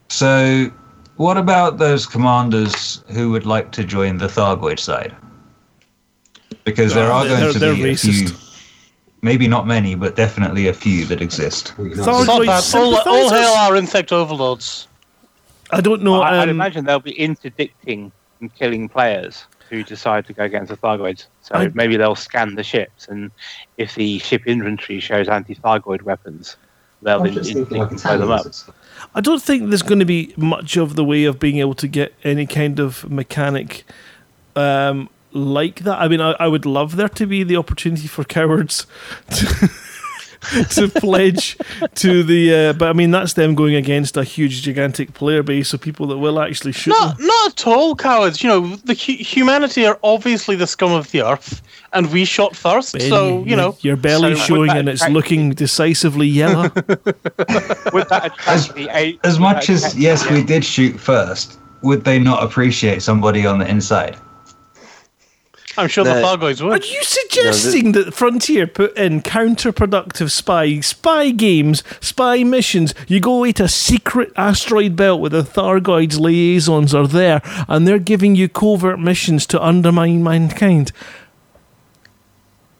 So, 0.09 0.69
what 1.15 1.37
about 1.37 1.77
those 1.77 2.05
commanders 2.05 3.03
who 3.11 3.31
would 3.31 3.45
like 3.45 3.71
to 3.71 3.83
join 3.83 4.17
the 4.17 4.27
Thargoid 4.27 4.79
side? 4.79 5.15
Because 6.65 6.93
there 6.93 7.07
No, 7.07 7.13
are 7.13 7.27
going 7.27 7.53
to 7.53 7.59
be 7.59 7.65
a 7.65 7.93
racist. 7.93 8.29
few, 8.29 8.37
maybe 9.21 9.47
not 9.47 9.65
many, 9.67 9.95
but 9.95 10.15
definitely 10.15 10.67
a 10.67 10.73
few 10.73 11.05
that 11.05 11.21
exist. 11.21 11.73
Thargoid 11.77 12.57
It's. 12.57 12.75
All, 12.75 12.97
all 13.07 13.29
hail 13.29 13.53
our 13.53 13.75
insect 13.75 14.11
overlords. 14.11 14.87
I 15.71 15.79
don't 15.81 16.01
know. 16.01 16.21
I, 16.21 16.39
I'd 16.41 16.43
um, 16.43 16.49
imagine 16.49 16.85
they'll 16.85 16.99
be 16.99 17.17
interdicting 17.17 18.11
and 18.41 18.53
killing 18.55 18.89
players 18.89 19.45
who 19.69 19.83
decide 19.83 20.25
to 20.27 20.33
go 20.33 20.43
against 20.43 20.69
the 20.69 20.77
Thargoids. 20.77 21.25
So 21.41 21.55
I- 21.55 21.71
maybe 21.73 21.97
they'll 21.97 22.15
scan 22.15 22.55
the 22.55 22.63
ships, 22.63 23.07
and 23.07 23.31
if 23.77 23.95
the 23.95 24.19
ship 24.19 24.45
inventory 24.47 24.99
shows 24.99 25.27
anti-Thargoid 25.29 26.01
weapons, 26.01 26.57
they'll 27.01 27.23
in- 27.23 27.37
interdict 27.37 27.71
and 27.71 28.01
blow 28.01 28.17
them 28.17 28.31
up. 28.31 28.45
I 29.13 29.21
don't 29.21 29.41
think 29.41 29.69
there's 29.69 29.81
going 29.83 29.99
to 29.99 30.05
be 30.05 30.33
much 30.35 30.77
of 30.77 30.95
the 30.95 31.03
way 31.03 31.25
of 31.25 31.39
being 31.39 31.57
able 31.57 31.75
to 31.75 31.87
get 31.87 32.13
any 32.23 32.45
kind 32.47 32.79
of 32.79 33.09
mechanic 33.09 33.85
um, 34.55 35.09
like 35.35 35.81
that. 35.81 35.99
I 35.99 36.07
mean, 36.07 36.21
I, 36.21 36.31
I 36.39 36.47
would 36.47 36.65
love 36.65 36.95
there 36.95 37.09
to 37.09 37.25
be 37.27 37.43
the 37.43 37.57
opportunity 37.57 38.07
for 38.07 38.23
cowards 38.23 38.87
to, 39.31 40.63
to 40.71 40.87
pledge 40.89 41.57
to 41.95 42.23
the. 42.23 42.55
Uh, 42.69 42.73
but 42.73 42.89
I 42.89 42.93
mean, 42.93 43.11
that's 43.11 43.33
them 43.33 43.53
going 43.55 43.75
against 43.75 44.17
a 44.17 44.23
huge, 44.23 44.61
gigantic 44.61 45.13
player 45.13 45.43
base 45.43 45.73
of 45.73 45.81
people 45.81 46.07
that 46.07 46.17
will 46.17 46.39
actually 46.39 46.71
shoot. 46.71 46.91
Not, 46.91 47.17
them. 47.17 47.27
not 47.27 47.51
at 47.51 47.67
all, 47.67 47.95
cowards. 47.95 48.41
You 48.41 48.49
know, 48.49 48.75
the 48.77 48.93
hu- 48.93 49.21
humanity 49.23 49.85
are 49.85 49.99
obviously 50.03 50.55
the 50.55 50.67
scum 50.67 50.91
of 50.91 51.11
the 51.11 51.21
earth, 51.21 51.61
and 51.93 52.11
we 52.11 52.25
shot 52.25 52.55
first. 52.55 52.93
Ben, 52.97 53.09
so 53.09 53.43
you 53.43 53.55
know, 53.55 53.77
your 53.81 53.97
belly's 53.97 54.39
so 54.39 54.45
showing 54.45 54.71
and 54.71 54.87
it's 54.89 55.01
attract- 55.01 55.13
looking 55.13 55.49
decisively 55.51 56.27
yellow. 56.41 56.63
Would 56.63 58.09
that 58.09 58.31
attract 58.33 58.73
the 58.75 58.87
eight? 58.91 59.19
As 59.23 59.39
would 59.39 59.43
much 59.43 59.67
that 59.67 59.73
as, 59.73 59.83
attract- 59.83 59.97
yes, 59.99 60.29
we 60.31 60.43
did 60.43 60.63
shoot 60.63 60.99
first, 60.99 61.59
would 61.81 62.03
they 62.05 62.19
not 62.19 62.41
appreciate 62.43 63.01
somebody 63.01 63.45
on 63.45 63.59
the 63.59 63.67
inside? 63.67 64.17
I'm 65.77 65.87
sure 65.89 66.03
the 66.03 66.21
No. 66.21 66.23
Thargoids 66.37 66.61
Are 66.61 66.77
you 66.77 67.03
suggesting 67.03 67.91
that 67.93 68.13
Frontier 68.13 68.65
put 68.67 68.97
in 68.97 69.21
counterproductive 69.21 70.31
spy 70.31 70.79
spy 70.79 71.31
games, 71.31 71.83
spy 71.99 72.43
missions? 72.43 72.93
You 73.07 73.19
go 73.19 73.35
away 73.37 73.51
to 73.53 73.63
a 73.65 73.67
secret 73.69 74.31
asteroid 74.37 74.95
belt 74.95 75.19
where 75.21 75.29
the 75.29 75.43
Thargoids 75.43 76.19
liaisons 76.19 76.93
are 76.93 77.07
there, 77.07 77.41
and 77.67 77.87
they're 77.87 77.99
giving 77.99 78.35
you 78.35 78.47
covert 78.47 78.99
missions 78.99 79.45
to 79.47 79.61
undermine 79.61 80.23
mankind. 80.23 80.91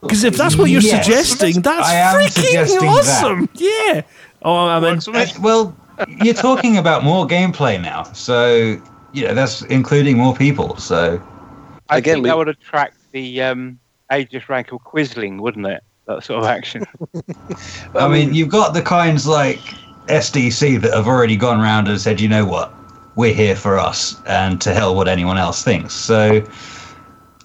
Because 0.02 0.24
if 0.24 0.38
that's 0.38 0.56
what 0.56 0.70
you're 0.70 0.82
Yes. 0.82 1.04
suggesting, 1.06 1.62
that's 1.62 1.90
freaking 2.16 2.30
suggesting 2.46 2.80
that. 2.82 2.88
awesome. 2.88 3.50
Yeah. 3.56 4.02
Oh, 4.44 4.68
I 4.68 4.80
mean, 4.80 4.94
Works 4.94 5.06
for 5.06 5.12
me. 5.12 5.22
Uh, 5.22 5.28
well, 5.42 5.76
you're 6.24 6.34
talking 6.36 6.78
about 6.78 7.04
more 7.04 7.26
gameplay 7.28 7.82
now, 7.82 8.04
so 8.14 8.78
you 9.14 9.28
know 9.28 9.34
that's 9.34 9.64
including 9.64 10.18
more 10.18 10.36
people. 10.36 10.78
So 10.78 11.20
I 11.90 11.98
Again, 11.98 12.16
think 12.16 12.24
we- 12.24 12.30
that 12.30 12.38
would 12.38 12.50
attract 12.50 12.98
the 13.12 13.42
um, 13.42 13.80
Aegis 14.12 14.50
rank 14.50 14.72
of 14.72 14.80
Quisling, 14.84 15.40
wouldn't 15.40 15.68
it? 15.68 15.84
That 16.08 16.24
sort 16.24 16.44
of 16.44 16.46
action. 16.46 16.86
I 17.96 18.08
mean, 18.08 18.34
you've 18.34 18.50
got 18.50 18.74
the 18.76 18.82
kinds 18.82 19.26
like 19.26 19.60
SDC 20.08 20.82
that 20.82 20.94
have 20.94 21.08
already 21.08 21.36
gone 21.36 21.60
around 21.60 21.88
and 21.88 22.00
said, 22.00 22.22
you 22.22 22.30
know 22.30 22.46
what, 22.46 22.72
we're 23.16 23.34
here 23.34 23.56
for 23.56 23.80
us, 23.80 24.22
and 24.28 24.62
to 24.62 24.74
hell 24.74 24.96
what 24.96 25.08
anyone 25.08 25.38
else 25.38 25.64
thinks. 25.64 25.94
So 25.94 26.42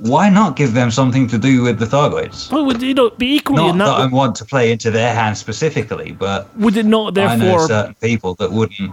why 0.01 0.29
not 0.29 0.57
give 0.57 0.73
them 0.75 0.91
something 0.91 1.27
to 1.29 1.39
do 1.39 1.63
with 1.63 1.79
the 1.79 1.87
Thargoids? 1.87 2.51
well, 2.51 2.65
would 2.67 2.83
it 2.83 2.95
not 2.95 3.19
be 3.19 3.37
equally 3.37 3.63
Not 3.63 3.71
in 3.71 3.79
that 3.79 3.87
that? 3.87 4.01
I 4.01 4.07
want 4.07 4.35
to 4.37 4.45
play 4.45 4.73
into 4.73 4.91
their 4.91 5.15
hands 5.15 5.39
specifically, 5.39 6.13
but 6.13 6.55
would 6.57 6.77
it 6.77 6.87
not 6.87 7.17
I 7.19 7.37
know 7.37 7.45
therefore 7.45 7.67
certain 7.69 7.95
people 7.95 8.35
that 8.37 8.53
wouldn't. 8.53 8.93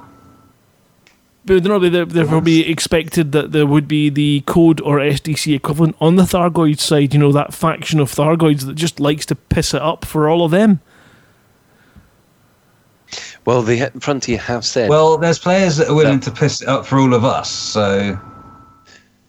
But 1.47 1.63
no, 1.63 1.79
there- 1.79 2.05
therefore 2.05 2.41
be 2.41 2.69
expected 2.69 3.31
that 3.31 3.53
there 3.53 3.65
would 3.65 3.87
be 3.87 4.09
the 4.09 4.43
code 4.45 4.81
or 4.81 4.99
SDC 4.99 5.55
equivalent 5.55 5.95
on 6.01 6.17
the 6.17 6.23
Thargoid 6.23 6.77
side, 6.79 7.13
you 7.13 7.19
know, 7.19 7.31
that 7.31 7.53
faction 7.53 7.99
of 8.01 8.11
Thargoids 8.11 8.65
that 8.65 8.75
just 8.75 8.99
likes 8.99 9.25
to 9.27 9.35
piss 9.35 9.73
it 9.73 9.81
up 9.81 10.03
for 10.03 10.27
all 10.29 10.43
of 10.43 10.51
them. 10.51 10.81
Well, 13.45 13.61
the 13.61 13.89
Frontier 14.01 14.37
have 14.39 14.65
said. 14.65 14.89
Well, 14.89 15.17
there's 15.17 15.39
players 15.39 15.77
that 15.77 15.87
are 15.87 15.95
willing 15.95 16.19
to 16.19 16.31
piss 16.31 16.61
it 16.61 16.67
up 16.67 16.85
for 16.85 16.99
all 16.99 17.13
of 17.13 17.23
us. 17.23 17.49
So 17.49 18.19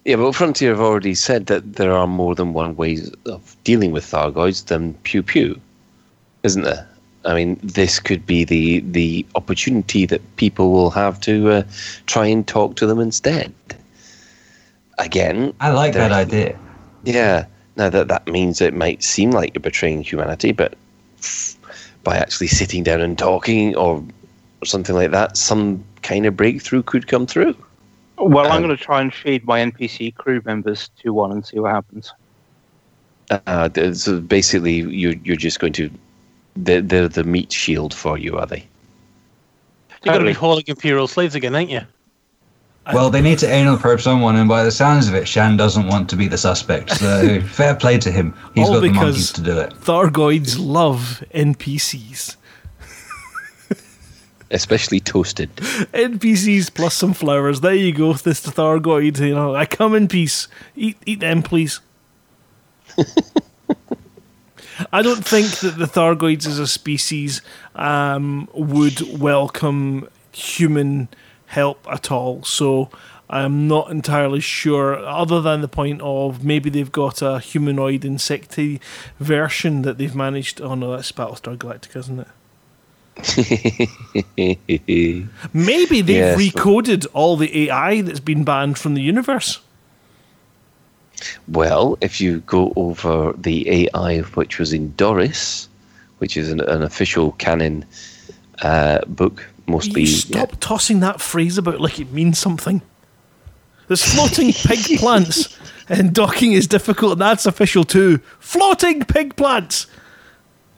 yeah, 0.04 0.16
but 0.16 0.34
Frontier 0.34 0.70
have 0.70 0.80
already 0.80 1.14
said 1.14 1.46
that 1.46 1.74
there 1.74 1.92
are 1.92 2.08
more 2.08 2.34
than 2.34 2.52
one 2.52 2.74
ways 2.74 3.12
of 3.26 3.56
dealing 3.62 3.92
with 3.92 4.04
Thargoids 4.04 4.64
than 4.66 4.94
pew 5.04 5.22
pew, 5.22 5.60
isn't 6.42 6.62
there? 6.62 6.88
I 7.28 7.34
mean, 7.34 7.60
this 7.62 8.00
could 8.00 8.24
be 8.24 8.44
the 8.44 8.80
the 8.80 9.26
opportunity 9.34 10.06
that 10.06 10.22
people 10.36 10.72
will 10.72 10.90
have 10.90 11.20
to 11.20 11.50
uh, 11.50 11.62
try 12.06 12.26
and 12.26 12.46
talk 12.46 12.76
to 12.76 12.86
them 12.86 13.00
instead. 13.00 13.52
Again, 14.98 15.52
I 15.60 15.70
like 15.70 15.92
that 15.92 16.10
idea. 16.10 16.58
Yeah. 17.04 17.44
Now 17.76 17.90
that 17.90 18.08
that 18.08 18.26
means 18.26 18.60
it 18.62 18.72
might 18.74 19.02
seem 19.02 19.30
like 19.30 19.54
you're 19.54 19.60
betraying 19.60 20.02
humanity, 20.02 20.52
but 20.52 20.74
by 22.02 22.16
actually 22.16 22.46
sitting 22.48 22.82
down 22.82 23.02
and 23.02 23.18
talking 23.18 23.76
or 23.76 24.02
or 24.62 24.64
something 24.64 24.94
like 24.96 25.10
that, 25.10 25.36
some 25.36 25.84
kind 26.02 26.24
of 26.24 26.34
breakthrough 26.34 26.82
could 26.82 27.08
come 27.08 27.26
through. 27.26 27.54
Well, 28.16 28.46
I'm 28.46 28.52
Um, 28.52 28.62
going 28.62 28.76
to 28.76 28.82
try 28.82 29.02
and 29.02 29.12
feed 29.12 29.44
my 29.44 29.60
NPC 29.60 30.14
crew 30.14 30.40
members 30.46 30.90
to 31.02 31.12
one 31.12 31.30
and 31.30 31.44
see 31.46 31.60
what 31.60 31.72
happens. 31.72 32.12
Uh, 33.30 33.68
so 33.92 34.18
basically, 34.20 34.76
you're 34.80 35.14
you're 35.22 35.36
just 35.36 35.60
going 35.60 35.74
to 35.74 35.90
they're, 36.64 36.80
they're 36.82 37.08
the 37.08 37.24
meat 37.24 37.52
shield 37.52 37.94
for 37.94 38.18
you, 38.18 38.36
are 38.36 38.46
they? 38.46 38.66
You're 40.04 40.14
going 40.14 40.24
to 40.24 40.30
be 40.30 40.34
hauling 40.34 40.64
imperial 40.66 41.08
slaves 41.08 41.34
again, 41.34 41.54
ain't 41.54 41.70
you? 41.70 41.80
Well, 42.92 43.10
they 43.10 43.20
need 43.20 43.38
to 43.40 43.46
anal 43.46 43.76
probe 43.76 44.00
someone, 44.00 44.36
and 44.36 44.48
by 44.48 44.64
the 44.64 44.70
sounds 44.70 45.08
of 45.08 45.14
it, 45.14 45.28
Shan 45.28 45.58
doesn't 45.58 45.88
want 45.88 46.08
to 46.08 46.16
be 46.16 46.26
the 46.26 46.38
suspect. 46.38 46.90
So 46.92 47.40
fair 47.48 47.74
play 47.74 47.98
to 47.98 48.10
him. 48.10 48.34
He's 48.54 48.66
All 48.66 48.74
got 48.74 48.80
the 48.80 48.88
because- 48.88 49.02
monkeys 49.02 49.32
to 49.32 49.40
do 49.42 49.58
it. 49.58 49.70
Thargoids 49.74 50.56
love 50.58 51.22
NPCs. 51.34 52.36
Especially 54.50 55.00
toasted. 55.00 55.54
NPCs 55.56 56.72
plus 56.72 56.94
some 56.94 57.12
flowers. 57.12 57.60
There 57.60 57.74
you 57.74 57.92
go, 57.92 58.14
this 58.14 58.40
Thargoid. 58.46 59.20
You 59.20 59.34
know, 59.34 59.54
I 59.54 59.66
come 59.66 59.94
in 59.94 60.08
peace. 60.08 60.48
Eat, 60.74 60.96
eat 61.04 61.20
them, 61.20 61.42
please. 61.42 61.80
I 64.92 65.02
don't 65.02 65.24
think 65.24 65.58
that 65.60 65.78
the 65.78 65.86
Thargoids 65.86 66.46
as 66.46 66.58
a 66.58 66.66
species 66.66 67.42
um, 67.74 68.48
would 68.54 69.18
welcome 69.20 70.08
human 70.32 71.08
help 71.46 71.86
at 71.90 72.10
all. 72.12 72.42
So 72.44 72.90
I'm 73.30 73.66
not 73.68 73.90
entirely 73.90 74.40
sure, 74.40 74.96
other 74.98 75.40
than 75.40 75.60
the 75.60 75.68
point 75.68 76.00
of 76.02 76.44
maybe 76.44 76.70
they've 76.70 76.92
got 76.92 77.22
a 77.22 77.38
humanoid 77.40 78.02
insecty 78.02 78.80
version 79.18 79.82
that 79.82 79.98
they've 79.98 80.14
managed. 80.14 80.60
Oh 80.60 80.74
no, 80.74 80.92
that's 80.92 81.10
Battlestar 81.12 81.56
Galactica, 81.56 81.96
isn't 81.96 82.20
it? 82.20 82.28
Maybe 85.52 86.00
they've 86.02 86.16
Yes. 86.16 86.38
recoded 86.38 87.06
all 87.12 87.36
the 87.36 87.68
AI 87.68 88.00
that's 88.02 88.20
been 88.20 88.44
banned 88.44 88.78
from 88.78 88.94
the 88.94 89.02
universe. 89.02 89.58
Well, 91.48 91.98
if 92.00 92.20
you 92.20 92.40
go 92.40 92.72
over 92.76 93.32
the 93.36 93.88
AI 93.94 94.20
which 94.20 94.58
was 94.58 94.72
in 94.72 94.92
Doris, 94.92 95.68
which 96.18 96.36
is 96.36 96.50
an, 96.50 96.60
an 96.60 96.82
official 96.82 97.32
canon 97.32 97.84
uh, 98.62 99.00
book, 99.06 99.46
mostly. 99.66 100.02
You 100.02 100.06
stop 100.08 100.58
tossing 100.60 101.00
that 101.00 101.20
phrase 101.20 101.58
about 101.58 101.80
like 101.80 101.98
it 102.00 102.12
means 102.12 102.38
something. 102.38 102.82
There's 103.86 104.04
floating 104.04 104.52
pig 104.52 104.98
plants, 104.98 105.58
and 105.88 106.12
docking 106.12 106.52
is 106.52 106.66
difficult, 106.66 107.12
and 107.12 107.20
that's 107.20 107.46
official 107.46 107.84
too. 107.84 108.18
Floating 108.38 109.04
pig 109.04 109.36
plants! 109.36 109.86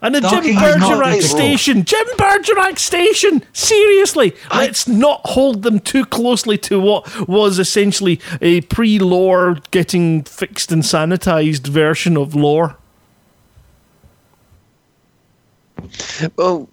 And 0.02 0.14
the 0.14 0.20
Jim 0.20 0.30
Docking 0.30 0.54
not 0.54 0.80
Bergerac 0.80 1.22
station! 1.22 1.84
Jim 1.84 2.06
Bergerac 2.16 2.78
station! 2.78 3.42
Seriously! 3.52 4.34
Let's 4.50 4.88
not 4.88 5.20
hold 5.24 5.62
them 5.62 5.78
too 5.78 6.06
closely 6.06 6.56
to 6.58 6.80
what 6.80 7.28
was 7.28 7.58
essentially 7.58 8.18
a 8.40 8.62
pre 8.62 8.98
lore 8.98 9.58
getting 9.70 10.22
fixed 10.22 10.72
and 10.72 10.82
sanitized 10.82 11.66
version 11.66 12.16
of 12.16 12.34
lore. 12.34 12.76
Well, 16.36 16.68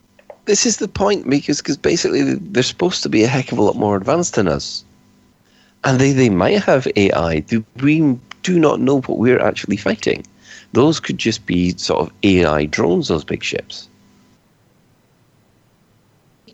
this 0.45 0.65
is 0.65 0.77
the 0.77 0.87
point 0.87 1.29
because 1.29 1.61
cause 1.61 1.77
basically 1.77 2.35
they're 2.35 2.63
supposed 2.63 3.03
to 3.03 3.09
be 3.09 3.23
a 3.23 3.27
heck 3.27 3.51
of 3.51 3.57
a 3.57 3.61
lot 3.61 3.75
more 3.75 3.97
advanced 3.97 4.35
than 4.35 4.47
us. 4.47 4.85
And 5.83 5.99
they, 5.99 6.11
they 6.11 6.29
might 6.29 6.63
have 6.63 6.87
AI. 6.95 7.39
Do 7.39 7.63
we 7.81 8.17
do 8.47 8.57
not 8.57 8.79
know 8.79 9.01
what 9.01 9.17
we're 9.17 9.41
actually 9.41 9.75
fighting. 9.75 10.25
Those 10.73 10.99
could 10.99 11.17
just 11.17 11.45
be 11.45 11.75
sort 11.77 12.01
of 12.01 12.13
AI 12.23 12.65
drones, 12.65 13.07
those 13.07 13.23
big 13.23 13.43
ships. 13.43 13.89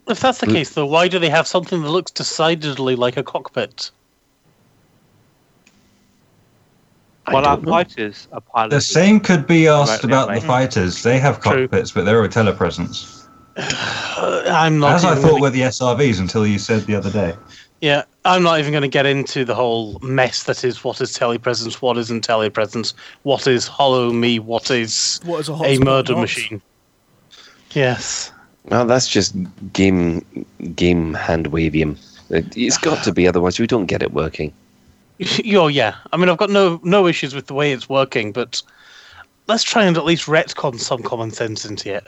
If 0.07 0.19
that's 0.19 0.39
the 0.39 0.47
Mm. 0.47 0.53
case, 0.53 0.69
though, 0.71 0.85
why 0.85 1.07
do 1.07 1.17
they 1.19 1.29
have 1.29 1.47
something 1.47 1.81
that 1.81 1.89
looks 1.89 2.11
decidedly 2.11 2.95
like 2.95 3.15
a 3.17 3.23
cockpit? 3.23 3.89
Well, 7.31 7.45
our 7.45 7.57
know. 7.57 7.71
fighters 7.71 8.27
are 8.33 8.41
piloted. 8.41 8.77
The 8.77 8.81
same 8.81 9.19
could 9.21 9.47
be 9.47 9.67
asked 9.67 10.03
about 10.03 10.33
the 10.33 10.41
fighters. 10.41 11.03
They 11.03 11.19
have 11.19 11.41
True. 11.41 11.67
cockpits, 11.67 11.91
but 11.91 12.03
they're 12.05 12.21
a 12.23 12.27
telepresence. 12.29 13.23
I'm 13.57 14.79
not. 14.79 14.95
As 14.95 15.05
I 15.05 15.15
thought 15.15 15.29
gonna- 15.31 15.41
were 15.41 15.49
the 15.49 15.61
SRVs 15.63 16.19
until 16.19 16.45
you 16.45 16.59
said 16.59 16.81
the 16.81 16.95
other 16.95 17.09
day. 17.11 17.33
Yeah, 17.79 18.03
I'm 18.25 18.41
not 18.43 18.59
even 18.59 18.71
going 18.71 18.83
to 18.83 18.87
get 18.87 19.05
into 19.05 19.43
the 19.43 19.53
whole 19.55 19.99
mess 20.01 20.43
that 20.43 20.63
is 20.63 20.83
what 20.83 21.01
is 21.01 21.11
telepresence, 21.17 21.75
what 21.75 21.97
isn't 21.97 22.25
telepresence, 22.25 22.93
what 23.23 23.47
is 23.47 23.67
Holo-Me, 23.67 24.39
what 24.39 24.71
is 24.71 25.19
What 25.25 25.41
is 25.41 25.49
a 25.49 25.53
a 25.53 25.77
murder 25.79 26.13
not? 26.13 26.21
machine. 26.21 26.61
Yes. 27.71 28.31
Well, 28.65 28.85
that's 28.85 29.07
just 29.09 29.35
game 29.73 30.23
game 30.75 31.13
hand 31.15 31.51
wavium. 31.51 31.97
It- 32.29 32.55
It's 32.55 32.77
got 32.77 33.03
to 33.03 33.11
be, 33.11 33.27
otherwise 33.27 33.59
we 33.59 33.67
don't 33.67 33.87
get 33.87 34.01
it 34.01 34.13
working. 34.13 34.53
Oh 35.55 35.67
yeah. 35.67 35.95
I 36.11 36.17
mean, 36.17 36.29
I've 36.29 36.37
got 36.37 36.49
no 36.49 36.79
no 36.83 37.07
issues 37.07 37.35
with 37.35 37.47
the 37.47 37.53
way 37.53 37.71
it's 37.71 37.87
working, 37.89 38.31
but 38.31 38.61
let's 39.47 39.63
try 39.63 39.83
and 39.83 39.97
at 39.97 40.05
least 40.05 40.25
retcon 40.27 40.79
some 40.79 41.03
common 41.03 41.31
sense 41.31 41.65
into 41.65 41.93
it. 41.95 42.05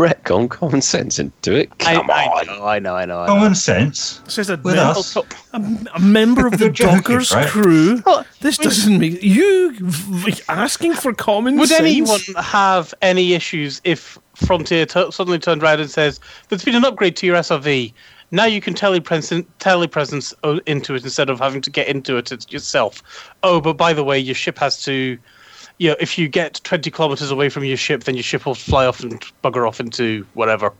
Retcon 0.00 0.48
common 0.48 0.80
sense 0.80 1.18
into 1.18 1.54
it. 1.54 1.76
Come 1.78 2.10
I, 2.10 2.26
on. 2.26 2.48
I 2.48 2.52
know, 2.54 2.66
I 2.66 2.78
know, 2.78 2.94
I 2.94 3.04
know. 3.04 3.26
Common 3.26 3.54
sense. 3.54 4.22
Says 4.26 4.48
a, 4.48 4.56
With 4.56 4.76
mem- 4.76 4.86
us. 4.86 5.16
A, 5.16 5.22
a 5.52 6.00
member 6.00 6.46
of 6.46 6.58
the 6.58 6.64
You're 6.66 6.72
Dockers 6.72 7.32
right? 7.34 7.46
crew. 7.46 8.02
This 8.40 8.56
doesn't 8.56 8.98
make 8.98 9.22
you 9.22 9.76
asking 10.48 10.94
for 10.94 11.12
common 11.12 11.56
Would 11.58 11.68
sense. 11.68 11.80
anyone 11.80 12.20
have 12.42 12.94
any 13.02 13.34
issues 13.34 13.80
if 13.84 14.18
Frontier 14.34 14.86
t- 14.86 15.10
suddenly 15.10 15.38
turned 15.38 15.62
around 15.62 15.80
and 15.80 15.90
says, 15.90 16.18
"There's 16.48 16.64
been 16.64 16.74
an 16.74 16.84
upgrade 16.84 17.16
to 17.16 17.26
your 17.26 17.36
SRV. 17.36 17.92
Now 18.30 18.44
you 18.46 18.60
can 18.60 18.74
telepresence 18.74 19.44
telepresence 19.58 20.32
into 20.66 20.94
it 20.94 21.04
instead 21.04 21.28
of 21.28 21.38
having 21.40 21.60
to 21.62 21.70
get 21.70 21.88
into 21.88 22.16
it 22.16 22.32
it's 22.32 22.50
yourself." 22.50 23.02
Oh, 23.42 23.60
but 23.60 23.74
by 23.74 23.92
the 23.92 24.04
way, 24.04 24.18
your 24.18 24.34
ship 24.34 24.58
has 24.58 24.82
to. 24.84 25.18
You 25.80 25.88
know, 25.88 25.96
if 25.98 26.18
you 26.18 26.28
get 26.28 26.60
20 26.62 26.90
kilometers 26.90 27.30
away 27.30 27.48
from 27.48 27.64
your 27.64 27.78
ship, 27.78 28.04
then 28.04 28.14
your 28.14 28.22
ship 28.22 28.44
will 28.44 28.54
fly 28.54 28.84
off 28.84 29.00
and 29.00 29.18
bugger 29.42 29.66
off 29.66 29.80
into 29.80 30.26
whatever. 30.34 30.74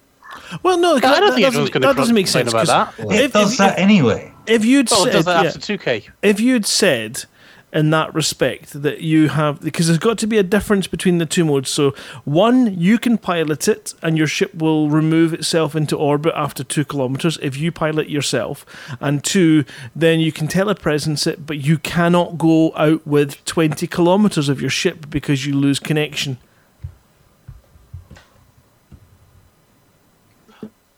Well, 0.63 0.77
no, 0.77 0.97
I 0.97 1.01
don't 1.01 1.01
that 1.01 1.21
think 1.21 1.23
doesn't, 1.25 1.45
anyone's 1.47 1.71
going 1.71 1.81
that 1.83 1.89
to 1.93 1.95
doesn't 1.95 2.15
make 2.15 2.29
sense. 2.29 2.51
about 2.53 2.67
'cause 2.67 2.97
that. 2.99 3.11
It 3.11 3.21
If, 3.25 3.33
does 3.33 3.53
if, 3.53 3.59
that 3.59 3.79
anyway. 3.79 4.31
if 4.47 4.63
you'd 4.65 4.91
Well, 4.91 5.01
it 5.03 5.05
said, 5.07 5.13
does 5.13 5.25
that 5.25 5.43
yeah, 5.43 5.49
after 5.49 5.59
2K. 5.59 6.09
if 6.23 6.39
you'd 6.39 6.67
said 6.67 7.25
in 7.73 7.91
that 7.91 8.13
respect 8.15 8.83
that 8.83 9.01
you 9.01 9.29
have 9.29 9.61
because 9.61 9.87
there's 9.87 9.99
got 9.99 10.19
to 10.19 10.27
be 10.27 10.39
a 10.39 10.43
difference 10.43 10.87
between 10.87 11.19
the 11.19 11.27
two 11.27 11.45
modes. 11.45 11.71
So 11.71 11.95
one, 12.25 12.79
you 12.79 12.99
can 12.99 13.19
pilot 13.19 13.69
it 13.69 13.95
and 14.03 14.19
your 14.19 14.27
ship 14.27 14.55
will 14.55 14.89
remove 14.91 15.33
itself 15.33 15.77
into 15.77 15.97
orbit 15.97 16.33
after 16.37 16.65
two 16.65 16.85
kilometers 16.85 17.39
if 17.43 17.57
you 17.57 17.71
pilot 17.71 18.09
yourself. 18.09 18.67
And 19.01 19.23
two, 19.23 19.65
then 19.95 20.21
you 20.21 20.33
can 20.33 20.49
telepresence 20.49 21.27
it, 21.27 21.47
but 21.47 21.59
you 21.59 21.79
cannot 21.79 22.39
go 22.39 22.73
out 22.77 23.07
with 23.07 23.45
twenty 23.45 23.87
kilometers 23.87 24.49
of 24.49 24.61
your 24.61 24.71
ship 24.71 25.09
because 25.09 25.47
you 25.47 25.55
lose 25.55 25.79
connection. 25.79 26.39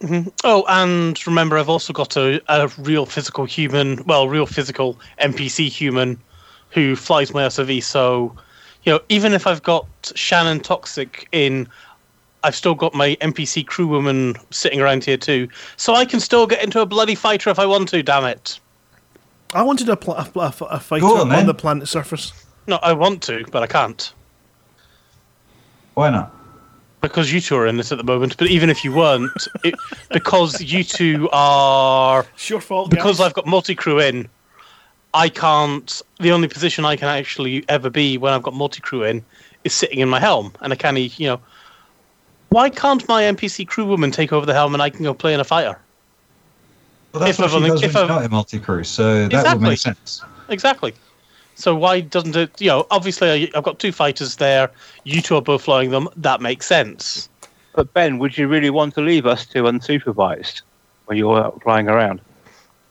Mm-hmm. 0.00 0.30
Oh, 0.42 0.64
and 0.68 1.24
remember, 1.28 1.56
I've 1.56 1.68
also 1.68 1.92
got 1.92 2.16
a, 2.16 2.42
a 2.48 2.66
real 2.78 3.06
physical 3.06 3.44
human, 3.44 4.02
well, 4.04 4.28
real 4.28 4.46
physical 4.46 4.98
NPC 5.20 5.68
human 5.68 6.18
who 6.72 6.96
flies 6.96 7.32
my 7.32 7.42
SRV. 7.42 7.82
So, 7.82 8.34
you 8.84 8.92
know, 8.92 9.00
even 9.08 9.32
if 9.32 9.46
I've 9.46 9.62
got 9.62 9.86
Shannon 10.14 10.60
Toxic 10.60 11.28
in, 11.32 11.68
I've 12.44 12.56
still 12.56 12.74
got 12.74 12.94
my 12.94 13.16
NPC 13.20 13.64
crewwoman 13.64 14.42
sitting 14.50 14.80
around 14.80 15.04
here 15.04 15.16
too. 15.16 15.48
So 15.76 15.94
I 15.94 16.04
can 16.04 16.20
still 16.20 16.46
get 16.46 16.62
into 16.62 16.80
a 16.80 16.86
bloody 16.86 17.14
fighter 17.14 17.50
if 17.50 17.58
I 17.58 17.66
want 17.66 17.88
to, 17.90 18.02
damn 18.02 18.24
it. 18.24 18.58
I 19.54 19.62
wanted 19.62 19.88
a, 19.88 19.96
pl- 19.96 20.14
a, 20.14 20.24
pl- 20.24 20.42
a 20.42 20.48
f- 20.48 20.62
a 20.62 20.80
fighter 20.80 21.04
on, 21.04 21.30
on, 21.30 21.46
the 21.46 21.54
planet 21.54 21.86
surface. 21.86 22.32
No, 22.66 22.76
I 22.82 22.94
want 22.94 23.22
to, 23.24 23.44
but 23.52 23.62
I 23.62 23.66
can't. 23.66 24.12
Why 25.94 26.08
not? 26.08 26.34
Because 27.02 27.32
you 27.32 27.40
two 27.40 27.56
are 27.56 27.66
in 27.66 27.76
this 27.76 27.92
at 27.92 27.98
the 27.98 28.04
moment, 28.04 28.36
but 28.38 28.46
even 28.48 28.70
if 28.70 28.84
you 28.84 28.94
weren't, 28.94 29.48
it, 29.64 29.74
because 30.10 30.62
you 30.62 30.84
two 30.84 31.28
are 31.32 32.24
It's 32.34 32.48
your 32.48 32.60
fault, 32.60 32.90
because 32.90 33.18
guys. 33.18 33.26
I've 33.26 33.34
got 33.34 33.46
multi 33.46 33.74
crew 33.74 34.00
in, 34.00 34.28
I 35.14 35.28
can't. 35.28 36.00
The 36.20 36.32
only 36.32 36.48
position 36.48 36.84
I 36.84 36.96
can 36.96 37.08
actually 37.08 37.64
ever 37.68 37.90
be 37.90 38.16
when 38.18 38.32
I've 38.32 38.42
got 38.42 38.54
multi 38.54 38.80
crew 38.80 39.04
in 39.04 39.24
is 39.64 39.72
sitting 39.72 39.98
in 40.00 40.08
my 40.08 40.18
helm, 40.20 40.52
and 40.60 40.72
I 40.72 40.76
can't. 40.76 40.96
You 41.18 41.26
know, 41.28 41.40
why 42.48 42.70
can't 42.70 43.06
my 43.08 43.22
NPC 43.22 43.66
crew 43.66 43.84
woman 43.84 44.10
take 44.10 44.32
over 44.32 44.46
the 44.46 44.54
helm 44.54 44.74
and 44.74 44.82
I 44.82 44.90
can 44.90 45.02
go 45.04 45.14
play 45.14 45.34
in 45.34 45.40
a 45.40 45.44
fighter? 45.44 45.78
Well, 47.12 47.20
that's 47.20 47.32
If 47.32 47.38
what 47.40 47.44
I've 47.44 47.50
she 47.50 47.56
only- 47.56 47.68
does 47.70 47.82
if 47.82 47.92
you're 47.92 48.02
I've- 48.04 48.12
not 48.12 48.24
in 48.24 48.30
multi-crew, 48.30 48.84
so 48.84 49.28
that 49.28 49.52
would 49.58 49.62
make 49.62 49.78
sense. 49.78 50.22
Exactly. 50.48 50.94
So 51.54 51.74
why 51.74 52.00
doesn't 52.00 52.34
it? 52.34 52.58
You 52.60 52.68
know, 52.68 52.86
obviously 52.90 53.30
I, 53.30 53.50
I've 53.54 53.64
got 53.64 53.78
two 53.78 53.92
fighters 53.92 54.36
there. 54.36 54.70
You 55.04 55.20
two 55.20 55.36
are 55.36 55.42
both 55.42 55.62
flying 55.64 55.90
them. 55.90 56.08
That 56.16 56.40
makes 56.40 56.66
sense. 56.66 57.28
But 57.74 57.92
Ben, 57.92 58.18
would 58.18 58.38
you 58.38 58.48
really 58.48 58.70
want 58.70 58.94
to 58.94 59.02
leave 59.02 59.26
us 59.26 59.44
two 59.46 59.64
unsupervised 59.64 60.62
when 61.04 61.18
you're 61.18 61.52
flying 61.62 61.88
around? 61.88 62.20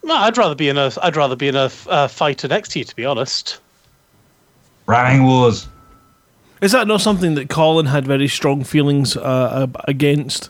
No, 0.03 0.15
I'd 0.15 0.37
rather 0.37 0.55
be 0.55 0.69
in 0.69 0.77
a. 0.77 0.91
I'd 1.01 1.15
rather 1.15 1.35
be 1.35 1.47
in 1.47 1.55
a 1.55 1.69
uh, 1.87 2.07
fighter 2.07 2.47
next 2.47 2.69
to 2.71 2.79
you, 2.79 2.85
to 2.85 2.95
be 2.95 3.05
honest. 3.05 3.59
Ramming 4.87 5.25
wars. 5.25 5.67
Is 6.61 6.71
that 6.73 6.87
not 6.87 7.01
something 7.01 7.35
that 7.35 7.49
Colin 7.49 7.85
had 7.87 8.05
very 8.05 8.27
strong 8.27 8.63
feelings 8.63 9.15
uh, 9.17 9.67
against? 9.87 10.49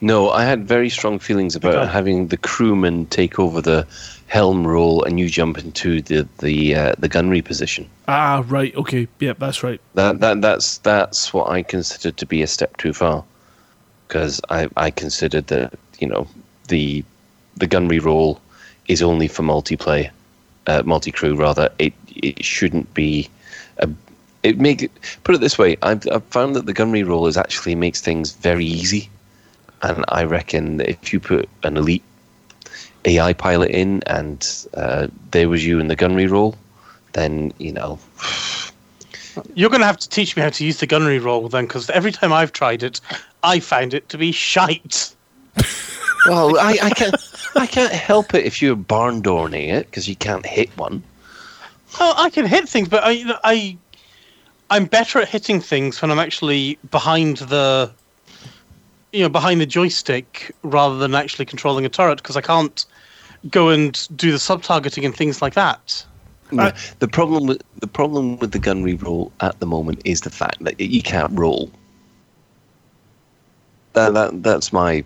No, 0.00 0.30
I 0.30 0.44
had 0.44 0.68
very 0.68 0.88
strong 0.88 1.18
feelings 1.18 1.56
about 1.56 1.74
Okay. 1.74 1.90
having 1.92 2.28
the 2.28 2.36
crewman 2.36 3.06
take 3.06 3.38
over 3.38 3.60
the 3.60 3.86
helm 4.28 4.66
role 4.66 5.02
and 5.04 5.18
you 5.18 5.28
jump 5.28 5.58
into 5.58 6.00
the 6.02 6.28
the 6.38 6.74
uh, 6.74 6.94
the 6.98 7.08
gunnery 7.08 7.42
position. 7.42 7.88
Ah, 8.08 8.44
right. 8.46 8.74
Okay. 8.76 9.08
Yep, 9.20 9.38
that's 9.38 9.62
right. 9.62 9.80
That 9.94 10.20
that 10.20 10.40
that's 10.42 10.78
that's 10.78 11.32
what 11.32 11.50
I 11.50 11.62
considered 11.62 12.16
to 12.18 12.26
be 12.26 12.42
a 12.42 12.46
step 12.46 12.76
too 12.76 12.92
far, 12.92 13.24
because 14.06 14.40
I 14.50 14.68
I 14.76 14.90
considered 14.90 15.48
that 15.48 15.74
you 15.98 16.06
know 16.08 16.28
the 16.68 17.02
the 17.56 17.66
gunnery 17.66 17.98
role 17.98 18.40
is 18.88 19.02
only 19.02 19.28
for 19.28 19.42
multiplayer, 19.42 20.10
uh, 20.66 20.82
multi 20.84 21.10
crew 21.10 21.34
rather. 21.34 21.70
It 21.78 21.92
it 22.14 22.44
shouldn't 22.44 22.92
be 22.94 23.28
a. 23.78 23.88
It 24.42 24.58
make 24.58 24.90
put 25.24 25.34
it 25.34 25.40
this 25.40 25.58
way. 25.58 25.76
I've, 25.82 26.06
I've 26.10 26.24
found 26.26 26.54
that 26.54 26.66
the 26.66 26.72
gunnery 26.72 27.02
role 27.02 27.26
is 27.26 27.36
actually 27.36 27.74
makes 27.74 28.00
things 28.00 28.32
very 28.32 28.64
easy, 28.64 29.10
and 29.82 30.04
I 30.08 30.24
reckon 30.24 30.76
that 30.76 30.88
if 30.88 31.12
you 31.12 31.20
put 31.20 31.48
an 31.64 31.76
elite 31.76 32.04
AI 33.04 33.32
pilot 33.32 33.70
in 33.70 34.02
and 34.06 34.66
uh, 34.74 35.08
there 35.32 35.48
was 35.48 35.66
you 35.66 35.80
in 35.80 35.88
the 35.88 35.96
gunnery 35.96 36.26
role, 36.26 36.54
then 37.14 37.52
you 37.58 37.72
know 37.72 37.98
You're 39.54 39.70
going 39.70 39.80
to 39.80 39.86
have 39.86 39.98
to 39.98 40.08
teach 40.08 40.36
me 40.36 40.42
how 40.42 40.50
to 40.50 40.64
use 40.64 40.78
the 40.78 40.86
gunnery 40.86 41.18
roll 41.18 41.48
then, 41.48 41.66
because 41.66 41.90
every 41.90 42.12
time 42.12 42.32
I've 42.32 42.52
tried 42.52 42.82
it, 42.82 43.00
I 43.42 43.60
found 43.60 43.94
it 43.94 44.08
to 44.10 44.18
be 44.18 44.32
shite. 44.32 45.14
Well, 46.26 46.58
I, 46.58 46.78
I 46.82 46.90
can't. 46.90 47.16
I 47.56 47.66
can't 47.66 47.92
help 47.92 48.34
it 48.34 48.44
if 48.44 48.60
you're 48.60 48.76
barn 48.76 49.22
dooring 49.22 49.68
it 49.68 49.86
because 49.86 50.08
you 50.08 50.16
can't 50.16 50.46
hit 50.46 50.68
one. 50.76 51.02
Oh, 51.98 52.14
I 52.16 52.30
can 52.30 52.46
hit 52.46 52.68
things, 52.68 52.88
but 52.88 53.02
I, 53.04 53.22
I, 53.44 53.76
I'm 54.70 54.84
better 54.84 55.20
at 55.20 55.28
hitting 55.28 55.60
things 55.60 56.00
when 56.00 56.10
I'm 56.10 56.18
actually 56.18 56.78
behind 56.90 57.38
the, 57.38 57.90
you 59.12 59.22
know, 59.22 59.28
behind 59.28 59.60
the 59.60 59.66
joystick 59.66 60.54
rather 60.62 60.98
than 60.98 61.14
actually 61.14 61.46
controlling 61.46 61.84
a 61.84 61.88
turret 61.88 62.18
because 62.18 62.36
I 62.36 62.40
can't 62.40 62.84
go 63.50 63.68
and 63.70 64.08
do 64.16 64.32
the 64.32 64.38
sub 64.38 64.62
targeting 64.62 65.04
and 65.04 65.14
things 65.14 65.42
like 65.42 65.54
that. 65.54 66.04
I- 66.52 66.68
uh, 66.68 66.72
the 67.00 67.08
problem 67.08 67.46
with 67.46 67.62
the 67.80 67.88
problem 67.88 68.38
with 68.38 68.52
the 68.52 68.60
gunnery 68.60 68.94
roll 68.94 69.32
at 69.40 69.58
the 69.58 69.66
moment 69.66 70.00
is 70.04 70.20
the 70.20 70.30
fact 70.30 70.62
that 70.62 70.80
you 70.80 71.02
can't 71.02 71.36
roll. 71.36 71.70
That, 73.94 74.14
that 74.14 74.44
that's 74.44 74.72
my 74.72 75.02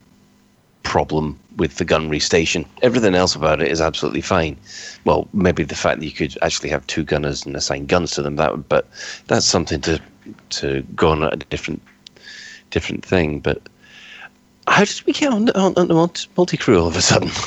problem 0.83 1.40
with 1.57 1.77
the 1.77 1.85
gunnery 1.85 2.21
station. 2.21 2.65
Everything 2.83 3.15
else 3.15 3.35
about 3.35 3.61
it 3.61 3.69
is 3.71 3.81
absolutely 3.81 4.21
fine. 4.21 4.57
Well, 5.05 5.29
maybe 5.33 5.63
the 5.63 5.75
fact 5.75 6.01
that 6.01 6.07
you 6.07 6.13
could 6.13 6.37
actually 6.43 6.71
have 6.71 6.87
two 6.87 7.05
gunners 7.05 7.45
and 7.45 7.57
assign 7.57 7.87
guns 7.87 8.13
to 8.13 8.23
them 8.23 8.37
that 8.37 8.53
would, 8.53 8.69
but 8.69 8.87
that's 9.27 9.47
something 9.47 9.81
to 9.83 10.01
to 10.51 10.83
go 10.95 11.11
on 11.11 11.23
at 11.25 11.33
a 11.33 11.37
different 11.37 11.83
different 12.71 13.05
thing. 13.05 13.41
But 13.41 13.61
how 14.69 14.85
did 14.85 15.03
we 15.07 15.13
get 15.13 15.33
on 15.33 15.51
on, 15.51 15.75
on 15.77 15.89
the 15.89 15.95
multi 16.37 16.57
crew 16.57 16.81
all 16.81 16.89
of 16.89 16.97
a 16.97 17.03
sudden? 17.03 17.31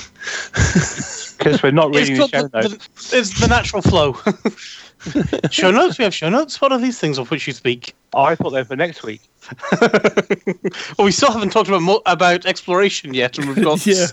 Because 1.37 1.61
we're 1.61 1.71
not 1.71 1.93
It's, 1.93 2.09
reading 2.09 2.13
the 2.13 2.19
got 2.19 2.29
show 2.29 2.47
the, 2.47 2.69
notes. 2.69 3.11
the, 3.11 3.17
it's 3.19 3.39
the 3.41 3.47
natural 3.47 3.81
flow. 3.81 4.13
show 5.51 5.71
notes. 5.71 5.97
We 5.97 6.03
have 6.03 6.13
show 6.13 6.29
notes. 6.29 6.59
What 6.61 6.71
are 6.71 6.79
these 6.79 6.99
things 6.99 7.17
of 7.17 7.29
which 7.31 7.47
you 7.47 7.53
speak? 7.53 7.95
Oh, 8.13 8.23
I 8.23 8.35
thought 8.35 8.51
they 8.51 8.59
were 8.59 8.65
for 8.65 8.75
next 8.75 9.03
week. 9.03 9.21
well, 10.97 11.05
we 11.05 11.11
still 11.11 11.31
haven't 11.31 11.49
talked 11.51 11.67
about 11.67 11.81
mo- 11.81 12.01
about 12.05 12.45
exploration 12.45 13.13
yet, 13.13 13.37
and 13.37 13.47
we've 13.49 13.63
got 13.63 13.85
Yeah. 13.85 14.07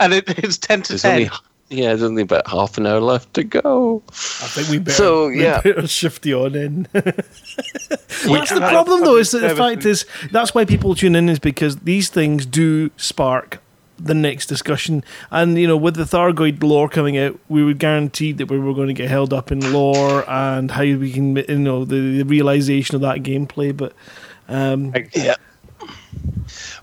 and 0.00 0.12
it, 0.14 0.24
it's 0.38 0.58
ten 0.58 0.82
to 0.82 0.92
There's 0.92 1.02
ten. 1.02 1.12
only 1.14 1.30
yeah, 1.70 1.88
there's 1.88 2.02
only 2.02 2.22
about 2.22 2.46
half 2.46 2.76
an 2.78 2.86
hour 2.86 3.00
left 3.00 3.32
to 3.34 3.42
go. 3.42 4.02
I 4.08 4.12
think 4.12 4.68
we 4.68 4.78
better, 4.78 4.96
So, 4.96 5.28
we 5.28 5.42
yeah. 5.42 5.60
better 5.62 5.86
shift 5.88 6.24
you 6.26 6.40
on 6.40 6.54
in. 6.54 6.86
that's 6.92 8.52
the 8.52 8.66
problem, 8.70 9.00
though. 9.00 9.16
Is 9.16 9.30
that 9.32 9.40
the 9.40 9.56
fact 9.56 9.84
is 9.86 10.04
that's 10.30 10.54
why 10.54 10.64
people 10.66 10.94
tune 10.94 11.16
in 11.16 11.28
is 11.28 11.38
because 11.38 11.76
these 11.78 12.10
things 12.10 12.44
do 12.46 12.90
spark 12.96 13.60
the 13.98 14.14
next 14.14 14.46
discussion. 14.46 15.04
And 15.30 15.56
you 15.58 15.66
know, 15.66 15.76
with 15.76 15.94
the 15.96 16.04
Thargoid 16.04 16.62
lore 16.62 16.88
coming 16.88 17.16
out, 17.18 17.38
we 17.48 17.64
were 17.64 17.74
guaranteed 17.74 18.38
that 18.38 18.50
we 18.50 18.58
were 18.58 18.74
going 18.74 18.88
to 18.88 18.94
get 18.94 19.08
held 19.08 19.32
up 19.32 19.52
in 19.52 19.72
lore 19.72 20.28
and 20.28 20.70
how 20.70 20.82
we 20.82 21.12
can, 21.12 21.36
you 21.36 21.58
know, 21.58 21.84
the, 21.84 22.18
the 22.18 22.24
realization 22.24 22.94
of 22.96 23.00
that 23.02 23.18
gameplay. 23.22 23.76
But 23.76 23.92
um, 24.48 24.92
Yeah. 25.14 25.36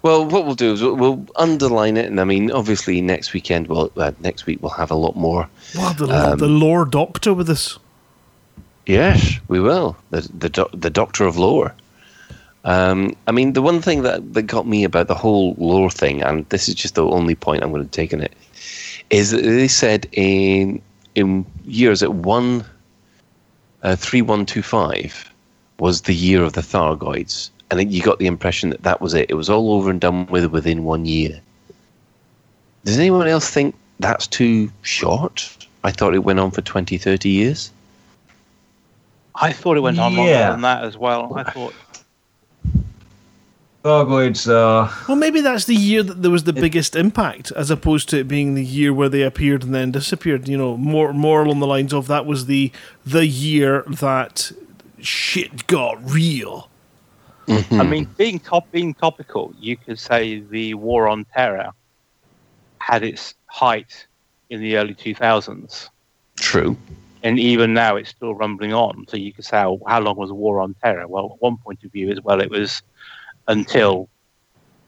Well, 0.04 0.26
what 0.26 0.46
we'll 0.46 0.56
do 0.56 0.74
is 0.74 0.82
we'll, 0.82 0.96
we'll 0.96 1.26
underline 1.36 1.96
it, 1.98 2.06
and 2.06 2.20
I 2.20 2.24
mean, 2.24 2.52
obviously, 2.52 3.02
next 3.02 3.34
weekend, 3.34 3.68
well, 3.68 3.92
uh, 3.98 4.12
next 4.20 4.46
week 4.46 4.60
we'll 4.62 4.72
have 4.72 4.90
a 4.92 4.96
lot 4.96 5.16
more. 5.16 5.48
wow, 5.76 5.94
the, 5.94 6.06
Um, 6.08 6.38
the 6.40 6.48
lore 6.48 6.86
doctor 6.86 7.34
with 7.34 7.50
us. 7.50 7.78
Yes, 8.88 9.40
we 9.48 9.60
will. 9.60 9.96
The 10.10 10.28
the 10.38 10.50
doc- 10.50 10.72
the 10.74 10.90
Doctor 10.90 11.26
of 11.26 11.38
Lore. 11.38 11.74
Um, 12.64 13.16
I 13.28 13.32
mean, 13.32 13.54
the 13.54 13.62
one 13.62 13.82
thing 13.82 14.04
that, 14.04 14.34
that 14.34 14.44
got 14.44 14.68
me 14.68 14.84
about 14.84 15.08
the 15.08 15.16
whole 15.16 15.56
lore 15.58 15.90
thing, 15.90 16.22
and 16.22 16.48
this 16.50 16.70
is 16.70 16.76
just 16.76 16.96
the 16.96 17.06
only 17.06 17.36
point 17.36 17.64
I'm 17.64 17.72
going 17.72 17.84
to 17.84 17.90
take 17.90 18.14
on 18.14 18.22
it, 18.22 18.34
is 19.10 19.32
that 19.32 19.42
they 19.42 19.68
said 19.68 20.08
in 20.12 20.82
in 21.16 21.46
years 21.66 22.02
at 22.02 22.14
one 22.14 22.64
uh, 23.84 23.96
three 23.96 24.22
one 24.22 24.46
two 24.46 24.62
five 24.62 25.34
was 25.80 26.02
the 26.02 26.14
year 26.14 26.44
of 26.44 26.54
the 26.54 26.62
Thargoids, 26.62 27.50
and 27.70 27.80
then 27.80 27.92
you 27.92 28.02
got 28.02 28.20
the 28.20 28.28
impression 28.28 28.70
that 28.70 28.84
that 28.84 29.02
was 29.02 29.14
it. 29.16 29.30
It 29.30 29.34
was 29.34 29.50
all 29.50 29.74
over 29.74 29.90
and 29.90 30.00
done 30.00 30.28
with 30.28 30.46
within 30.46 30.84
one 30.84 31.06
year. 31.06 31.42
Does 32.86 32.98
anyone 32.98 33.28
else 33.28 33.50
think 33.50 33.76
that's 34.00 34.28
too 34.28 34.72
short? 34.84 35.68
I 35.84 35.92
thought 35.92 36.14
it 36.14 36.20
went 36.24 36.40
on 36.40 36.52
for 36.52 36.62
20, 36.62 36.98
30 36.98 37.30
years. 37.30 37.72
I 39.36 39.52
thought 39.52 39.78
it 39.78 39.80
went 39.80 40.00
on 40.00 40.16
longer 40.16 40.32
than 40.32 40.62
that 40.62 40.84
as 40.84 40.98
well. 40.98 41.34
I 41.36 41.44
thought 41.44 41.74
Gargoyles 43.84 44.48
are. 44.48 44.94
Well, 45.08 45.18
maybe 45.18 45.42
that's 45.42 45.66
the 45.66 45.76
year 45.76 46.04
that 46.04 46.22
there 46.22 46.30
was 46.30 46.44
the 46.44 46.54
biggest 46.54 46.96
impact, 46.96 47.52
as 47.52 47.72
opposed 47.72 48.10
to 48.10 48.20
it 48.20 48.28
being 48.28 48.54
the 48.54 48.64
year 48.64 48.94
where 48.94 49.10
they 49.10 49.24
appeared 49.24 49.64
and 49.64 49.74
then 49.74 49.92
disappeared. 49.92 50.48
You 50.48 50.58
know, 50.58 50.78
more 50.78 51.14
more 51.14 51.44
along 51.44 51.60
the 51.60 51.68
lines 51.68 51.92
of 51.94 52.08
that 52.08 52.26
was 52.28 52.46
the 52.46 52.72
the 53.06 53.26
year 53.26 53.84
that 53.88 54.52
shit 55.00 55.66
got 55.66 55.98
real. 56.12 56.70
Mm-hmm. 57.48 57.82
I 57.82 57.84
mean, 57.84 58.06
being 58.18 58.40
top, 58.40 58.72
being 58.72 58.94
topical, 58.94 59.54
you 59.60 59.76
could 59.76 60.00
say 60.00 60.40
the 60.40 60.76
war 60.76 61.08
on 61.08 61.26
terror 61.26 61.72
had 62.78 63.04
its 63.04 63.34
height 63.48 64.06
in 64.50 64.62
the 64.62 64.78
early 64.78 64.94
2000s, 64.94 65.90
True. 66.38 66.78
and 67.24 67.40
even 67.40 67.74
now 67.74 67.96
it's 67.96 68.10
still 68.10 68.36
rumbling 68.36 68.74
on. 68.74 69.06
So 69.08 69.18
you 69.18 69.34
could 69.34 69.46
say, 69.46 69.64
oh, 69.64 69.82
how 69.88 70.02
long 70.02 70.18
was 70.18 70.30
the 70.30 70.36
war 70.36 70.60
on 70.60 70.76
terror? 70.84 71.08
Well, 71.08 71.38
one 71.40 71.58
point 71.58 71.84
of 71.84 71.92
view 71.92 72.12
is, 72.12 72.22
well, 72.22 72.42
it 72.42 72.50
was 72.50 72.84
until 73.52 74.10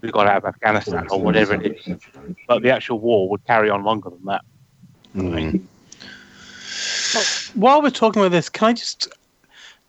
we 0.02 0.11
got 0.11 0.27
out 0.27 0.38
of 0.38 0.45
Afghanistan 0.45 1.07
or 1.11 1.22
whatever 1.22 1.53
it 1.56 1.77
is. 1.88 1.98
But 2.48 2.61
the 2.64 2.72
actual 2.72 2.99
war 2.99 3.30
would 3.30 3.45
carry 3.45 3.69
on 3.69 3.84
longer 3.84 4.10
than 4.10 4.26
that. 4.26 4.41
Mm. 5.15 5.61
While 7.56 7.81
we're 7.81 7.90
talking 7.91 8.22
about 8.22 8.31
this, 8.31 8.49
can 8.49 8.69
I 8.69 8.73
just? 8.73 9.07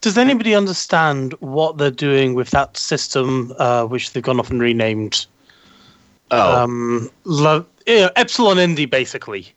Does 0.00 0.18
anybody 0.18 0.54
understand 0.54 1.32
what 1.40 1.78
they're 1.78 1.90
doing 1.90 2.34
with 2.34 2.50
that 2.50 2.76
system, 2.76 3.54
uh, 3.58 3.86
which 3.86 4.12
they've 4.12 4.22
gone 4.22 4.38
off 4.38 4.50
and 4.50 4.60
renamed? 4.60 5.24
Oh, 6.30 6.62
Um, 6.62 7.10
lo- 7.24 7.64
you 7.86 8.00
know, 8.00 8.10
Epsilon 8.16 8.58
Indi, 8.58 8.84
basically. 8.84 9.52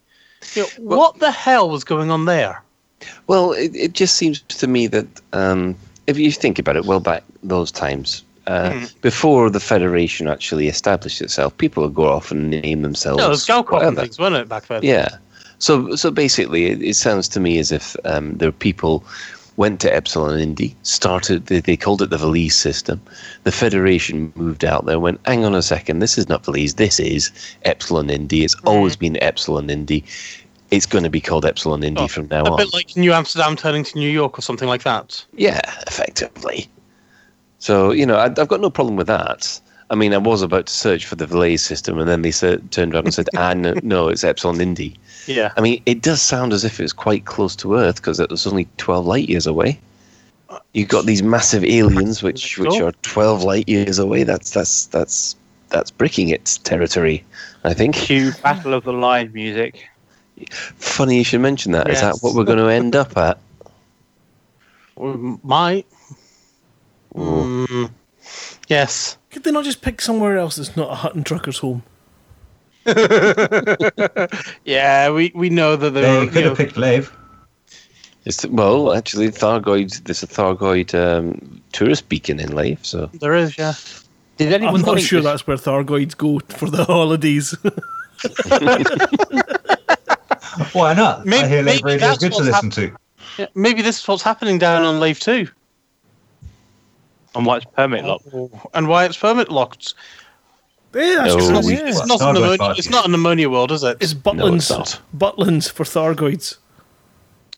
You 0.53 0.61
know, 0.61 0.67
what 0.77 1.19
the 1.19 1.31
hell 1.31 1.69
was 1.69 1.83
going 1.83 2.11
on 2.11 2.25
there? 2.25 2.61
well, 3.27 3.51
it, 3.51 3.75
it 3.75 3.93
just 3.93 4.15
seems 4.15 4.41
to 4.41 4.67
me 4.67 4.87
that 4.87 5.07
um, 5.33 5.75
if 6.07 6.17
you 6.17 6.31
think 6.31 6.57
about 6.59 6.75
it, 6.77 6.85
well, 6.85 6.99
back 6.99 7.23
those 7.43 7.71
times, 7.71 8.23
uh, 8.47 8.71
Mhm. 8.71 9.01
before 9.01 9.49
the 9.49 9.59
Federation 9.59 10.27
actually 10.27 10.67
established 10.67 11.21
itself, 11.21 11.55
people 11.57 11.83
would 11.83 11.93
go 11.95 12.07
off 12.07 12.31
and 12.31 12.49
name 12.49 12.81
themselves. 12.81 13.19
No, 13.19 13.27
it 13.27 13.29
was 13.29 13.45
things, 13.45 14.19
wasn't 14.19 14.41
it, 14.41 14.49
back 14.49 14.67
then? 14.67 14.81
Yeah. 14.83 15.09
So 15.59 15.95
so 15.95 16.11
basically, 16.11 16.67
it, 16.67 16.81
it 16.81 16.95
sounds 16.95 17.27
to 17.29 17.39
me 17.39 17.59
as 17.59 17.71
if 17.71 17.95
um, 18.05 18.37
there 18.37 18.49
are 18.49 18.53
people 18.53 19.03
went 19.57 19.79
to 19.81 19.93
Epsilon 19.93 20.39
Indi, 20.39 20.75
started. 20.83 21.47
They, 21.47 21.59
they 21.59 21.75
called 21.75 22.01
it 22.03 22.11
the 22.11 22.17
Valise 22.17 22.55
system. 22.55 23.01
The 23.43 23.51
Federation 23.51 24.31
moved 24.35 24.63
out 24.63 24.85
there, 24.85 24.99
went, 24.99 25.19
hang 25.25 25.43
on 25.45 25.55
a 25.55 25.63
second, 25.63 25.99
this 25.99 26.17
is 26.17 26.29
not 26.29 26.43
Valise, 26.45 26.75
this 26.75 26.99
is 26.99 27.31
Epsilon 27.63 28.09
Indi. 28.11 28.43
It's 28.43 28.55
always 28.65 28.95
been 28.95 29.21
Epsilon 29.21 29.69
Indi. 29.69 30.03
It's 30.69 30.85
going 30.85 31.03
to 31.05 31.09
be 31.09 31.21
called 31.21 31.43
Epsilon 31.43 31.83
Indi 31.83 32.03
Oh, 32.03 32.07
from 32.07 32.27
now 32.27 32.43
A 32.43 32.51
on. 32.51 32.53
A 32.53 32.57
bit 32.57 32.73
like 32.73 32.95
New 32.95 33.13
Amsterdam 33.13 33.55
turning 33.55 33.83
to 33.85 33.97
New 33.97 34.09
York 34.09 34.37
or 34.37 34.41
something 34.43 34.67
like 34.67 34.83
that. 34.83 35.25
Yeah, 35.35 35.61
effectively. 35.87 36.67
So 37.59 37.91
you 37.91 38.05
know, 38.05 38.15
I, 38.17 38.25
I've 38.25 38.47
got 38.47 38.61
no 38.61 38.69
problem 38.69 38.95
with 38.95 39.07
that. 39.07 39.59
I 39.89 39.95
mean, 39.95 40.13
I 40.13 40.17
was 40.17 40.41
about 40.41 40.65
to 40.65 40.73
search 40.73 41.05
for 41.05 41.15
the 41.15 41.25
Valise 41.25 41.63
system, 41.63 41.97
and 41.97 42.09
then 42.09 42.21
they 42.21 42.31
said, 42.31 42.71
turned 42.71 42.93
around 42.93 43.05
and 43.05 43.13
said, 43.13 43.29
"Ah, 43.37 43.53
no, 43.53 43.73
no, 43.83 44.09
it's 44.09 44.23
Epsilon 44.23 44.59
Indi." 44.59 44.95
Yeah. 45.27 45.53
I 45.55 45.61
mean, 45.61 45.81
it 45.85 46.01
does 46.01 46.21
sound 46.21 46.51
as 46.51 46.65
if 46.65 46.79
it's 46.79 46.93
quite 46.93 47.25
close 47.25 47.55
to 47.57 47.75
Earth 47.75 47.95
because 47.97 48.19
it 48.19 48.29
was 48.29 48.45
only 48.45 48.67
12 48.77 49.05
light 49.05 49.29
years 49.29 49.47
away. 49.47 49.79
You've 50.73 50.89
got 50.89 51.05
these 51.05 51.23
massive 51.23 51.63
aliens, 51.63 52.21
which 52.21 52.57
which 52.57 52.79
are 52.81 52.91
12 53.01 53.43
light 53.43 53.67
years 53.69 53.97
away. 53.99 54.23
That's 54.23 54.51
that's 54.51 54.85
that's 54.87 55.35
that's 55.69 55.91
bricking 55.91 56.29
its 56.29 56.57
territory. 56.57 57.23
I 57.63 57.73
think. 57.73 57.95
Cue 57.95 58.31
Battle 58.43 58.73
of 58.73 58.83
the 58.83 58.93
Line 58.93 59.31
music. 59.33 59.87
Funny 60.51 61.17
you 61.17 61.23
should 61.23 61.41
mention 61.41 61.71
that. 61.71 61.89
Is 61.89 62.01
Yes. 62.01 62.19
that 62.19 62.25
what 62.25 62.35
we're 62.35 62.43
going 62.43 62.59
to 62.59 62.67
end 62.67 62.95
up 62.95 63.17
at? 63.17 63.39
Or 64.95 65.15
Might. 65.43 65.85
Mm, 67.17 67.89
yes. 68.67 69.17
Could 69.31 69.43
they 69.43 69.51
not 69.51 69.63
just 69.65 69.81
pick 69.81 70.01
somewhere 70.01 70.37
else 70.37 70.55
that's 70.57 70.75
not 70.77 70.91
a 70.91 70.95
Hutton 70.95 71.23
trucker's 71.23 71.57
home? 71.59 71.83
Yeah, 74.65 75.11
we, 75.11 75.31
we 75.35 75.49
know 75.49 75.75
that 75.75 75.91
They 75.91 76.05
are. 76.05 76.25
could 76.25 76.35
You 76.35 76.41
know, 76.41 76.47
have 76.49 76.57
picked 76.57 76.77
Lave. 76.77 77.11
It's 78.25 78.45
well, 78.45 78.93
actually, 78.93 79.29
Thargoid. 79.29 80.03
There's 80.03 80.21
a 80.23 80.27
Thargoid 80.27 80.93
um, 80.93 81.61
tourist 81.71 82.09
beacon 82.09 82.39
in 82.39 82.53
Lave, 82.55 82.85
so 82.85 83.09
there 83.21 83.35
is, 83.35 83.57
yeah. 83.57 83.73
Did 84.37 84.53
anyone 84.53 84.75
I'm 84.75 84.81
not 84.81 84.99
sure 84.99 85.21
this- 85.21 85.31
that's 85.31 85.47
where 85.47 85.57
Thargoids 85.57 86.15
go 86.17 86.39
for 86.49 86.69
the 86.69 86.83
holidays. 86.85 87.55
Why 90.73 90.93
not? 90.93 91.25
Maybe- 91.25 91.43
I 91.43 91.47
hear 91.47 91.63
Lave 91.63 91.83
maybe 91.83 91.85
Radio 91.95 91.95
is 91.95 92.01
that's 92.01 92.17
good 92.23 92.31
to 92.33 92.37
what's 92.51 92.63
listen 92.63 92.69
to. 92.71 92.95
yeah. 93.37 93.45
Maybe 93.55 93.81
this 93.81 93.99
is 94.01 94.07
what's 94.07 94.23
happening 94.23 94.57
down 94.57 94.83
on 94.83 94.99
Lave 94.99 95.19
2. 95.19 95.47
On 97.37 97.45
why 97.45 97.57
it's 97.57 97.65
permit 97.65 98.03
locked? 98.05 98.27
Oh, 98.33 98.51
and 98.73 98.87
why 98.87 99.05
it's 99.05 99.17
permit 99.17 99.49
locked. 99.49 99.93
yeah, 100.93 101.23
that's 101.23 101.35
No, 101.35 101.61
true. 101.61 101.71
yeah. 101.71 101.87
It's 101.87 102.05
not, 102.05 102.21
an 102.21 102.35
Thargoid 102.35 102.55
ammonia, 102.55 102.75
it's 102.77 102.89
not 102.89 103.05
an 103.07 103.13
ammonia 103.13 103.49
world, 103.49 103.71
is 103.71 103.83
it? 103.83 103.97
It's 104.01 104.13
No, 104.13 104.19
Butlins. 104.21 104.79
it's. 104.79 104.99
Butlins 105.15 105.71
for 105.71 105.83
Thargoids. 105.83 106.57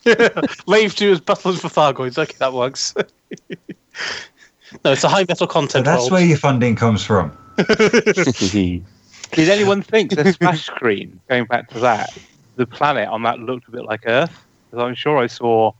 Lave 0.66 0.94
2 0.94 1.10
is 1.12 1.20
Butlins 1.20 1.60
for 1.60 1.68
Thargoids. 1.68 2.18
Okay, 2.18 2.34
that 2.38 2.52
works. 2.52 2.94
no, 4.84 4.92
it's 4.92 5.04
a 5.04 5.08
high 5.08 5.20
metal 5.28 5.36
So 5.36 5.46
content 5.46 5.84
that's 5.84 6.02
world. 6.02 6.12
where 6.12 6.24
your 6.24 6.38
funding 6.38 6.76
comes 6.76 7.04
from. 7.04 7.36
Did 7.56 9.48
anyone 9.48 9.82
think 9.82 10.10
the 10.14 10.32
splash 10.32 10.66
screen, 10.66 11.20
going 11.28 11.44
back 11.44 11.68
to 11.70 11.78
that, 11.80 12.16
the 12.56 12.66
planet 12.66 13.08
on 13.08 13.22
that 13.22 13.38
looked 13.38 13.68
a 13.68 13.70
bit 13.70 13.84
like 13.84 14.00
Earth? 14.06 14.32
Because 14.70 14.84
I'm 14.84 14.94
sure 14.94 15.18
I 15.18 15.26
saw 15.26 15.72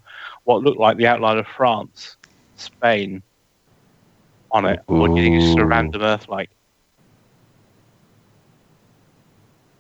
what 0.45 0.63
looked 0.63 0.79
like 0.79 0.97
the 0.97 1.07
outline 1.07 1.39
of 1.39 1.47
France, 1.47 2.17
Spain 2.57 3.23
on 4.53 4.65
it. 4.65 4.81
Or 4.87 5.09
do 5.09 5.15
you 5.17 5.23
think 5.23 5.37
it's 5.37 5.45
just 5.47 5.59
a 5.59 5.65
random 5.65 6.03
Earth 6.03 6.29
like? 6.29 6.51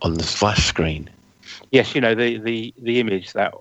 on 0.03 0.15
the 0.15 0.23
splash 0.25 0.67
screen. 0.67 1.11
Yes, 1.73 1.95
you 1.95 2.01
know, 2.01 2.15
the, 2.15 2.39
the, 2.39 2.73
the 2.83 3.01
image 3.01 3.33
that 3.35 3.55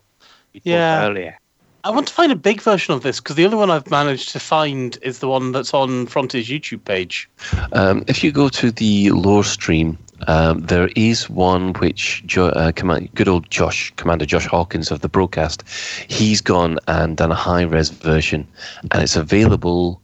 we 0.53 0.61
Yeah. 0.63 0.99
about 0.99 1.11
earlier. 1.11 1.37
I 1.83 1.91
want 1.91 2.07
to 2.07 2.13
find 2.13 2.31
a 2.31 2.35
big 2.35 2.61
version 2.61 2.93
of 2.93 3.03
this 3.03 3.19
because 3.19 3.35
the 3.35 3.45
only 3.45 3.57
one 3.57 3.71
I've 3.71 3.89
managed 3.89 4.31
to 4.33 4.39
find 4.39 4.97
is 5.01 5.19
the 5.19 5.29
one 5.29 5.53
that's 5.53 5.73
on 5.73 6.07
Frontier's 6.07 6.47
YouTube 6.47 6.83
page. 6.83 7.29
Um, 7.71 8.03
if 8.07 8.23
you 8.23 8.31
go 8.31 8.49
to 8.49 8.69
the 8.71 9.11
lore 9.11 9.45
stream, 9.45 9.97
um, 10.27 10.61
there 10.61 10.89
is 10.97 11.29
one 11.29 11.73
which 11.73 12.21
jo- 12.25 12.49
uh, 12.49 12.73
command- 12.73 13.09
good 13.15 13.29
old 13.29 13.49
Josh, 13.49 13.93
Commander 13.95 14.25
Josh 14.25 14.45
Hawkins 14.45 14.91
of 14.91 14.99
the 14.99 15.07
broadcast, 15.07 15.63
he's 16.09 16.41
gone 16.41 16.79
and 16.87 17.15
done 17.15 17.31
a 17.31 17.35
high 17.35 17.63
res 17.63 17.89
version, 17.89 18.45
and 18.91 19.01
it's 19.01 19.15
available. 19.15 20.01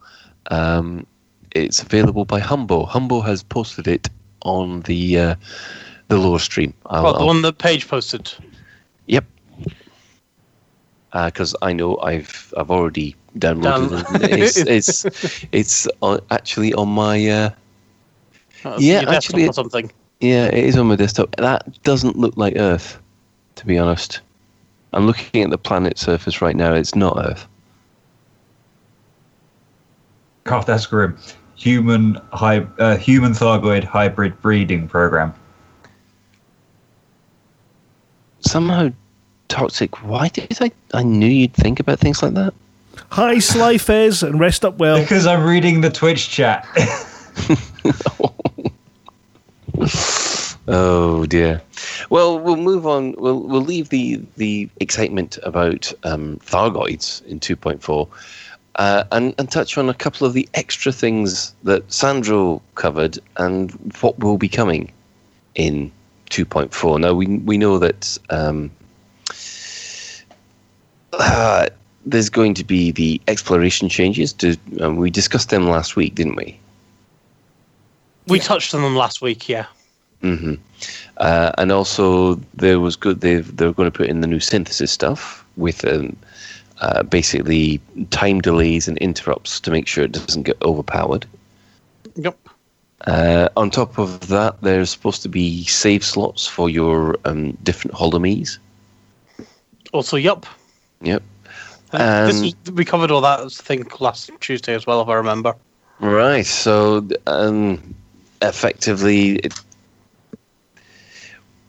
Um, 0.51 1.05
it's 1.51 1.81
available 1.81 2.26
by 2.26 2.39
Humbo. 2.41 2.88
Humbo 2.88 3.23
has 3.26 3.43
posted 3.43 3.88
it 3.88 4.09
on 4.41 4.81
the 4.81 5.17
uh, 5.19 5.35
the 6.09 6.17
lore 6.17 6.39
stream. 6.39 6.73
I'll, 6.88 7.03
Well, 7.03 7.13
the 7.13 7.19
I'll- 7.19 7.26
one 7.27 7.41
that 7.43 7.57
Paige 7.57 7.88
posted. 7.88 8.31
Yep. 9.07 9.26
Because 11.13 11.55
I 11.61 11.72
know 11.73 11.97
I've 11.99 12.53
I've 12.57 12.69
already 12.72 13.15
downloaded 13.38 13.89
Down- 14.11 14.22
it. 14.22 14.31
It's 14.39 14.57
it's, 14.57 15.45
it's 15.51 15.88
on, 16.01 16.19
actually 16.30 16.73
on 16.73 16.89
my 16.89 17.26
uh, 17.30 17.49
Uh, 18.65 18.77
Yeah, 18.80 19.03
actually- 19.09 19.47
or 19.47 19.53
something. 19.53 19.91
yeah 20.19 20.45
it 20.47 20.63
is 20.65 20.77
on 20.77 20.88
my 20.88 20.95
desktop. 20.97 21.35
That 21.38 21.81
doesn't 21.84 22.17
look 22.17 22.35
like 22.35 22.55
Earth, 22.57 22.97
to 23.55 23.65
be 23.65 23.77
honest. 23.77 24.19
I'm 24.93 25.05
looking 25.07 25.43
at 25.43 25.49
the 25.51 25.57
planet 25.57 25.97
surface 25.97 26.41
right 26.41 26.55
now. 26.55 26.73
It's 26.73 26.95
not 26.95 27.17
Earth. 27.17 27.47
God, 30.45 30.67
that's 30.67 30.85
grim. 30.85 31.17
Human 31.55 32.22
hy- 32.31 32.67
uh, 32.77 32.97
human 32.97 33.34
Thargoid 33.34 33.84
hybrid 33.84 34.39
breeding 34.41 34.88
program. 34.88 35.34
Somehow 38.41 38.89
toxic. 39.47 40.03
Why 40.03 40.27
did 40.27 40.55
I? 40.61 40.72
I 40.93 41.01
knew 41.01 41.27
you'd 41.27 41.53
think 41.53 41.80
about 41.80 41.99
things 41.99 42.22
like 42.22 42.35
that. 42.35 42.53
Hi, 43.09 43.39
Sly 43.39 43.77
Fez, 43.80 44.22
and 44.22 44.39
rest 44.39 44.63
up 44.63 44.77
well. 44.77 44.99
Because 44.99 45.26
I'm 45.26 45.43
reading 45.43 45.81
the 45.81 45.89
Twitch 45.89 46.30
chat. 46.30 46.67
Oh 50.67 51.27
dear. 51.27 51.61
Well, 52.09 52.39
we'll 52.39 52.55
move 52.55 52.88
on. 52.88 53.13
We'll 53.19 53.41
we'll 53.41 53.61
leave 53.61 53.89
the 53.89 54.19
the 54.35 54.67
excitement 54.80 55.38
about 55.43 55.93
um, 56.03 56.38
Thargoids 56.38 57.23
in 57.26 57.39
2.4, 57.39 58.07
uh, 58.76 59.03
and 59.11 59.34
and 59.38 59.52
touch 59.52 59.77
on 59.77 59.89
a 59.89 59.93
couple 59.93 60.27
of 60.27 60.34
the 60.34 60.47
extra 60.53 60.91
things 60.91 61.53
that 61.64 61.91
Sandro 61.91 62.61
covered 62.76 63.19
and 63.38 63.72
what 64.02 64.19
will 64.19 64.38
be 64.38 64.49
coming 64.49 64.91
in 65.56 65.91
2.4. 66.30 66.99
Now 66.99 67.14
we 67.14 67.26
we 67.26 67.57
know 67.57 67.80
that. 67.80 68.18
Um, 68.30 68.72
uh, 71.14 71.68
there's 72.06 72.30
going 72.30 72.53
to 72.53 72.64
be 72.64 72.91
the 72.91 73.19
exploration 73.27 73.89
changes. 73.89 74.31
To 74.34 74.56
um, 74.80 74.97
we 74.97 75.10
discussed 75.10 75.49
them 75.49 75.68
last 75.68 75.95
week, 75.95 76.14
didn't 76.14 76.35
we? 76.35 76.60
We 78.27 78.39
touched 78.39 78.73
on 78.76 78.81
them 78.81 78.95
last 78.95 79.22
week, 79.22 79.49
yeah. 79.49 79.65
hmm 80.22 80.56
Uh, 81.18 81.52
and 81.57 81.72
also, 81.72 82.35
there 82.53 82.80
was 82.80 82.95
good. 82.95 83.22
They 83.22 83.38
they're 83.38 83.73
going 83.73 83.91
to 83.91 83.97
put 83.97 84.07
in 84.07 84.22
the 84.22 84.27
new 84.27 84.39
synthesis 84.39 84.91
stuff 84.91 85.43
with 85.57 85.84
um, 85.85 86.15
uh, 86.81 87.03
basically 87.03 87.80
time 88.10 88.41
delays 88.41 88.88
and 88.88 88.97
interrupts 88.99 89.60
to 89.61 89.72
make 89.72 89.88
sure 89.88 90.03
it 90.03 90.11
doesn't 90.11 90.43
get 90.43 90.61
overpowered. 90.61 91.26
Yep. 92.15 92.38
Uh, 93.07 93.49
on 93.56 93.69
top 93.69 93.97
of 93.99 94.27
that, 94.30 94.61
there's 94.61 94.89
supposed 94.89 95.22
to 95.22 95.30
be 95.30 95.64
save 95.65 96.03
slots 96.03 96.47
for 96.47 96.69
your 96.69 97.18
um, 97.26 97.52
different 97.64 97.93
Holo-Mes. 97.93 98.57
Also, 99.93 100.18
yup. 100.18 100.45
Yep. 101.02 101.22
And 101.91 102.30
this 102.30 102.41
was, 102.41 102.73
we 102.73 102.84
covered 102.84 103.11
all 103.11 103.22
that, 103.22 103.39
I 103.41 103.47
think, 103.47 104.02
last 104.02 104.31
Tuesday 104.39 104.73
as 104.73 104.88
well, 104.88 105.02
if 105.02 105.07
I 105.07 105.14
remember. 105.14 105.56
Right. 105.99 106.45
So, 106.45 107.07
um, 107.27 107.95
effectively, 108.41 109.35
it, 109.38 109.53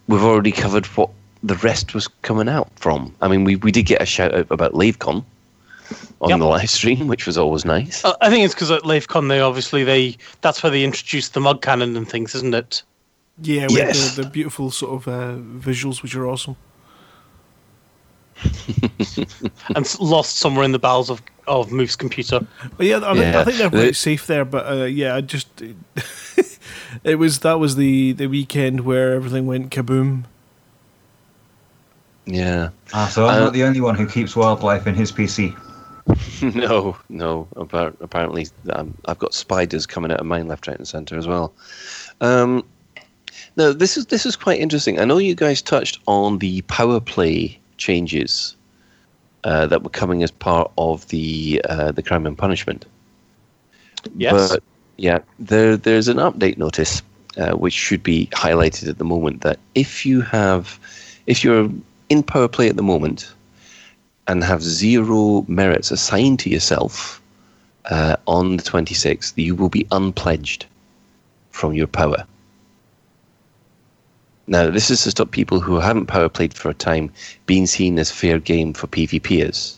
we've 0.08 0.24
already 0.24 0.52
covered 0.52 0.86
what 0.86 1.10
the 1.46 1.54
rest 1.56 1.94
was 1.94 2.08
coming 2.22 2.48
out 2.48 2.68
from. 2.76 3.14
I 3.22 3.28
mean, 3.28 3.44
we, 3.44 3.56
we 3.56 3.70
did 3.72 3.84
get 3.86 4.02
a 4.02 4.06
shout 4.06 4.34
out 4.34 4.46
about 4.50 4.72
LaveCon 4.72 5.24
on 6.20 6.30
Yep. 6.30 6.38
the 6.40 6.44
live 6.46 6.70
stream, 6.70 7.06
which 7.06 7.26
was 7.26 7.38
always 7.38 7.64
nice. 7.64 8.04
Uh, 8.04 8.14
I 8.20 8.30
think 8.30 8.44
it's 8.44 8.54
because 8.54 8.70
at 8.70 8.82
LaveCon, 8.82 9.28
they 9.28 9.40
obviously 9.40 9.84
they 9.84 10.16
that's 10.40 10.62
where 10.62 10.70
they 10.70 10.82
introduced 10.84 11.34
the 11.34 11.40
mug 11.40 11.62
cannon 11.62 11.96
and 11.96 12.08
things, 12.08 12.34
isn't 12.34 12.54
it? 12.54 12.82
Yeah, 13.42 13.64
with 13.66 13.72
Yes. 13.76 14.16
the, 14.16 14.22
the 14.22 14.30
beautiful 14.30 14.70
sort 14.70 14.92
of 14.94 15.08
uh, 15.08 15.36
visuals, 15.60 16.02
which 16.02 16.14
are 16.16 16.26
awesome. 16.26 16.56
and 19.74 20.00
lost 20.00 20.38
somewhere 20.38 20.64
in 20.64 20.72
the 20.72 20.78
bowels 20.78 21.10
of 21.10 21.22
of 21.46 21.68
Moof's 21.70 21.96
computer. 21.96 22.40
But 22.76 22.86
yeah, 22.86 22.98
I, 22.98 23.12
think, 23.14 23.18
Yeah. 23.18 23.40
I 23.40 23.44
think 23.44 23.58
they're 23.58 23.70
The- 23.70 23.78
quite 23.78 23.96
safe 23.96 24.26
there. 24.26 24.44
But 24.44 24.66
uh, 24.66 24.84
yeah, 24.84 25.14
I 25.14 25.20
just 25.20 25.48
it 27.04 27.16
was 27.16 27.38
that 27.40 27.58
was 27.60 27.76
the 27.76 28.12
the 28.12 28.26
weekend 28.26 28.80
where 28.80 29.12
everything 29.14 29.46
went 29.46 29.70
kaboom. 29.70 30.24
Yeah. 32.26 32.70
Ah, 32.92 33.08
so 33.08 33.26
I'm 33.26 33.36
Uh, 33.36 33.44
not 33.46 33.52
the 33.52 33.62
only 33.64 33.80
one 33.80 33.94
who 33.94 34.06
keeps 34.06 34.34
wildlife 34.36 34.86
in 34.86 34.94
his 34.94 35.12
PC. 35.12 35.54
no, 36.54 36.96
no. 37.08 37.48
Appar- 37.56 37.96
Apparently, 38.00 38.46
um, 38.70 38.94
I've 39.06 39.18
got 39.18 39.34
spiders 39.34 39.86
coming 39.86 40.10
out 40.12 40.20
of 40.20 40.26
mine 40.26 40.48
left, 40.48 40.66
right, 40.66 40.76
and 40.76 40.86
centre 40.86 41.16
as 41.18 41.26
well. 41.26 41.52
Um, 42.20 42.64
no, 43.56 43.72
this 43.72 43.96
is 43.96 44.06
this 44.06 44.26
is 44.26 44.36
quite 44.36 44.60
interesting. 44.60 45.00
I 45.00 45.04
know 45.04 45.18
you 45.18 45.34
guys 45.34 45.62
touched 45.62 45.98
on 46.06 46.38
the 46.38 46.62
power 46.62 47.00
play 47.00 47.58
changes 47.78 48.54
uh, 49.44 49.66
that 49.66 49.82
were 49.82 49.90
coming 49.90 50.22
as 50.22 50.30
part 50.30 50.70
of 50.78 51.06
the 51.08 51.60
uh, 51.68 51.92
the 51.92 52.02
crime 52.02 52.26
and 52.26 52.36
punishment. 52.36 52.84
Yes. 54.16 54.50
But 54.50 54.62
yeah, 54.96 55.20
there 55.38 55.76
there's 55.76 56.08
an 56.08 56.18
update 56.18 56.58
notice 56.58 57.02
uh, 57.36 57.52
which 57.52 57.74
should 57.74 58.02
be 58.02 58.26
highlighted 58.32 58.88
at 58.88 58.98
the 58.98 59.04
moment 59.04 59.42
that 59.42 59.58
if 59.74 60.04
you 60.06 60.20
have 60.20 60.78
if 61.26 61.42
you're 61.42 61.68
in 62.08 62.22
power 62.22 62.48
play 62.48 62.68
at 62.68 62.76
the 62.76 62.82
moment 62.82 63.34
and 64.28 64.42
have 64.42 64.62
zero 64.62 65.44
merits 65.48 65.90
assigned 65.90 66.38
to 66.40 66.50
yourself 66.50 67.22
uh, 67.90 68.16
on 68.26 68.56
the 68.56 68.62
26th, 68.62 69.32
you 69.36 69.54
will 69.54 69.68
be 69.68 69.86
unpledged 69.92 70.66
from 71.50 71.72
your 71.74 71.86
power. 71.86 72.26
Now, 74.48 74.70
this 74.70 74.90
is 74.90 75.02
to 75.02 75.10
stop 75.10 75.30
people 75.32 75.60
who 75.60 75.80
haven't 75.80 76.06
power 76.06 76.28
played 76.28 76.54
for 76.54 76.70
a 76.70 76.74
time 76.74 77.12
being 77.46 77.66
seen 77.66 77.98
as 77.98 78.10
fair 78.10 78.38
game 78.38 78.72
for 78.72 78.86
PvPers. 78.86 79.76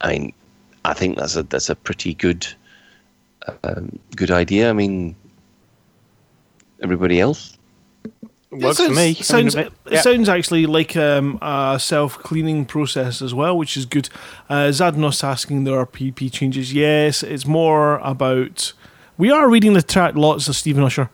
I 0.00 0.12
mean, 0.12 0.32
I 0.84 0.94
think 0.94 1.16
that's 1.16 1.36
a 1.36 1.44
that's 1.44 1.70
a 1.70 1.76
pretty 1.76 2.14
good 2.14 2.46
um, 3.62 3.98
good 4.16 4.32
idea. 4.32 4.70
I 4.70 4.72
mean, 4.72 5.14
everybody 6.82 7.20
else. 7.20 7.56
Works 8.52 8.80
it 8.80 8.88
for 8.88 8.94
sounds, 8.94 8.96
me. 8.96 9.14
Sounds, 9.14 9.54
it 9.54 9.72
yeah. 9.90 10.00
sounds 10.02 10.28
actually 10.28 10.66
like 10.66 10.94
um, 10.94 11.38
a 11.40 11.78
self 11.80 12.18
cleaning 12.18 12.66
process 12.66 13.22
as 13.22 13.32
well, 13.32 13.56
which 13.56 13.78
is 13.78 13.86
good. 13.86 14.10
Uh, 14.50 14.68
Zadnos 14.68 15.24
asking 15.24 15.64
there 15.64 15.78
are 15.78 15.86
PP 15.86 16.30
changes. 16.30 16.74
Yes, 16.74 17.22
it's 17.22 17.46
more 17.46 17.96
about 18.00 18.74
We 19.16 19.30
are 19.30 19.48
reading 19.48 19.72
the 19.72 19.82
chat 19.82 20.16
lots 20.16 20.48
of 20.48 20.56
Stephen 20.56 20.84
Usher. 20.84 21.08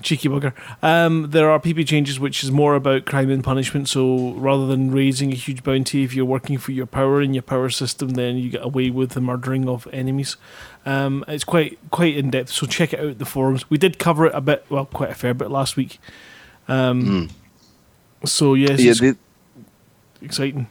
Cheeky 0.00 0.30
bugger. 0.30 0.54
Um, 0.82 1.30
there 1.30 1.50
are 1.50 1.60
PP 1.60 1.86
changes, 1.86 2.18
which 2.18 2.42
is 2.42 2.50
more 2.50 2.74
about 2.74 3.04
crime 3.04 3.28
and 3.28 3.44
punishment. 3.44 3.86
So 3.86 4.32
rather 4.32 4.66
than 4.66 4.90
raising 4.90 5.30
a 5.30 5.36
huge 5.36 5.62
bounty, 5.62 6.02
if 6.02 6.14
you're 6.14 6.24
working 6.24 6.56
for 6.56 6.72
your 6.72 6.86
power 6.86 7.20
in 7.20 7.34
your 7.34 7.42
power 7.42 7.68
system, 7.68 8.10
then 8.10 8.38
you 8.38 8.48
get 8.48 8.64
away 8.64 8.88
with 8.88 9.10
the 9.10 9.20
murdering 9.20 9.68
of 9.68 9.86
enemies. 9.92 10.38
Um, 10.86 11.26
it's 11.28 11.44
quite 11.44 11.78
quite 11.90 12.16
in 12.16 12.30
depth. 12.30 12.48
So 12.48 12.66
check 12.66 12.94
it 12.94 13.00
out 13.00 13.18
the 13.18 13.26
forums. 13.26 13.68
We 13.68 13.76
did 13.76 13.98
cover 13.98 14.24
it 14.24 14.34
a 14.34 14.40
bit, 14.40 14.64
well, 14.70 14.86
quite 14.86 15.10
a 15.10 15.14
fair 15.14 15.34
bit 15.34 15.50
last 15.50 15.76
week. 15.76 15.98
Um, 16.70 17.28
So 18.24 18.54
yes, 18.54 18.80
Yeah, 18.80 18.90
it's 18.90 19.00
the, 19.00 19.16
exciting. 20.22 20.66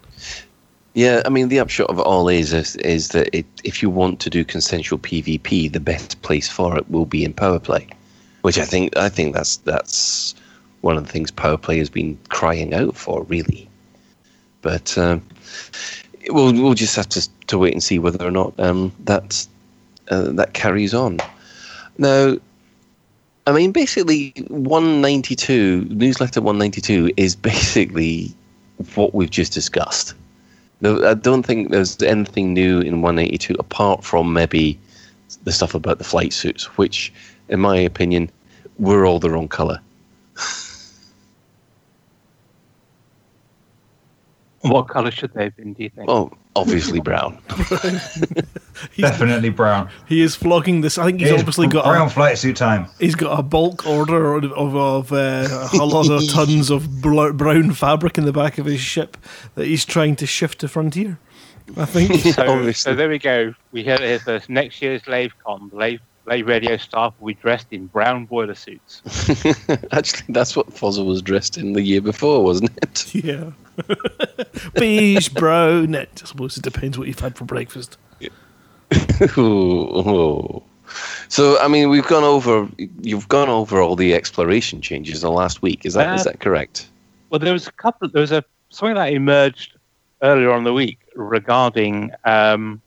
yeah. 0.93 1.21
I 1.25 1.29
mean, 1.29 1.49
the 1.49 1.59
upshot 1.59 1.89
of 1.89 1.97
it 1.99 2.03
all 2.03 2.29
is 2.29 2.53
is, 2.53 2.75
is 2.77 3.09
that 3.09 3.29
it, 3.35 3.45
if 3.63 3.81
you 3.81 3.89
want 3.89 4.19
to 4.21 4.29
do 4.29 4.45
consensual 4.45 4.99
PvP, 4.99 5.71
the 5.71 5.79
best 5.79 6.21
place 6.21 6.47
for 6.49 6.77
it 6.77 6.89
will 6.89 7.05
be 7.05 7.23
in 7.23 7.33
power 7.33 7.59
play, 7.59 7.87
which 8.43 8.57
I 8.57 8.65
think 8.65 8.95
I 8.97 9.09
think 9.09 9.33
that's 9.33 9.57
that's 9.57 10.35
one 10.81 10.95
of 10.97 11.05
the 11.05 11.11
things 11.11 11.31
power 11.31 11.57
play 11.57 11.77
has 11.79 11.89
been 11.89 12.17
crying 12.29 12.73
out 12.73 12.95
for, 12.95 13.23
really. 13.23 13.67
But 14.61 14.97
um, 14.97 15.21
we'll 16.29 16.53
we'll 16.53 16.75
just 16.75 16.95
have 16.95 17.09
to 17.09 17.27
to 17.47 17.57
wait 17.57 17.73
and 17.73 17.83
see 17.83 17.99
whether 17.99 18.25
or 18.25 18.31
not 18.31 18.53
um, 18.59 18.91
that 19.05 19.47
uh, 20.11 20.31
that 20.33 20.53
carries 20.53 20.93
on. 20.93 21.19
Now, 21.97 22.37
I 23.49 23.51
mean, 23.51 23.71
basically, 23.71 24.31
192 24.49 25.85
newsletter 25.89 26.39
192 26.39 27.11
is 27.17 27.35
basically 27.35 28.31
what 28.93 29.15
we've 29.15 29.31
just 29.31 29.53
discussed. 29.53 30.13
I 30.83 31.15
don't 31.15 31.41
think 31.41 31.71
there's 31.71 31.99
anything 32.03 32.53
new 32.53 32.79
in 32.79 33.01
182 33.01 33.55
apart 33.57 34.03
from 34.03 34.33
maybe 34.33 34.79
the 35.45 35.51
stuff 35.51 35.73
about 35.73 35.97
the 35.97 36.03
flight 36.03 36.31
suits, 36.31 36.65
which, 36.77 37.11
in 37.49 37.59
my 37.59 37.75
opinion, 37.75 38.29
were 38.77 39.03
all 39.03 39.17
the 39.17 39.31
wrong 39.31 39.47
color. 39.47 39.81
What 44.61 44.89
colour 44.89 45.11
should 45.11 45.33
they 45.33 45.45
have 45.45 45.55
been, 45.55 45.73
do 45.73 45.83
you 45.83 45.89
think? 45.89 46.07
Well, 46.07 46.33
obviously 46.55 46.99
brown. 46.99 47.37
Definitely 48.97 49.49
brown. 49.49 49.89
He 50.07 50.21
is 50.21 50.35
flogging 50.35 50.81
this. 50.81 50.97
I 50.97 51.05
think 51.05 51.19
he's 51.19 51.29
It 51.29 51.35
is 51.35 51.39
obviously 51.41 51.67
got 51.67 51.85
brown 51.85 52.07
a, 52.07 52.09
flight 52.09 52.37
suit 52.37 52.57
time. 52.57 52.87
he's 52.99 53.15
got 53.15 53.39
a 53.39 53.43
bulk 53.43 53.87
order 53.87 54.35
of, 54.35 54.45
of, 54.51 54.75
of 54.75 55.13
uh, 55.13 55.69
a 55.73 55.85
lot 55.85 56.09
of 56.09 56.27
tons 56.29 56.69
of 56.69 57.01
bl- 57.01 57.31
brown 57.31 57.71
fabric 57.71 58.17
in 58.17 58.25
the 58.25 58.33
back 58.33 58.57
of 58.57 58.65
his 58.65 58.81
ship 58.81 59.17
that 59.55 59.65
he's 59.65 59.85
trying 59.85 60.15
to 60.17 60.25
shift 60.25 60.59
to 60.59 60.67
Frontier. 60.67 61.19
I 61.77 61.85
think. 61.85 62.15
so, 62.35 62.47
obviously. 62.47 62.91
so 62.91 62.95
there 62.95 63.09
we 63.09 63.19
go. 63.19 63.53
We 63.71 63.83
heard 63.83 64.01
it 64.01 64.07
here 64.07 64.19
first. 64.19 64.49
Next 64.49 64.81
year's 64.81 65.03
LaveCon, 65.03 65.69
the 65.69 65.77
Lave, 65.77 66.01
Lave 66.25 66.47
radio 66.47 66.77
staff 66.77 67.13
will 67.19 67.27
be 67.27 67.33
dressed 67.35 67.67
in 67.71 67.85
brown 67.87 68.25
boiler 68.25 68.55
suits. 68.55 69.01
Actually, 69.91 70.23
that's 70.29 70.55
what 70.55 70.67
Fozzel 70.71 71.05
was 71.05 71.21
dressed 71.21 71.57
in 71.57 71.73
the 71.73 71.81
year 71.81 72.01
before, 72.01 72.43
wasn't 72.43 72.71
it? 72.81 73.15
yeah. 73.15 73.51
Beige, 74.75 75.29
brown. 75.29 75.95
I 75.95 76.07
suppose 76.23 76.57
it 76.57 76.63
depends 76.63 76.97
what 76.97 77.07
you've 77.07 77.19
had 77.19 77.37
for 77.37 77.45
breakfast. 77.45 77.97
Ooh. 79.37 80.63
So, 81.27 81.59
I 81.59 81.67
mean, 81.67 81.89
we've 81.89 82.07
gone 82.07 82.23
over. 82.23 82.67
You've 83.01 83.27
gone 83.27 83.49
over 83.49 83.81
all 83.81 83.95
the 83.95 84.15
exploration 84.15 84.81
changes 84.81 85.23
in 85.23 85.27
the 85.27 85.31
last 85.31 85.61
week. 85.61 85.85
Is 85.85 85.93
that 85.93 86.15
is 86.15 86.21
Uh, 86.21 86.31
that 86.31 86.39
correct? 86.39 86.89
Well, 87.29 87.39
there 87.39 87.53
was 87.53 87.67
a 87.67 87.71
couple. 87.71 88.09
There 88.09 88.21
was 88.21 88.31
a 88.31 88.43
something 88.69 88.95
that 88.95 89.13
emerged 89.13 89.77
earlier 90.21 90.51
on 90.51 90.59
in 90.59 90.63
the 90.63 90.73
week 90.73 90.99
regarding, 91.15 92.11
um, 92.25 92.81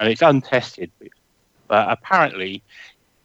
and 0.00 0.08
it's 0.10 0.22
untested, 0.22 0.90
but 1.68 1.88
apparently, 1.88 2.62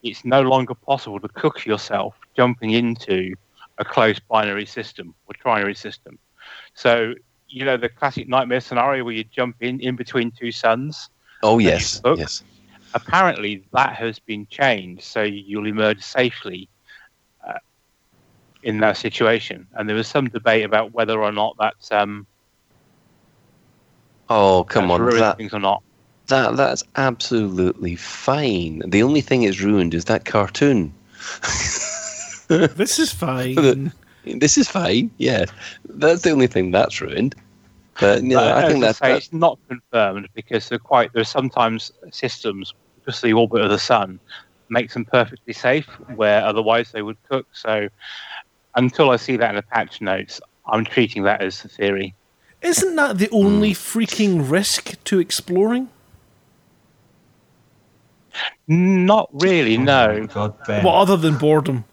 it's 0.03 0.23
no 0.23 0.41
longer 0.41 0.75
possible 0.75 1.19
to 1.19 1.27
cook 1.29 1.65
yourself 1.65 2.15
jumping 2.35 2.71
into 2.71 3.33
a 3.79 3.85
closed 3.85 4.21
binary 4.27 4.65
system 4.65 5.13
or 5.27 5.33
trinary 5.43 5.75
system. 5.75 6.17
So, 6.79 7.13
you 7.49 7.65
know, 7.65 7.75
the 7.75 7.89
classic 7.89 8.29
nightmare 8.29 8.61
scenario 8.61 9.03
where 9.03 9.13
you 9.13 9.25
jump 9.25 9.57
in 9.59 9.81
in 9.81 9.97
between 9.97 10.31
two 10.31 10.53
suns. 10.53 11.09
Oh 11.43 11.59
yes, 11.59 11.99
book? 11.99 12.17
yes. 12.17 12.41
apparently 12.93 13.65
that 13.73 13.93
has 13.95 14.17
been 14.19 14.47
changed 14.47 15.03
so 15.03 15.21
you'll 15.21 15.67
emerge 15.67 16.01
safely 16.01 16.67
uh, 17.47 17.59
in 18.63 18.79
that 18.79 18.97
situation 18.97 19.67
and 19.73 19.87
there 19.87 19.95
was 19.95 20.07
some 20.07 20.27
debate 20.27 20.65
about 20.65 20.91
whether 20.91 21.21
or 21.21 21.31
not 21.31 21.55
that's 21.59 21.91
um 21.91 22.25
Oh 24.29 24.63
come 24.63 24.87
that's 24.87 24.99
on, 24.99 25.17
that 25.17 25.37
things 25.37 25.53
or 25.53 25.59
not 25.59 25.83
that 26.27 26.55
that's 26.55 26.83
absolutely 26.95 27.95
fine. 27.95 28.83
The 28.85 29.01
only 29.01 29.21
thing 29.21 29.43
it's 29.43 29.61
ruined 29.61 29.93
is 29.93 30.05
that 30.05 30.25
cartoon. 30.25 30.93
This 32.49 32.97
is 32.97 33.11
fine. 33.13 33.91
This 34.37 34.57
is 34.57 34.67
fine. 34.67 35.11
Yeah, 35.17 35.45
that's 35.85 36.21
the 36.21 36.31
only 36.31 36.47
thing 36.47 36.71
that's 36.71 37.01
ruined. 37.01 37.35
But 37.99 38.23
you 38.23 38.29
know, 38.29 38.35
But 38.35 38.57
I 38.57 38.67
think 38.67 38.83
as 38.83 38.99
that, 38.99 39.05
say, 39.05 39.11
that 39.11 39.17
it's 39.17 39.33
not 39.33 39.59
confirmed 39.67 40.29
because 40.33 40.69
they're 40.69 40.79
quite 40.79 41.11
there's 41.13 41.29
sometimes 41.29 41.91
systems 42.11 42.73
because 42.95 43.21
the 43.21 43.33
orbit 43.33 43.61
of 43.61 43.69
the 43.69 43.79
sun 43.79 44.19
makes 44.69 44.93
them 44.93 45.05
perfectly 45.05 45.53
safe 45.53 45.87
where 46.15 46.43
otherwise 46.45 46.91
they 46.91 47.01
would 47.01 47.17
cook 47.27 47.47
so 47.51 47.89
until 48.75 49.09
i 49.09 49.15
see 49.15 49.35
that 49.35 49.49
in 49.49 49.55
the 49.55 49.63
patch 49.63 49.99
notes 49.99 50.39
i'm 50.67 50.85
treating 50.85 51.23
that 51.23 51.41
as 51.41 51.65
a 51.65 51.67
theory 51.67 52.13
Isn't 52.61 52.95
that 52.95 53.17
the 53.17 53.29
only 53.31 53.71
hmm. 53.71 53.73
freaking 53.73 54.49
risk 54.49 55.03
to 55.05 55.19
exploring? 55.19 55.89
not 58.67 59.27
really 59.33 59.75
oh 59.75 59.81
no 59.81 60.27
God, 60.27 60.53
Ben. 60.65 60.83
Well, 60.83 60.93
other 60.93 61.17
than 61.17 61.37
boredom. 61.37 61.83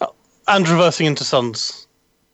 Uh, 0.00 0.06
And 0.46 0.68
reversing 0.68 1.06
into 1.06 1.24
suns. 1.24 1.86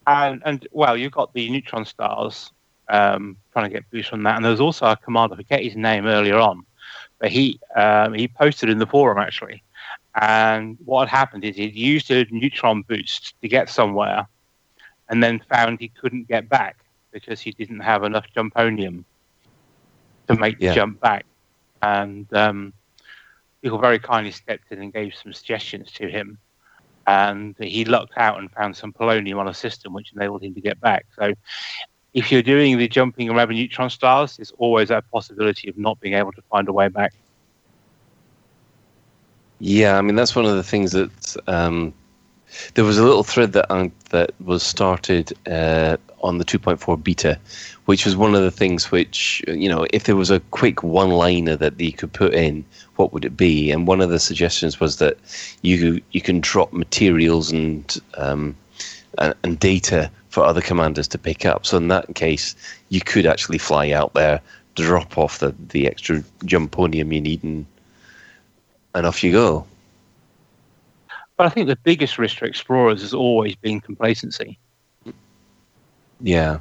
and 0.07 0.43
and 0.45 0.67
well, 0.73 0.97
you've 0.97 1.13
got 1.13 1.33
the 1.33 1.49
neutron 1.51 1.85
stars 1.85 2.53
um, 2.89 3.37
trying 3.53 3.67
to 3.71 3.75
get 3.75 3.89
boost 3.91 4.11
from 4.11 4.23
that, 4.25 4.37
and 4.37 4.45
there 4.45 4.51
was 4.51 4.61
also 4.61 4.87
a 4.87 4.97
commander. 4.97 5.35
I 5.35 5.37
forget 5.39 5.63
his 5.63 5.77
name 5.77 6.07
earlier 6.07 6.39
on, 6.39 6.65
but 7.19 7.31
he 7.31 7.61
um, 7.77 8.15
he 8.15 8.27
posted 8.29 8.69
in 8.69 8.79
the 8.79 8.87
forum 8.87 9.19
actually, 9.19 9.63
and 10.21 10.77
what 10.85 11.09
had 11.09 11.17
happened 11.19 11.45
is 11.45 11.57
he'd 11.57 11.75
used 11.77 12.11
a 12.11 12.27
neutron 12.31 12.83
boost 12.83 13.35
to 13.41 13.49
get 13.49 13.69
somewhere, 13.69 14.27
and 15.09 15.23
then 15.23 15.41
found 15.49 15.79
he 15.79 15.89
couldn't 15.89 16.27
get 16.29 16.49
back 16.49 16.79
because 17.13 17.41
he 17.41 17.53
didn't 17.53 17.81
have 17.81 18.03
enough 18.05 18.27
jumponium 18.35 19.05
to 20.29 20.35
make 20.37 20.57
Yeah. 20.59 20.71
the 20.71 20.75
jump 20.75 21.01
back, 21.01 21.25
and 21.83 22.33
um, 22.35 22.73
people 23.63 23.79
very 23.79 23.99
kindly 23.99 24.33
stepped 24.33 24.73
in 24.73 24.81
and 24.81 24.93
gave 24.93 25.15
some 25.15 25.33
suggestions 25.33 25.93
to 25.93 26.09
him 26.09 26.39
and 27.07 27.55
he 27.59 27.85
lucked 27.85 28.17
out 28.17 28.39
and 28.39 28.51
found 28.51 28.77
some 28.77 28.93
polonium 28.93 29.39
on 29.39 29.49
a 29.49 29.55
system 29.55 29.93
which 29.93 30.13
enabled 30.15 30.43
him 30.43 30.55
to 30.55 30.61
get 30.61 30.81
back. 30.81 31.07
So, 31.19 31.35
if 32.13 32.33
you're 32.33 32.43
doing 32.43 32.79
the 32.79 32.89
jumping 32.89 33.31
around 33.31 33.51
neutron 33.51 33.91
stars, 33.91 34.37
there's 34.37 34.53
always 34.59 34.89
that 34.89 35.09
possibility 35.11 35.69
of 35.69 35.79
not 35.79 36.01
being 36.01 36.15
able 36.15 36.33
to 36.33 36.43
find 36.51 36.69
a 36.69 36.73
way 36.73 36.89
back. 36.89 37.13
Yeah, 39.61 39.99
I 39.99 40.01
mean 40.01 40.17
that's 40.17 40.35
one 40.35 40.47
of 40.47 40.57
the 40.57 40.63
things 40.63 40.93
that 40.93 41.37
um, 41.47 41.93
there 42.75 42.85
was 42.85 42.99
a 42.99 43.05
little 43.05 43.23
thread 43.23 43.53
that 43.53 43.71
um, 43.71 43.93
that 44.11 44.33
was 44.41 44.63
started 44.63 45.33
uh, 45.47 45.99
on 46.23 46.39
the 46.39 46.45
2.4 46.45 47.03
beta, 47.03 47.39
which 47.87 48.05
was 48.05 48.17
one 48.17 48.35
of 48.35 48.43
the 48.43 48.51
things 48.51 48.91
which 48.91 49.43
you 49.49 49.69
know 49.69 49.87
if 49.93 50.05
there 50.05 50.17
was 50.17 50.31
a 50.31 50.41
quick 50.51 50.83
one-liner 50.83 51.57
that 51.57 51.79
they 51.79 51.91
could 51.91 52.13
put 52.13 52.35
in, 52.35 52.65
what 52.97 53.13
would 53.13 53.25
it 53.25 53.37
be? 53.37 53.71
And 53.71 53.87
one 53.87 54.01
of 54.01 54.11
the 54.11 54.19
suggestions 54.19 54.81
was 54.81 54.97
that 54.97 55.17
you 55.63 56.01
you 56.13 56.21
can 56.21 56.41
drop 56.41 56.73
materials 56.73 57.51
and 57.51 58.01
um, 58.17 58.57
and, 59.19 59.35
and 59.43 59.59
data 59.59 60.11
for 60.29 60.45
other 60.45 60.61
commanders 60.61 61.09
to 61.09 61.19
pick 61.19 61.45
up. 61.45 61.67
So 61.67 61.77
in 61.77 61.89
that 61.89 62.15
case, 62.15 62.55
you 62.89 63.01
could 63.01 63.27
actually 63.27 63.59
fly 63.59 63.91
out 63.91 64.15
there, 64.15 64.41
drop 64.77 65.19
off 65.19 65.39
the 65.39 65.55
the 65.69 65.87
extra 65.87 66.23
jumponium 66.45 67.13
you 67.13 67.21
need, 67.21 67.43
and 67.43 67.67
and 68.95 69.07
off 69.07 69.23
you 69.23 69.33
go. 69.33 69.67
But 71.37 71.47
I 71.47 71.49
think 71.49 71.69
the 71.69 71.77
biggest 71.77 72.19
risk 72.19 72.39
to 72.39 72.45
explorers 72.45 73.01
has 73.01 73.15
always 73.15 73.57
been 73.57 73.81
complacency. 73.81 74.59
Yeah. 76.21 76.59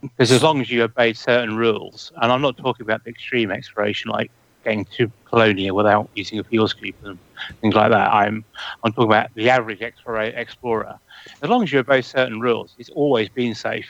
Because 0.00 0.30
as 0.30 0.42
long 0.42 0.60
as 0.60 0.70
you 0.70 0.82
obey 0.82 1.12
certain 1.12 1.56
rules, 1.56 2.12
and 2.16 2.30
I'm 2.30 2.42
not 2.42 2.56
talking 2.56 2.84
about 2.84 3.04
the 3.04 3.10
extreme 3.10 3.50
exploration 3.50 4.10
like 4.10 4.30
getting 4.66 4.84
to 4.84 5.10
Colonia 5.24 5.72
without 5.72 6.10
using 6.14 6.40
a 6.40 6.44
fuel 6.44 6.66
scoop 6.66 6.96
and 7.04 7.18
things 7.60 7.74
like 7.74 7.90
that. 7.90 8.12
I'm 8.12 8.44
I'm 8.82 8.92
talking 8.92 9.10
about 9.10 9.30
the 9.34 9.48
average 9.48 9.80
explorer. 9.80 10.22
explorer. 10.22 10.98
As 11.40 11.48
long 11.48 11.62
as 11.62 11.72
you 11.72 11.78
obey 11.78 12.02
certain 12.02 12.40
rules, 12.40 12.74
it's 12.78 12.90
always 12.90 13.28
been 13.28 13.54
safe. 13.54 13.86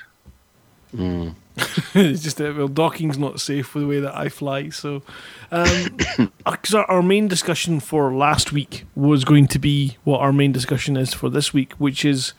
Mm. 0.94 1.34
it's 1.94 2.22
just 2.22 2.36
that 2.36 2.56
well, 2.56 2.68
docking's 2.68 3.16
not 3.16 3.40
safe 3.40 3.74
with 3.74 3.84
the 3.84 3.88
way 3.88 4.00
that 4.00 4.14
I 4.14 4.28
fly. 4.28 4.68
So, 4.68 5.02
because 5.50 6.74
our, 6.74 6.84
our 6.90 7.02
main 7.02 7.26
discussion 7.28 7.80
for 7.80 8.14
last 8.14 8.52
week 8.52 8.84
was 8.94 9.24
going 9.24 9.46
to 9.48 9.58
be 9.58 9.96
what 10.04 10.20
our 10.20 10.32
main 10.32 10.52
discussion 10.52 10.96
is 10.96 11.14
for 11.14 11.30
this 11.30 11.54
week, 11.54 11.72
which 11.74 12.04
is 12.04 12.34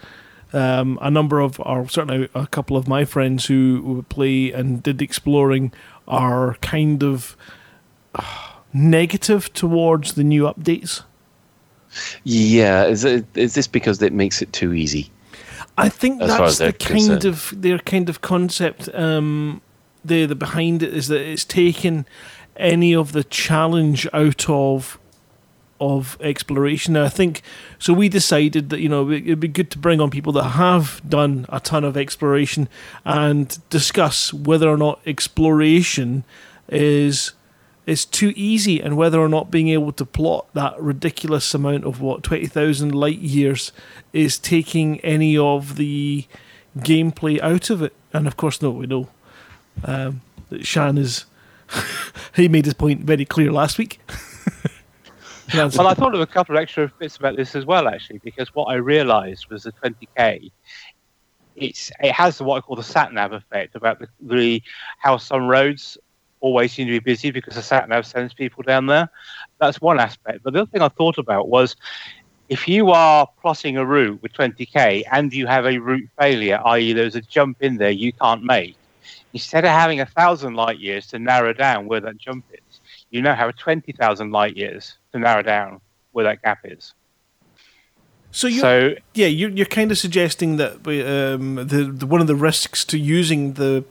um, 0.53 0.97
a 1.01 1.11
number 1.11 1.39
of, 1.39 1.59
or 1.59 1.87
certainly 1.89 2.29
a 2.33 2.47
couple 2.47 2.77
of 2.77 2.87
my 2.87 3.05
friends 3.05 3.45
who 3.45 4.03
play 4.09 4.51
and 4.51 4.81
did 4.81 5.01
exploring 5.01 5.71
are 6.07 6.55
kind 6.61 7.03
of 7.03 7.35
negative 8.73 9.51
towards 9.53 10.13
the 10.13 10.23
new 10.23 10.43
updates. 10.43 11.03
Yeah, 12.23 12.85
is 12.85 13.03
it, 13.03 13.25
is 13.35 13.55
this 13.55 13.67
because 13.67 14.01
it 14.01 14.13
makes 14.13 14.41
it 14.41 14.53
too 14.53 14.73
easy? 14.73 15.09
I 15.77 15.89
think 15.89 16.21
As 16.21 16.29
that's 16.29 16.57
the 16.57 16.73
kind 16.73 16.99
concerned. 17.07 17.25
of 17.25 17.53
their 17.55 17.79
kind 17.79 18.09
of 18.09 18.21
concept. 18.21 18.89
Um, 18.93 19.61
the 20.03 20.25
the 20.25 20.35
behind 20.35 20.81
it 20.81 20.93
is 20.93 21.07
that 21.07 21.21
it's 21.21 21.45
taken 21.45 22.05
any 22.55 22.95
of 22.95 23.11
the 23.11 23.23
challenge 23.23 24.07
out 24.13 24.49
of 24.49 24.97
of 25.79 26.17
exploration. 26.21 26.93
Now, 26.93 27.03
I 27.05 27.09
think 27.09 27.41
so. 27.79 27.93
We 27.93 28.09
decided 28.09 28.69
that 28.69 28.79
you 28.79 28.89
know 28.89 29.09
it- 29.09 29.23
it'd 29.25 29.39
be 29.39 29.47
good 29.47 29.69
to 29.71 29.77
bring 29.77 30.01
on 30.01 30.09
people 30.09 30.33
that 30.33 30.49
have 30.51 31.01
done 31.07 31.45
a 31.49 31.59
ton 31.59 31.83
of 31.83 31.95
exploration 31.97 32.67
and 33.05 33.57
discuss 33.69 34.33
whether 34.33 34.67
or 34.67 34.77
not 34.77 34.99
exploration 35.05 36.23
is 36.69 37.33
is 37.85 38.03
too 38.03 38.33
easy 38.35 38.81
and 38.81 38.97
whether 38.97 39.17
or 39.17 39.29
not 39.29 39.49
being 39.49 39.69
able 39.69 39.93
to 39.93 40.03
plot 40.05 40.45
that 40.53 40.77
ridiculous 40.77 41.53
amount 41.53 41.85
of 41.85 42.01
what 42.01 42.21
20,000 42.21 42.93
light 42.93 43.19
years 43.19 43.71
is 44.11 44.37
taking 44.37 44.99
any 44.99 45.37
of 45.37 45.77
the 45.77 46.25
gameplay 46.79 47.39
out 47.39 47.69
of 47.69 47.81
it. 47.81 47.93
And 48.11 48.27
of 48.27 48.35
course, 48.35 48.61
no, 48.61 48.71
we 48.71 48.87
know 48.87 49.07
um, 49.85 50.19
that 50.49 50.65
Shan 50.67 50.97
is. 50.97 51.23
he 52.35 52.49
made 52.49 52.65
his 52.65 52.73
point 52.73 53.05
very 53.05 53.23
clear 53.23 53.53
last 53.53 53.77
week. 53.77 54.01
Well, 55.53 55.87
I 55.87 55.93
thought 55.93 56.13
of 56.13 56.19
a 56.19 56.27
couple 56.27 56.57
of 56.57 56.61
extra 56.61 56.91
bits 56.99 57.15
about 57.15 57.37
this 57.37 57.55
as 57.55 57.65
well, 57.65 57.87
actually, 57.87 58.19
because 58.19 58.53
what 58.53 58.65
I 58.65 58.75
realised 58.75 59.47
was 59.49 59.63
the 59.63 59.71
20k. 59.71 60.51
It's 61.55 61.91
it 62.01 62.11
has 62.11 62.41
what 62.41 62.57
I 62.57 62.61
call 62.61 62.75
the 62.75 62.83
sat 62.83 63.13
nav 63.13 63.31
effect 63.31 63.75
about 63.75 63.99
the, 63.99 64.07
the 64.19 64.61
how 64.99 65.17
some 65.17 65.47
roads 65.47 65.97
always 66.39 66.73
seem 66.73 66.85
to 66.87 66.91
be 66.91 66.99
busy 66.99 67.31
because 67.31 67.55
the 67.55 67.63
sat 67.63 67.87
nav 67.89 68.05
sends 68.05 68.33
people 68.33 68.61
down 68.61 68.85
there. 68.85 69.09
That's 69.59 69.81
one 69.81 69.99
aspect. 69.99 70.43
But 70.43 70.53
the 70.53 70.61
other 70.61 70.69
thing 70.69 70.81
I 70.81 70.89
thought 70.89 71.17
about 71.17 71.47
was 71.47 71.75
if 72.49 72.67
you 72.67 72.91
are 72.91 73.27
plotting 73.41 73.77
a 73.77 73.85
route 73.85 74.21
with 74.21 74.33
20k 74.33 75.03
and 75.11 75.33
you 75.33 75.47
have 75.47 75.65
a 75.65 75.77
route 75.79 76.09
failure, 76.19 76.61
i.e., 76.65 76.93
there's 76.93 77.15
a 77.15 77.21
jump 77.21 77.61
in 77.61 77.77
there 77.77 77.89
you 77.89 78.13
can't 78.13 78.43
make, 78.43 78.77
instead 79.33 79.65
of 79.65 79.71
having 79.71 79.99
a 80.01 80.05
thousand 80.05 80.55
light 80.55 80.79
years 80.79 81.07
to 81.07 81.19
narrow 81.19 81.53
down 81.53 81.87
where 81.87 82.01
that 82.01 82.17
jump 82.17 82.45
is, 82.51 82.79
you 83.09 83.21
now 83.21 83.35
have 83.35 83.55
20,000 83.55 84.31
light 84.31 84.55
years 84.55 84.97
to 85.17 85.27
narrow 85.27 85.41
down 85.41 85.81
where 86.11 86.25
that 86.25 86.41
gap 86.41 86.59
is. 86.63 86.93
so 88.31 88.47
you 88.47 88.61
So 88.61 88.95
yeah, 89.13 89.27
you're 89.27 89.49
you're 89.51 89.65
kind 89.65 89.91
of 89.91 89.97
suggesting 89.97 90.57
that 90.57 90.73
um, 90.87 91.55
the, 91.55 91.91
the 91.93 92.07
one 92.07 92.21
of 92.21 92.27
the 92.27 92.35
risks 92.35 92.85
to 92.85 92.97
using 92.97 93.53
the 93.53 93.83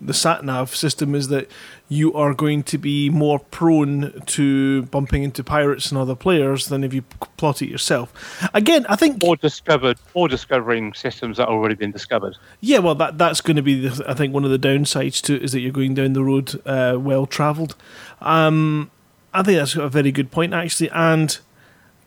the 0.00 0.14
sat 0.14 0.44
nav 0.44 0.74
system 0.74 1.14
is 1.14 1.28
that 1.28 1.48
you 1.88 2.12
are 2.14 2.34
going 2.34 2.62
to 2.62 2.78
be 2.78 3.10
more 3.10 3.38
prone 3.38 4.20
to 4.26 4.82
bumping 4.84 5.22
into 5.22 5.44
pirates 5.44 5.90
and 5.90 6.00
other 6.00 6.14
players 6.14 6.66
than 6.66 6.82
if 6.82 6.92
you 6.92 7.02
plot 7.36 7.62
it 7.62 7.68
yourself. 7.68 8.12
Again, 8.54 8.86
I 8.88 8.96
think 8.96 9.22
or 9.22 9.36
discovered 9.36 9.98
or 10.14 10.28
discovering 10.28 10.94
systems 10.94 11.36
that 11.36 11.48
have 11.48 11.54
already 11.54 11.74
been 11.74 11.92
discovered. 11.92 12.36
yeah, 12.60 12.78
well 12.78 12.94
that 12.96 13.18
that's 13.18 13.40
going 13.40 13.56
to 13.56 13.62
be 13.62 13.88
the, 13.88 14.04
I 14.08 14.14
think 14.14 14.34
one 14.34 14.44
of 14.44 14.50
the 14.50 14.58
downsides 14.58 15.20
to 15.22 15.36
it 15.36 15.42
is 15.42 15.52
that 15.52 15.60
you're 15.60 15.72
going 15.72 15.94
down 15.94 16.14
the 16.14 16.24
road 16.24 16.60
uh, 16.66 16.96
well 16.98 17.26
travelled. 17.26 17.76
Um, 18.20 18.90
I 19.34 19.42
think 19.42 19.58
that's 19.58 19.74
a 19.74 19.88
very 19.88 20.12
good 20.12 20.30
point 20.30 20.54
actually, 20.54 20.90
and 20.90 21.38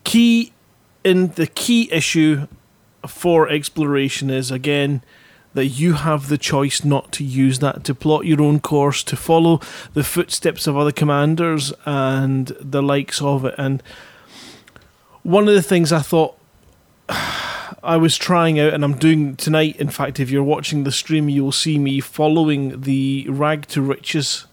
key 0.04 0.54
in 1.04 1.30
the 1.34 1.48
key 1.48 1.92
issue 1.92 2.48
for 3.06 3.50
exploration 3.50 4.30
is 4.30 4.50
again 4.50 5.04
that 5.54 5.66
you 5.66 5.94
have 5.94 6.30
the 6.30 6.38
choice 6.38 6.84
not 6.84 7.12
to 7.12 7.24
use 7.24 7.60
that 7.60 7.84
to 7.84 7.96
plot 7.96 8.26
your 8.26 8.42
own 8.42 8.60
course 8.60 9.04
to 9.04 9.16
follow 9.16 9.60
the 9.94 10.04
footsteps 10.04 10.68
of 10.68 10.78
other 10.78 10.92
commanders 10.92 11.74
and 11.86 12.48
the 12.60 12.82
likes 12.82 13.22
of 13.22 13.46
it 13.46 13.56
and 13.58 13.82
one 15.24 15.48
of 15.48 15.54
the 15.54 15.62
things 15.62 15.92
i 15.92 16.00
thought 16.00 16.38
I 17.84 17.96
was 17.96 18.18
trying 18.18 18.60
out, 18.60 18.74
and 18.74 18.84
I'm 18.84 18.98
doing 18.98 19.36
tonight. 19.38 19.78
In 19.78 19.90
fact, 19.90 20.20
if 20.20 20.30
you're 20.30 20.44
watching 20.44 20.84
the 20.84 20.92
stream, 20.92 21.30
you'll 21.30 21.54
see 21.54 21.78
me 21.78 22.02
following 22.02 22.82
the 22.82 23.28
Rag 23.30 23.68
to 23.68 23.82
Riches 23.82 24.46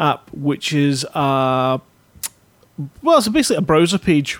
app, 0.00 0.28
which 0.32 0.72
is 0.72 1.04
uh 1.14 1.78
well, 3.02 3.18
it's 3.18 3.28
basically 3.28 3.56
a 3.56 3.62
browser 3.62 3.98
page. 3.98 4.38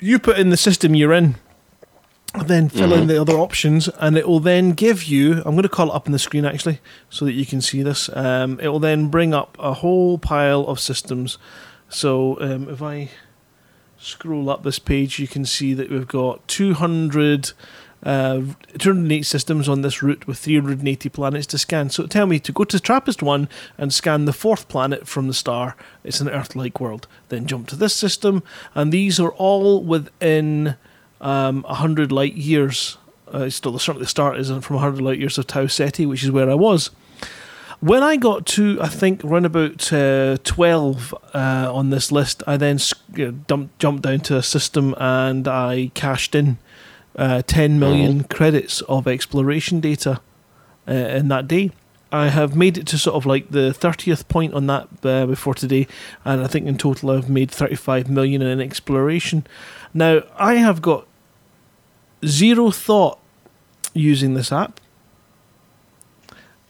You 0.00 0.18
put 0.18 0.38
in 0.38 0.50
the 0.50 0.56
system 0.56 0.94
you're 0.94 1.12
in, 1.12 1.36
and 2.34 2.48
then 2.48 2.68
fill 2.68 2.92
in 2.92 3.06
the 3.06 3.20
other 3.20 3.34
options, 3.34 3.88
and 3.98 4.16
it 4.16 4.28
will 4.28 4.40
then 4.40 4.72
give 4.72 5.04
you. 5.04 5.38
I'm 5.44 5.54
going 5.54 5.62
to 5.62 5.68
call 5.68 5.90
it 5.90 5.94
up 5.94 6.06
on 6.06 6.12
the 6.12 6.18
screen 6.18 6.44
actually, 6.44 6.80
so 7.10 7.24
that 7.24 7.32
you 7.32 7.46
can 7.46 7.60
see 7.60 7.82
this. 7.82 8.08
Um, 8.14 8.60
it 8.60 8.68
will 8.68 8.78
then 8.78 9.08
bring 9.08 9.34
up 9.34 9.56
a 9.58 9.74
whole 9.74 10.18
pile 10.18 10.66
of 10.66 10.78
systems. 10.78 11.38
So 11.88 12.40
um, 12.40 12.68
if 12.68 12.82
I 12.82 13.10
scroll 13.98 14.50
up 14.50 14.62
this 14.62 14.78
page, 14.78 15.18
you 15.18 15.26
can 15.26 15.44
see 15.44 15.74
that 15.74 15.90
we've 15.90 16.06
got 16.06 16.46
200, 16.48 17.52
uh, 18.02 18.42
208 18.78 19.22
systems 19.22 19.68
on 19.68 19.82
this 19.82 20.02
route 20.02 20.26
with 20.26 20.38
380 20.38 21.08
planets 21.08 21.46
to 21.48 21.58
scan. 21.58 21.90
So 21.90 22.06
tell 22.06 22.26
me 22.26 22.38
to 22.40 22.52
go 22.52 22.64
to 22.64 22.78
Trappist 22.78 23.22
1 23.22 23.48
and 23.76 23.92
scan 23.92 24.24
the 24.24 24.32
fourth 24.32 24.68
planet 24.68 25.08
from 25.08 25.26
the 25.26 25.34
star. 25.34 25.76
It's 26.04 26.20
an 26.20 26.28
Earth 26.28 26.54
like 26.54 26.80
world. 26.80 27.06
Then 27.28 27.46
jump 27.46 27.68
to 27.68 27.76
this 27.76 27.94
system, 27.94 28.42
and 28.74 28.92
these 28.92 29.18
are 29.18 29.32
all 29.32 29.82
within 29.82 30.76
um, 31.20 31.62
100 31.62 32.12
light 32.12 32.34
years. 32.34 32.98
Uh, 33.26 33.50
still, 33.50 33.78
certainly 33.78 34.04
the 34.04 34.08
start 34.08 34.38
isn't 34.38 34.62
from 34.62 34.76
100 34.76 35.02
light 35.02 35.18
years 35.18 35.36
of 35.36 35.46
Tau 35.46 35.66
Ceti, 35.66 36.06
which 36.06 36.24
is 36.24 36.30
where 36.30 36.50
I 36.50 36.54
was. 36.54 36.90
When 37.80 38.02
I 38.02 38.16
got 38.16 38.44
to, 38.46 38.78
I 38.80 38.88
think, 38.88 39.24
around 39.24 39.46
about 39.46 39.92
uh, 39.92 40.38
12 40.42 41.14
uh, 41.32 41.70
on 41.72 41.90
this 41.90 42.10
list, 42.10 42.42
I 42.44 42.56
then 42.56 42.78
know, 43.16 43.30
dumped, 43.30 43.78
jumped 43.78 44.02
down 44.02 44.20
to 44.20 44.36
a 44.36 44.42
system 44.42 44.96
and 44.98 45.46
I 45.46 45.92
cashed 45.94 46.34
in 46.34 46.58
uh, 47.18 47.42
10 47.42 47.78
million 47.78 48.24
credits 48.24 48.80
of 48.82 49.06
exploration 49.06 49.80
data 49.80 50.20
uh, 50.86 50.92
in 50.92 51.28
that 51.28 51.48
day. 51.48 51.72
I 52.10 52.28
have 52.28 52.56
made 52.56 52.78
it 52.78 52.86
to 52.86 52.98
sort 52.98 53.16
of 53.16 53.26
like 53.26 53.50
the 53.50 53.76
30th 53.78 54.28
point 54.28 54.54
on 54.54 54.66
that 54.68 54.88
uh, 55.02 55.26
before 55.26 55.54
today, 55.54 55.86
and 56.24 56.40
I 56.40 56.46
think 56.46 56.66
in 56.66 56.78
total 56.78 57.10
I've 57.10 57.28
made 57.28 57.50
35 57.50 58.08
million 58.08 58.40
in 58.40 58.60
exploration. 58.62 59.46
Now, 59.92 60.22
I 60.38 60.54
have 60.54 60.80
got 60.80 61.06
zero 62.24 62.70
thought 62.70 63.18
using 63.92 64.32
this 64.32 64.50
app. 64.50 64.80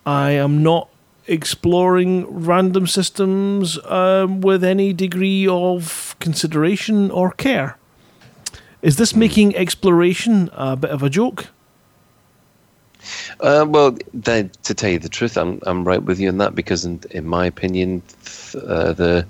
I 0.04 0.30
am 0.32 0.62
not 0.62 0.88
exploring 1.28 2.26
random 2.26 2.86
systems 2.86 3.78
um, 3.84 4.40
with 4.40 4.64
any 4.64 4.92
degree 4.92 5.46
of 5.46 6.16
consideration 6.18 7.10
or 7.10 7.30
care. 7.30 7.77
Is 8.82 8.96
this 8.96 9.14
making 9.14 9.56
exploration 9.56 10.50
a 10.52 10.76
bit 10.76 10.90
of 10.90 11.02
a 11.02 11.10
joke? 11.10 11.48
Uh, 13.40 13.64
well, 13.68 13.96
then, 14.12 14.50
to 14.64 14.74
tell 14.74 14.90
you 14.90 14.98
the 14.98 15.08
truth, 15.08 15.36
I'm 15.36 15.60
I'm 15.66 15.86
right 15.86 16.02
with 16.02 16.18
you 16.20 16.28
on 16.28 16.38
that 16.38 16.54
because, 16.54 16.84
in, 16.84 17.00
in 17.10 17.26
my 17.26 17.46
opinion, 17.46 18.02
th- 18.24 18.62
uh, 18.64 18.92
the 18.92 19.26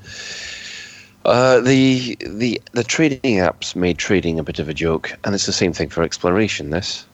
uh, 1.24 1.60
the 1.60 2.16
the 2.26 2.60
the 2.72 2.84
trading 2.84 3.36
apps 3.36 3.76
made 3.76 3.98
trading 3.98 4.38
a 4.38 4.42
bit 4.42 4.58
of 4.58 4.68
a 4.68 4.74
joke, 4.74 5.12
and 5.24 5.34
it's 5.34 5.46
the 5.46 5.52
same 5.52 5.72
thing 5.72 5.88
for 5.90 6.02
exploration. 6.02 6.70
This. 6.70 7.06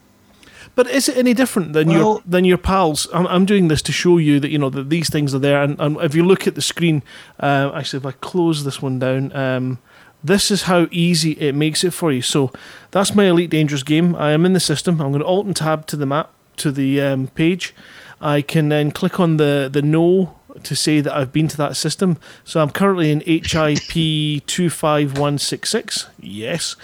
But 0.75 0.87
is 0.87 1.07
it 1.07 1.17
any 1.17 1.33
different 1.33 1.73
than 1.73 1.89
your 1.89 2.21
than 2.25 2.43
your 2.43 2.57
pals? 2.57 3.07
I'm, 3.13 3.27
I'm 3.27 3.45
doing 3.45 3.69
this 3.69 3.81
to 3.83 3.91
show 3.91 4.17
you 4.17 4.39
that 4.39 4.49
you 4.49 4.57
know 4.57 4.69
that 4.69 4.89
these 4.89 5.09
things 5.09 5.33
are 5.33 5.39
there. 5.39 5.63
And, 5.63 5.79
and 5.79 5.97
if 6.01 6.15
you 6.15 6.23
look 6.23 6.47
at 6.47 6.55
the 6.55 6.61
screen, 6.61 7.01
uh, 7.39 7.71
actually, 7.73 7.99
if 7.99 8.05
I 8.05 8.11
close 8.11 8.63
this 8.65 8.81
one 8.81 8.99
down, 8.99 9.33
um, 9.35 9.79
this 10.25 10.49
is 10.49 10.63
how 10.63 10.87
easy 10.91 11.31
it 11.33 11.53
makes 11.53 11.83
it 11.83 11.93
for 11.93 12.11
you. 12.11 12.21
So 12.21 12.51
that's 12.91 13.13
my 13.13 13.25
Elite 13.25 13.49
Dangerous 13.49 13.83
game. 13.83 14.15
I 14.15 14.31
am 14.31 14.45
in 14.45 14.53
the 14.53 14.59
system. 14.59 14.99
I'm 14.99 15.11
going 15.11 15.21
to 15.21 15.27
Alt 15.27 15.45
and 15.45 15.55
Tab 15.55 15.85
to 15.87 15.95
the 15.95 16.05
map 16.05 16.31
to 16.57 16.71
the 16.71 17.01
um, 17.01 17.27
page. 17.27 17.73
I 18.21 18.41
can 18.41 18.69
then 18.69 18.91
click 18.91 19.19
on 19.19 19.37
the 19.37 19.69
the 19.71 19.81
no 19.81 20.35
to 20.63 20.75
say 20.75 21.01
that 21.01 21.13
I've 21.13 21.31
been 21.31 21.47
to 21.49 21.57
that 21.57 21.75
system. 21.75 22.17
So 22.43 22.61
I'm 22.61 22.69
currently 22.69 23.11
in 23.11 23.21
HIP 23.21 24.45
two 24.47 24.69
five 24.69 25.17
one 25.17 25.37
six 25.37 25.69
six. 25.69 26.07
Yes. 26.19 26.75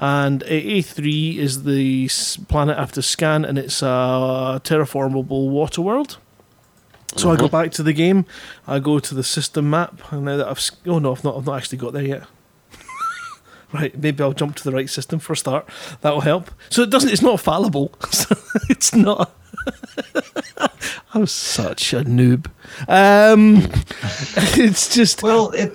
And 0.00 0.42
A3 0.42 1.38
is 1.38 1.64
the 1.64 2.08
planet 2.46 2.78
after 2.78 3.02
scan, 3.02 3.44
and 3.44 3.58
it's 3.58 3.82
a 3.82 4.60
terraformable 4.62 5.50
water 5.50 5.82
world. 5.82 6.18
So 7.16 7.32
I 7.32 7.36
go 7.36 7.48
back 7.48 7.72
to 7.72 7.82
the 7.82 7.92
game. 7.92 8.24
I 8.64 8.78
go 8.78 9.00
to 9.00 9.14
the 9.14 9.24
system 9.24 9.70
map, 9.70 10.12
and 10.12 10.24
now 10.24 10.36
that 10.36 10.46
I've 10.46 10.70
oh 10.86 11.00
no, 11.00 11.12
I've 11.12 11.24
not 11.24 11.36
I've 11.36 11.46
not 11.46 11.56
actually 11.56 11.78
got 11.78 11.94
there 11.94 12.04
yet. 12.04 12.28
Right, 13.72 13.96
maybe 13.98 14.22
I'll 14.22 14.32
jump 14.32 14.56
to 14.56 14.64
the 14.64 14.72
right 14.72 14.88
system 14.88 15.18
for 15.18 15.32
a 15.32 15.36
start. 15.36 15.68
That 16.00 16.12
will 16.12 16.22
help. 16.22 16.50
So 16.70 16.82
it 16.82 16.90
doesn't. 16.90 17.10
It's 17.10 17.22
not 17.22 17.40
fallible. 17.40 17.92
It's 18.70 18.94
not. 18.94 19.34
I'm 21.14 21.26
such 21.26 21.92
a 21.92 22.04
noob. 22.04 22.46
Um, 22.86 23.56
it's 24.56 24.94
just 24.94 25.22
Well, 25.22 25.50
it, 25.50 25.72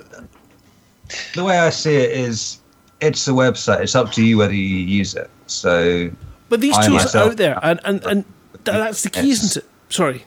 the 1.34 1.44
way 1.44 1.57
I 1.57 1.70
see 1.70 1.95
it 1.95 2.11
is, 2.11 2.60
it's 3.02 3.28
a 3.28 3.32
website. 3.32 3.82
It's 3.82 3.95
up 3.95 4.11
to 4.14 4.24
you 4.24 4.38
whether 4.38 4.53
you 4.53 4.61
use 4.61 5.15
it. 5.15 5.30
So 5.48 6.11
But 6.49 6.61
these 6.61 6.78
I 6.78 6.88
tools 6.88 7.15
are 7.15 7.30
out 7.30 7.38
there, 7.38 7.60
and 7.64 7.80
and, 7.84 8.06
and 8.06 8.26
that's 8.64 9.02
the 9.03 9.10
key, 9.10 9.32
isn't 9.32 9.64
it? 9.64 9.70
Sorry. 9.90 10.24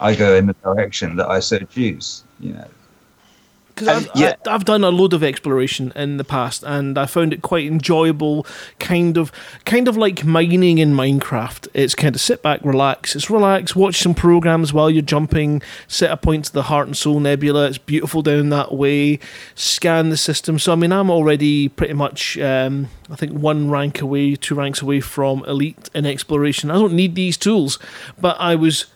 I 0.00 0.14
go 0.14 0.34
in 0.34 0.46
the 0.46 0.54
direction 0.64 1.16
that 1.16 1.28
I 1.28 1.40
so 1.40 1.58
choose. 1.58 2.24
You 2.40 2.54
know, 2.54 2.68
because 3.80 4.06
I've, 4.06 4.10
yeah. 4.14 4.34
I, 4.46 4.54
I've 4.54 4.64
done 4.64 4.84
a 4.84 4.90
load 4.90 5.12
of 5.12 5.22
exploration 5.22 5.92
in 5.96 6.16
the 6.16 6.24
past, 6.24 6.62
and 6.64 6.96
I 6.98 7.06
found 7.06 7.32
it 7.32 7.42
quite 7.42 7.66
enjoyable. 7.66 8.46
Kind 8.78 9.16
of, 9.16 9.32
kind 9.64 9.88
of 9.88 9.96
like 9.96 10.24
mining 10.24 10.78
in 10.78 10.94
Minecraft. 10.94 11.68
It's 11.74 11.94
kind 11.94 12.14
of 12.14 12.20
sit 12.20 12.42
back, 12.42 12.60
relax. 12.64 13.16
It's 13.16 13.30
relax, 13.30 13.74
watch 13.74 14.00
some 14.00 14.14
programs 14.14 14.72
while 14.72 14.90
you're 14.90 15.02
jumping. 15.02 15.62
Set 15.88 16.10
a 16.10 16.16
point 16.16 16.46
to 16.46 16.52
the 16.52 16.64
Heart 16.64 16.88
and 16.88 16.96
Soul 16.96 17.20
Nebula. 17.20 17.66
It's 17.66 17.78
beautiful 17.78 18.22
down 18.22 18.50
that 18.50 18.72
way. 18.72 19.18
Scan 19.54 20.10
the 20.10 20.16
system. 20.16 20.58
So 20.58 20.72
I 20.72 20.76
mean, 20.76 20.92
I'm 20.92 21.10
already 21.10 21.68
pretty 21.68 21.94
much, 21.94 22.38
um, 22.38 22.88
I 23.10 23.16
think, 23.16 23.32
one 23.32 23.70
rank 23.70 24.00
away, 24.00 24.36
two 24.36 24.54
ranks 24.54 24.82
away 24.82 25.00
from 25.00 25.44
elite 25.44 25.90
in 25.94 26.06
exploration. 26.06 26.70
I 26.70 26.74
don't 26.74 26.94
need 26.94 27.14
these 27.14 27.36
tools, 27.36 27.78
but 28.20 28.36
I 28.38 28.54
was 28.54 28.86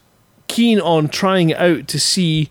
keen 0.47 0.81
on 0.81 1.09
trying 1.09 1.51
it 1.51 1.59
out 1.59 1.89
to 1.89 1.98
see 1.98 2.51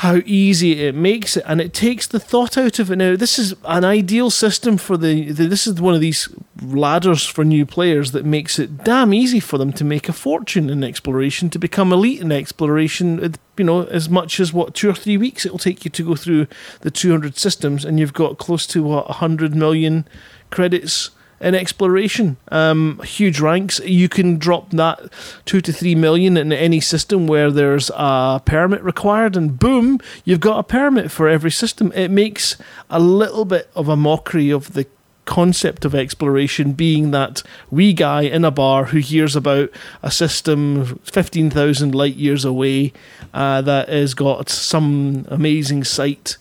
how 0.00 0.20
easy 0.26 0.84
it 0.84 0.94
makes 0.94 1.38
it 1.38 1.44
and 1.46 1.58
it 1.58 1.72
takes 1.72 2.06
the 2.06 2.20
thought 2.20 2.58
out 2.58 2.78
of 2.78 2.90
it. 2.90 2.96
Now 2.96 3.16
this 3.16 3.38
is 3.38 3.54
an 3.64 3.82
ideal 3.82 4.30
system 4.30 4.76
for 4.76 4.98
the, 4.98 5.32
the, 5.32 5.46
this 5.46 5.66
is 5.66 5.80
one 5.80 5.94
of 5.94 6.02
these 6.02 6.28
ladders 6.62 7.24
for 7.24 7.44
new 7.44 7.64
players 7.64 8.12
that 8.12 8.26
makes 8.26 8.58
it 8.58 8.84
damn 8.84 9.14
easy 9.14 9.40
for 9.40 9.56
them 9.56 9.72
to 9.72 9.84
make 9.84 10.06
a 10.06 10.12
fortune 10.12 10.68
in 10.68 10.84
exploration 10.84 11.48
to 11.48 11.58
become 11.58 11.94
elite 11.94 12.20
in 12.20 12.30
exploration 12.30 13.24
uh, 13.24 13.28
you 13.56 13.64
know 13.64 13.84
as 13.84 14.10
much 14.10 14.38
as 14.38 14.52
what 14.52 14.74
two 14.74 14.90
or 14.90 14.94
three 14.94 15.16
weeks 15.16 15.46
it 15.46 15.52
will 15.52 15.58
take 15.58 15.84
you 15.84 15.90
to 15.90 16.04
go 16.04 16.14
through 16.14 16.46
the 16.82 16.90
200 16.90 17.38
systems 17.38 17.82
and 17.84 17.98
you've 17.98 18.12
got 18.12 18.36
close 18.36 18.66
to 18.66 18.82
what 18.82 19.08
100 19.08 19.54
million 19.54 20.06
credits 20.50 21.10
in 21.40 21.54
exploration. 21.54 22.36
Um, 22.50 23.00
huge 23.04 23.40
ranks. 23.40 23.80
You 23.80 24.08
can 24.08 24.38
drop 24.38 24.70
that 24.70 25.00
two 25.44 25.60
to 25.60 25.72
three 25.72 25.94
million 25.94 26.36
in 26.36 26.52
any 26.52 26.80
system 26.80 27.26
where 27.26 27.50
there's 27.50 27.90
a 27.94 28.40
permit 28.44 28.82
required, 28.82 29.36
and 29.36 29.58
boom, 29.58 30.00
you've 30.24 30.40
got 30.40 30.58
a 30.58 30.62
permit 30.62 31.10
for 31.10 31.28
every 31.28 31.50
system. 31.50 31.92
It 31.94 32.10
makes 32.10 32.56
a 32.90 33.00
little 33.00 33.44
bit 33.44 33.70
of 33.74 33.88
a 33.88 33.96
mockery 33.96 34.50
of 34.50 34.72
the 34.72 34.86
concept 35.26 35.84
of 35.84 35.94
exploration 35.94 36.72
being 36.72 37.10
that 37.10 37.42
wee 37.70 37.92
guy 37.92 38.22
in 38.22 38.44
a 38.44 38.50
bar 38.50 38.86
who 38.86 38.98
hears 38.98 39.36
about 39.36 39.68
a 40.02 40.10
system 40.10 40.98
15,000 41.02 41.94
light 41.94 42.14
years 42.14 42.44
away 42.44 42.92
uh, 43.34 43.60
that 43.60 43.88
has 43.88 44.14
got 44.14 44.48
some 44.48 45.26
amazing 45.28 45.82
site 45.84 46.38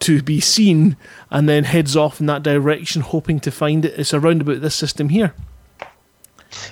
to 0.00 0.22
be 0.22 0.40
seen 0.40 0.96
and 1.30 1.48
then 1.48 1.64
heads 1.64 1.96
off 1.96 2.20
in 2.20 2.26
that 2.26 2.42
direction, 2.42 3.02
hoping 3.02 3.40
to 3.40 3.50
find 3.50 3.84
it. 3.84 3.98
It's 3.98 4.14
around 4.14 4.42
about 4.42 4.60
this 4.60 4.74
system 4.74 5.08
here. 5.08 5.34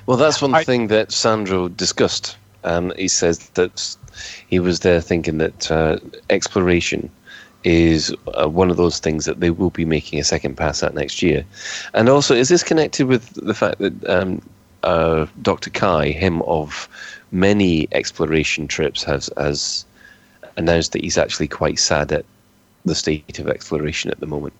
Well, 0.06 0.16
that's 0.16 0.42
one 0.42 0.54
I- 0.54 0.64
thing 0.64 0.88
that 0.88 1.12
Sandro 1.12 1.68
discussed. 1.68 2.36
Um, 2.64 2.92
he 2.96 3.08
says 3.08 3.50
that 3.50 3.96
he 4.48 4.58
was 4.58 4.80
there 4.80 5.00
thinking 5.00 5.38
that 5.38 5.70
uh, 5.70 5.98
exploration 6.30 7.10
is 7.62 8.14
uh, 8.38 8.48
one 8.48 8.70
of 8.70 8.76
those 8.76 8.98
things 8.98 9.24
that 9.24 9.40
they 9.40 9.50
will 9.50 9.70
be 9.70 9.84
making 9.84 10.18
a 10.18 10.24
second 10.24 10.56
pass 10.56 10.82
at 10.82 10.94
next 10.94 11.22
year. 11.22 11.44
And 11.94 12.08
also, 12.08 12.34
is 12.34 12.48
this 12.48 12.62
connected 12.62 13.06
with 13.06 13.30
the 13.34 13.54
fact 13.54 13.78
that 13.78 14.08
um, 14.08 14.42
uh, 14.82 15.26
Dr. 15.42 15.70
Kai, 15.70 16.10
him 16.10 16.42
of 16.42 16.88
many 17.32 17.88
exploration 17.92 18.68
trips, 18.68 19.02
has, 19.04 19.30
has 19.36 19.84
announced 20.56 20.92
that 20.92 21.02
he's 21.02 21.18
actually 21.18 21.48
quite 21.48 21.78
sad 21.78 22.12
at 22.12 22.24
the 22.84 22.94
state 22.94 23.38
of 23.38 23.48
exploration 23.48 24.10
at 24.10 24.20
the 24.20 24.26
moment? 24.26 24.54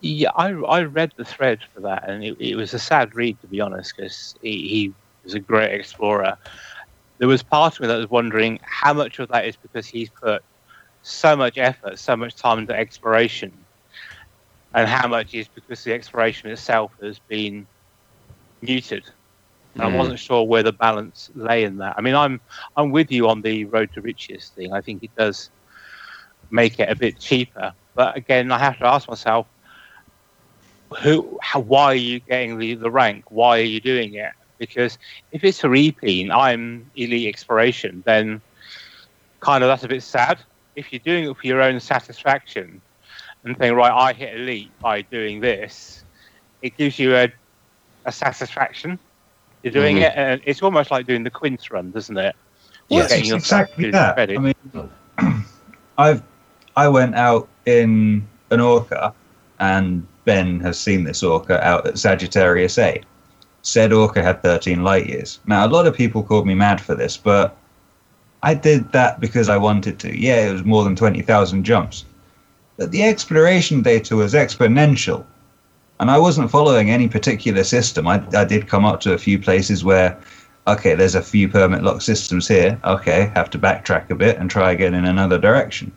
Yeah, 0.00 0.30
I, 0.34 0.50
I 0.50 0.82
read 0.82 1.12
the 1.16 1.24
thread 1.24 1.60
for 1.72 1.80
that, 1.82 2.08
and 2.08 2.24
it, 2.24 2.36
it 2.40 2.56
was 2.56 2.74
a 2.74 2.78
sad 2.78 3.14
read 3.14 3.40
to 3.40 3.46
be 3.46 3.60
honest, 3.60 3.94
because 3.96 4.34
he, 4.42 4.68
he 4.68 4.92
was 5.22 5.34
a 5.34 5.40
great 5.40 5.72
explorer. 5.72 6.36
There 7.18 7.28
was 7.28 7.42
part 7.42 7.74
of 7.74 7.80
me 7.80 7.86
that 7.86 7.98
was 7.98 8.10
wondering 8.10 8.58
how 8.62 8.92
much 8.92 9.20
of 9.20 9.28
that 9.28 9.46
is 9.46 9.56
because 9.56 9.86
he's 9.86 10.10
put 10.10 10.42
so 11.02 11.36
much 11.36 11.56
effort, 11.56 11.98
so 11.98 12.16
much 12.16 12.34
time 12.34 12.58
into 12.58 12.76
exploration, 12.76 13.52
and 14.74 14.88
how 14.88 15.06
much 15.06 15.34
is 15.34 15.48
because 15.48 15.84
the 15.84 15.92
exploration 15.92 16.50
itself 16.50 16.92
has 17.00 17.20
been 17.20 17.68
muted. 18.60 19.04
Mm. 19.76 19.82
I 19.82 19.96
wasn't 19.96 20.18
sure 20.18 20.44
where 20.44 20.64
the 20.64 20.72
balance 20.72 21.30
lay 21.34 21.62
in 21.62 21.76
that. 21.78 21.94
I 21.96 22.00
mean, 22.00 22.16
I'm 22.16 22.40
I'm 22.76 22.90
with 22.90 23.12
you 23.12 23.28
on 23.28 23.42
the 23.42 23.66
road 23.66 23.90
to 23.94 24.00
riches 24.00 24.50
thing. 24.56 24.72
I 24.72 24.80
think 24.80 25.04
it 25.04 25.14
does 25.16 25.50
make 26.52 26.78
it 26.78 26.88
a 26.88 26.94
bit 26.94 27.18
cheaper. 27.18 27.72
But 27.94 28.16
again, 28.16 28.52
I 28.52 28.58
have 28.58 28.78
to 28.78 28.86
ask 28.86 29.08
myself, 29.08 29.48
who, 31.02 31.38
how, 31.42 31.60
why 31.60 31.84
are 31.84 31.94
you 31.94 32.20
getting 32.20 32.58
the, 32.58 32.74
the 32.74 32.90
rank? 32.90 33.24
Why 33.30 33.58
are 33.58 33.64
you 33.64 33.80
doing 33.80 34.14
it? 34.14 34.30
Because 34.58 34.98
if 35.32 35.42
it's 35.42 35.64
a 35.64 35.68
repeat, 35.68 36.30
I'm 36.30 36.90
elite 36.94 37.28
exploration, 37.28 38.02
then 38.06 38.42
kind 39.40 39.64
of 39.64 39.68
that's 39.68 39.84
a 39.84 39.88
bit 39.88 40.02
sad. 40.02 40.38
If 40.76 40.92
you're 40.92 41.00
doing 41.04 41.24
it 41.24 41.36
for 41.36 41.46
your 41.46 41.60
own 41.62 41.80
satisfaction 41.80 42.82
and 43.44 43.58
think, 43.58 43.74
right, 43.74 43.90
I 43.90 44.12
hit 44.12 44.36
elite 44.36 44.74
by 44.80 45.02
doing 45.02 45.40
this, 45.40 46.04
it 46.60 46.76
gives 46.76 46.98
you 46.98 47.16
a, 47.16 47.28
a 48.04 48.12
satisfaction. 48.12 48.98
You're 49.62 49.72
doing 49.72 49.96
Mhm. 49.96 50.02
it, 50.02 50.12
and 50.16 50.40
it's 50.44 50.62
almost 50.62 50.90
like 50.90 51.06
doing 51.06 51.24
the 51.24 51.30
Quince 51.30 51.70
run, 51.70 51.90
doesn't 51.90 52.16
it? 52.16 52.34
Well, 52.90 52.98
You're 52.98 53.18
it's 53.18 53.32
exactly 53.32 53.90
that. 53.90 54.14
credit. 54.14 54.38
I 54.38 54.40
mean, 54.40 55.44
I've 55.98 56.22
I 56.76 56.88
went 56.88 57.14
out 57.14 57.48
in 57.66 58.26
an 58.50 58.60
orca, 58.60 59.12
and 59.60 60.06
Ben 60.24 60.60
has 60.60 60.78
seen 60.78 61.04
this 61.04 61.22
orca 61.22 61.64
out 61.66 61.86
at 61.86 61.98
Sagittarius 61.98 62.78
A. 62.78 63.02
Said 63.62 63.92
orca 63.92 64.22
had 64.22 64.42
13 64.42 64.82
light 64.82 65.06
years. 65.06 65.38
Now, 65.46 65.66
a 65.66 65.68
lot 65.68 65.86
of 65.86 65.94
people 65.94 66.22
called 66.22 66.46
me 66.46 66.54
mad 66.54 66.80
for 66.80 66.94
this, 66.94 67.16
but 67.16 67.56
I 68.42 68.54
did 68.54 68.90
that 68.92 69.20
because 69.20 69.48
I 69.48 69.56
wanted 69.56 69.98
to. 70.00 70.18
Yeah, 70.18 70.48
it 70.48 70.52
was 70.52 70.64
more 70.64 70.82
than 70.82 70.96
20,000 70.96 71.62
jumps. 71.62 72.04
But 72.76 72.90
the 72.90 73.04
exploration 73.04 73.82
data 73.82 74.16
was 74.16 74.34
exponential. 74.34 75.24
And 76.00 76.10
I 76.10 76.18
wasn't 76.18 76.50
following 76.50 76.90
any 76.90 77.06
particular 77.06 77.62
system. 77.62 78.08
I, 78.08 78.24
I 78.34 78.44
did 78.44 78.66
come 78.66 78.84
up 78.84 79.00
to 79.00 79.12
a 79.12 79.18
few 79.18 79.38
places 79.38 79.84
where, 79.84 80.18
okay, 80.66 80.94
there's 80.96 81.14
a 81.14 81.22
few 81.22 81.48
permit 81.48 81.84
lock 81.84 82.02
systems 82.02 82.48
here. 82.48 82.80
Okay, 82.82 83.30
have 83.36 83.50
to 83.50 83.58
backtrack 83.58 84.10
a 84.10 84.16
bit 84.16 84.38
and 84.38 84.50
try 84.50 84.72
again 84.72 84.94
in 84.94 85.04
another 85.04 85.38
direction. 85.38 85.92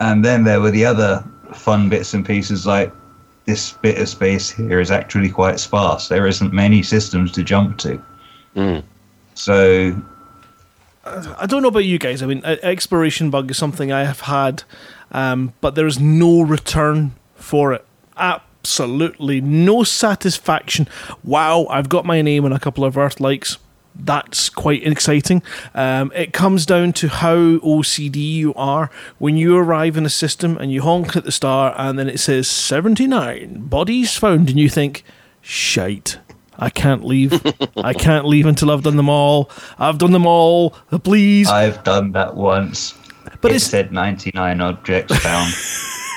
And 0.00 0.24
then 0.24 0.44
there 0.44 0.60
were 0.60 0.70
the 0.70 0.84
other 0.84 1.24
fun 1.52 1.88
bits 1.88 2.14
and 2.14 2.24
pieces 2.24 2.66
like 2.66 2.92
this 3.46 3.72
bit 3.72 3.98
of 3.98 4.08
space 4.08 4.50
here 4.50 4.78
is 4.78 4.90
actually 4.90 5.30
quite 5.30 5.58
sparse. 5.58 6.08
There 6.08 6.26
isn't 6.26 6.52
many 6.52 6.82
systems 6.82 7.32
to 7.32 7.42
jump 7.42 7.78
to. 7.78 8.02
Mm. 8.54 8.82
So 9.34 10.00
I 11.04 11.46
don't 11.46 11.62
know 11.62 11.68
about 11.68 11.84
you 11.84 11.98
guys. 11.98 12.22
I 12.22 12.26
mean, 12.26 12.44
exploration 12.44 13.30
bug 13.30 13.50
is 13.50 13.56
something 13.56 13.90
I 13.90 14.04
have 14.04 14.20
had, 14.20 14.64
um, 15.12 15.54
but 15.60 15.74
there 15.74 15.86
is 15.86 15.98
no 15.98 16.42
return 16.42 17.12
for 17.36 17.72
it. 17.72 17.86
Absolutely 18.16 19.40
no 19.40 19.84
satisfaction. 19.84 20.88
Wow, 21.24 21.66
I've 21.70 21.88
got 21.88 22.04
my 22.04 22.20
name 22.20 22.44
on 22.44 22.52
a 22.52 22.60
couple 22.60 22.84
of 22.84 22.98
Earth 22.98 23.20
likes. 23.20 23.58
That's 23.98 24.48
quite 24.48 24.86
exciting. 24.86 25.42
Um, 25.74 26.12
it 26.14 26.32
comes 26.32 26.64
down 26.64 26.92
to 26.94 27.08
how 27.08 27.36
OCD 27.36 28.16
you 28.16 28.54
are. 28.54 28.90
When 29.18 29.36
you 29.36 29.56
arrive 29.56 29.96
in 29.96 30.06
a 30.06 30.10
system 30.10 30.56
and 30.56 30.70
you 30.72 30.82
honk 30.82 31.16
at 31.16 31.24
the 31.24 31.32
star 31.32 31.74
and 31.76 31.98
then 31.98 32.08
it 32.08 32.20
says 32.20 32.46
79 32.48 33.66
bodies 33.66 34.16
found, 34.16 34.50
and 34.50 34.58
you 34.58 34.68
think, 34.68 35.02
shite. 35.40 36.18
I 36.58 36.70
can't 36.70 37.04
leave. 37.04 37.40
I 37.76 37.92
can't 37.92 38.26
leave 38.26 38.46
until 38.46 38.70
I've 38.70 38.82
done 38.82 38.96
them 38.96 39.08
all. 39.08 39.50
I've 39.78 39.98
done 39.98 40.12
them 40.12 40.26
all. 40.26 40.70
Please. 41.02 41.48
I've 41.48 41.82
done 41.84 42.12
that 42.12 42.36
once. 42.36 42.94
But 43.40 43.52
it 43.52 43.56
it's- 43.56 43.64
said 43.64 43.92
99 43.92 44.60
objects 44.60 45.16
found. 45.18 45.52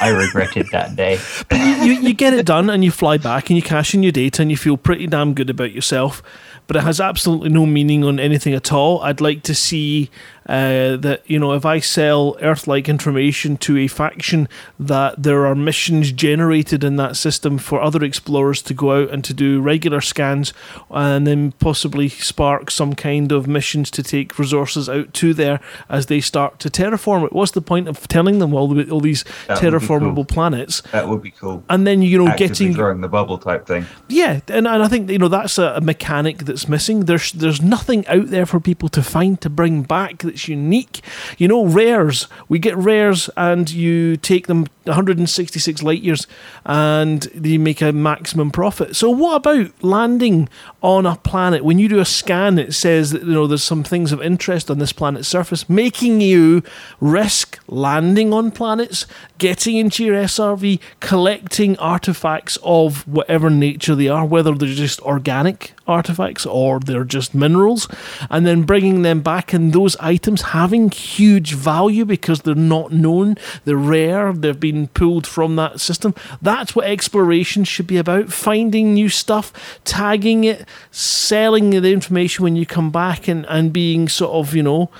I 0.02 0.10
regretted 0.10 0.68
that 0.72 0.96
day. 0.96 1.20
you, 1.52 1.94
you 1.94 2.14
get 2.16 2.34
it 2.34 2.44
done 2.48 2.72
and 2.72 2.84
you 2.84 2.90
fly 2.90 3.18
back 3.18 3.52
and 3.52 3.56
you 3.56 3.62
cash 3.62 3.94
in 3.94 4.02
your 4.02 4.12
data 4.12 4.42
and 4.42 4.50
you 4.50 4.58
feel 4.58 4.76
pretty 4.76 5.06
damn 5.06 5.36
good 5.36 5.52
about 5.52 5.74
yourself. 5.74 6.24
But 6.68 6.78
it 6.78 6.84
has 6.84 7.02
absolutely 7.02 7.50
no 7.50 7.66
meaning 7.66 8.04
on 8.04 8.20
anything 8.20 8.54
at 8.54 8.72
all. 8.72 9.02
I'd 9.02 9.22
like 9.22 9.44
to 9.44 9.56
see 9.56 10.10
uh, 10.52 10.98
that, 10.98 11.22
you 11.30 11.40
know, 11.40 11.54
if 11.54 11.66
I 11.66 11.80
sell 11.80 12.36
Earth 12.42 12.68
like 12.68 12.90
information 12.90 13.56
to 13.58 13.78
a 13.78 13.88
faction, 13.88 14.50
that 14.78 15.24
there 15.24 15.46
are 15.46 15.56
missions 15.56 16.12
generated 16.12 16.84
in 16.84 16.98
that 16.98 17.16
system 17.16 17.58
for 17.58 17.82
other 17.82 18.04
explorers 18.04 18.62
to 18.64 18.74
go 18.74 19.02
out 19.04 19.10
and 19.12 19.24
to 19.24 19.34
do 19.34 19.62
regular 19.62 20.02
scans 20.02 20.52
and 20.90 21.26
then 21.26 21.54
possibly 21.54 22.10
spark 22.10 22.70
some 22.70 22.96
kind 22.96 23.32
of 23.32 23.48
missions 23.48 23.90
to 23.92 24.04
take 24.04 24.38
resources 24.38 24.90
out 24.90 25.14
to 25.14 25.34
there 25.34 25.62
as 25.88 26.08
they 26.08 26.20
start 26.20 26.60
to 26.60 26.70
terraform 26.70 27.26
it. 27.26 27.32
What's 27.32 27.52
the 27.52 27.62
point 27.62 27.88
of 27.88 28.08
telling 28.10 28.40
them 28.40 28.54
all, 28.54 28.68
the, 28.68 28.90
all 28.90 29.00
these 29.00 29.24
That 29.48 29.60
terraformable 29.60 30.16
cool. 30.16 30.26
planets? 30.26 30.82
That 30.92 31.08
would 31.08 31.22
be 31.22 31.32
cool. 31.32 31.64
and 31.70 31.88
then 31.88 32.02
you 32.02 32.18
know 32.18 32.28
Actively 32.28 32.48
getting 32.50 32.74
growing 32.74 33.00
the 33.00 33.08
bubble 33.08 33.38
type 33.38 33.66
thing. 33.66 33.86
yeah 34.10 34.42
and, 34.50 34.68
and 34.68 34.84
i 34.84 34.88
think 34.88 35.10
you 35.10 35.18
know 35.18 35.28
that's 35.30 35.58
a, 35.58 35.76
a 35.76 35.82
mechanic 35.82 36.40
that's 36.40 36.68
missing 36.68 37.06
there's 37.06 37.32
there's 37.32 37.62
nothing 37.62 38.06
out 38.08 38.28
there 38.28 38.46
for 38.46 38.60
people 38.60 38.90
to 38.90 39.02
find 39.02 39.40
to 39.40 39.50
bring 39.50 39.84
back 39.84 40.18
that's 40.20 40.41
it's 40.42 40.48
unique. 40.48 41.02
You 41.38 41.48
know, 41.48 41.66
rares. 41.66 42.28
We 42.50 42.60
get 42.60 42.76
rares, 42.76 43.30
and 43.38 43.70
you 43.70 44.18
take 44.18 44.48
them 44.48 44.66
166 44.86 45.84
light 45.84 46.02
years, 46.02 46.28
and 46.66 47.28
you 47.34 47.60
make 47.60 47.82
a 47.82 47.92
maximum 47.92 48.52
profit. 48.52 48.96
So, 48.96 49.10
what 49.10 49.36
about 49.36 49.72
landing 49.84 50.50
on 50.82 51.06
a 51.06 51.16
planet 51.16 51.64
when 51.64 51.80
you 51.80 51.88
do 51.88 52.00
a 52.00 52.06
scan? 52.06 52.60
It 52.60 52.74
says 52.74 53.12
that 53.12 53.24
you 53.24 53.34
know 53.34 53.48
there's 53.48 53.64
some 53.64 53.84
things 53.84 54.12
of 54.12 54.22
interest 54.22 54.70
on 54.70 54.80
this 54.80 54.94
planet's 54.94 55.28
surface, 55.28 55.68
making 55.70 56.22
you 56.22 56.64
risk 57.00 57.60
landing 57.68 58.34
on 58.34 58.52
planets, 58.52 59.06
getting 59.38 59.78
into 59.78 60.04
your 60.04 60.16
SRV, 60.16 60.80
collecting 61.00 61.78
artifacts 61.80 62.58
of 62.64 63.08
whatever 63.08 63.50
nature 63.50 63.96
they 63.96 64.08
are, 64.08 64.26
whether 64.26 64.54
they're 64.54 64.70
just 64.70 65.02
organic 65.02 65.74
artifacts 65.88 66.46
or 66.46 66.80
they're 66.80 67.04
just 67.04 67.34
minerals, 67.34 67.88
and 68.30 68.46
then 68.46 68.64
bringing 68.64 69.02
them 69.02 69.22
back, 69.22 69.54
and 69.54 69.74
those 69.74 69.96
items 69.98 70.42
having 70.42 70.90
huge 70.90 71.54
value 71.54 72.06
because 72.06 72.42
they're 72.42 72.56
not 72.56 72.92
known, 72.92 73.36
they're 73.66 73.76
rare, 73.76 74.32
they've 74.32 74.60
been 74.60 74.88
pulled 74.90 75.26
from 75.26 75.56
that 75.56 75.80
system. 75.80 76.14
That's 76.52 76.76
what 76.76 76.86
exploration 76.86 77.64
should 77.64 77.88
be 77.88 77.96
about 77.96 78.30
finding 78.34 78.94
new 78.94 79.08
stuff, 79.08 79.54
tagging 79.86 80.44
it, 80.44 80.68
selling 80.92 81.70
the 81.70 81.94
information 81.94 82.44
when 82.44 82.58
you 82.58 82.66
come 82.66 82.92
back, 82.92 83.30
and, 83.30 83.46
and 83.48 83.72
being 83.72 84.10
sort 84.10 84.34
of, 84.34 84.54
you 84.54 84.62
know, 84.62 84.92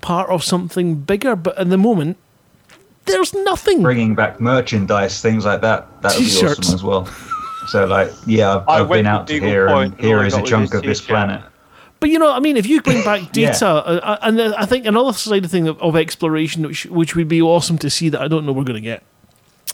part 0.00 0.30
of 0.30 0.42
something 0.42 0.94
bigger. 0.94 1.36
But 1.36 1.58
at 1.58 1.68
the 1.68 1.76
moment, 1.76 2.16
there's 3.04 3.34
nothing. 3.34 3.82
Bringing 3.82 4.14
back 4.14 4.40
merchandise, 4.40 5.20
things 5.20 5.44
like 5.44 5.60
that, 5.60 6.00
that 6.00 6.14
would 6.14 6.20
be 6.20 6.24
T-shirts. 6.24 6.58
awesome 6.60 6.74
as 6.76 6.82
well. 6.82 7.04
So, 7.66 7.84
like, 7.84 8.10
yeah, 8.26 8.56
I've, 8.56 8.68
I 8.68 8.80
I've 8.80 8.88
been 8.88 9.06
out 9.06 9.26
to 9.26 9.34
Eagle 9.34 9.48
here, 9.50 9.68
Point 9.68 9.92
and 9.92 10.00
here 10.00 10.18
and 10.20 10.26
is 10.26 10.32
all 10.32 10.40
a 10.40 10.42
I 10.42 10.44
got 10.44 10.50
chunk 10.50 10.72
of 10.72 10.82
this 10.84 11.02
planet. 11.02 11.42
But 12.00 12.08
you 12.08 12.18
know, 12.18 12.32
I 12.32 12.40
mean, 12.40 12.56
if 12.56 12.66
you 12.66 12.80
bring 12.80 13.04
back 13.04 13.20
Yeah. 13.36 13.52
data, 13.52 13.66
uh, 13.66 14.18
and 14.22 14.40
I 14.40 14.64
think 14.64 14.86
another 14.86 15.12
side 15.12 15.44
of 15.44 15.50
thing 15.50 15.68
of, 15.68 15.78
of 15.82 15.96
exploration, 15.96 16.62
which 16.66 16.86
which 16.86 17.14
would 17.14 17.28
be 17.28 17.42
awesome 17.42 17.76
to 17.76 17.90
see 17.90 18.08
that 18.08 18.22
I 18.22 18.28
don't 18.28 18.46
know 18.46 18.52
we're 18.52 18.64
going 18.64 18.82
to 18.82 18.88
get, 18.88 19.02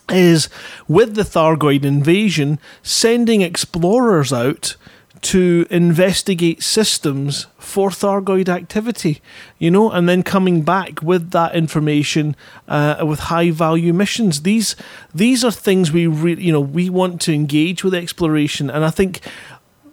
is 0.08 0.48
with 0.88 1.14
the 1.14 1.22
Thargoid 1.22 1.84
invasion, 1.84 2.58
sending 2.82 3.42
explorers 3.42 4.32
out 4.32 4.76
to 5.22 5.66
investigate 5.70 6.62
systems 6.62 7.46
for 7.58 7.88
Thargoid 7.88 8.48
activity, 8.48 9.22
you 9.58 9.70
know, 9.70 9.90
and 9.90 10.06
then 10.06 10.22
coming 10.22 10.60
back 10.62 11.00
with 11.00 11.30
that 11.30 11.54
information 11.54 12.36
uh, 12.68 13.02
with 13.08 13.20
high 13.20 13.50
value 13.50 13.94
missions. 13.94 14.42
These 14.42 14.76
these 15.14 15.42
are 15.42 15.50
things 15.50 15.90
we 15.90 16.06
re- 16.06 16.38
you 16.38 16.52
know 16.52 16.60
we 16.60 16.90
want 16.90 17.22
to 17.22 17.32
engage 17.32 17.82
with 17.82 17.94
exploration, 17.94 18.68
and 18.68 18.84
I 18.84 18.90
think 18.90 19.20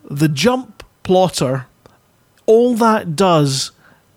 the 0.03 0.27
jump 0.27 0.83
plotter 1.03 1.67
all 2.45 2.75
that 2.75 3.15
does 3.15 3.71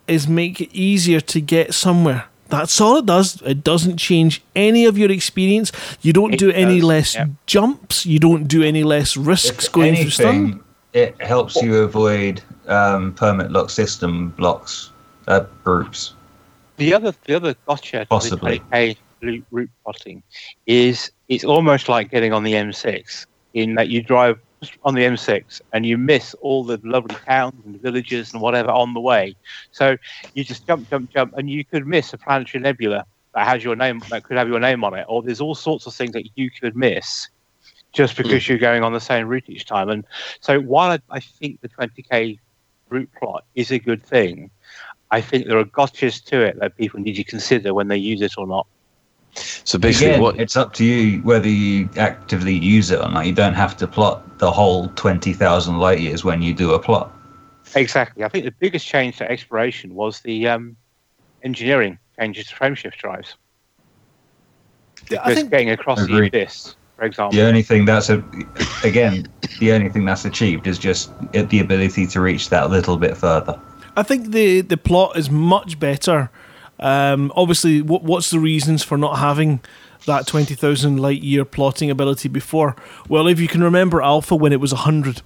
is 0.09 0.27
make 0.27 0.61
it 0.61 0.71
easier 0.73 1.21
to 1.21 1.41
get 1.41 1.73
somewhere. 1.73 2.25
That's 2.55 2.81
all 2.81 2.97
it 2.99 3.07
does. 3.07 3.43
It 3.43 3.65
doesn't 3.65 3.97
change 3.97 4.43
any 4.55 4.85
of 4.87 4.97
your 4.97 5.11
experience. 5.11 5.73
You 6.03 6.13
don't 6.13 6.35
It 6.35 6.39
do 6.39 6.51
any 6.53 6.77
does, 6.81 6.85
less 6.89 7.15
yep. 7.15 7.29
jumps. 7.47 8.07
You 8.07 8.19
don't 8.21 8.45
do 8.47 8.63
any 8.63 8.85
less 8.85 9.17
risks 9.17 9.67
If 9.67 9.73
going 9.73 9.97
through 9.97 10.11
stun. 10.11 10.61
it 10.93 11.21
helps 11.21 11.57
you 11.57 11.79
avoid 11.79 12.43
um, 12.69 13.13
permit 13.15 13.51
lock 13.51 13.71
system 13.71 14.31
blocks, 14.39 14.91
uh, 15.27 15.45
groups. 15.65 16.15
The 16.77 16.95
other, 16.95 17.13
the 17.25 17.35
other 17.35 17.55
gotcha 17.67 18.07
Possibly. 18.09 18.59
the 18.71 18.97
20k 19.23 19.43
route 19.51 19.71
plotting 19.83 20.23
is 20.67 21.11
it's 21.29 21.45
almost 21.45 21.89
like 21.89 22.11
getting 22.11 22.33
on 22.33 22.45
the 22.45 22.53
M6 22.53 23.27
in 23.55 23.75
that 23.75 23.89
you 23.89 24.03
drive 24.03 24.39
on 24.85 24.95
the 24.95 25.03
M6 25.03 25.61
and 25.73 25.87
you 25.87 25.99
miss 25.99 26.35
all 26.35 26.65
the 26.65 26.81
lovely 26.83 27.17
towns 27.27 27.55
and 27.65 27.81
villages 27.81 28.33
and 28.33 28.43
whatever 28.43 28.71
on 28.71 28.95
the 28.95 29.01
way. 29.01 29.35
So 29.73 29.97
you 30.35 30.45
just 30.45 30.67
jump, 30.67 30.89
jump, 30.91 31.11
jump, 31.11 31.35
and 31.37 31.49
you 31.49 31.65
could 31.65 31.87
miss 31.87 32.13
a 32.13 32.19
planetary 32.19 32.63
nebula 32.63 33.05
that 33.35 33.47
has 33.47 33.65
your 33.65 33.77
name, 33.77 34.03
that 34.11 34.25
could 34.25 34.37
have 34.37 34.49
your 34.49 34.61
name 34.61 34.85
on 34.85 34.95
it, 34.95 35.07
or 35.09 35.23
there's 35.23 35.41
all 35.41 35.55
sorts 35.55 35.87
of 35.87 35.95
things 35.95 36.13
that 36.13 36.29
you 36.37 36.51
could 36.51 36.77
miss 36.77 37.29
just 37.93 38.17
because 38.17 38.45
hmm. 38.45 38.53
you're 38.53 38.59
going 38.59 38.83
on 38.83 38.93
the 38.93 39.01
same 39.01 39.29
route 39.29 39.49
each 39.49 39.67
time. 39.67 39.89
And 39.89 40.05
so 40.41 40.61
while 40.61 40.91
I, 40.91 40.99
I 41.11 41.21
think 41.21 41.61
the 41.61 41.69
20k 41.69 42.39
route 42.89 43.11
plot 43.19 43.45
is 43.55 43.71
a 43.71 43.79
good 43.79 44.03
thing, 44.03 44.51
I 45.11 45.21
think 45.21 45.47
there 45.47 45.59
are 45.59 45.65
gotchas 45.65 46.23
to 46.25 46.41
it 46.41 46.59
that 46.61 46.77
people 46.77 47.01
need 47.01 47.15
to 47.15 47.25
consider 47.25 47.73
when 47.75 47.89
they 47.89 47.97
use 47.97 48.21
it 48.21 48.37
or 48.37 48.47
not. 48.47 48.67
So 49.37 49.79
basically, 49.79 50.11
Again, 50.11 50.21
what 50.23 50.39
it's 50.39 50.57
up 50.57 50.73
to 50.75 50.85
you 50.85 51.21
whether 51.23 51.49
you 51.49 51.89
actively 51.97 52.55
use 52.55 52.91
it 52.91 53.01
or 53.01 53.11
not. 53.11 53.27
You 53.27 53.33
don't 53.33 53.55
have 53.55 53.77
to 53.79 53.87
plot 53.87 54.39
the 54.39 54.51
whole 54.51 54.89
20,000 54.91 55.79
light 55.79 56.01
years 56.01 56.25
when 56.25 56.43
you 56.43 56.55
do 56.55 56.73
a 56.73 56.79
plot. 56.79 57.13
Exactly. 57.75 58.23
I 58.25 58.29
think 58.29 58.45
the 58.45 58.53
biggest 58.53 58.87
change 58.87 59.17
to 59.19 59.31
exploration 59.31 59.95
was 59.95 60.21
the 60.21 60.49
um, 60.49 60.77
engineering 61.43 61.99
changes 62.19 62.49
to 62.49 62.55
frameshift 62.55 62.97
drives. 62.97 63.35
I 65.11 65.15
Just 65.15 65.35
think 65.35 65.51
getting 65.51 65.71
across 65.71 66.07
the 66.07 66.27
abyss, 66.27 66.77
for 66.97 67.05
example. 67.05 67.37
The 67.37 67.47
only 67.47 67.63
thing 67.63 67.85
that's 67.85 68.09
a, 68.09 68.23
again, 68.85 69.29
the 69.59 69.73
only 69.73 69.91
thing 69.91 70.05
that's 70.05 70.25
achieved 70.25 70.67
is 70.67 70.79
just 70.79 71.13
the 71.33 71.61
ability 71.61 72.07
to 72.07 72.21
reach 72.21 72.49
that 72.51 72.71
little 72.71 72.97
bit 72.97 73.17
further. 73.17 73.61
I 73.97 74.03
think 74.03 74.33
the 74.33 74.61
the 74.61 74.77
plot 74.77 75.17
is 75.17 75.31
much 75.31 75.79
better. 75.79 76.31
Um, 76.85 77.33
obviously, 77.35 77.81
what, 77.81 78.03
what's 78.05 78.31
the 78.31 78.39
reasons 78.39 78.85
for 78.85 78.99
not 78.99 79.19
having 79.19 79.61
that 80.05 80.27
twenty 80.27 80.55
thousand 80.55 80.99
light 80.99 81.23
year 81.23 81.47
plotting 81.47 81.91
ability 81.91 82.29
before? 82.29 82.77
Well, 83.09 83.27
if 83.27 83.41
you 83.41 83.49
can 83.49 83.65
remember 83.65 84.03
Alpha 84.03 84.37
when 84.37 84.53
it 84.53 84.61
was 84.61 84.73
hundred, 84.73 85.23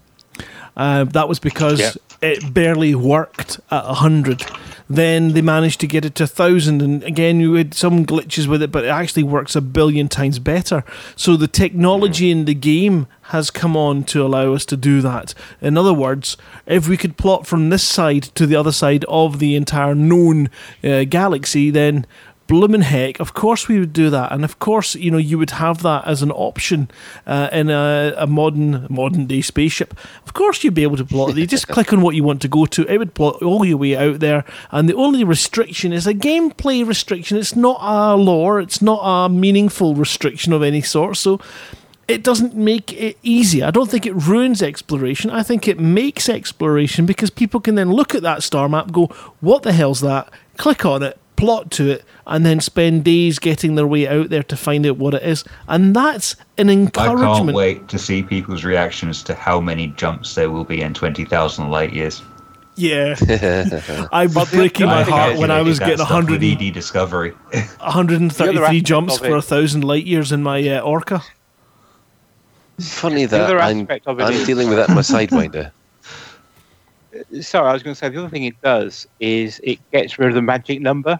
uh, 0.77 1.05
that 1.05 1.29
was 1.29 1.39
because 1.39 1.99
it 2.21 2.53
barely 2.53 2.95
worked 2.95 3.61
at 3.71 3.85
hundred. 3.85 4.45
Then 4.91 5.35
they 5.35 5.43
managed 5.43 5.81
to 5.81 5.87
get 5.87 6.07
it 6.07 6.15
to 6.15 6.27
thousand, 6.27 6.81
and 6.81 7.03
again 7.03 7.41
you 7.41 7.55
had 7.55 7.75
some 7.75 8.07
glitches 8.07 8.47
with 8.47 8.63
it, 8.63 8.73
but 8.73 8.85
it 8.85 8.89
actually 8.89 9.23
works 9.23 9.55
a 9.55 9.61
billion 9.61 10.09
times 10.09 10.39
better. 10.39 10.83
So 11.15 11.37
the 11.37 11.49
technology 11.49 12.31
in 12.31 12.47
the 12.47 12.55
game 12.55 13.07
has 13.29 13.51
come 13.51 13.77
on 13.77 14.05
to 14.05 14.25
allow 14.25 14.55
us 14.55 14.65
to 14.65 14.77
do 14.77 15.03
that. 15.03 15.35
In 15.61 15.77
other 15.77 15.93
words, 15.93 16.39
if 16.65 16.89
we 16.89 16.97
could 16.97 17.19
plot 17.19 17.47
from 17.47 17.69
this 17.69 17.83
side 17.83 18.23
to 18.23 18.47
the 18.47 18.57
other 18.57 18.73
side 18.73 19.05
of 19.07 19.39
the 19.39 19.55
entire 19.55 19.95
known 19.95 20.49
uh, 20.83 21.05
galaxy, 21.05 21.71
then 21.71 22.07
bloomin' 22.49 22.81
heck, 22.81 23.21
of 23.21 23.35
course 23.35 23.69
we 23.69 23.79
would 23.79 23.93
do 23.93 24.11
that, 24.11 24.33
and 24.33 24.45
of 24.45 24.59
course 24.59 24.97
you 24.97 25.13
know 25.13 25.19
you 25.19 25.39
would 25.39 25.51
have 25.51 25.83
that 25.83 26.05
as 26.07 26.23
an 26.23 26.33
option 26.33 26.91
uh, 27.27 27.49
in 27.53 27.71
a, 27.71 28.15
a 28.17 28.27
modern 28.27 28.87
modern 28.91 29.27
day 29.27 29.43
spaceship. 29.43 29.95
Of 30.27 30.35
course 30.35 30.65
you'd 30.65 30.75
be 30.75 30.83
able 30.83 30.97
to 30.97 31.05
plot. 31.05 31.37
You 31.37 31.47
just 31.47 31.69
click 31.77 31.93
on 31.93 32.01
what 32.01 32.17
you 32.17 32.25
want 32.25 32.43
to 32.43 32.49
go 32.49 32.67
to. 32.67 32.93
It 32.93 32.99
would 32.99 33.15
plot 33.15 33.43
all 33.43 33.65
your 33.65 33.77
way 33.77 33.97
out 33.97 34.19
there, 34.19 34.45
and 34.73 34.89
the 34.89 34.97
only 34.97 35.23
restriction 35.23 35.93
is 35.93 36.09
a 36.09 36.15
gameplay 36.15 36.85
restriction. 36.85 37.39
It's 37.39 37.55
not 37.55 37.79
a 37.81 38.17
lore. 38.17 38.61
It's 38.61 38.83
not 38.83 39.01
a 39.03 39.29
meaningful 39.29 39.95
restriction 39.95 40.53
of 40.53 40.63
any 40.63 40.81
sort. 40.81 41.19
So 41.19 41.41
it 42.09 42.25
doesn't 42.25 42.55
make 42.55 42.95
it 42.95 43.19
easy. 43.23 43.63
I 43.63 43.71
don't 43.71 43.91
think 43.91 44.07
it 44.07 44.15
ruins 44.15 44.63
exploration. 44.63 45.31
I 45.31 45.43
think 45.43 45.69
it 45.69 45.79
makes 45.79 46.29
exploration 46.29 47.05
because 47.05 47.29
people 47.29 47.61
can 47.61 47.75
then 47.75 47.93
look 47.93 48.15
at 48.15 48.23
that 48.23 48.43
star 48.43 48.69
map, 48.69 48.91
go, 48.91 49.07
"What 49.41 49.63
the 49.63 49.73
hell's 49.73 50.01
that?" 50.01 50.33
Click 50.57 50.87
on 50.87 51.03
it, 51.03 51.19
plot 51.39 51.71
to 51.71 51.89
it, 51.89 52.05
and 52.27 52.45
then 52.45 52.61
spend 52.61 53.05
days 53.05 53.39
getting 53.39 53.77
their 53.77 53.87
way 53.87 54.09
out 54.09 54.29
there 54.29 54.43
to 54.43 54.57
find 54.57 54.85
out 54.85 54.97
what 54.97 55.15
it 55.15 55.23
is. 55.23 55.45
And 55.69 55.95
that's 55.95 56.35
an 56.59 56.69
encouragement. 56.69 57.25
I 57.25 57.39
can't 57.39 57.55
wait 57.55 57.89
to 57.89 57.99
see 57.99 58.25
people's 58.25 58.65
reactions 58.65 59.23
to 59.23 59.35
how 59.35 59.61
many 59.61 59.87
jumps 59.89 60.35
there 60.35 60.51
will 60.51 60.65
be 60.65 60.83
in 60.83 60.95
20,000 60.95 61.71
light 61.71 61.93
years. 61.93 62.23
Yeah, 62.75 63.17
I 64.13 64.29
was 64.33 64.51
breaking 64.53 64.87
my 64.87 65.03
heart 65.03 65.37
when 65.37 65.51
I 65.51 65.63
was 65.63 65.81
getting 65.81 65.97
stuff 65.97 66.11
100, 66.11 66.43
ED 66.45 66.73
Discovery. 66.73 67.31
133 67.81 68.81
jumps 68.83 69.19
for 69.19 69.35
a 69.35 69.43
thousand 69.43 69.83
light 69.83 70.07
years 70.07 70.31
in 70.31 70.45
my 70.45 70.69
uh, 70.69 70.81
Orca. 70.81 71.21
funny 72.79 73.25
that 73.25 73.51
I'm, 73.61 73.81
aspect 73.81 74.07
of 74.07 74.21
it 74.21 74.25
I'm 74.25 74.47
dealing 74.47 74.69
with 74.69 74.79
that 74.79 74.91
in 74.91 74.95
my 74.95 75.01
sidewinder. 75.01 75.73
Sorry, 77.41 77.69
I 77.69 77.73
was 77.73 77.83
going 77.83 77.95
to 77.95 77.99
say 77.99 78.09
the 78.11 78.19
other 78.19 78.29
thing 78.29 78.45
it 78.45 78.61
does 78.63 79.09
is 79.19 79.61
it 79.65 79.81
gets 79.91 80.17
rid 80.17 80.29
of 80.29 80.37
the 80.37 80.43
magic 80.43 80.81
number 80.81 81.19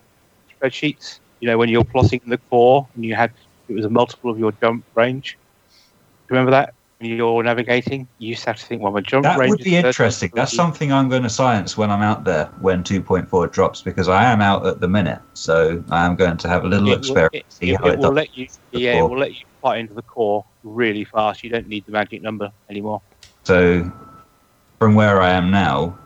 spreadsheets. 0.61 1.21
You 1.41 1.49
know, 1.49 1.59
when 1.59 1.69
you're 1.69 1.85
plotting 1.85 2.21
the 2.27 2.39
core 2.51 2.87
and 2.95 3.05
you 3.05 3.15
had 3.15 3.33
it 3.69 3.75
was 3.75 3.85
a 3.85 3.91
multiple 3.91 4.31
of 4.31 4.39
your 4.39 4.53
jump 4.53 4.85
range. 4.95 5.37
Remember 6.29 6.51
that 6.51 6.75
when 6.99 7.11
you're 7.11 7.43
navigating, 7.43 8.09
you 8.19 8.31
used 8.31 8.43
to 8.45 8.51
have 8.51 8.57
to 8.59 8.65
think, 8.67 8.83
well, 8.83 8.93
my 8.93 9.01
jump 9.01 9.25
That 9.25 9.39
range. 9.39 9.51
would 9.51 9.59
be 9.59 9.73
30, 9.73 9.87
interesting. 9.89 10.31
That's 10.35 10.53
something 10.55 10.93
I'm 10.93 11.09
going 11.09 11.23
to 11.23 11.29
science 11.31 11.77
when 11.77 11.91
I'm 11.91 12.03
out 12.03 12.25
there 12.25 12.47
when 12.61 12.83
2.4 12.83 13.53
drops 13.53 13.83
because 13.83 14.09
I 14.09 14.25
am 14.25 14.41
out 14.41 14.67
at 14.67 14.81
the 14.81 14.89
minute. 14.89 15.21
So 15.35 15.85
I 15.91 16.05
am 16.07 16.17
going 16.17 16.39
to 16.39 16.49
have 16.49 16.65
a 16.65 16.69
little 16.69 16.89
It 16.89 16.91
will- 16.93 16.99
experiment. 16.99 17.35
It, 17.35 17.45
see 17.51 17.71
it- 17.71 17.81
how 17.81 17.89
it 17.89 17.99
will 17.99 18.13
let 18.13 18.37
you. 18.37 18.49
Yeah, 18.73 18.99
it 18.99 19.03
will 19.03 19.19
let 19.19 19.33
you 19.33 19.45
plot 19.61 19.79
into 19.79 19.95
the 19.95 20.03
core 20.03 20.45
really 20.65 21.05
fast. 21.05 21.45
You 21.45 21.51
don't 21.51 21.69
need 21.69 21.85
the 21.87 21.93
magic 21.93 22.23
number 22.23 22.51
anymore. 22.71 23.01
So 23.45 23.91
from 24.79 24.95
where 24.95 25.21
I 25.23 25.31
am 25.31 25.51
now, 25.51 25.97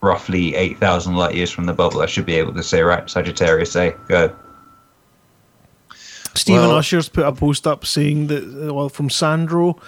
roughly 0.00 0.54
8,000 0.54 1.16
light 1.16 1.34
years 1.34 1.50
from 1.50 1.66
the 1.66 1.72
bubble, 1.72 2.00
I 2.00 2.06
should 2.06 2.26
be 2.26 2.36
able 2.36 2.54
to 2.54 2.62
say, 2.62 2.82
right, 2.82 3.08
Sagittarius 3.08 3.74
A, 3.76 3.92
go. 4.08 4.34
Stephen 6.34 6.68
Well- 6.68 6.76
Usher's 6.76 7.08
put 7.08 7.26
a 7.26 7.32
post 7.32 7.66
up 7.66 7.84
saying 7.84 8.28
that, 8.28 8.68
uh, 8.68 8.72
well, 8.72 8.88
from 8.88 9.10
Sandro, 9.10 9.78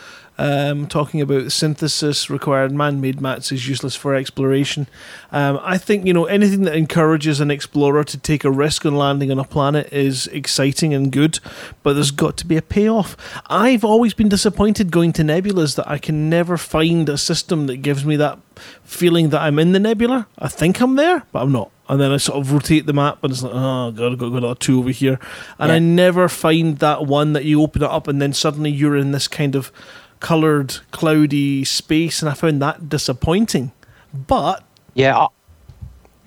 um, 0.40 0.86
talking 0.86 1.20
about 1.20 1.52
synthesis 1.52 2.30
required 2.30 2.72
man-made 2.72 3.20
mats 3.20 3.52
is 3.52 3.68
useless 3.68 3.94
for 3.94 4.14
exploration. 4.14 4.86
Um, 5.32 5.60
I 5.62 5.76
think 5.76 6.06
you 6.06 6.14
know 6.14 6.24
anything 6.24 6.62
that 6.62 6.74
encourages 6.74 7.40
an 7.40 7.50
explorer 7.50 8.04
to 8.04 8.16
take 8.16 8.42
a 8.42 8.50
risk 8.50 8.86
on 8.86 8.94
landing 8.94 9.30
on 9.30 9.38
a 9.38 9.44
planet 9.44 9.92
is 9.92 10.28
exciting 10.28 10.94
and 10.94 11.12
good, 11.12 11.40
but 11.82 11.92
there's 11.92 12.10
got 12.10 12.38
to 12.38 12.46
be 12.46 12.56
a 12.56 12.62
payoff. 12.62 13.18
I've 13.50 13.84
always 13.84 14.14
been 14.14 14.30
disappointed 14.30 14.90
going 14.90 15.12
to 15.14 15.22
nebulas 15.22 15.76
that 15.76 15.86
I 15.86 15.98
can 15.98 16.30
never 16.30 16.56
find 16.56 17.06
a 17.10 17.18
system 17.18 17.66
that 17.66 17.78
gives 17.78 18.06
me 18.06 18.16
that 18.16 18.38
feeling 18.84 19.30
that 19.30 19.40
I'm 19.40 19.58
in 19.58 19.72
the 19.72 19.80
nebula. 19.80 20.26
I 20.38 20.48
think 20.48 20.80
I'm 20.80 20.96
there, 20.96 21.22
but 21.32 21.42
I'm 21.42 21.52
not. 21.52 21.70
And 21.88 22.00
then 22.00 22.12
I 22.12 22.18
sort 22.18 22.38
of 22.38 22.52
rotate 22.52 22.86
the 22.86 22.92
map, 22.92 23.18
and 23.24 23.32
it's 23.32 23.42
like, 23.42 23.52
oh 23.54 23.90
god, 23.90 24.12
I've 24.12 24.18
got 24.18 24.32
another 24.32 24.54
two 24.54 24.78
over 24.78 24.90
here, 24.90 25.18
and 25.58 25.70
Yeah. 25.70 25.76
I 25.76 25.78
never 25.80 26.28
find 26.28 26.78
that 26.78 27.06
one 27.06 27.32
that 27.32 27.44
you 27.44 27.62
open 27.62 27.82
it 27.82 27.90
up, 27.90 28.06
and 28.06 28.22
then 28.22 28.32
suddenly 28.32 28.70
you're 28.70 28.96
in 28.96 29.12
this 29.12 29.26
kind 29.26 29.54
of 29.56 29.72
coloured, 30.20 30.76
cloudy 30.92 31.64
space, 31.64 32.22
and 32.22 32.30
I 32.30 32.34
found 32.34 32.62
that 32.62 32.88
disappointing. 32.88 33.72
But 34.14 34.62
Yeah, 34.94 35.18
I, 35.18 35.26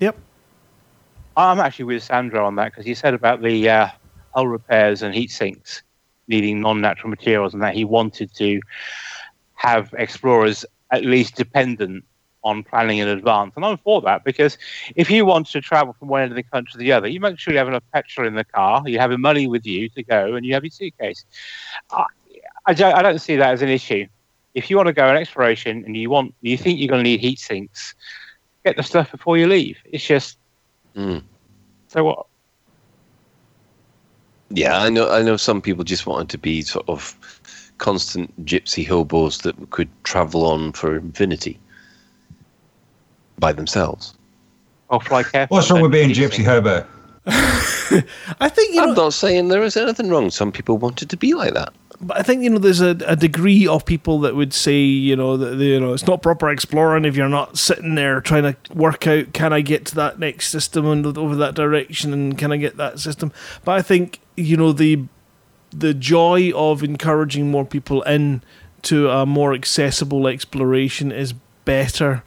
yep, 0.00 0.16
I'm 1.36 1.60
actually 1.60 1.86
with 1.86 2.02
Sandro 2.02 2.44
on 2.46 2.56
that 2.56 2.72
because 2.72 2.84
he 2.84 2.94
said 2.94 3.14
about 3.14 3.40
the 3.42 3.68
uh, 3.68 3.88
hull 4.34 4.48
repairs 4.48 5.02
and 5.02 5.14
heat 5.14 5.30
sinks 5.30 5.82
needing 6.28 6.60
non-natural 6.60 7.10
materials, 7.10 7.54
and 7.54 7.62
that 7.62 7.74
he 7.74 7.84
wanted 7.84 8.34
to 8.34 8.60
have 9.54 9.94
explorers 9.96 10.64
at 10.90 11.04
least 11.04 11.36
dependent 11.36 12.04
on 12.44 12.62
planning 12.62 12.98
in 12.98 13.08
advance. 13.08 13.52
And 13.56 13.64
I'm 13.64 13.78
for 13.78 14.00
that 14.02 14.24
because 14.24 14.58
if 14.94 15.10
you 15.10 15.24
want 15.24 15.48
to 15.48 15.60
travel 15.60 15.94
from 15.98 16.08
one 16.08 16.22
end 16.22 16.32
of 16.32 16.36
the 16.36 16.42
country 16.42 16.72
to 16.72 16.78
the 16.78 16.92
other, 16.92 17.08
you 17.08 17.20
make 17.20 17.38
sure 17.38 17.52
you 17.52 17.58
have 17.58 17.68
enough 17.68 17.84
petrol 17.92 18.26
in 18.28 18.34
the 18.34 18.44
car, 18.44 18.82
you 18.86 18.98
have 18.98 19.10
money 19.18 19.48
with 19.48 19.66
you 19.66 19.88
to 19.90 20.02
go, 20.02 20.34
and 20.34 20.44
you 20.46 20.54
have 20.54 20.64
your 20.64 20.70
suitcase. 20.70 21.24
I, 21.90 22.04
I, 22.66 22.74
don't, 22.74 22.94
I 22.94 23.02
don't 23.02 23.18
see 23.20 23.36
that 23.36 23.52
as 23.52 23.62
an 23.62 23.68
issue. 23.68 24.06
If 24.54 24.70
you 24.70 24.76
want 24.76 24.86
to 24.88 24.92
go 24.92 25.08
on 25.08 25.16
exploration 25.16 25.84
and 25.84 25.96
you 25.96 26.10
want, 26.10 26.34
you 26.42 26.56
think 26.56 26.78
you're 26.78 26.88
going 26.88 27.02
to 27.02 27.10
need 27.10 27.20
heat 27.20 27.40
sinks, 27.40 27.94
get 28.64 28.76
the 28.76 28.82
stuff 28.82 29.10
before 29.10 29.36
you 29.36 29.46
leave. 29.46 29.78
It's 29.84 30.04
just 30.04 30.38
Mm. 30.96 31.22
so 31.88 32.04
what? 32.04 32.26
Yeah, 34.50 34.78
I 34.78 34.90
know. 34.90 35.10
I 35.10 35.22
know 35.22 35.36
some 35.36 35.60
people 35.60 35.84
just 35.84 36.06
wanted 36.06 36.28
to 36.30 36.38
be 36.38 36.62
sort 36.62 36.88
of 36.88 37.18
constant 37.78 38.46
gypsy 38.46 38.86
hobos 38.86 39.38
that 39.38 39.70
could 39.70 39.88
travel 40.04 40.44
on 40.46 40.72
for 40.72 40.96
infinity 40.96 41.58
by 43.38 43.52
themselves. 43.52 44.14
I'll 44.90 45.00
fly 45.00 45.22
carefully. 45.22 45.56
What's 45.56 45.70
wrong 45.70 45.82
with 45.82 45.92
being 45.92 46.10
gypsy 46.10 46.36
sink. 46.36 46.48
hobo? 46.48 46.86
I 47.26 48.48
think 48.50 48.74
you 48.74 48.82
know. 48.82 48.90
I'm 48.90 48.94
not 48.94 49.14
saying 49.14 49.48
there 49.48 49.62
is 49.62 49.76
anything 49.76 50.10
wrong. 50.10 50.30
Some 50.30 50.52
people 50.52 50.76
wanted 50.76 51.08
to 51.10 51.16
be 51.16 51.32
like 51.32 51.54
that. 51.54 51.72
But 52.00 52.18
I 52.18 52.22
think 52.22 52.42
you 52.42 52.50
know 52.50 52.58
there's 52.58 52.82
a, 52.82 52.96
a 53.06 53.16
degree 53.16 53.66
of 53.66 53.86
people 53.86 54.20
that 54.20 54.34
would 54.34 54.52
say 54.52 54.78
you 54.78 55.16
know 55.16 55.38
that 55.38 55.56
you 55.56 55.80
know 55.80 55.94
it's 55.94 56.06
not 56.06 56.20
proper 56.20 56.50
exploring 56.50 57.06
if 57.06 57.16
you're 57.16 57.28
not 57.28 57.56
sitting 57.56 57.94
there 57.94 58.20
trying 58.20 58.42
to 58.42 58.74
work 58.74 59.06
out 59.06 59.32
can 59.32 59.54
I 59.54 59.62
get 59.62 59.86
to 59.86 59.94
that 59.94 60.18
next 60.18 60.48
system 60.48 60.86
and 60.86 61.06
over 61.16 61.34
that 61.36 61.54
direction 61.54 62.12
and 62.12 62.36
can 62.36 62.52
I 62.52 62.58
get 62.58 62.76
that 62.76 62.98
system. 62.98 63.32
But 63.64 63.72
I 63.72 63.82
think 63.82 64.20
you 64.36 64.58
know 64.58 64.72
the 64.72 65.04
the 65.70 65.94
joy 65.94 66.52
of 66.54 66.82
encouraging 66.82 67.50
more 67.50 67.64
people 67.64 68.02
in 68.02 68.42
to 68.82 69.08
a 69.08 69.24
more 69.24 69.54
accessible 69.54 70.28
exploration 70.28 71.10
is 71.10 71.32
better 71.64 72.22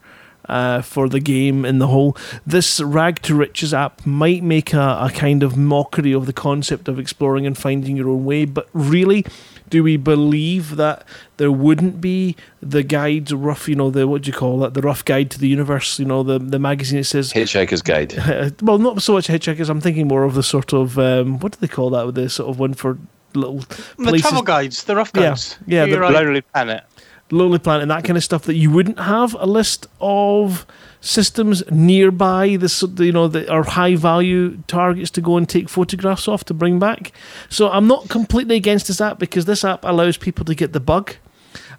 uh, 0.47 0.81
for 0.81 1.09
the 1.09 1.19
game 1.19 1.65
in 1.65 1.79
the 1.79 1.87
whole. 1.87 2.15
This 2.45 2.79
Rag 2.79 3.21
to 3.23 3.35
Riches 3.35 3.73
app 3.73 4.05
might 4.05 4.43
make 4.43 4.73
a, 4.73 4.99
a 5.01 5.11
kind 5.13 5.43
of 5.43 5.57
mockery 5.57 6.13
of 6.13 6.25
the 6.25 6.33
concept 6.33 6.87
of 6.87 6.99
exploring 6.99 7.45
and 7.45 7.57
finding 7.57 7.97
your 7.97 8.09
own 8.09 8.25
way, 8.25 8.45
but 8.45 8.67
really, 8.73 9.25
do 9.69 9.83
we 9.83 9.97
believe 9.97 10.77
that 10.77 11.03
there 11.37 11.51
wouldn't 11.51 11.99
be 11.99 12.35
the 12.61 12.83
guide, 12.83 13.31
rough, 13.31 13.67
you 13.67 13.75
know, 13.75 13.89
the 13.89 14.07
what 14.07 14.21
do 14.23 14.27
you 14.27 14.33
call 14.33 14.59
that, 14.59 14.73
the 14.73 14.81
rough 14.81 15.03
guide 15.03 15.29
to 15.31 15.39
the 15.39 15.47
universe, 15.47 15.99
you 15.99 16.05
know, 16.05 16.23
the 16.23 16.39
the 16.39 16.59
magazine 16.59 16.99
that 16.99 17.05
says 17.05 17.33
Hitchhiker's 17.33 17.81
Guide. 17.81 18.13
well, 18.61 18.77
not 18.77 19.01
so 19.01 19.13
much 19.13 19.27
hitchhikers. 19.27 19.69
I'm 19.69 19.81
thinking 19.81 20.07
more 20.07 20.23
of 20.23 20.35
the 20.35 20.43
sort 20.43 20.73
of 20.73 20.97
um, 20.97 21.39
what 21.39 21.53
do 21.53 21.57
they 21.59 21.67
call 21.67 21.89
that? 21.91 22.05
With 22.05 22.15
the 22.15 22.29
sort 22.29 22.49
of 22.49 22.59
one 22.59 22.73
for 22.73 22.97
little 23.33 23.59
The 23.59 23.75
places, 23.97 24.21
travel 24.21 24.41
guides, 24.43 24.83
the 24.85 24.95
rough 24.95 25.13
guides. 25.13 25.57
yeah, 25.67 25.85
You're 25.85 25.95
the 25.95 26.01
right. 26.01 26.13
Lonely 26.13 26.41
Planet. 26.41 26.83
Lonely 27.29 27.59
Planet, 27.59 27.83
and 27.83 27.91
that 27.91 28.03
kind 28.03 28.17
of 28.17 28.23
stuff 28.23 28.43
that 28.43 28.55
you 28.55 28.71
wouldn't 28.71 28.99
have 28.99 29.35
a 29.39 29.45
list 29.45 29.87
of 29.99 30.65
systems 31.01 31.63
nearby. 31.69 32.55
This 32.55 32.83
you 32.97 33.11
know 33.11 33.27
that 33.27 33.49
are 33.49 33.63
high 33.63 33.95
value 33.95 34.57
targets 34.67 35.11
to 35.11 35.21
go 35.21 35.37
and 35.37 35.47
take 35.47 35.69
photographs 35.69 36.27
off 36.27 36.45
to 36.45 36.53
bring 36.53 36.79
back. 36.79 37.11
So 37.49 37.69
I'm 37.69 37.87
not 37.87 38.09
completely 38.09 38.55
against 38.55 38.87
this 38.87 39.01
app 39.01 39.19
because 39.19 39.45
this 39.45 39.65
app 39.65 39.83
allows 39.83 40.17
people 40.17 40.45
to 40.45 40.55
get 40.55 40.73
the 40.73 40.79
bug 40.79 41.15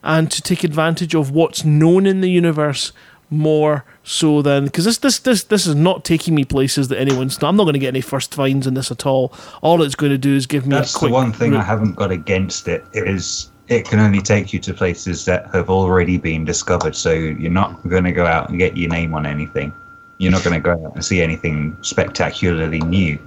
and 0.02 0.30
to 0.30 0.42
take 0.42 0.64
advantage 0.64 1.14
of 1.14 1.30
what's 1.30 1.64
known 1.64 2.06
in 2.06 2.20
the 2.20 2.30
universe 2.30 2.92
more 3.30 3.84
so 4.02 4.40
than 4.40 4.64
because 4.64 4.84
this 4.86 4.98
this 4.98 5.18
this 5.18 5.44
this 5.44 5.66
is 5.66 5.74
not 5.74 6.04
taking 6.04 6.34
me 6.34 6.44
places 6.44 6.88
that 6.88 6.98
anyone's. 6.98 7.42
I'm 7.42 7.56
not 7.56 7.64
going 7.64 7.74
to 7.74 7.78
get 7.78 7.88
any 7.88 8.00
first 8.00 8.34
finds 8.34 8.66
in 8.66 8.74
this 8.74 8.90
at 8.90 9.06
all. 9.06 9.32
All 9.62 9.82
it's 9.82 9.94
going 9.94 10.12
to 10.12 10.18
do 10.18 10.34
is 10.34 10.46
give 10.46 10.66
me 10.66 10.76
That's 10.76 10.98
the 10.98 11.08
one 11.08 11.32
thing 11.32 11.54
I 11.54 11.62
haven't 11.62 11.94
got 11.94 12.10
against 12.10 12.68
it 12.68 12.84
is 12.92 13.50
it 13.68 13.84
can 13.84 14.00
only 14.00 14.20
take 14.20 14.52
you 14.52 14.58
to 14.60 14.72
places 14.72 15.26
that 15.26 15.46
have 15.52 15.68
already 15.68 16.16
been 16.16 16.44
discovered. 16.44 16.96
So 16.96 17.12
you're 17.12 17.50
not 17.50 17.86
going 17.88 18.04
to 18.04 18.12
go 18.12 18.26
out 18.26 18.48
and 18.48 18.58
get 18.58 18.76
your 18.76 18.88
name 18.88 19.14
on 19.14 19.26
anything. 19.26 19.72
You're 20.18 20.32
not 20.32 20.42
going 20.42 20.54
to 20.54 20.60
go 20.60 20.72
out 20.72 20.94
and 20.94 21.04
see 21.04 21.20
anything 21.20 21.76
spectacularly 21.82 22.80
new. 22.80 23.18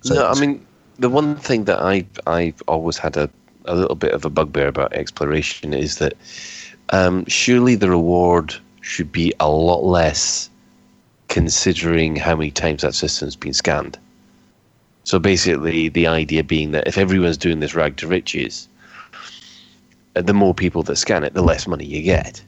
So 0.00 0.14
no, 0.14 0.26
I 0.26 0.40
mean 0.40 0.64
the 0.98 1.08
one 1.08 1.36
thing 1.36 1.64
that 1.64 1.80
I 1.80 2.06
I've 2.26 2.62
always 2.66 2.98
had 2.98 3.16
a, 3.16 3.30
a 3.66 3.74
little 3.74 3.94
bit 3.94 4.12
of 4.12 4.24
a 4.24 4.30
bugbear 4.30 4.66
about 4.66 4.92
exploration 4.92 5.74
is 5.74 5.98
that 5.98 6.14
um, 6.90 7.24
surely 7.26 7.74
the 7.76 7.90
reward 7.90 8.54
should 8.80 9.12
be 9.12 9.32
a 9.40 9.48
lot 9.48 9.84
less 9.84 10.50
considering 11.28 12.16
how 12.16 12.34
many 12.34 12.50
times 12.50 12.82
that 12.82 12.94
system's 12.94 13.36
been 13.36 13.54
scanned. 13.54 13.98
So 15.04 15.18
basically, 15.18 15.88
the 15.88 16.06
idea 16.06 16.42
being 16.42 16.72
that 16.72 16.88
if 16.88 16.98
everyone's 16.98 17.36
doing 17.36 17.60
this 17.60 17.74
rag 17.74 17.96
to 17.98 18.08
riches, 18.08 18.68
Uh, 20.16 20.22
the 20.22 20.34
more 20.34 20.54
people 20.54 20.82
that 20.84 20.96
scan 20.96 21.24
it, 21.24 21.34
the 21.34 21.42
less 21.42 21.66
money 21.66 21.84
you 21.84 22.02
get. 22.02 22.42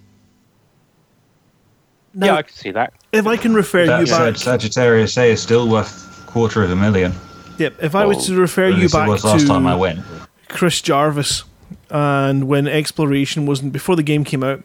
Now, 2.15 2.27
yeah, 2.27 2.35
I 2.37 2.43
can 2.43 2.55
see 2.55 2.71
that. 2.73 2.93
if 3.13 3.27
I 3.27 3.37
can 3.37 3.55
refer 3.55 3.87
that 3.87 4.01
you 4.01 4.07
said, 4.07 4.35
back, 4.35 4.37
Sagittarius 4.37 5.17
A 5.17 5.31
is 5.31 5.43
still 5.43 5.69
worth 5.69 6.27
quarter 6.27 6.63
of 6.63 6.71
a 6.71 6.77
million. 6.77 7.13
yep, 7.59 7.75
if 7.81 7.95
I 7.95 8.05
was 8.05 8.27
to 8.27 8.35
refer 8.35 8.69
you 8.69 8.77
least 8.77 8.95
it 8.95 8.99
back 8.99 9.09
was 9.09 9.25
last 9.25 9.47
time 9.47 9.67
I 9.67 9.73
to 9.73 9.79
went. 9.79 10.01
Chris 10.49 10.81
Jarvis, 10.83 11.45
and 11.89 12.49
when 12.49 12.67
exploration 12.67 13.47
wasn't 13.47 13.73
before 13.73 13.97
the 13.97 14.03
game 14.03 14.25
came 14.25 14.43
out, 14.43 14.63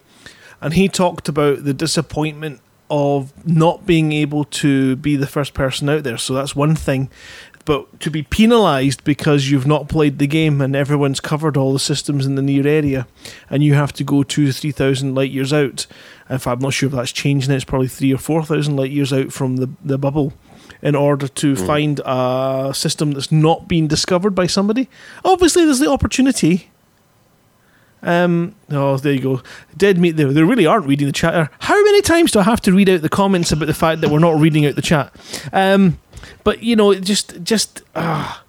and 0.60 0.74
he 0.74 0.90
talked 0.90 1.30
about 1.30 1.64
the 1.64 1.74
disappointment 1.74 2.62
of 2.90 3.34
not 3.46 3.86
being 3.86 4.12
able 4.12 4.46
to 4.46 4.96
be 4.98 5.16
the 5.16 5.28
first 5.28 5.54
person 5.54 5.90
out 5.90 6.04
there. 6.04 6.18
So 6.18 6.34
that's 6.34 6.56
one 6.56 6.76
thing. 6.76 7.10
But 7.68 8.00
to 8.00 8.10
be 8.10 8.24
penalised 8.24 9.04
because 9.04 9.52
you've 9.52 9.68
not 9.68 9.90
played 9.90 10.20
the 10.20 10.26
game 10.26 10.62
and 10.62 10.74
everyone's 10.74 11.20
covered 11.20 11.58
all 11.58 11.74
the 11.74 11.80
systems 11.80 12.26
in 12.26 12.36
the 12.36 12.42
near 12.42 12.66
area, 12.66 13.08
and 13.50 13.62
you 13.62 13.74
have 13.74 13.92
to 13.94 14.06
go 14.06 14.24
two 14.24 14.46
to 14.46 14.54
three 14.54 14.72
thousand 14.72 15.16
light 15.16 15.32
years 15.32 15.52
out. 15.52 15.86
If 16.30 16.48
I'm 16.48 16.60
not 16.60 16.74
sure 16.74 16.88
if 16.88 16.96
that's 16.96 17.12
changing, 17.12 17.52
it's 17.52 17.66
probably 17.66 17.90
three 17.90 18.14
or 18.14 18.20
four 18.20 18.46
thousand 18.46 18.78
light 18.78 18.92
years 18.92 19.12
out 19.12 19.34
from 19.34 19.58
the 19.58 19.70
the 19.84 19.98
bubble, 19.98 20.32
in 20.82 20.96
order 20.96 21.28
to 21.28 21.56
find 21.58 22.00
a 22.06 22.72
system 22.74 23.12
that's 23.12 23.34
not 23.34 23.68
been 23.68 23.86
discovered 23.86 24.34
by 24.34 24.48
somebody. 24.48 24.88
Obviously, 25.26 25.66
there's 25.66 25.80
the 25.80 25.92
opportunity. 25.92 26.72
Um. 28.02 28.56
Oh, 28.70 28.96
there 28.96 29.12
you 29.12 29.20
go. 29.20 29.42
Dead 29.76 29.98
meat. 29.98 30.12
There. 30.12 30.32
They 30.32 30.44
really 30.44 30.66
aren't 30.66 30.86
reading 30.86 31.08
the 31.08 31.12
chat. 31.12 31.52
How 31.60 31.84
many 31.84 32.02
times 32.02 32.32
do 32.32 32.40
I 32.40 32.44
have 32.44 32.62
to 32.62 32.72
read 32.72 32.88
out 32.88 33.02
the 33.02 33.10
comments 33.10 33.52
about 33.52 33.66
the 33.66 33.74
fact 33.74 34.00
that 34.00 34.10
we're 34.10 34.20
not 34.20 34.40
reading 34.40 34.66
out 34.66 34.76
the 34.76 34.82
chat? 34.82 35.14
Um. 35.52 36.00
But 36.48 36.64
you 36.64 36.78
know, 36.78 36.92
it 36.92 37.02
just 37.02 37.44
just 37.44 37.84
ah. 37.94 38.42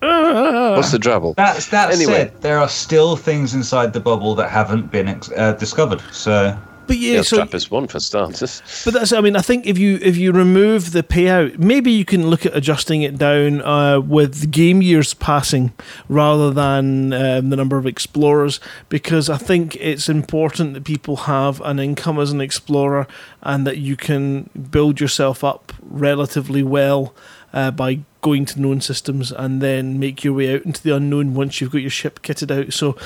What's 0.00 0.92
the 0.92 0.98
trouble? 0.98 1.32
That's 1.32 1.68
that 1.70 1.90
Anyway. 1.90 2.12
said, 2.12 2.42
there 2.42 2.58
are 2.58 2.68
still 2.68 3.16
things 3.16 3.54
inside 3.54 3.94
the 3.94 4.00
bubble 4.00 4.34
that 4.34 4.50
haven't 4.50 4.92
been 4.92 5.08
ex- 5.08 5.32
uh, 5.34 5.52
discovered. 5.52 6.02
So 6.12 6.58
But 6.86 6.98
yeah, 6.98 7.14
Yeah, 7.14 7.22
so 7.22 7.36
Trappist 7.36 7.70
one 7.70 7.86
for 7.88 8.00
starters. 8.00 8.62
But 8.84 8.94
that's, 8.94 9.12
I 9.12 9.20
mean, 9.20 9.34
I 9.34 9.40
think 9.40 9.66
if 9.66 9.76
you 9.78 9.98
if 10.02 10.16
you 10.16 10.30
remove 10.32 10.92
the 10.92 11.02
payout, 11.02 11.58
maybe 11.58 11.90
you 11.90 12.04
can 12.04 12.28
look 12.28 12.46
at 12.46 12.54
adjusting 12.54 13.02
it 13.02 13.18
down 13.18 13.62
uh, 13.62 14.00
with 14.00 14.50
game 14.50 14.80
years 14.82 15.14
passing 15.14 15.72
rather 16.08 16.50
than 16.52 17.12
um, 17.12 17.50
the 17.50 17.56
number 17.56 17.78
of 17.78 17.86
explorers, 17.86 18.60
because 18.88 19.28
I 19.28 19.38
think 19.38 19.74
it's 19.76 20.08
important 20.08 20.74
that 20.74 20.84
people 20.84 21.16
have 21.16 21.60
an 21.62 21.78
income 21.78 22.20
as 22.20 22.30
an 22.30 22.40
explorer 22.40 23.06
and 23.42 23.66
that 23.66 23.78
you 23.78 23.96
can 23.96 24.48
build 24.70 25.00
yourself 25.00 25.42
up 25.42 25.72
relatively 25.82 26.62
well 26.62 27.14
uh, 27.52 27.70
by 27.70 28.00
going 28.20 28.44
to 28.44 28.60
known 28.60 28.80
systems 28.80 29.30
and 29.32 29.60
then 29.60 29.98
make 29.98 30.24
your 30.24 30.34
way 30.34 30.54
out 30.54 30.62
into 30.62 30.82
the 30.82 30.94
unknown 30.94 31.34
once 31.34 31.60
you've 31.60 31.70
got 31.70 31.80
your 31.80 31.90
ship 31.90 32.20
kitted 32.22 32.50
out. 32.50 32.72
So 32.72 32.96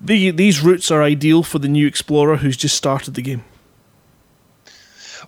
the, 0.00 0.30
these 0.30 0.62
routes 0.62 0.90
are 0.90 1.02
ideal 1.02 1.42
for 1.42 1.58
the 1.58 1.68
new 1.68 1.86
explorer 1.86 2.36
who's 2.36 2.56
just 2.56 2.76
started 2.76 3.14
the 3.14 3.22
game. 3.22 3.44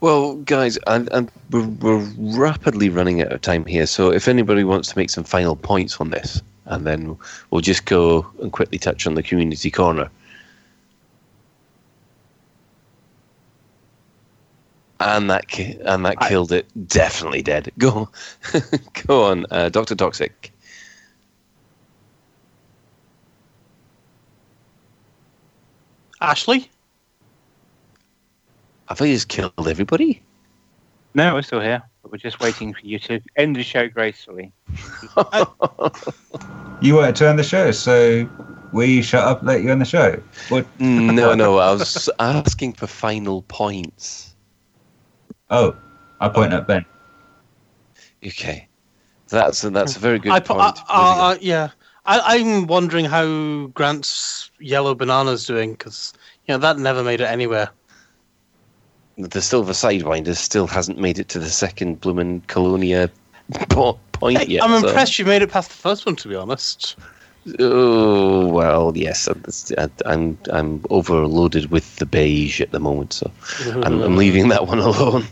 Well, 0.01 0.37
guys, 0.37 0.79
and, 0.87 1.11
and 1.13 1.31
we're, 1.51 1.67
we're 1.67 2.09
rapidly 2.17 2.89
running 2.89 3.21
out 3.21 3.33
of 3.33 3.41
time 3.43 3.67
here. 3.67 3.87
So, 3.87 4.11
if 4.11 4.29
anybody 4.29 4.65
wants 4.65 4.89
to 4.89 4.97
make 4.97 5.11
some 5.11 5.25
final 5.25 5.57
points 5.57 6.01
on 6.01 6.09
this, 6.09 6.41
and 6.65 6.87
then 6.87 7.19
we'll 7.51 7.61
just 7.61 7.85
go 7.85 8.27
and 8.41 8.51
quickly 8.51 8.79
touch 8.79 9.07
on 9.07 9.15
the 9.15 9.23
community 9.23 9.71
corner. 9.71 10.09
And 15.01 15.31
that 15.31 15.49
ki- 15.49 15.79
and 15.85 16.05
that 16.05 16.21
killed 16.21 16.53
it. 16.53 16.67
Definitely 16.89 17.43
dead. 17.43 17.73
Go, 17.79 18.11
go 19.07 19.25
on, 19.25 19.47
uh, 19.51 19.71
Doctor 19.71 19.95
Toxic. 19.95 20.53
Ashley? 26.21 26.71
Have 28.89 29.01
I 29.01 29.07
just 29.07 29.29
killed 29.29 29.53
everybody? 29.67 30.23
No, 31.15 31.35
we're 31.35 31.43
still 31.43 31.61
here, 31.61 31.83
but 32.03 32.13
we're 32.13 32.19
just 32.19 32.41
waiting 32.41 32.75
for 32.75 32.81
you 32.83 32.99
to 33.01 33.21
end 33.37 33.57
the 33.57 33.63
show 33.63 33.89
gracefully. 33.89 34.53
You 36.83 36.95
wanted 36.95 37.17
to 37.17 37.29
end 37.29 37.39
the 37.39 37.43
show, 37.45 37.73
so 37.73 38.27
we 38.73 39.03
shut 39.03 39.23
up, 39.23 39.43
let 39.43 39.63
you 39.63 39.71
end 39.71 39.83
the 39.83 39.85
show. 39.85 40.21
What? 40.49 40.67
no, 40.81 41.35
no. 41.35 41.59
I 41.59 41.73
was 41.73 42.09
asking 42.19 42.73
for 42.73 42.87
final 42.87 43.43
points. 43.43 44.30
Oh, 45.51 45.77
I 46.21 46.29
point 46.29 46.53
at 46.53 46.67
Ben. 46.67 46.85
Okay, 48.25 48.69
that's 49.29 49.65
a, 49.65 49.71
that's 49.71 49.97
a 49.97 49.99
very 49.99 50.19
good 50.19 50.33
I, 50.33 50.41
point. 50.41 50.61
uh, 50.61 50.73
uh, 50.89 51.17
uh, 51.33 51.37
yeah. 51.41 51.71
I, 52.07 52.39
I'm 52.39 52.67
wondering 52.67 53.05
how 53.05 53.67
Grant's 53.69 54.51
yellow 54.59 54.95
banana's 54.95 55.47
doing 55.47 55.73
because 55.73 56.13
you 56.47 56.55
know 56.55 56.59
that 56.59 56.79
never 56.79 57.03
made 57.03 57.21
it 57.21 57.27
anywhere. 57.27 57.71
the 59.17 59.43
Silver 59.43 59.73
Sidewinder 59.73 60.35
still 60.37 60.67
hasn't 60.67 60.99
made 60.99 61.19
it 61.19 61.29
to 61.31 61.39
the 61.39 61.51
second 61.51 62.01
bloomin' 62.01 62.41
Colonia 62.47 63.11
point 63.69 64.39
Hey, 64.39 64.47
yet. 64.47 64.65
I'm 64.65 64.81
so- 64.81 64.89
impressed 64.89 65.19
you 65.19 65.25
made 65.25 65.43
it 65.43 65.51
past 65.51 65.71
the 65.71 65.77
first 65.77 66.07
one, 66.07 66.17
to 66.17 66.29
be 66.29 66.35
honest. 66.37 66.97
Oh 67.59 68.47
well, 68.49 68.93
yes. 68.95 69.27
I'm 69.27 69.91
I'm 70.05 70.39
I'm 70.53 70.85
overloaded 70.91 71.71
with 71.71 71.97
the 71.97 72.05
beige 72.05 72.61
at 72.61 72.71
the 72.71 72.81
moment, 72.81 73.15
so 73.15 73.31
I'm, 73.83 74.03
I'm 74.03 74.17
leaving 74.17 74.49
that 74.49 74.67
one 74.67 74.79
alone. 74.79 75.25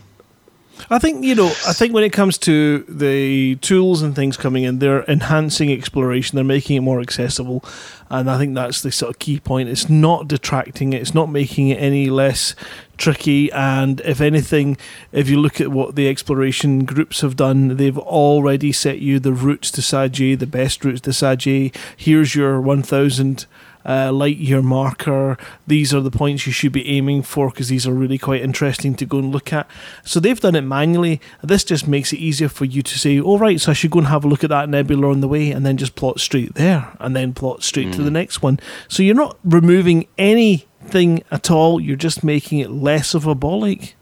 I 0.91 0.97
think 0.97 1.23
you 1.23 1.35
know. 1.35 1.47
I 1.67 1.73
think 1.73 1.93
when 1.93 2.03
it 2.03 2.11
comes 2.11 2.37
to 2.39 2.79
the 2.89 3.55
tools 3.57 4.01
and 4.01 4.15
things 4.15 4.37
coming 4.37 4.63
in, 4.63 4.79
they're 4.79 5.03
enhancing 5.03 5.71
exploration. 5.71 6.35
They're 6.35 6.43
making 6.43 6.77
it 6.77 6.81
more 6.81 6.99
accessible, 6.99 7.63
and 8.09 8.29
I 8.29 8.39
think 8.39 8.55
that's 8.55 8.81
the 8.81 8.91
sort 8.91 9.11
of 9.11 9.19
key 9.19 9.39
point. 9.39 9.69
It's 9.69 9.87
not 9.87 10.27
detracting 10.27 10.93
it. 10.93 11.01
It's 11.01 11.13
not 11.13 11.29
making 11.29 11.67
it 11.69 11.75
any 11.75 12.09
less 12.09 12.55
tricky. 12.97 13.51
And 13.51 14.01
if 14.01 14.19
anything, 14.19 14.77
if 15.11 15.29
you 15.29 15.39
look 15.39 15.61
at 15.61 15.69
what 15.69 15.95
the 15.95 16.09
exploration 16.09 16.85
groups 16.85 17.21
have 17.21 17.35
done, 17.35 17.77
they've 17.77 17.97
already 17.97 18.71
set 18.71 18.97
you 18.97 19.19
the 19.19 19.33
routes 19.33 19.69
to 19.71 19.81
Saji, 19.81 20.37
the 20.37 20.47
best 20.47 20.83
routes 20.83 21.01
to 21.01 21.11
Saji. 21.11 21.75
Here's 21.95 22.33
your 22.33 22.59
one 22.59 22.81
thousand 22.81 23.45
uh, 23.85 24.11
light 24.11 24.37
year 24.37 24.61
marker. 24.61 25.37
These 25.67 25.93
are 25.93 26.01
the 26.01 26.11
points 26.11 26.45
you 26.45 26.51
should 26.51 26.71
be 26.71 26.87
aiming 26.87 27.23
for 27.23 27.49
because 27.49 27.69
these 27.69 27.87
are 27.87 27.93
really 27.93 28.17
quite 28.17 28.41
interesting 28.41 28.95
to 28.95 29.05
go 29.05 29.19
and 29.19 29.31
look 29.31 29.53
at. 29.53 29.69
So 30.03 30.19
they've 30.19 30.39
done 30.39 30.55
it 30.55 30.61
manually. 30.61 31.21
This 31.43 31.63
just 31.63 31.87
makes 31.87 32.13
it 32.13 32.17
easier 32.17 32.49
for 32.49 32.65
you 32.65 32.81
to 32.81 32.97
say, 32.97 33.19
"All 33.19 33.39
right, 33.39 33.59
so 33.59 33.71
I 33.71 33.73
should 33.73 33.91
go 33.91 33.99
and 33.99 34.07
have 34.07 34.25
a 34.25 34.27
look 34.27 34.43
at 34.43 34.49
that 34.49 34.69
nebula 34.69 35.09
on 35.09 35.21
the 35.21 35.27
way," 35.27 35.51
and 35.51 35.65
then 35.65 35.77
just 35.77 35.95
plot 35.95 36.19
straight 36.19 36.55
there, 36.55 36.95
and 36.99 37.15
then 37.15 37.33
plot 37.33 37.63
straight 37.63 37.91
to 37.93 38.03
the 38.03 38.11
next 38.11 38.41
one. 38.41 38.59
So 38.87 39.03
you're 39.03 39.15
not 39.15 39.37
removing 39.43 40.07
anything 40.17 41.23
at 41.31 41.49
all. 41.49 41.79
You're 41.79 41.95
just 41.95 42.23
making 42.23 42.59
it 42.59 42.71
less 42.71 43.13
of 43.13 43.25
a 43.25 43.35
bollock. 43.35 43.93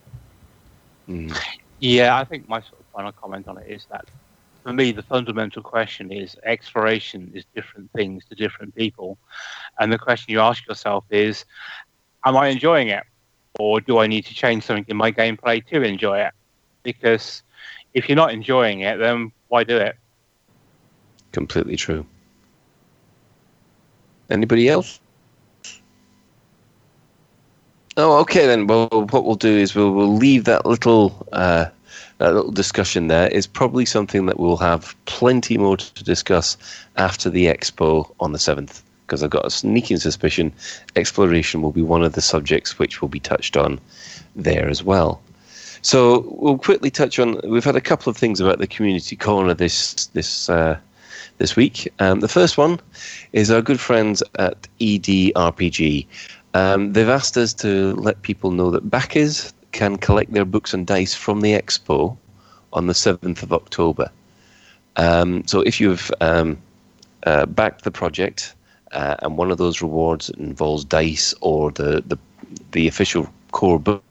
Yeah, 1.80 2.18
I 2.18 2.24
think 2.24 2.50
my 2.50 2.62
sort 2.62 2.80
of 2.80 2.86
final 2.94 3.12
comment 3.12 3.48
on 3.48 3.58
it 3.58 3.68
is 3.70 3.86
that 3.92 4.06
for 4.68 4.74
me, 4.74 4.92
the 4.92 5.04
fundamental 5.04 5.62
question 5.62 6.12
is 6.12 6.36
exploration 6.44 7.32
is 7.34 7.46
different 7.56 7.90
things 7.94 8.26
to 8.26 8.36
different 8.36 8.76
people. 8.76 9.18
And 9.80 9.92
the 9.92 9.98
question 9.98 10.32
you 10.32 10.40
ask 10.40 10.68
yourself 10.68 11.06
is, 11.10 11.46
am 12.26 12.36
I 12.36 12.48
enjoying 12.48 12.88
it? 12.90 13.04
Or 13.60 13.82
do 13.82 14.00
I 14.00 14.08
need 14.08 14.26
to 14.26 14.34
change 14.34 14.64
something 14.64 14.86
in 14.88 14.98
my 14.98 15.12
gameplay 15.12 15.66
to 15.68 15.82
enjoy 15.82 16.20
it? 16.20 16.34
Because 16.84 17.44
if 17.94 18.08
you're 18.08 18.16
not 18.16 18.32
enjoying 18.32 18.82
it, 18.82 18.98
then 18.98 19.32
why 19.48 19.64
do 19.64 19.78
it? 19.78 19.96
Completely 21.32 21.76
true. 21.76 22.06
Anybody 24.30 24.70
else? 24.70 25.00
Oh, 27.96 28.20
okay 28.20 28.46
then. 28.46 28.68
Well, 28.68 28.88
what 28.90 29.26
we'll 29.26 29.36
do 29.36 29.58
is 29.58 29.74
we'll 29.74 29.92
we'll 29.92 30.16
leave 30.16 30.44
that 30.44 30.68
little 30.68 31.28
uh, 31.32 31.66
that 32.20 32.34
little 32.34 32.52
discussion 32.52 33.08
there. 33.08 33.28
It's 33.32 33.48
probably 33.48 33.86
something 33.86 34.28
that 34.28 34.40
we'll 34.40 34.58
have 34.58 34.96
plenty 35.06 35.58
more 35.58 35.78
to 35.78 36.04
discuss 36.04 36.58
after 36.98 37.30
the 37.30 37.48
expo 37.48 38.14
on 38.20 38.34
the 38.34 38.40
seventh, 38.40 38.84
because 39.08 39.24
I've 39.24 39.30
got 39.30 39.46
a 39.46 39.50
sneaking 39.50 39.98
suspicion 39.98 40.52
exploration 40.98 41.62
will 41.62 41.72
be 41.72 41.82
one 41.82 42.04
of 42.04 42.14
the 42.14 42.22
subjects 42.22 42.78
which 42.78 43.02
will 43.02 43.08
be 43.08 43.22
touched 43.22 43.56
on 43.56 43.80
there 44.36 44.68
as 44.68 44.84
well. 44.84 45.22
So 45.82 46.26
we'll 46.38 46.58
quickly 46.58 46.92
touch 46.92 47.18
on. 47.18 47.40
We've 47.46 47.64
had 47.64 47.78
a 47.78 47.82
couple 47.82 48.10
of 48.10 48.18
things 48.18 48.42
about 48.42 48.60
the 48.60 48.68
community 48.68 49.16
corner 49.16 49.54
this 49.54 50.08
this 50.08 50.50
uh, 50.50 50.78
this 51.38 51.56
week. 51.56 51.88
Um, 52.00 52.20
the 52.20 52.28
first 52.28 52.58
one 52.58 52.80
is 53.32 53.50
our 53.50 53.62
good 53.62 53.80
friends 53.80 54.22
at 54.38 54.68
EDRPG. 54.82 56.06
Um, 56.54 56.94
they've 56.94 57.08
asked 57.08 57.38
us 57.38 57.54
to 57.56 57.94
let 57.96 58.22
people 58.24 58.52
know 58.52 58.72
that 58.72 58.90
backers 58.90 59.54
can 59.72 59.98
collect 59.98 60.34
their 60.34 60.46
books 60.46 60.74
and 60.74 60.86
dice 60.86 61.14
from 61.14 61.42
the 61.42 61.54
expo 61.54 62.18
on 62.74 62.88
the 62.88 62.94
7th 62.94 63.44
of 63.44 63.54
October. 63.54 64.10
Um, 64.96 65.46
so 65.46 65.62
if 65.62 65.80
you've 65.80 66.12
um, 66.20 66.58
uh, 67.26 67.46
backed 67.46 67.84
the 67.84 67.92
project 67.92 68.56
uh, 68.92 69.16
and 69.20 69.38
one 69.38 69.52
of 69.52 69.58
those 69.58 69.82
rewards 69.82 70.30
involves 70.32 70.86
dice 70.86 71.34
or 71.42 71.72
the, 71.72 72.04
the, 72.08 72.18
the 72.72 72.88
official 72.88 73.28
core 73.52 73.80
book, 73.80 74.04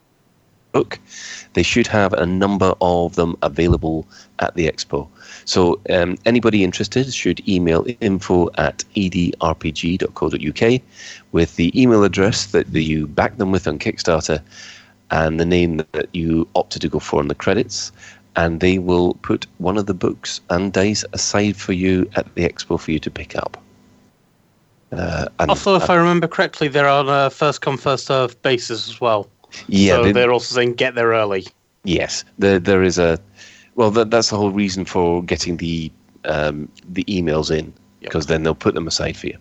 they 1.54 1.62
should 1.62 1.86
have 1.86 2.12
a 2.12 2.26
number 2.26 2.74
of 2.80 3.14
them 3.14 3.36
available 3.42 4.06
at 4.40 4.54
the 4.54 4.70
expo. 4.70 5.08
So 5.44 5.80
um, 5.90 6.18
anybody 6.26 6.64
interested 6.64 7.12
should 7.12 7.46
email 7.48 7.86
info 8.00 8.50
at 8.58 8.84
edrpg.co.uk 8.94 10.82
with 11.32 11.56
the 11.56 11.80
email 11.80 12.04
address 12.04 12.46
that 12.46 12.68
you 12.72 13.06
back 13.06 13.38
them 13.38 13.52
with 13.52 13.66
on 13.66 13.78
Kickstarter 13.78 14.42
and 15.10 15.40
the 15.40 15.46
name 15.46 15.78
that 15.92 16.08
you 16.12 16.46
opted 16.54 16.82
to 16.82 16.88
go 16.88 16.98
for 16.98 17.20
in 17.20 17.28
the 17.28 17.34
credits. 17.34 17.92
And 18.34 18.60
they 18.60 18.78
will 18.78 19.14
put 19.22 19.46
one 19.58 19.78
of 19.78 19.86
the 19.86 19.94
books 19.94 20.42
and 20.50 20.72
dice 20.72 21.06
aside 21.14 21.56
for 21.56 21.72
you 21.72 22.10
at 22.16 22.34
the 22.34 22.46
expo 22.46 22.78
for 22.78 22.90
you 22.90 22.98
to 22.98 23.10
pick 23.10 23.34
up. 23.34 23.62
Uh, 24.92 25.26
and, 25.40 25.50
Also, 25.50 25.74
if 25.74 25.90
I 25.90 25.94
remember 25.96 26.28
correctly, 26.28 26.68
they're 26.68 26.88
on 26.88 27.08
a 27.08 27.28
first 27.30 27.60
come 27.60 27.76
first 27.76 28.06
served 28.06 28.40
basis 28.42 28.88
as 28.88 29.00
well. 29.00 29.28
yeah, 29.68 29.96
so 29.96 30.02
they- 30.04 30.12
they're 30.12 30.32
also 30.32 30.54
saying 30.54 30.74
get 30.74 30.94
there 30.94 31.08
early. 31.10 31.46
Yes, 31.84 32.24
there 32.38 32.58
there 32.58 32.82
is 32.82 32.98
a 32.98 33.18
well. 33.76 33.90
That, 33.92 34.10
that's 34.10 34.30
the 34.30 34.36
whole 34.36 34.50
reason 34.50 34.84
for 34.84 35.22
getting 35.22 35.56
the 35.58 35.90
um, 36.24 36.68
the 36.88 37.04
emails 37.04 37.50
in 37.56 37.72
because 38.00 38.26
then 38.26 38.42
they'll 38.42 38.54
put 38.56 38.74
them 38.74 38.86
aside 38.88 39.16
for 39.16 39.28
you. 39.28 39.38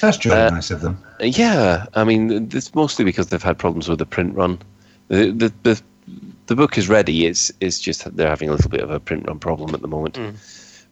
That's 0.00 0.18
jolly 0.18 0.36
Uh, 0.40 0.50
nice 0.50 0.70
of 0.70 0.82
them. 0.82 1.02
Yeah, 1.20 1.86
I 1.94 2.04
mean 2.04 2.50
it's 2.52 2.74
mostly 2.74 3.04
because 3.04 3.28
they've 3.28 3.42
had 3.42 3.58
problems 3.58 3.88
with 3.88 3.98
the 3.98 4.06
print 4.06 4.34
run. 4.34 4.58
The 5.08 5.30
the 5.30 5.52
the, 5.62 5.82
the 6.46 6.56
book 6.56 6.76
is 6.76 6.88
ready. 6.88 7.26
It's 7.26 7.50
it's 7.60 7.78
just 7.80 8.14
they're 8.16 8.28
having 8.28 8.48
a 8.50 8.52
little 8.52 8.70
bit 8.70 8.80
of 8.82 8.90
a 8.90 9.00
print 9.00 9.26
run 9.26 9.38
problem 9.38 9.74
at 9.74 9.80
the 9.80 9.88
moment. 9.88 10.18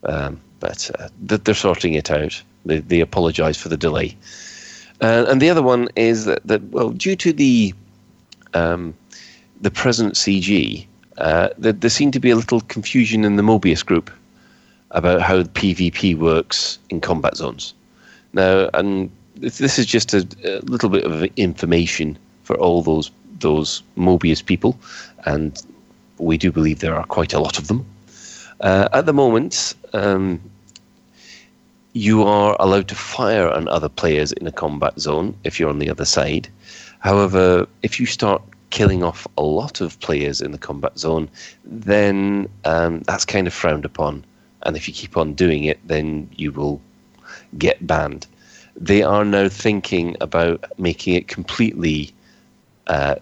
Um, 0.05 0.41
but 0.61 0.91
uh, 0.99 1.09
they're 1.21 1.55
sorting 1.55 1.95
it 1.95 2.11
out. 2.11 2.41
They 2.65 2.79
they 2.81 3.01
apologise 3.01 3.57
for 3.57 3.69
the 3.69 3.77
delay. 3.77 4.17
Uh, 5.01 5.27
and 5.29 5.41
the 5.41 5.51
other 5.51 5.63
one 5.63 5.89
is 5.95 6.25
that, 6.25 6.45
that 6.47 6.63
well, 6.71 6.91
due 6.91 7.17
to 7.17 7.33
the 7.33 7.73
um, 8.55 8.95
the 9.61 9.71
present 9.71 10.15
CG, 10.15 10.87
uh, 11.19 11.51
there, 11.59 11.73
there 11.73 11.91
seemed 11.91 12.13
to 12.15 12.21
be 12.21 12.31
a 12.31 12.37
little 12.37 12.61
confusion 12.63 13.25
in 13.25 13.37
the 13.37 13.43
Mobius 13.43 13.85
group 13.85 14.11
about 14.91 15.21
how 15.21 15.43
PvP 15.43 16.17
works 16.17 16.79
in 16.91 17.01
combat 17.01 17.37
zones. 17.37 17.75
Now, 18.33 18.71
and 18.75 19.11
this 19.37 19.79
is 19.79 19.87
just 19.87 20.15
a, 20.15 20.27
a 20.45 20.61
little 20.61 20.89
bit 20.89 21.05
of 21.05 21.23
information 21.37 22.19
for 22.43 22.57
all 22.57 22.83
those 22.83 23.11
those 23.41 23.83
Mobius 23.97 24.45
people, 24.45 24.79
and 25.25 25.63
we 26.19 26.37
do 26.37 26.51
believe 26.51 26.81
there 26.81 26.97
are 26.97 27.05
quite 27.05 27.33
a 27.33 27.39
lot 27.39 27.59
of 27.59 27.69
them. 27.69 27.87
Uh, 28.61 28.89
at 28.93 29.07
the 29.07 29.13
moment, 29.13 29.75
um, 29.93 30.41
you 31.93 32.23
are 32.23 32.57
allowed 32.61 32.89
to 32.89 32.95
fire 32.95 33.49
on 33.49 33.69
other 33.69 33.89
players 33.89 34.33
in 34.33 34.47
a 34.47 34.53
combat 34.53 34.99
zone 35.01 35.37
if 35.45 35.59
you're 35.59 35.71
on 35.71 35.79
the 35.79 35.91
other 35.91 36.05
side. 36.05 36.49
However, 37.01 37.67
if 37.83 37.99
you 37.99 38.07
start 38.07 38.43
killing 38.71 39.03
off 39.03 39.27
a 39.37 39.43
lot 39.43 39.81
of 39.81 39.99
players 40.01 40.41
in 40.41 40.53
the 40.53 40.59
combat 40.59 40.99
zone, 40.99 41.29
then 41.65 42.49
um, 42.65 43.01
that's 43.01 43.25
kind 43.25 43.47
of 43.47 43.55
frowned 43.55 43.85
upon. 43.85 44.25
And 44.63 44.77
if 44.77 44.87
you 44.89 44.95
keep 44.95 45.17
on 45.17 45.35
doing 45.35 45.65
it, 45.65 45.79
then 45.87 46.29
you 46.37 46.53
will 46.53 46.81
get 47.57 47.87
banned. 47.87 48.27
They 48.77 49.03
are 49.03 49.25
now 49.25 49.49
thinking 49.49 50.17
about 50.21 50.65
making 50.79 51.15
it 51.15 51.29
completely 51.29 52.13
uh, 52.87 53.17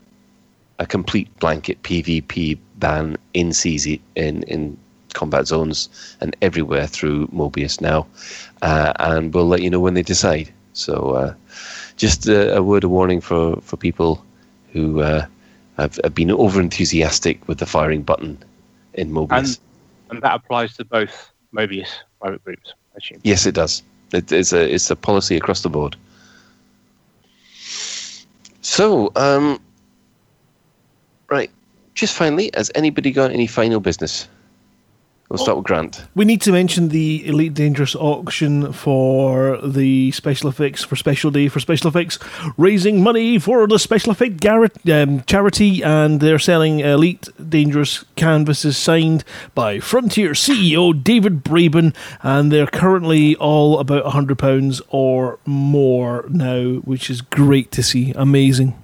a 0.79 0.87
complete 0.87 1.35
blanket 1.39 1.83
PvP 1.83 2.59
ban 2.77 3.17
in 3.33 3.51
CZ 3.51 4.01
in 4.17 4.43
in 4.45 4.77
combat 5.17 5.47
zones 5.47 5.89
and 6.21 6.37
everywhere 6.43 6.87
through 6.87 7.27
Mobius 7.29 7.81
now, 7.81 8.07
uh, 8.63 8.93
and 9.01 9.35
we'll 9.35 9.49
let 9.49 9.63
you 9.63 9.71
know 9.71 9.81
when 9.81 9.95
they 9.95 10.03
decide. 10.03 10.53
So, 10.73 10.95
uh, 11.11 11.35
just 11.97 12.29
a, 12.29 12.57
a 12.57 12.63
word 12.63 12.85
of 12.85 12.91
warning 12.91 13.21
for 13.21 13.61
for 13.63 13.77
people 13.77 14.23
who 14.73 15.01
uh, 15.01 15.27
have, 15.77 15.99
have 16.05 16.15
been 16.15 16.31
over 16.31 16.61
enthusiastic 16.61 17.49
with 17.49 17.59
the 17.59 17.67
firing 17.67 18.03
button 18.03 18.39
in 18.95 19.11
Mobius. 19.11 19.59
And, 19.59 19.59
and 20.11 20.23
that 20.23 20.35
applies 20.35 20.77
to 20.77 20.85
both 20.85 21.33
Mobius 21.55 21.89
private 22.21 22.45
groups, 22.45 22.75
I 22.95 22.99
assume. 22.99 23.21
Yes, 23.25 23.47
it 23.47 23.55
does. 23.55 23.83
It, 24.13 24.31
it's 24.31 24.53
a 24.53 24.75
it's 24.75 24.91
a 24.91 24.97
policy 24.97 25.37
across 25.37 25.63
the 25.63 25.69
board. 25.69 25.97
So, 28.61 29.13
um, 29.17 29.61
right, 31.31 31.51
just 31.95 32.15
finally, 32.15 32.51
has 32.55 32.71
anybody 32.75 33.13
got 33.13 33.31
any 33.31 33.47
final 33.47 33.81
business? 33.81 34.29
We'll 35.29 35.39
start 35.39 35.57
with 35.57 35.67
Grant. 35.67 36.05
We 36.15 36.25
need 36.25 36.41
to 36.43 36.53
mention 36.53 36.91
the 36.91 37.27
Elite 37.27 37.53
Dangerous 37.53 37.97
auction 37.97 38.73
for 38.73 39.59
the 39.61 40.13
special 40.13 40.49
effects 40.49 40.85
for 40.85 40.95
Special 40.95 41.33
Day 41.33 41.49
for 41.49 41.59
special 41.59 41.89
effects, 41.89 42.21
raising 42.57 43.03
money 43.03 43.37
for 43.41 43.67
the 43.67 43.81
special 43.81 44.13
effect 44.13 44.37
Garrett, 44.37 44.89
um, 44.89 45.23
charity, 45.25 45.83
and 45.83 46.21
they're 46.21 46.39
selling 46.39 46.79
Elite 46.79 47.29
Dangerous 47.49 48.05
canvases 48.15 48.77
signed 48.77 49.25
by 49.53 49.81
Frontier 49.81 50.31
CEO 50.31 50.93
David 51.03 51.43
Braben, 51.43 51.93
and 52.23 52.53
they're 52.53 52.69
currently 52.69 53.35
all 53.35 53.81
about 53.81 54.13
hundred 54.13 54.39
pounds 54.39 54.81
or 54.91 55.41
more 55.45 56.25
now, 56.29 56.75
which 56.85 57.11
is 57.11 57.21
great 57.21 57.73
to 57.73 57.83
see. 57.83 58.13
Amazing. 58.15 58.81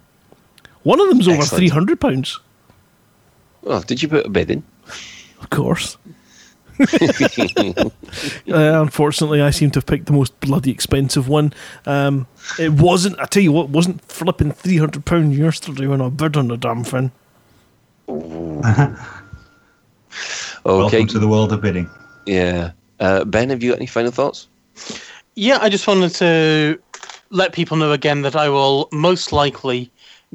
One 0.82 1.00
of 1.00 1.08
them's 1.08 1.28
over 1.28 1.36
Excellent. 1.42 1.60
three 1.60 1.68
hundred 1.68 2.00
pounds, 2.00 2.40
Oh, 3.64 3.80
did 3.84 4.02
you 4.02 4.08
put 4.08 4.26
a 4.26 4.28
bid 4.28 4.50
in? 4.50 4.64
of 5.40 5.50
course. 5.50 5.96
Uh, 8.48 8.82
unfortunately, 8.82 9.40
I 9.40 9.50
seem 9.50 9.70
to 9.70 9.78
have 9.78 9.86
picked 9.86 10.06
the 10.06 10.12
most 10.12 10.38
bloody 10.40 10.70
expensive 10.70 11.28
one. 11.28 11.54
Um, 11.86 12.26
it 12.58 12.72
wasn't. 12.72 13.18
I 13.18 13.24
tell 13.24 13.42
you 13.42 13.52
what, 13.52 13.64
it 13.64 13.70
wasn't 13.70 14.02
flipping 14.04 14.52
three 14.52 14.76
hundred 14.76 15.04
pound 15.06 15.34
yesterday 15.34 15.86
when 15.86 16.02
I 16.02 16.08
bid 16.10 16.36
on 16.36 16.48
the 16.48 16.56
damn 16.56 16.84
thing. 16.84 17.10
Okay. 20.64 20.78
Welcome 20.78 21.06
to 21.08 21.18
the 21.18 21.26
world 21.26 21.52
of 21.52 21.60
bidding. 21.60 21.88
yeah. 22.26 22.72
Uh, 23.00 23.24
ben, 23.24 23.50
have 23.50 23.62
you 23.62 23.70
got 23.70 23.78
any 23.78 23.86
final 23.86 24.12
thoughts? 24.12 24.46
Yeah, 25.34 25.58
I 25.60 25.68
just 25.68 25.88
wanted 25.88 26.14
to 26.16 26.78
let 27.30 27.52
people 27.52 27.76
know 27.76 27.90
again 27.90 28.22
that 28.22 28.36
I 28.36 28.48
will 28.48 28.88
most 28.92 29.32
likely 29.32 29.90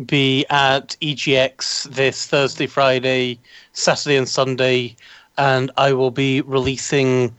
be 0.05 0.45
at 0.49 0.97
EGX 1.01 1.83
this 1.91 2.27
Thursday, 2.27 2.67
Friday, 2.67 3.39
Saturday, 3.71 4.17
and 4.17 4.27
Sunday, 4.27 4.97
and 5.37 5.71
I 5.77 5.93
will 5.93 6.11
be 6.11 6.41
releasing 6.41 7.35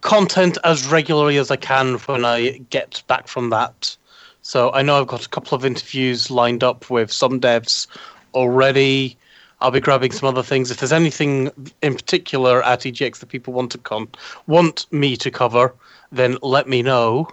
content 0.00 0.58
as 0.64 0.86
regularly 0.86 1.38
as 1.38 1.50
I 1.50 1.56
can 1.56 1.94
when 2.06 2.24
I 2.24 2.58
get 2.70 3.02
back 3.06 3.28
from 3.28 3.50
that. 3.50 3.96
So 4.42 4.72
I 4.72 4.82
know 4.82 5.00
I've 5.00 5.06
got 5.06 5.26
a 5.26 5.28
couple 5.28 5.56
of 5.56 5.64
interviews 5.64 6.30
lined 6.30 6.64
up 6.64 6.88
with 6.90 7.12
some 7.12 7.40
devs 7.40 7.86
already. 8.34 9.16
I'll 9.60 9.72
be 9.72 9.80
grabbing 9.80 10.12
some 10.12 10.28
other 10.28 10.42
things. 10.42 10.70
If 10.70 10.78
there's 10.78 10.92
anything 10.92 11.50
in 11.82 11.94
particular 11.94 12.62
at 12.62 12.80
EGX 12.80 13.18
that 13.18 13.26
people 13.28 13.52
want 13.52 13.72
to 13.72 13.78
con- 13.78 14.08
want 14.46 14.86
me 14.92 15.16
to 15.16 15.30
cover, 15.30 15.74
then 16.12 16.38
let 16.42 16.68
me 16.68 16.82
know. 16.82 17.28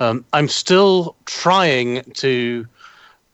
Um, 0.00 0.24
I'm 0.32 0.48
still 0.48 1.14
trying 1.26 2.02
to 2.14 2.66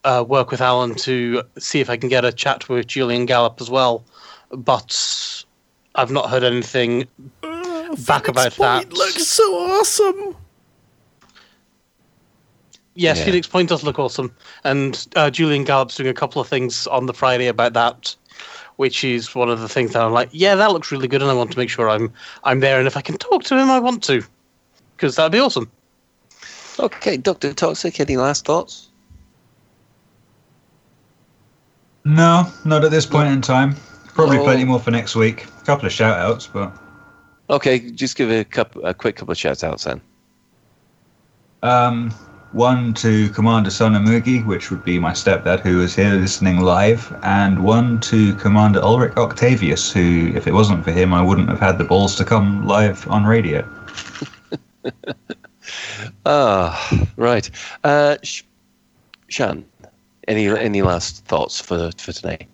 uh, 0.05 0.24
work 0.27 0.51
with 0.51 0.61
Allen 0.61 0.95
to 0.97 1.43
see 1.59 1.81
if 1.81 1.89
I 1.89 1.97
can 1.97 2.09
get 2.09 2.24
a 2.24 2.32
chat 2.32 2.69
with 2.69 2.86
Julian 2.86 3.24
Gollop 3.27 3.61
as 3.61 3.70
well, 3.70 4.05
but 4.50 5.44
I've 5.94 6.10
not 6.10 6.30
heard 6.30 6.44
anything 6.44 7.06
back 8.06 8.28
about 8.28 8.52
that. 8.56 8.84
It 8.84 8.92
looks 8.92 9.26
so 9.26 9.42
awesome. 9.54 10.36
Yes, 12.94 13.18
Yeah. 13.18 13.24
Phoenix 13.26 13.46
Point 13.46 13.68
does 13.68 13.84
look 13.84 13.98
awesome, 13.98 14.34
and 14.64 15.06
uh, 15.14 15.30
Julian 15.30 15.64
Gollop's 15.64 15.96
doing 15.96 16.08
a 16.08 16.14
couple 16.14 16.42
of 16.42 16.48
things 16.48 16.86
on 16.88 17.06
the 17.06 17.14
Friday 17.14 17.46
about 17.46 17.72
that, 17.74 18.14
which 18.76 19.04
is 19.04 19.34
one 19.36 19.48
of 19.48 19.60
the 19.60 19.68
things 19.68 19.92
that 19.92 20.02
I'm 20.02 20.12
like, 20.12 20.28
yeah, 20.32 20.56
that 20.56 20.72
looks 20.72 20.90
really 20.90 21.06
good, 21.06 21.22
and 21.22 21.30
I 21.30 21.34
want 21.34 21.52
to 21.52 21.58
make 21.58 21.70
sure 21.70 21.88
I'm 21.88 22.12
I'm 22.42 22.58
there, 22.60 22.78
and 22.78 22.88
if 22.88 22.96
I 22.96 23.00
can 23.00 23.16
talk 23.16 23.44
to 23.44 23.56
him, 23.56 23.70
I 23.70 23.78
want 23.78 24.02
to, 24.04 24.24
because 24.96 25.14
that'd 25.14 25.30
be 25.30 25.38
awesome. 25.38 25.70
Okay, 26.80 27.16
Doctor 27.16 27.52
Toxic. 27.52 28.00
Any 28.00 28.16
last 28.16 28.44
thoughts? 28.44 28.88
No, 32.04 32.50
not 32.64 32.84
at 32.84 32.90
this 32.90 33.06
point 33.06 33.28
in 33.28 33.42
time. 33.42 33.76
Probably 34.19 34.39
Oh. 34.39 34.43
plenty 34.43 34.65
more 34.65 34.81
for 34.81 34.90
next 34.90 35.15
week. 35.15 35.45
A 35.62 35.65
couple 35.65 35.86
of 35.86 35.93
shout 35.93 36.19
outs, 36.19 36.49
but 36.49 36.73
Okay, 37.51 37.78
just 37.78 38.16
give 38.16 38.32
a 38.32 38.43
couple, 38.43 38.85
a 38.85 38.93
quick 38.93 39.15
couple 39.15 39.31
of 39.31 39.39
shout 39.39 39.62
outs 39.62 39.85
then. 39.85 40.01
um, 41.62 42.11
one 42.51 42.95
to 42.95 43.28
Commander 43.31 43.70
Sonamugi, 43.70 44.45
which 44.45 44.70
would 44.73 44.85
be 44.85 44.99
my 44.99 45.12
stepdad 45.12 45.61
who 45.61 45.81
is 45.82 45.95
here 45.95 46.15
listening 46.15 46.59
live, 46.61 47.15
and 47.23 47.62
one 47.62 48.01
to 48.01 48.35
Commander 48.35 48.81
Ulrich 48.82 49.16
Octavius, 49.16 49.93
who, 49.93 50.32
if 50.35 50.49
it 50.49 50.53
wasn't 50.53 50.82
for 50.82 50.90
him, 50.90 51.15
I 51.15 51.23
wouldn't 51.23 51.49
have 51.49 51.61
had 51.61 51.78
the 51.78 51.85
balls 51.85 52.16
to 52.16 52.24
come 52.24 52.66
live 52.66 53.07
on 53.09 53.24
radio. 53.24 53.65
Ah, 56.27 57.07
right. 57.16 57.49
Uh, 57.85 58.16
Sh- 58.23 58.43
Shan, 59.28 59.65
any 60.27 60.49
any 60.49 60.81
last 60.82 61.24
thoughts 61.27 61.61
for 61.61 61.90
for 61.99 62.12
today? 62.12 62.47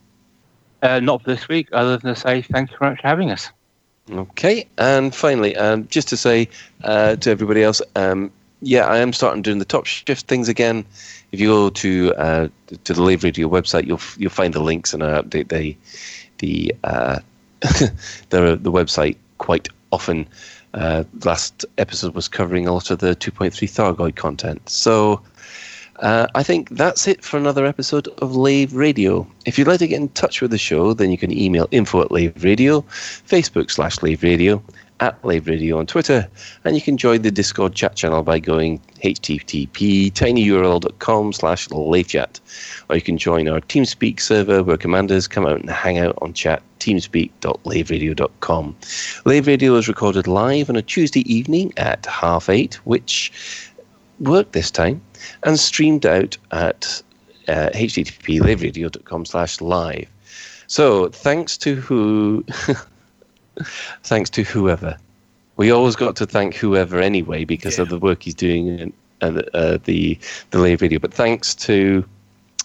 Uh, 0.84 1.00
not 1.00 1.22
for 1.22 1.30
this 1.30 1.48
week, 1.48 1.66
other 1.72 1.96
than 1.96 2.14
to 2.14 2.20
say 2.20 2.42
thank 2.42 2.70
you 2.70 2.76
very 2.76 2.90
much 2.92 3.00
for 3.00 3.08
having 3.08 3.30
us. 3.30 3.50
Okay, 4.10 4.68
and 4.76 5.14
finally, 5.14 5.56
um, 5.56 5.88
just 5.88 6.08
to 6.08 6.16
say 6.16 6.46
uh, 6.82 7.16
to 7.16 7.30
everybody 7.30 7.62
else, 7.62 7.80
um, 7.96 8.30
yeah, 8.60 8.84
I 8.84 8.98
am 8.98 9.14
starting 9.14 9.40
doing 9.40 9.60
the 9.60 9.64
top 9.64 9.86
shift 9.86 10.26
things 10.26 10.46
again. 10.46 10.84
If 11.32 11.40
you 11.40 11.48
go 11.48 11.70
to 11.70 12.14
uh, 12.16 12.48
to 12.84 12.92
the 12.92 13.02
Lave 13.02 13.24
Radio 13.24 13.48
website, 13.48 13.86
you'll 13.86 14.00
you'll 14.18 14.28
find 14.28 14.52
the 14.52 14.60
links 14.60 14.92
and 14.92 15.02
I 15.02 15.22
update 15.22 15.48
the 15.48 15.74
the 16.38 16.74
uh, 16.84 17.20
the 17.60 18.58
the 18.60 18.70
website 18.70 19.16
quite 19.38 19.68
often. 19.90 20.28
Uh, 20.74 21.04
last 21.24 21.64
episode 21.78 22.14
was 22.14 22.28
covering 22.28 22.66
a 22.66 22.74
lot 22.74 22.90
of 22.90 22.98
the 22.98 23.14
2.3 23.14 23.52
Thargoid 23.52 24.16
content, 24.16 24.68
so. 24.68 25.22
Uh, 26.00 26.26
I 26.34 26.42
think 26.42 26.70
that's 26.70 27.06
it 27.06 27.24
for 27.24 27.36
another 27.36 27.66
episode 27.66 28.08
of 28.18 28.34
Lave 28.34 28.74
Radio. 28.74 29.26
If 29.46 29.58
you'd 29.58 29.68
like 29.68 29.78
to 29.78 29.86
get 29.86 30.00
in 30.00 30.08
touch 30.10 30.40
with 30.40 30.50
the 30.50 30.58
show, 30.58 30.92
then 30.92 31.10
you 31.10 31.18
can 31.18 31.36
email 31.36 31.68
info 31.70 32.02
at 32.02 32.10
Lave 32.10 32.42
Radio, 32.42 32.80
Facebook 32.82 33.70
slash 33.70 34.02
Lave 34.02 34.22
Radio, 34.22 34.62
at 35.00 35.24
Lave 35.24 35.46
Radio 35.46 35.78
on 35.78 35.86
Twitter, 35.86 36.28
and 36.64 36.74
you 36.76 36.82
can 36.82 36.96
join 36.96 37.22
the 37.22 37.30
Discord 37.30 37.74
chat 37.74 37.94
channel 37.96 38.22
by 38.22 38.38
going 38.38 38.80
http 39.02 40.12
tinyurl.com 40.12 41.32
slash 41.32 41.68
lavechat. 41.68 42.40
Or 42.88 42.96
you 42.96 43.02
can 43.02 43.18
join 43.18 43.48
our 43.48 43.60
TeamSpeak 43.60 44.20
server 44.20 44.62
where 44.62 44.76
commanders 44.76 45.26
come 45.26 45.46
out 45.46 45.60
and 45.60 45.68
hang 45.70 45.98
out 45.98 46.16
on 46.22 46.32
chat, 46.32 46.62
teamspeak.laveradio.com. 46.80 48.76
Lave 49.24 49.46
Radio 49.46 49.74
is 49.74 49.88
recorded 49.88 50.26
live 50.26 50.70
on 50.70 50.76
a 50.76 50.82
Tuesday 50.82 51.20
evening 51.32 51.72
at 51.76 52.06
half 52.06 52.48
eight, 52.48 52.74
which 52.86 53.32
worked 54.20 54.52
this 54.52 54.70
time 54.70 55.02
and 55.42 55.58
streamed 55.58 56.06
out 56.06 56.36
at 56.50 57.02
uh, 57.48 57.70
http 57.74 58.40
laveradio.com 58.40 59.24
slash 59.24 59.60
live. 59.60 60.08
So 60.66 61.08
thanks 61.08 61.56
to 61.58 61.74
who, 61.74 62.44
thanks 64.02 64.30
to 64.30 64.42
whoever. 64.42 64.96
We 65.56 65.70
always 65.70 65.94
got 65.94 66.16
to 66.16 66.26
thank 66.26 66.54
whoever 66.54 66.98
anyway 67.00 67.44
because 67.44 67.78
of 67.78 67.88
the 67.88 67.98
work 67.98 68.22
he's 68.22 68.34
doing 68.34 68.78
in 68.78 68.92
uh, 69.22 69.42
uh, 69.54 69.78
the 69.84 70.18
the 70.50 70.58
live 70.58 70.80
video. 70.80 70.98
But 70.98 71.14
thanks 71.14 71.54
to 71.56 72.04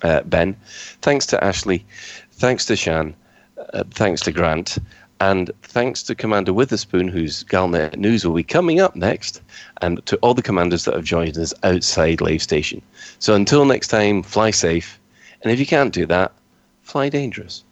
uh, 0.01 0.21
Ben, 0.23 0.55
thanks 1.01 1.25
to 1.27 1.43
Ashley, 1.43 1.85
thanks 2.31 2.65
to 2.65 2.75
Shan, 2.75 3.13
uh, 3.73 3.83
thanks 3.91 4.21
to 4.21 4.31
Grant, 4.31 4.77
and 5.19 5.51
thanks 5.63 6.03
to 6.03 6.15
Commander 6.15 6.53
Witherspoon, 6.53 7.07
whose 7.07 7.43
Galnet 7.43 7.97
News 7.97 8.25
will 8.25 8.35
be 8.35 8.43
coming 8.43 8.79
up 8.79 8.95
next, 8.95 9.41
and 9.81 10.05
to 10.05 10.17
all 10.17 10.33
the 10.33 10.41
commanders 10.41 10.85
that 10.85 10.95
have 10.95 11.03
joined 11.03 11.37
us 11.37 11.53
outside 11.63 12.21
Lave 12.21 12.41
Station. 12.41 12.81
So 13.19 13.35
until 13.35 13.65
next 13.65 13.87
time, 13.87 14.23
fly 14.23 14.51
safe, 14.51 14.99
and 15.41 15.51
if 15.51 15.59
you 15.59 15.65
can't 15.65 15.93
do 15.93 16.05
that, 16.05 16.31
fly 16.83 17.09
dangerous. 17.09 17.63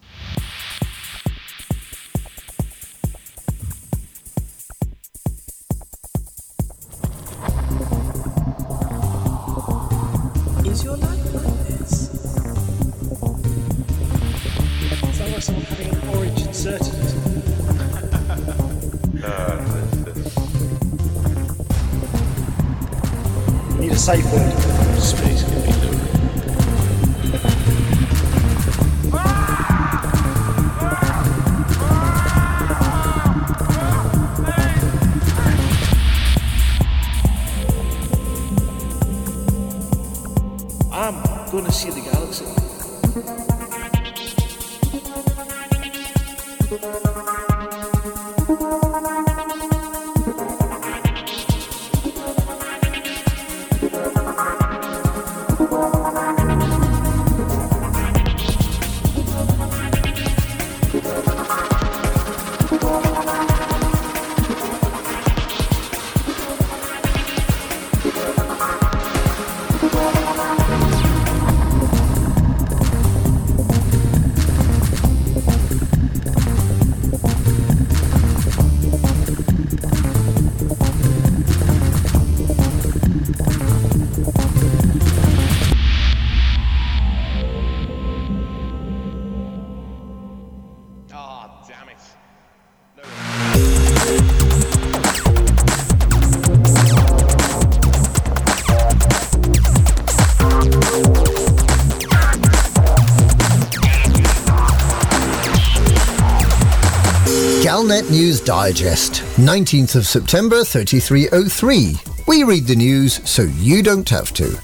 Digest, 108.47 109.23
19th 109.35 109.97
of 109.97 110.07
September 110.07 110.63
3303. 110.63 111.97
We 112.29 112.45
read 112.45 112.65
the 112.65 112.77
news 112.77 113.19
so 113.29 113.41
you 113.41 113.83
don't 113.83 114.07
have 114.07 114.33
to. 114.35 114.57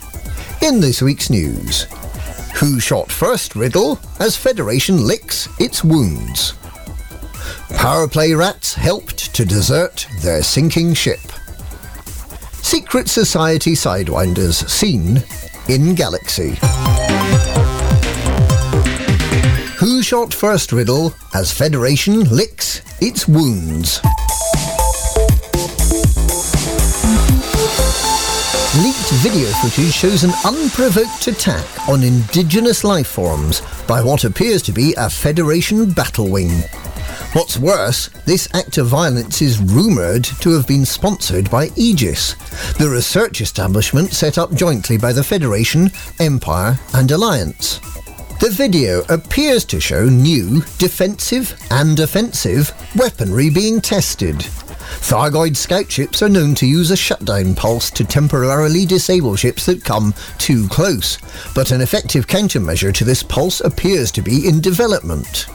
In 0.62 0.80
this 0.80 1.02
week's 1.02 1.30
news, 1.30 1.84
who 2.56 2.80
shot 2.80 3.12
first 3.12 3.58
riddle 3.58 4.00
as 4.22 4.38
Federation 4.38 5.06
licks 5.06 5.50
its 5.60 5.84
wounds? 5.84 6.54
Power 7.76 8.08
play 8.08 8.32
rats 8.34 8.74
helped 8.74 9.36
to 9.36 9.44
desert 9.44 10.08
their 10.22 10.44
sinking 10.44 10.94
ship. 10.94 11.20
Secret 12.54 13.10
Society 13.10 13.74
Sidewinders 13.74 14.66
seen 14.70 15.22
in 15.68 15.94
Galaxy. 15.94 16.52
Who 19.78 20.02
shot 20.02 20.34
first 20.34 20.72
riddle 20.72 21.14
as 21.34 21.52
Federation 21.52 22.24
licks 22.34 22.73
its 23.04 23.28
wounds? 23.28 24.00
Leaked 28.82 29.12
video 29.22 29.50
footage 29.60 29.94
shows 29.94 30.24
an 30.24 30.32
unprovoked 30.46 31.28
attack 31.28 31.90
on 31.90 32.02
indigenous 32.02 32.86
life 32.86 33.08
forms 33.08 33.62
by 33.88 34.02
what 34.02 34.24
appears 34.24 34.62
to 34.62 34.72
be 34.72 34.94
a 34.98 35.10
Federation 35.10 35.92
battle 35.92 36.30
wing. 36.30 36.64
What's 37.34 37.58
worse, 37.58 38.08
this 38.26 38.48
act 38.54 38.78
of 38.78 38.88
violence 38.88 39.42
is 39.42 39.60
rumoured 39.60 40.24
to 40.24 40.52
have 40.52 40.66
been 40.66 40.86
sponsored 40.86 41.52
by 41.52 41.72
Aegis, 41.76 42.36
the 42.76 42.90
research 42.90 43.42
establishment 43.42 44.14
set 44.14 44.38
up 44.38 44.54
jointly 44.54 44.98
by 44.98 45.12
the 45.12 45.24
Federation, 45.24 45.92
Empire, 46.22 46.80
and 46.94 47.12
Alliance. 47.12 47.82
The 48.44 48.50
video 48.50 49.04
appears 49.08 49.64
to 49.66 49.80
show 49.80 50.04
new 50.04 50.62
defensive 50.78 51.58
and 51.72 51.98
offensive 52.02 52.74
weaponry 52.96 53.50
being 53.50 53.82
tested. 53.82 54.36
Thargoid 54.36 55.56
scout 55.56 55.92
ships 55.92 56.22
are 56.22 56.30
known 56.30 56.56
to 56.56 56.68
use 56.68 56.92
a 56.92 56.98
shutdown 56.98 57.56
pulse 57.56 57.90
to 57.92 58.04
temporarily 58.04 58.86
disable 58.86 59.36
ships 59.36 59.66
that 59.66 59.84
come 59.84 60.14
too 60.38 60.68
close, 60.70 61.18
but 61.56 61.72
an 61.72 61.82
effective 61.82 62.28
countermeasure 62.28 62.94
to 62.94 63.04
this 63.04 63.24
pulse 63.24 63.62
appears 63.62 64.12
to 64.12 64.22
be 64.22 64.48
in 64.48 64.62
development. 64.62 65.48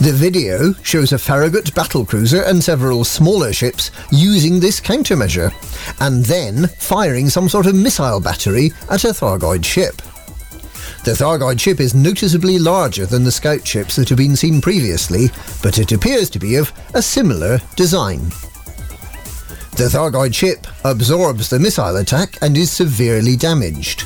The 0.00 0.12
video 0.12 0.72
shows 0.82 1.12
a 1.12 1.18
Farragut 1.18 1.66
battlecruiser 1.74 2.46
and 2.46 2.62
several 2.62 3.04
smaller 3.04 3.52
ships 3.52 3.90
using 4.10 4.60
this 4.60 4.80
countermeasure, 4.80 5.52
and 6.00 6.24
then 6.24 6.68
firing 6.78 7.28
some 7.28 7.48
sort 7.48 7.66
of 7.66 7.74
missile 7.74 8.20
battery 8.20 8.72
at 8.90 9.04
a 9.04 9.08
Thargoid 9.08 9.64
ship. 9.64 10.00
The 11.10 11.24
Thargoid 11.24 11.58
ship 11.58 11.80
is 11.80 11.92
noticeably 11.92 12.56
larger 12.60 13.04
than 13.04 13.24
the 13.24 13.32
scout 13.32 13.66
ships 13.66 13.96
that 13.96 14.08
have 14.10 14.18
been 14.18 14.36
seen 14.36 14.60
previously, 14.60 15.30
but 15.60 15.76
it 15.80 15.90
appears 15.90 16.30
to 16.30 16.38
be 16.38 16.54
of 16.54 16.72
a 16.94 17.02
similar 17.02 17.58
design. 17.74 18.28
The 19.76 19.90
Thargoid 19.90 20.32
ship 20.32 20.68
absorbs 20.84 21.50
the 21.50 21.58
missile 21.58 21.96
attack 21.96 22.38
and 22.42 22.56
is 22.56 22.70
severely 22.70 23.34
damaged. 23.34 24.02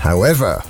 However, 0.00 0.60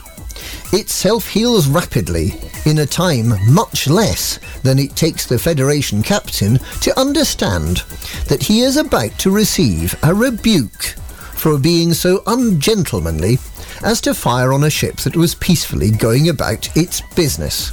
it 0.74 0.90
self 0.90 1.26
heals 1.26 1.68
rapidly 1.68 2.34
in 2.66 2.80
a 2.80 2.86
time 2.86 3.32
much 3.50 3.88
less 3.88 4.40
than 4.62 4.78
it 4.78 4.94
takes 4.94 5.24
the 5.24 5.38
Federation 5.38 6.02
captain 6.02 6.58
to 6.82 7.00
understand 7.00 7.78
that 8.26 8.42
he 8.42 8.60
is 8.60 8.76
about 8.76 9.18
to 9.20 9.30
receive 9.30 9.94
a 10.02 10.12
rebuke 10.14 10.96
for 11.38 11.58
being 11.58 11.94
so 11.94 12.22
ungentlemanly 12.26 13.38
as 13.84 14.00
to 14.00 14.12
fire 14.12 14.52
on 14.52 14.64
a 14.64 14.70
ship 14.70 14.96
that 14.96 15.16
was 15.16 15.34
peacefully 15.36 15.90
going 15.90 16.28
about 16.28 16.76
its 16.76 17.00
business. 17.14 17.70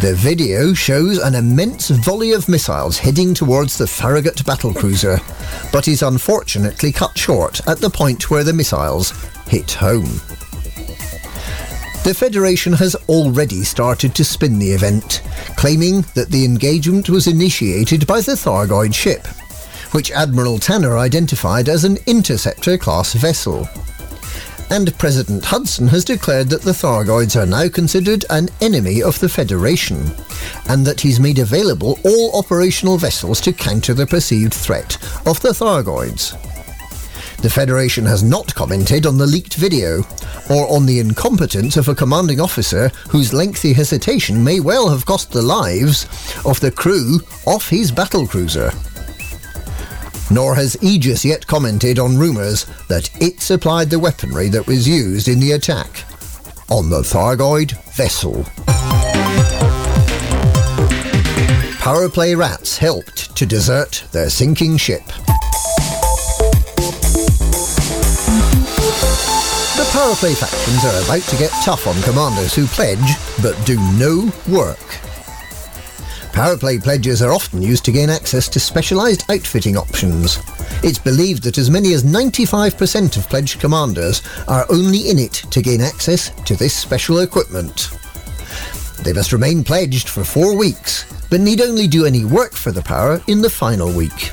The 0.00 0.14
video 0.14 0.74
shows 0.74 1.18
an 1.18 1.34
immense 1.34 1.88
volley 1.90 2.32
of 2.32 2.48
missiles 2.48 2.98
heading 2.98 3.34
towards 3.34 3.78
the 3.78 3.86
Farragut 3.86 4.36
battlecruiser, 4.36 5.20
but 5.72 5.88
is 5.88 6.02
unfortunately 6.02 6.92
cut 6.92 7.16
short 7.16 7.66
at 7.68 7.78
the 7.78 7.90
point 7.90 8.30
where 8.30 8.44
the 8.44 8.52
missiles 8.52 9.10
hit 9.46 9.72
home. 9.72 10.20
The 12.04 12.14
Federation 12.16 12.72
has 12.74 12.94
already 13.08 13.64
started 13.64 14.14
to 14.14 14.24
spin 14.24 14.58
the 14.58 14.72
event, 14.72 15.22
claiming 15.56 16.02
that 16.14 16.30
the 16.30 16.44
engagement 16.44 17.08
was 17.08 17.26
initiated 17.26 18.06
by 18.06 18.20
the 18.20 18.32
Thargoid 18.32 18.94
ship, 18.94 19.26
which 19.92 20.10
Admiral 20.12 20.58
Tanner 20.58 20.98
identified 20.98 21.68
as 21.68 21.84
an 21.84 21.98
interceptor 22.06 22.76
class 22.78 23.14
vessel 23.14 23.68
and 24.70 24.96
President 24.98 25.44
Hudson 25.44 25.88
has 25.88 26.04
declared 26.04 26.48
that 26.50 26.62
the 26.62 26.72
Thargoids 26.72 27.40
are 27.40 27.46
now 27.46 27.68
considered 27.68 28.24
an 28.30 28.48
enemy 28.60 29.02
of 29.02 29.18
the 29.18 29.28
Federation, 29.28 30.10
and 30.68 30.86
that 30.86 31.00
he's 31.00 31.20
made 31.20 31.38
available 31.38 31.98
all 32.04 32.38
operational 32.38 32.98
vessels 32.98 33.40
to 33.40 33.52
counter 33.52 33.94
the 33.94 34.06
perceived 34.06 34.54
threat 34.54 34.96
of 35.26 35.40
the 35.40 35.50
Thargoids. 35.50 36.36
The 37.40 37.50
Federation 37.50 38.04
has 38.06 38.22
not 38.22 38.54
commented 38.54 39.06
on 39.06 39.16
the 39.16 39.26
leaked 39.26 39.54
video, 39.54 40.02
or 40.50 40.70
on 40.70 40.86
the 40.86 40.98
incompetence 40.98 41.76
of 41.76 41.88
a 41.88 41.94
commanding 41.94 42.40
officer 42.40 42.88
whose 43.08 43.32
lengthy 43.32 43.72
hesitation 43.72 44.42
may 44.42 44.60
well 44.60 44.88
have 44.88 45.06
cost 45.06 45.30
the 45.30 45.42
lives 45.42 46.04
of 46.44 46.60
the 46.60 46.70
crew 46.70 47.20
off 47.46 47.68
his 47.68 47.92
battlecruiser 47.92 48.74
nor 50.30 50.54
has 50.54 50.76
Aegis 50.82 51.24
yet 51.24 51.46
commented 51.46 51.98
on 51.98 52.18
rumours 52.18 52.66
that 52.88 53.10
it 53.22 53.40
supplied 53.40 53.90
the 53.90 53.98
weaponry 53.98 54.48
that 54.48 54.66
was 54.66 54.88
used 54.88 55.28
in 55.28 55.40
the 55.40 55.52
attack 55.52 56.04
on 56.70 56.90
the 56.90 57.00
Thargoid 57.00 57.72
vessel. 57.94 58.44
Power 61.78 62.08
play 62.08 62.34
rats 62.34 62.76
helped 62.76 63.34
to 63.36 63.46
desert 63.46 64.04
their 64.12 64.28
sinking 64.28 64.76
ship. 64.76 65.06
The 69.76 69.88
power 69.92 70.14
play 70.16 70.34
factions 70.34 70.84
are 70.84 71.02
about 71.04 71.22
to 71.30 71.36
get 71.36 71.50
tough 71.64 71.86
on 71.86 72.00
commanders 72.02 72.54
who 72.54 72.66
pledge 72.66 73.16
but 73.40 73.56
do 73.64 73.80
no 73.96 74.30
work. 74.48 75.07
Powerplay 76.38 76.80
pledges 76.80 77.20
are 77.20 77.32
often 77.32 77.60
used 77.60 77.84
to 77.84 77.90
gain 77.90 78.08
access 78.08 78.48
to 78.50 78.60
specialised 78.60 79.28
outfitting 79.28 79.76
options. 79.76 80.38
It's 80.84 80.96
believed 80.96 81.42
that 81.42 81.58
as 81.58 81.68
many 81.68 81.94
as 81.94 82.04
95% 82.04 83.16
of 83.16 83.28
pledged 83.28 83.58
commanders 83.58 84.22
are 84.46 84.64
only 84.70 85.10
in 85.10 85.18
it 85.18 85.32
to 85.32 85.60
gain 85.60 85.80
access 85.80 86.30
to 86.44 86.54
this 86.54 86.72
special 86.72 87.18
equipment. 87.18 87.90
They 89.02 89.12
must 89.12 89.32
remain 89.32 89.64
pledged 89.64 90.08
for 90.08 90.22
four 90.22 90.56
weeks, 90.56 91.12
but 91.28 91.40
need 91.40 91.60
only 91.60 91.88
do 91.88 92.06
any 92.06 92.24
work 92.24 92.52
for 92.52 92.70
the 92.70 92.82
power 92.82 93.20
in 93.26 93.42
the 93.42 93.50
final 93.50 93.92
week. 93.92 94.30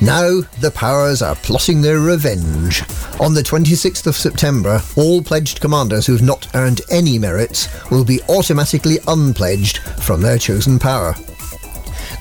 Now 0.00 0.42
the 0.60 0.70
powers 0.72 1.22
are 1.22 1.34
plotting 1.34 1.82
their 1.82 1.98
revenge. 1.98 2.82
On 3.20 3.34
the 3.34 3.42
26th 3.42 4.06
of 4.06 4.14
September, 4.16 4.80
all 4.96 5.20
pledged 5.20 5.60
commanders 5.60 6.06
who've 6.06 6.22
not 6.22 6.54
earned 6.54 6.82
any 6.90 7.18
merits 7.18 7.68
will 7.90 8.04
be 8.04 8.22
automatically 8.28 8.98
unpledged 9.08 9.78
from 9.78 10.22
their 10.22 10.38
chosen 10.38 10.78
power. 10.78 11.14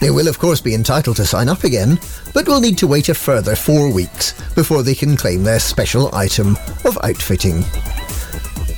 They 0.02 0.10
will, 0.10 0.28
of 0.28 0.40
course, 0.40 0.60
be 0.60 0.74
entitled 0.74 1.18
to 1.18 1.26
sign 1.26 1.50
up 1.50 1.64
again, 1.64 2.00
but 2.34 2.48
will 2.48 2.60
need 2.60 2.80
to 2.80 2.88
wait 2.88 3.10
a 3.10 3.14
further 3.14 3.56
four 3.56 3.92
weeks 3.92 4.34
before 4.56 4.82
they 4.82 4.96
can 4.96 5.16
claim 5.16 5.44
their 5.44 5.60
special 5.60 6.14
item 6.16 6.58
of 6.84 6.98
outfitting. 7.04 7.64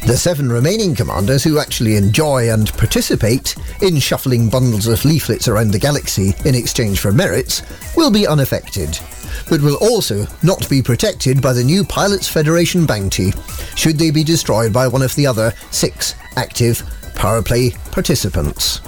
The 0.06 0.18
seven 0.18 0.52
remaining 0.52 0.96
commanders 0.96 1.44
who 1.44 1.60
actually 1.60 1.96
enjoy 1.96 2.52
and 2.52 2.72
participate 2.74 3.56
in 3.82 4.00
shuffling 4.00 4.50
bundles 4.50 4.88
of 4.88 5.06
leaflets 5.06 5.48
around 5.48 5.72
the 5.72 5.80
galaxy 5.80 6.34
in 6.46 6.56
exchange 6.56 7.00
for 7.00 7.12
merits 7.12 7.62
will 7.96 8.10
be 8.10 8.26
unaffected, 8.26 8.98
but 9.50 9.62
will 9.62 9.78
also 9.82 10.26
not 10.42 10.68
be 10.70 10.82
protected 10.82 11.42
by 11.42 11.54
the 11.54 11.64
new 11.64 11.84
Pilots 11.84 12.28
Federation 12.28 12.86
bounty 12.86 13.32
should 13.76 14.00
they 14.00 14.10
be 14.10 14.24
destroyed 14.24 14.74
by 14.74 14.88
one 14.88 15.04
of 15.04 15.14
the 15.16 15.28
other 15.28 15.54
six 15.70 16.16
active 16.38 16.82
power 17.14 17.44
play 17.44 17.72
participants. 17.92 18.82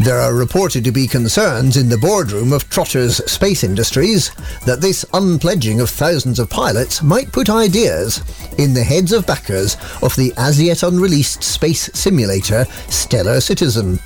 There 0.00 0.18
are 0.18 0.34
reported 0.34 0.82
to 0.84 0.92
be 0.92 1.06
concerns 1.06 1.76
in 1.76 1.88
the 1.88 1.98
boardroom 1.98 2.52
of 2.52 2.68
Trotter's 2.68 3.18
Space 3.30 3.62
Industries 3.62 4.32
that 4.66 4.80
this 4.80 5.04
unpledging 5.12 5.80
of 5.80 5.90
thousands 5.90 6.40
of 6.40 6.50
pilots 6.50 7.00
might 7.02 7.30
put 7.30 7.48
ideas 7.48 8.20
in 8.58 8.74
the 8.74 8.82
heads 8.82 9.12
of 9.12 9.24
backers 9.26 9.76
of 10.02 10.16
the 10.16 10.32
as 10.36 10.60
yet 10.60 10.82
unreleased 10.82 11.44
space 11.44 11.88
simulator 11.94 12.64
Stellar 12.88 13.40
Citizen, 13.40 14.00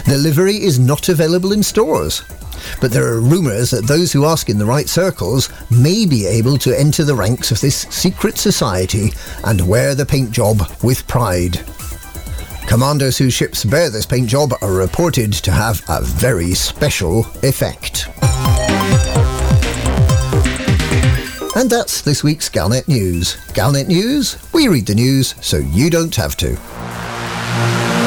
The 0.04 0.18
livery 0.18 0.62
is 0.62 0.78
not 0.78 1.08
available 1.08 1.52
in 1.52 1.62
stores, 1.62 2.22
but 2.80 2.90
there 2.90 3.06
are 3.06 3.20
rumours 3.20 3.70
that 3.70 3.86
those 3.86 4.12
who 4.12 4.24
ask 4.24 4.48
in 4.48 4.58
the 4.58 4.66
right 4.66 4.88
circles 4.88 5.50
may 5.70 6.06
be 6.06 6.26
able 6.26 6.58
to 6.58 6.78
enter 6.78 7.04
the 7.04 7.14
ranks 7.14 7.50
of 7.50 7.60
this 7.60 7.86
secret 7.90 8.38
society 8.38 9.12
and 9.44 9.66
wear 9.66 9.94
the 9.94 10.06
paint 10.06 10.30
job 10.30 10.62
with 10.82 11.06
pride. 11.06 11.64
Commanders 12.66 13.16
whose 13.16 13.32
ships 13.32 13.64
bear 13.64 13.90
this 13.90 14.06
paint 14.06 14.28
job 14.28 14.52
are 14.60 14.72
reported 14.72 15.32
to 15.32 15.52
have 15.52 15.84
a 15.88 16.02
very 16.02 16.52
special 16.52 17.20
effect. 17.42 18.08
And 21.56 21.70
that's 21.70 22.02
this 22.02 22.22
week's 22.22 22.50
Galnet 22.50 22.86
News. 22.86 23.36
Galnet 23.54 23.86
News? 23.86 24.36
We 24.52 24.68
read 24.68 24.86
the 24.86 24.94
news 24.94 25.34
so 25.40 25.56
you 25.56 25.88
don't 25.88 26.14
have 26.16 26.36
to. 26.36 28.05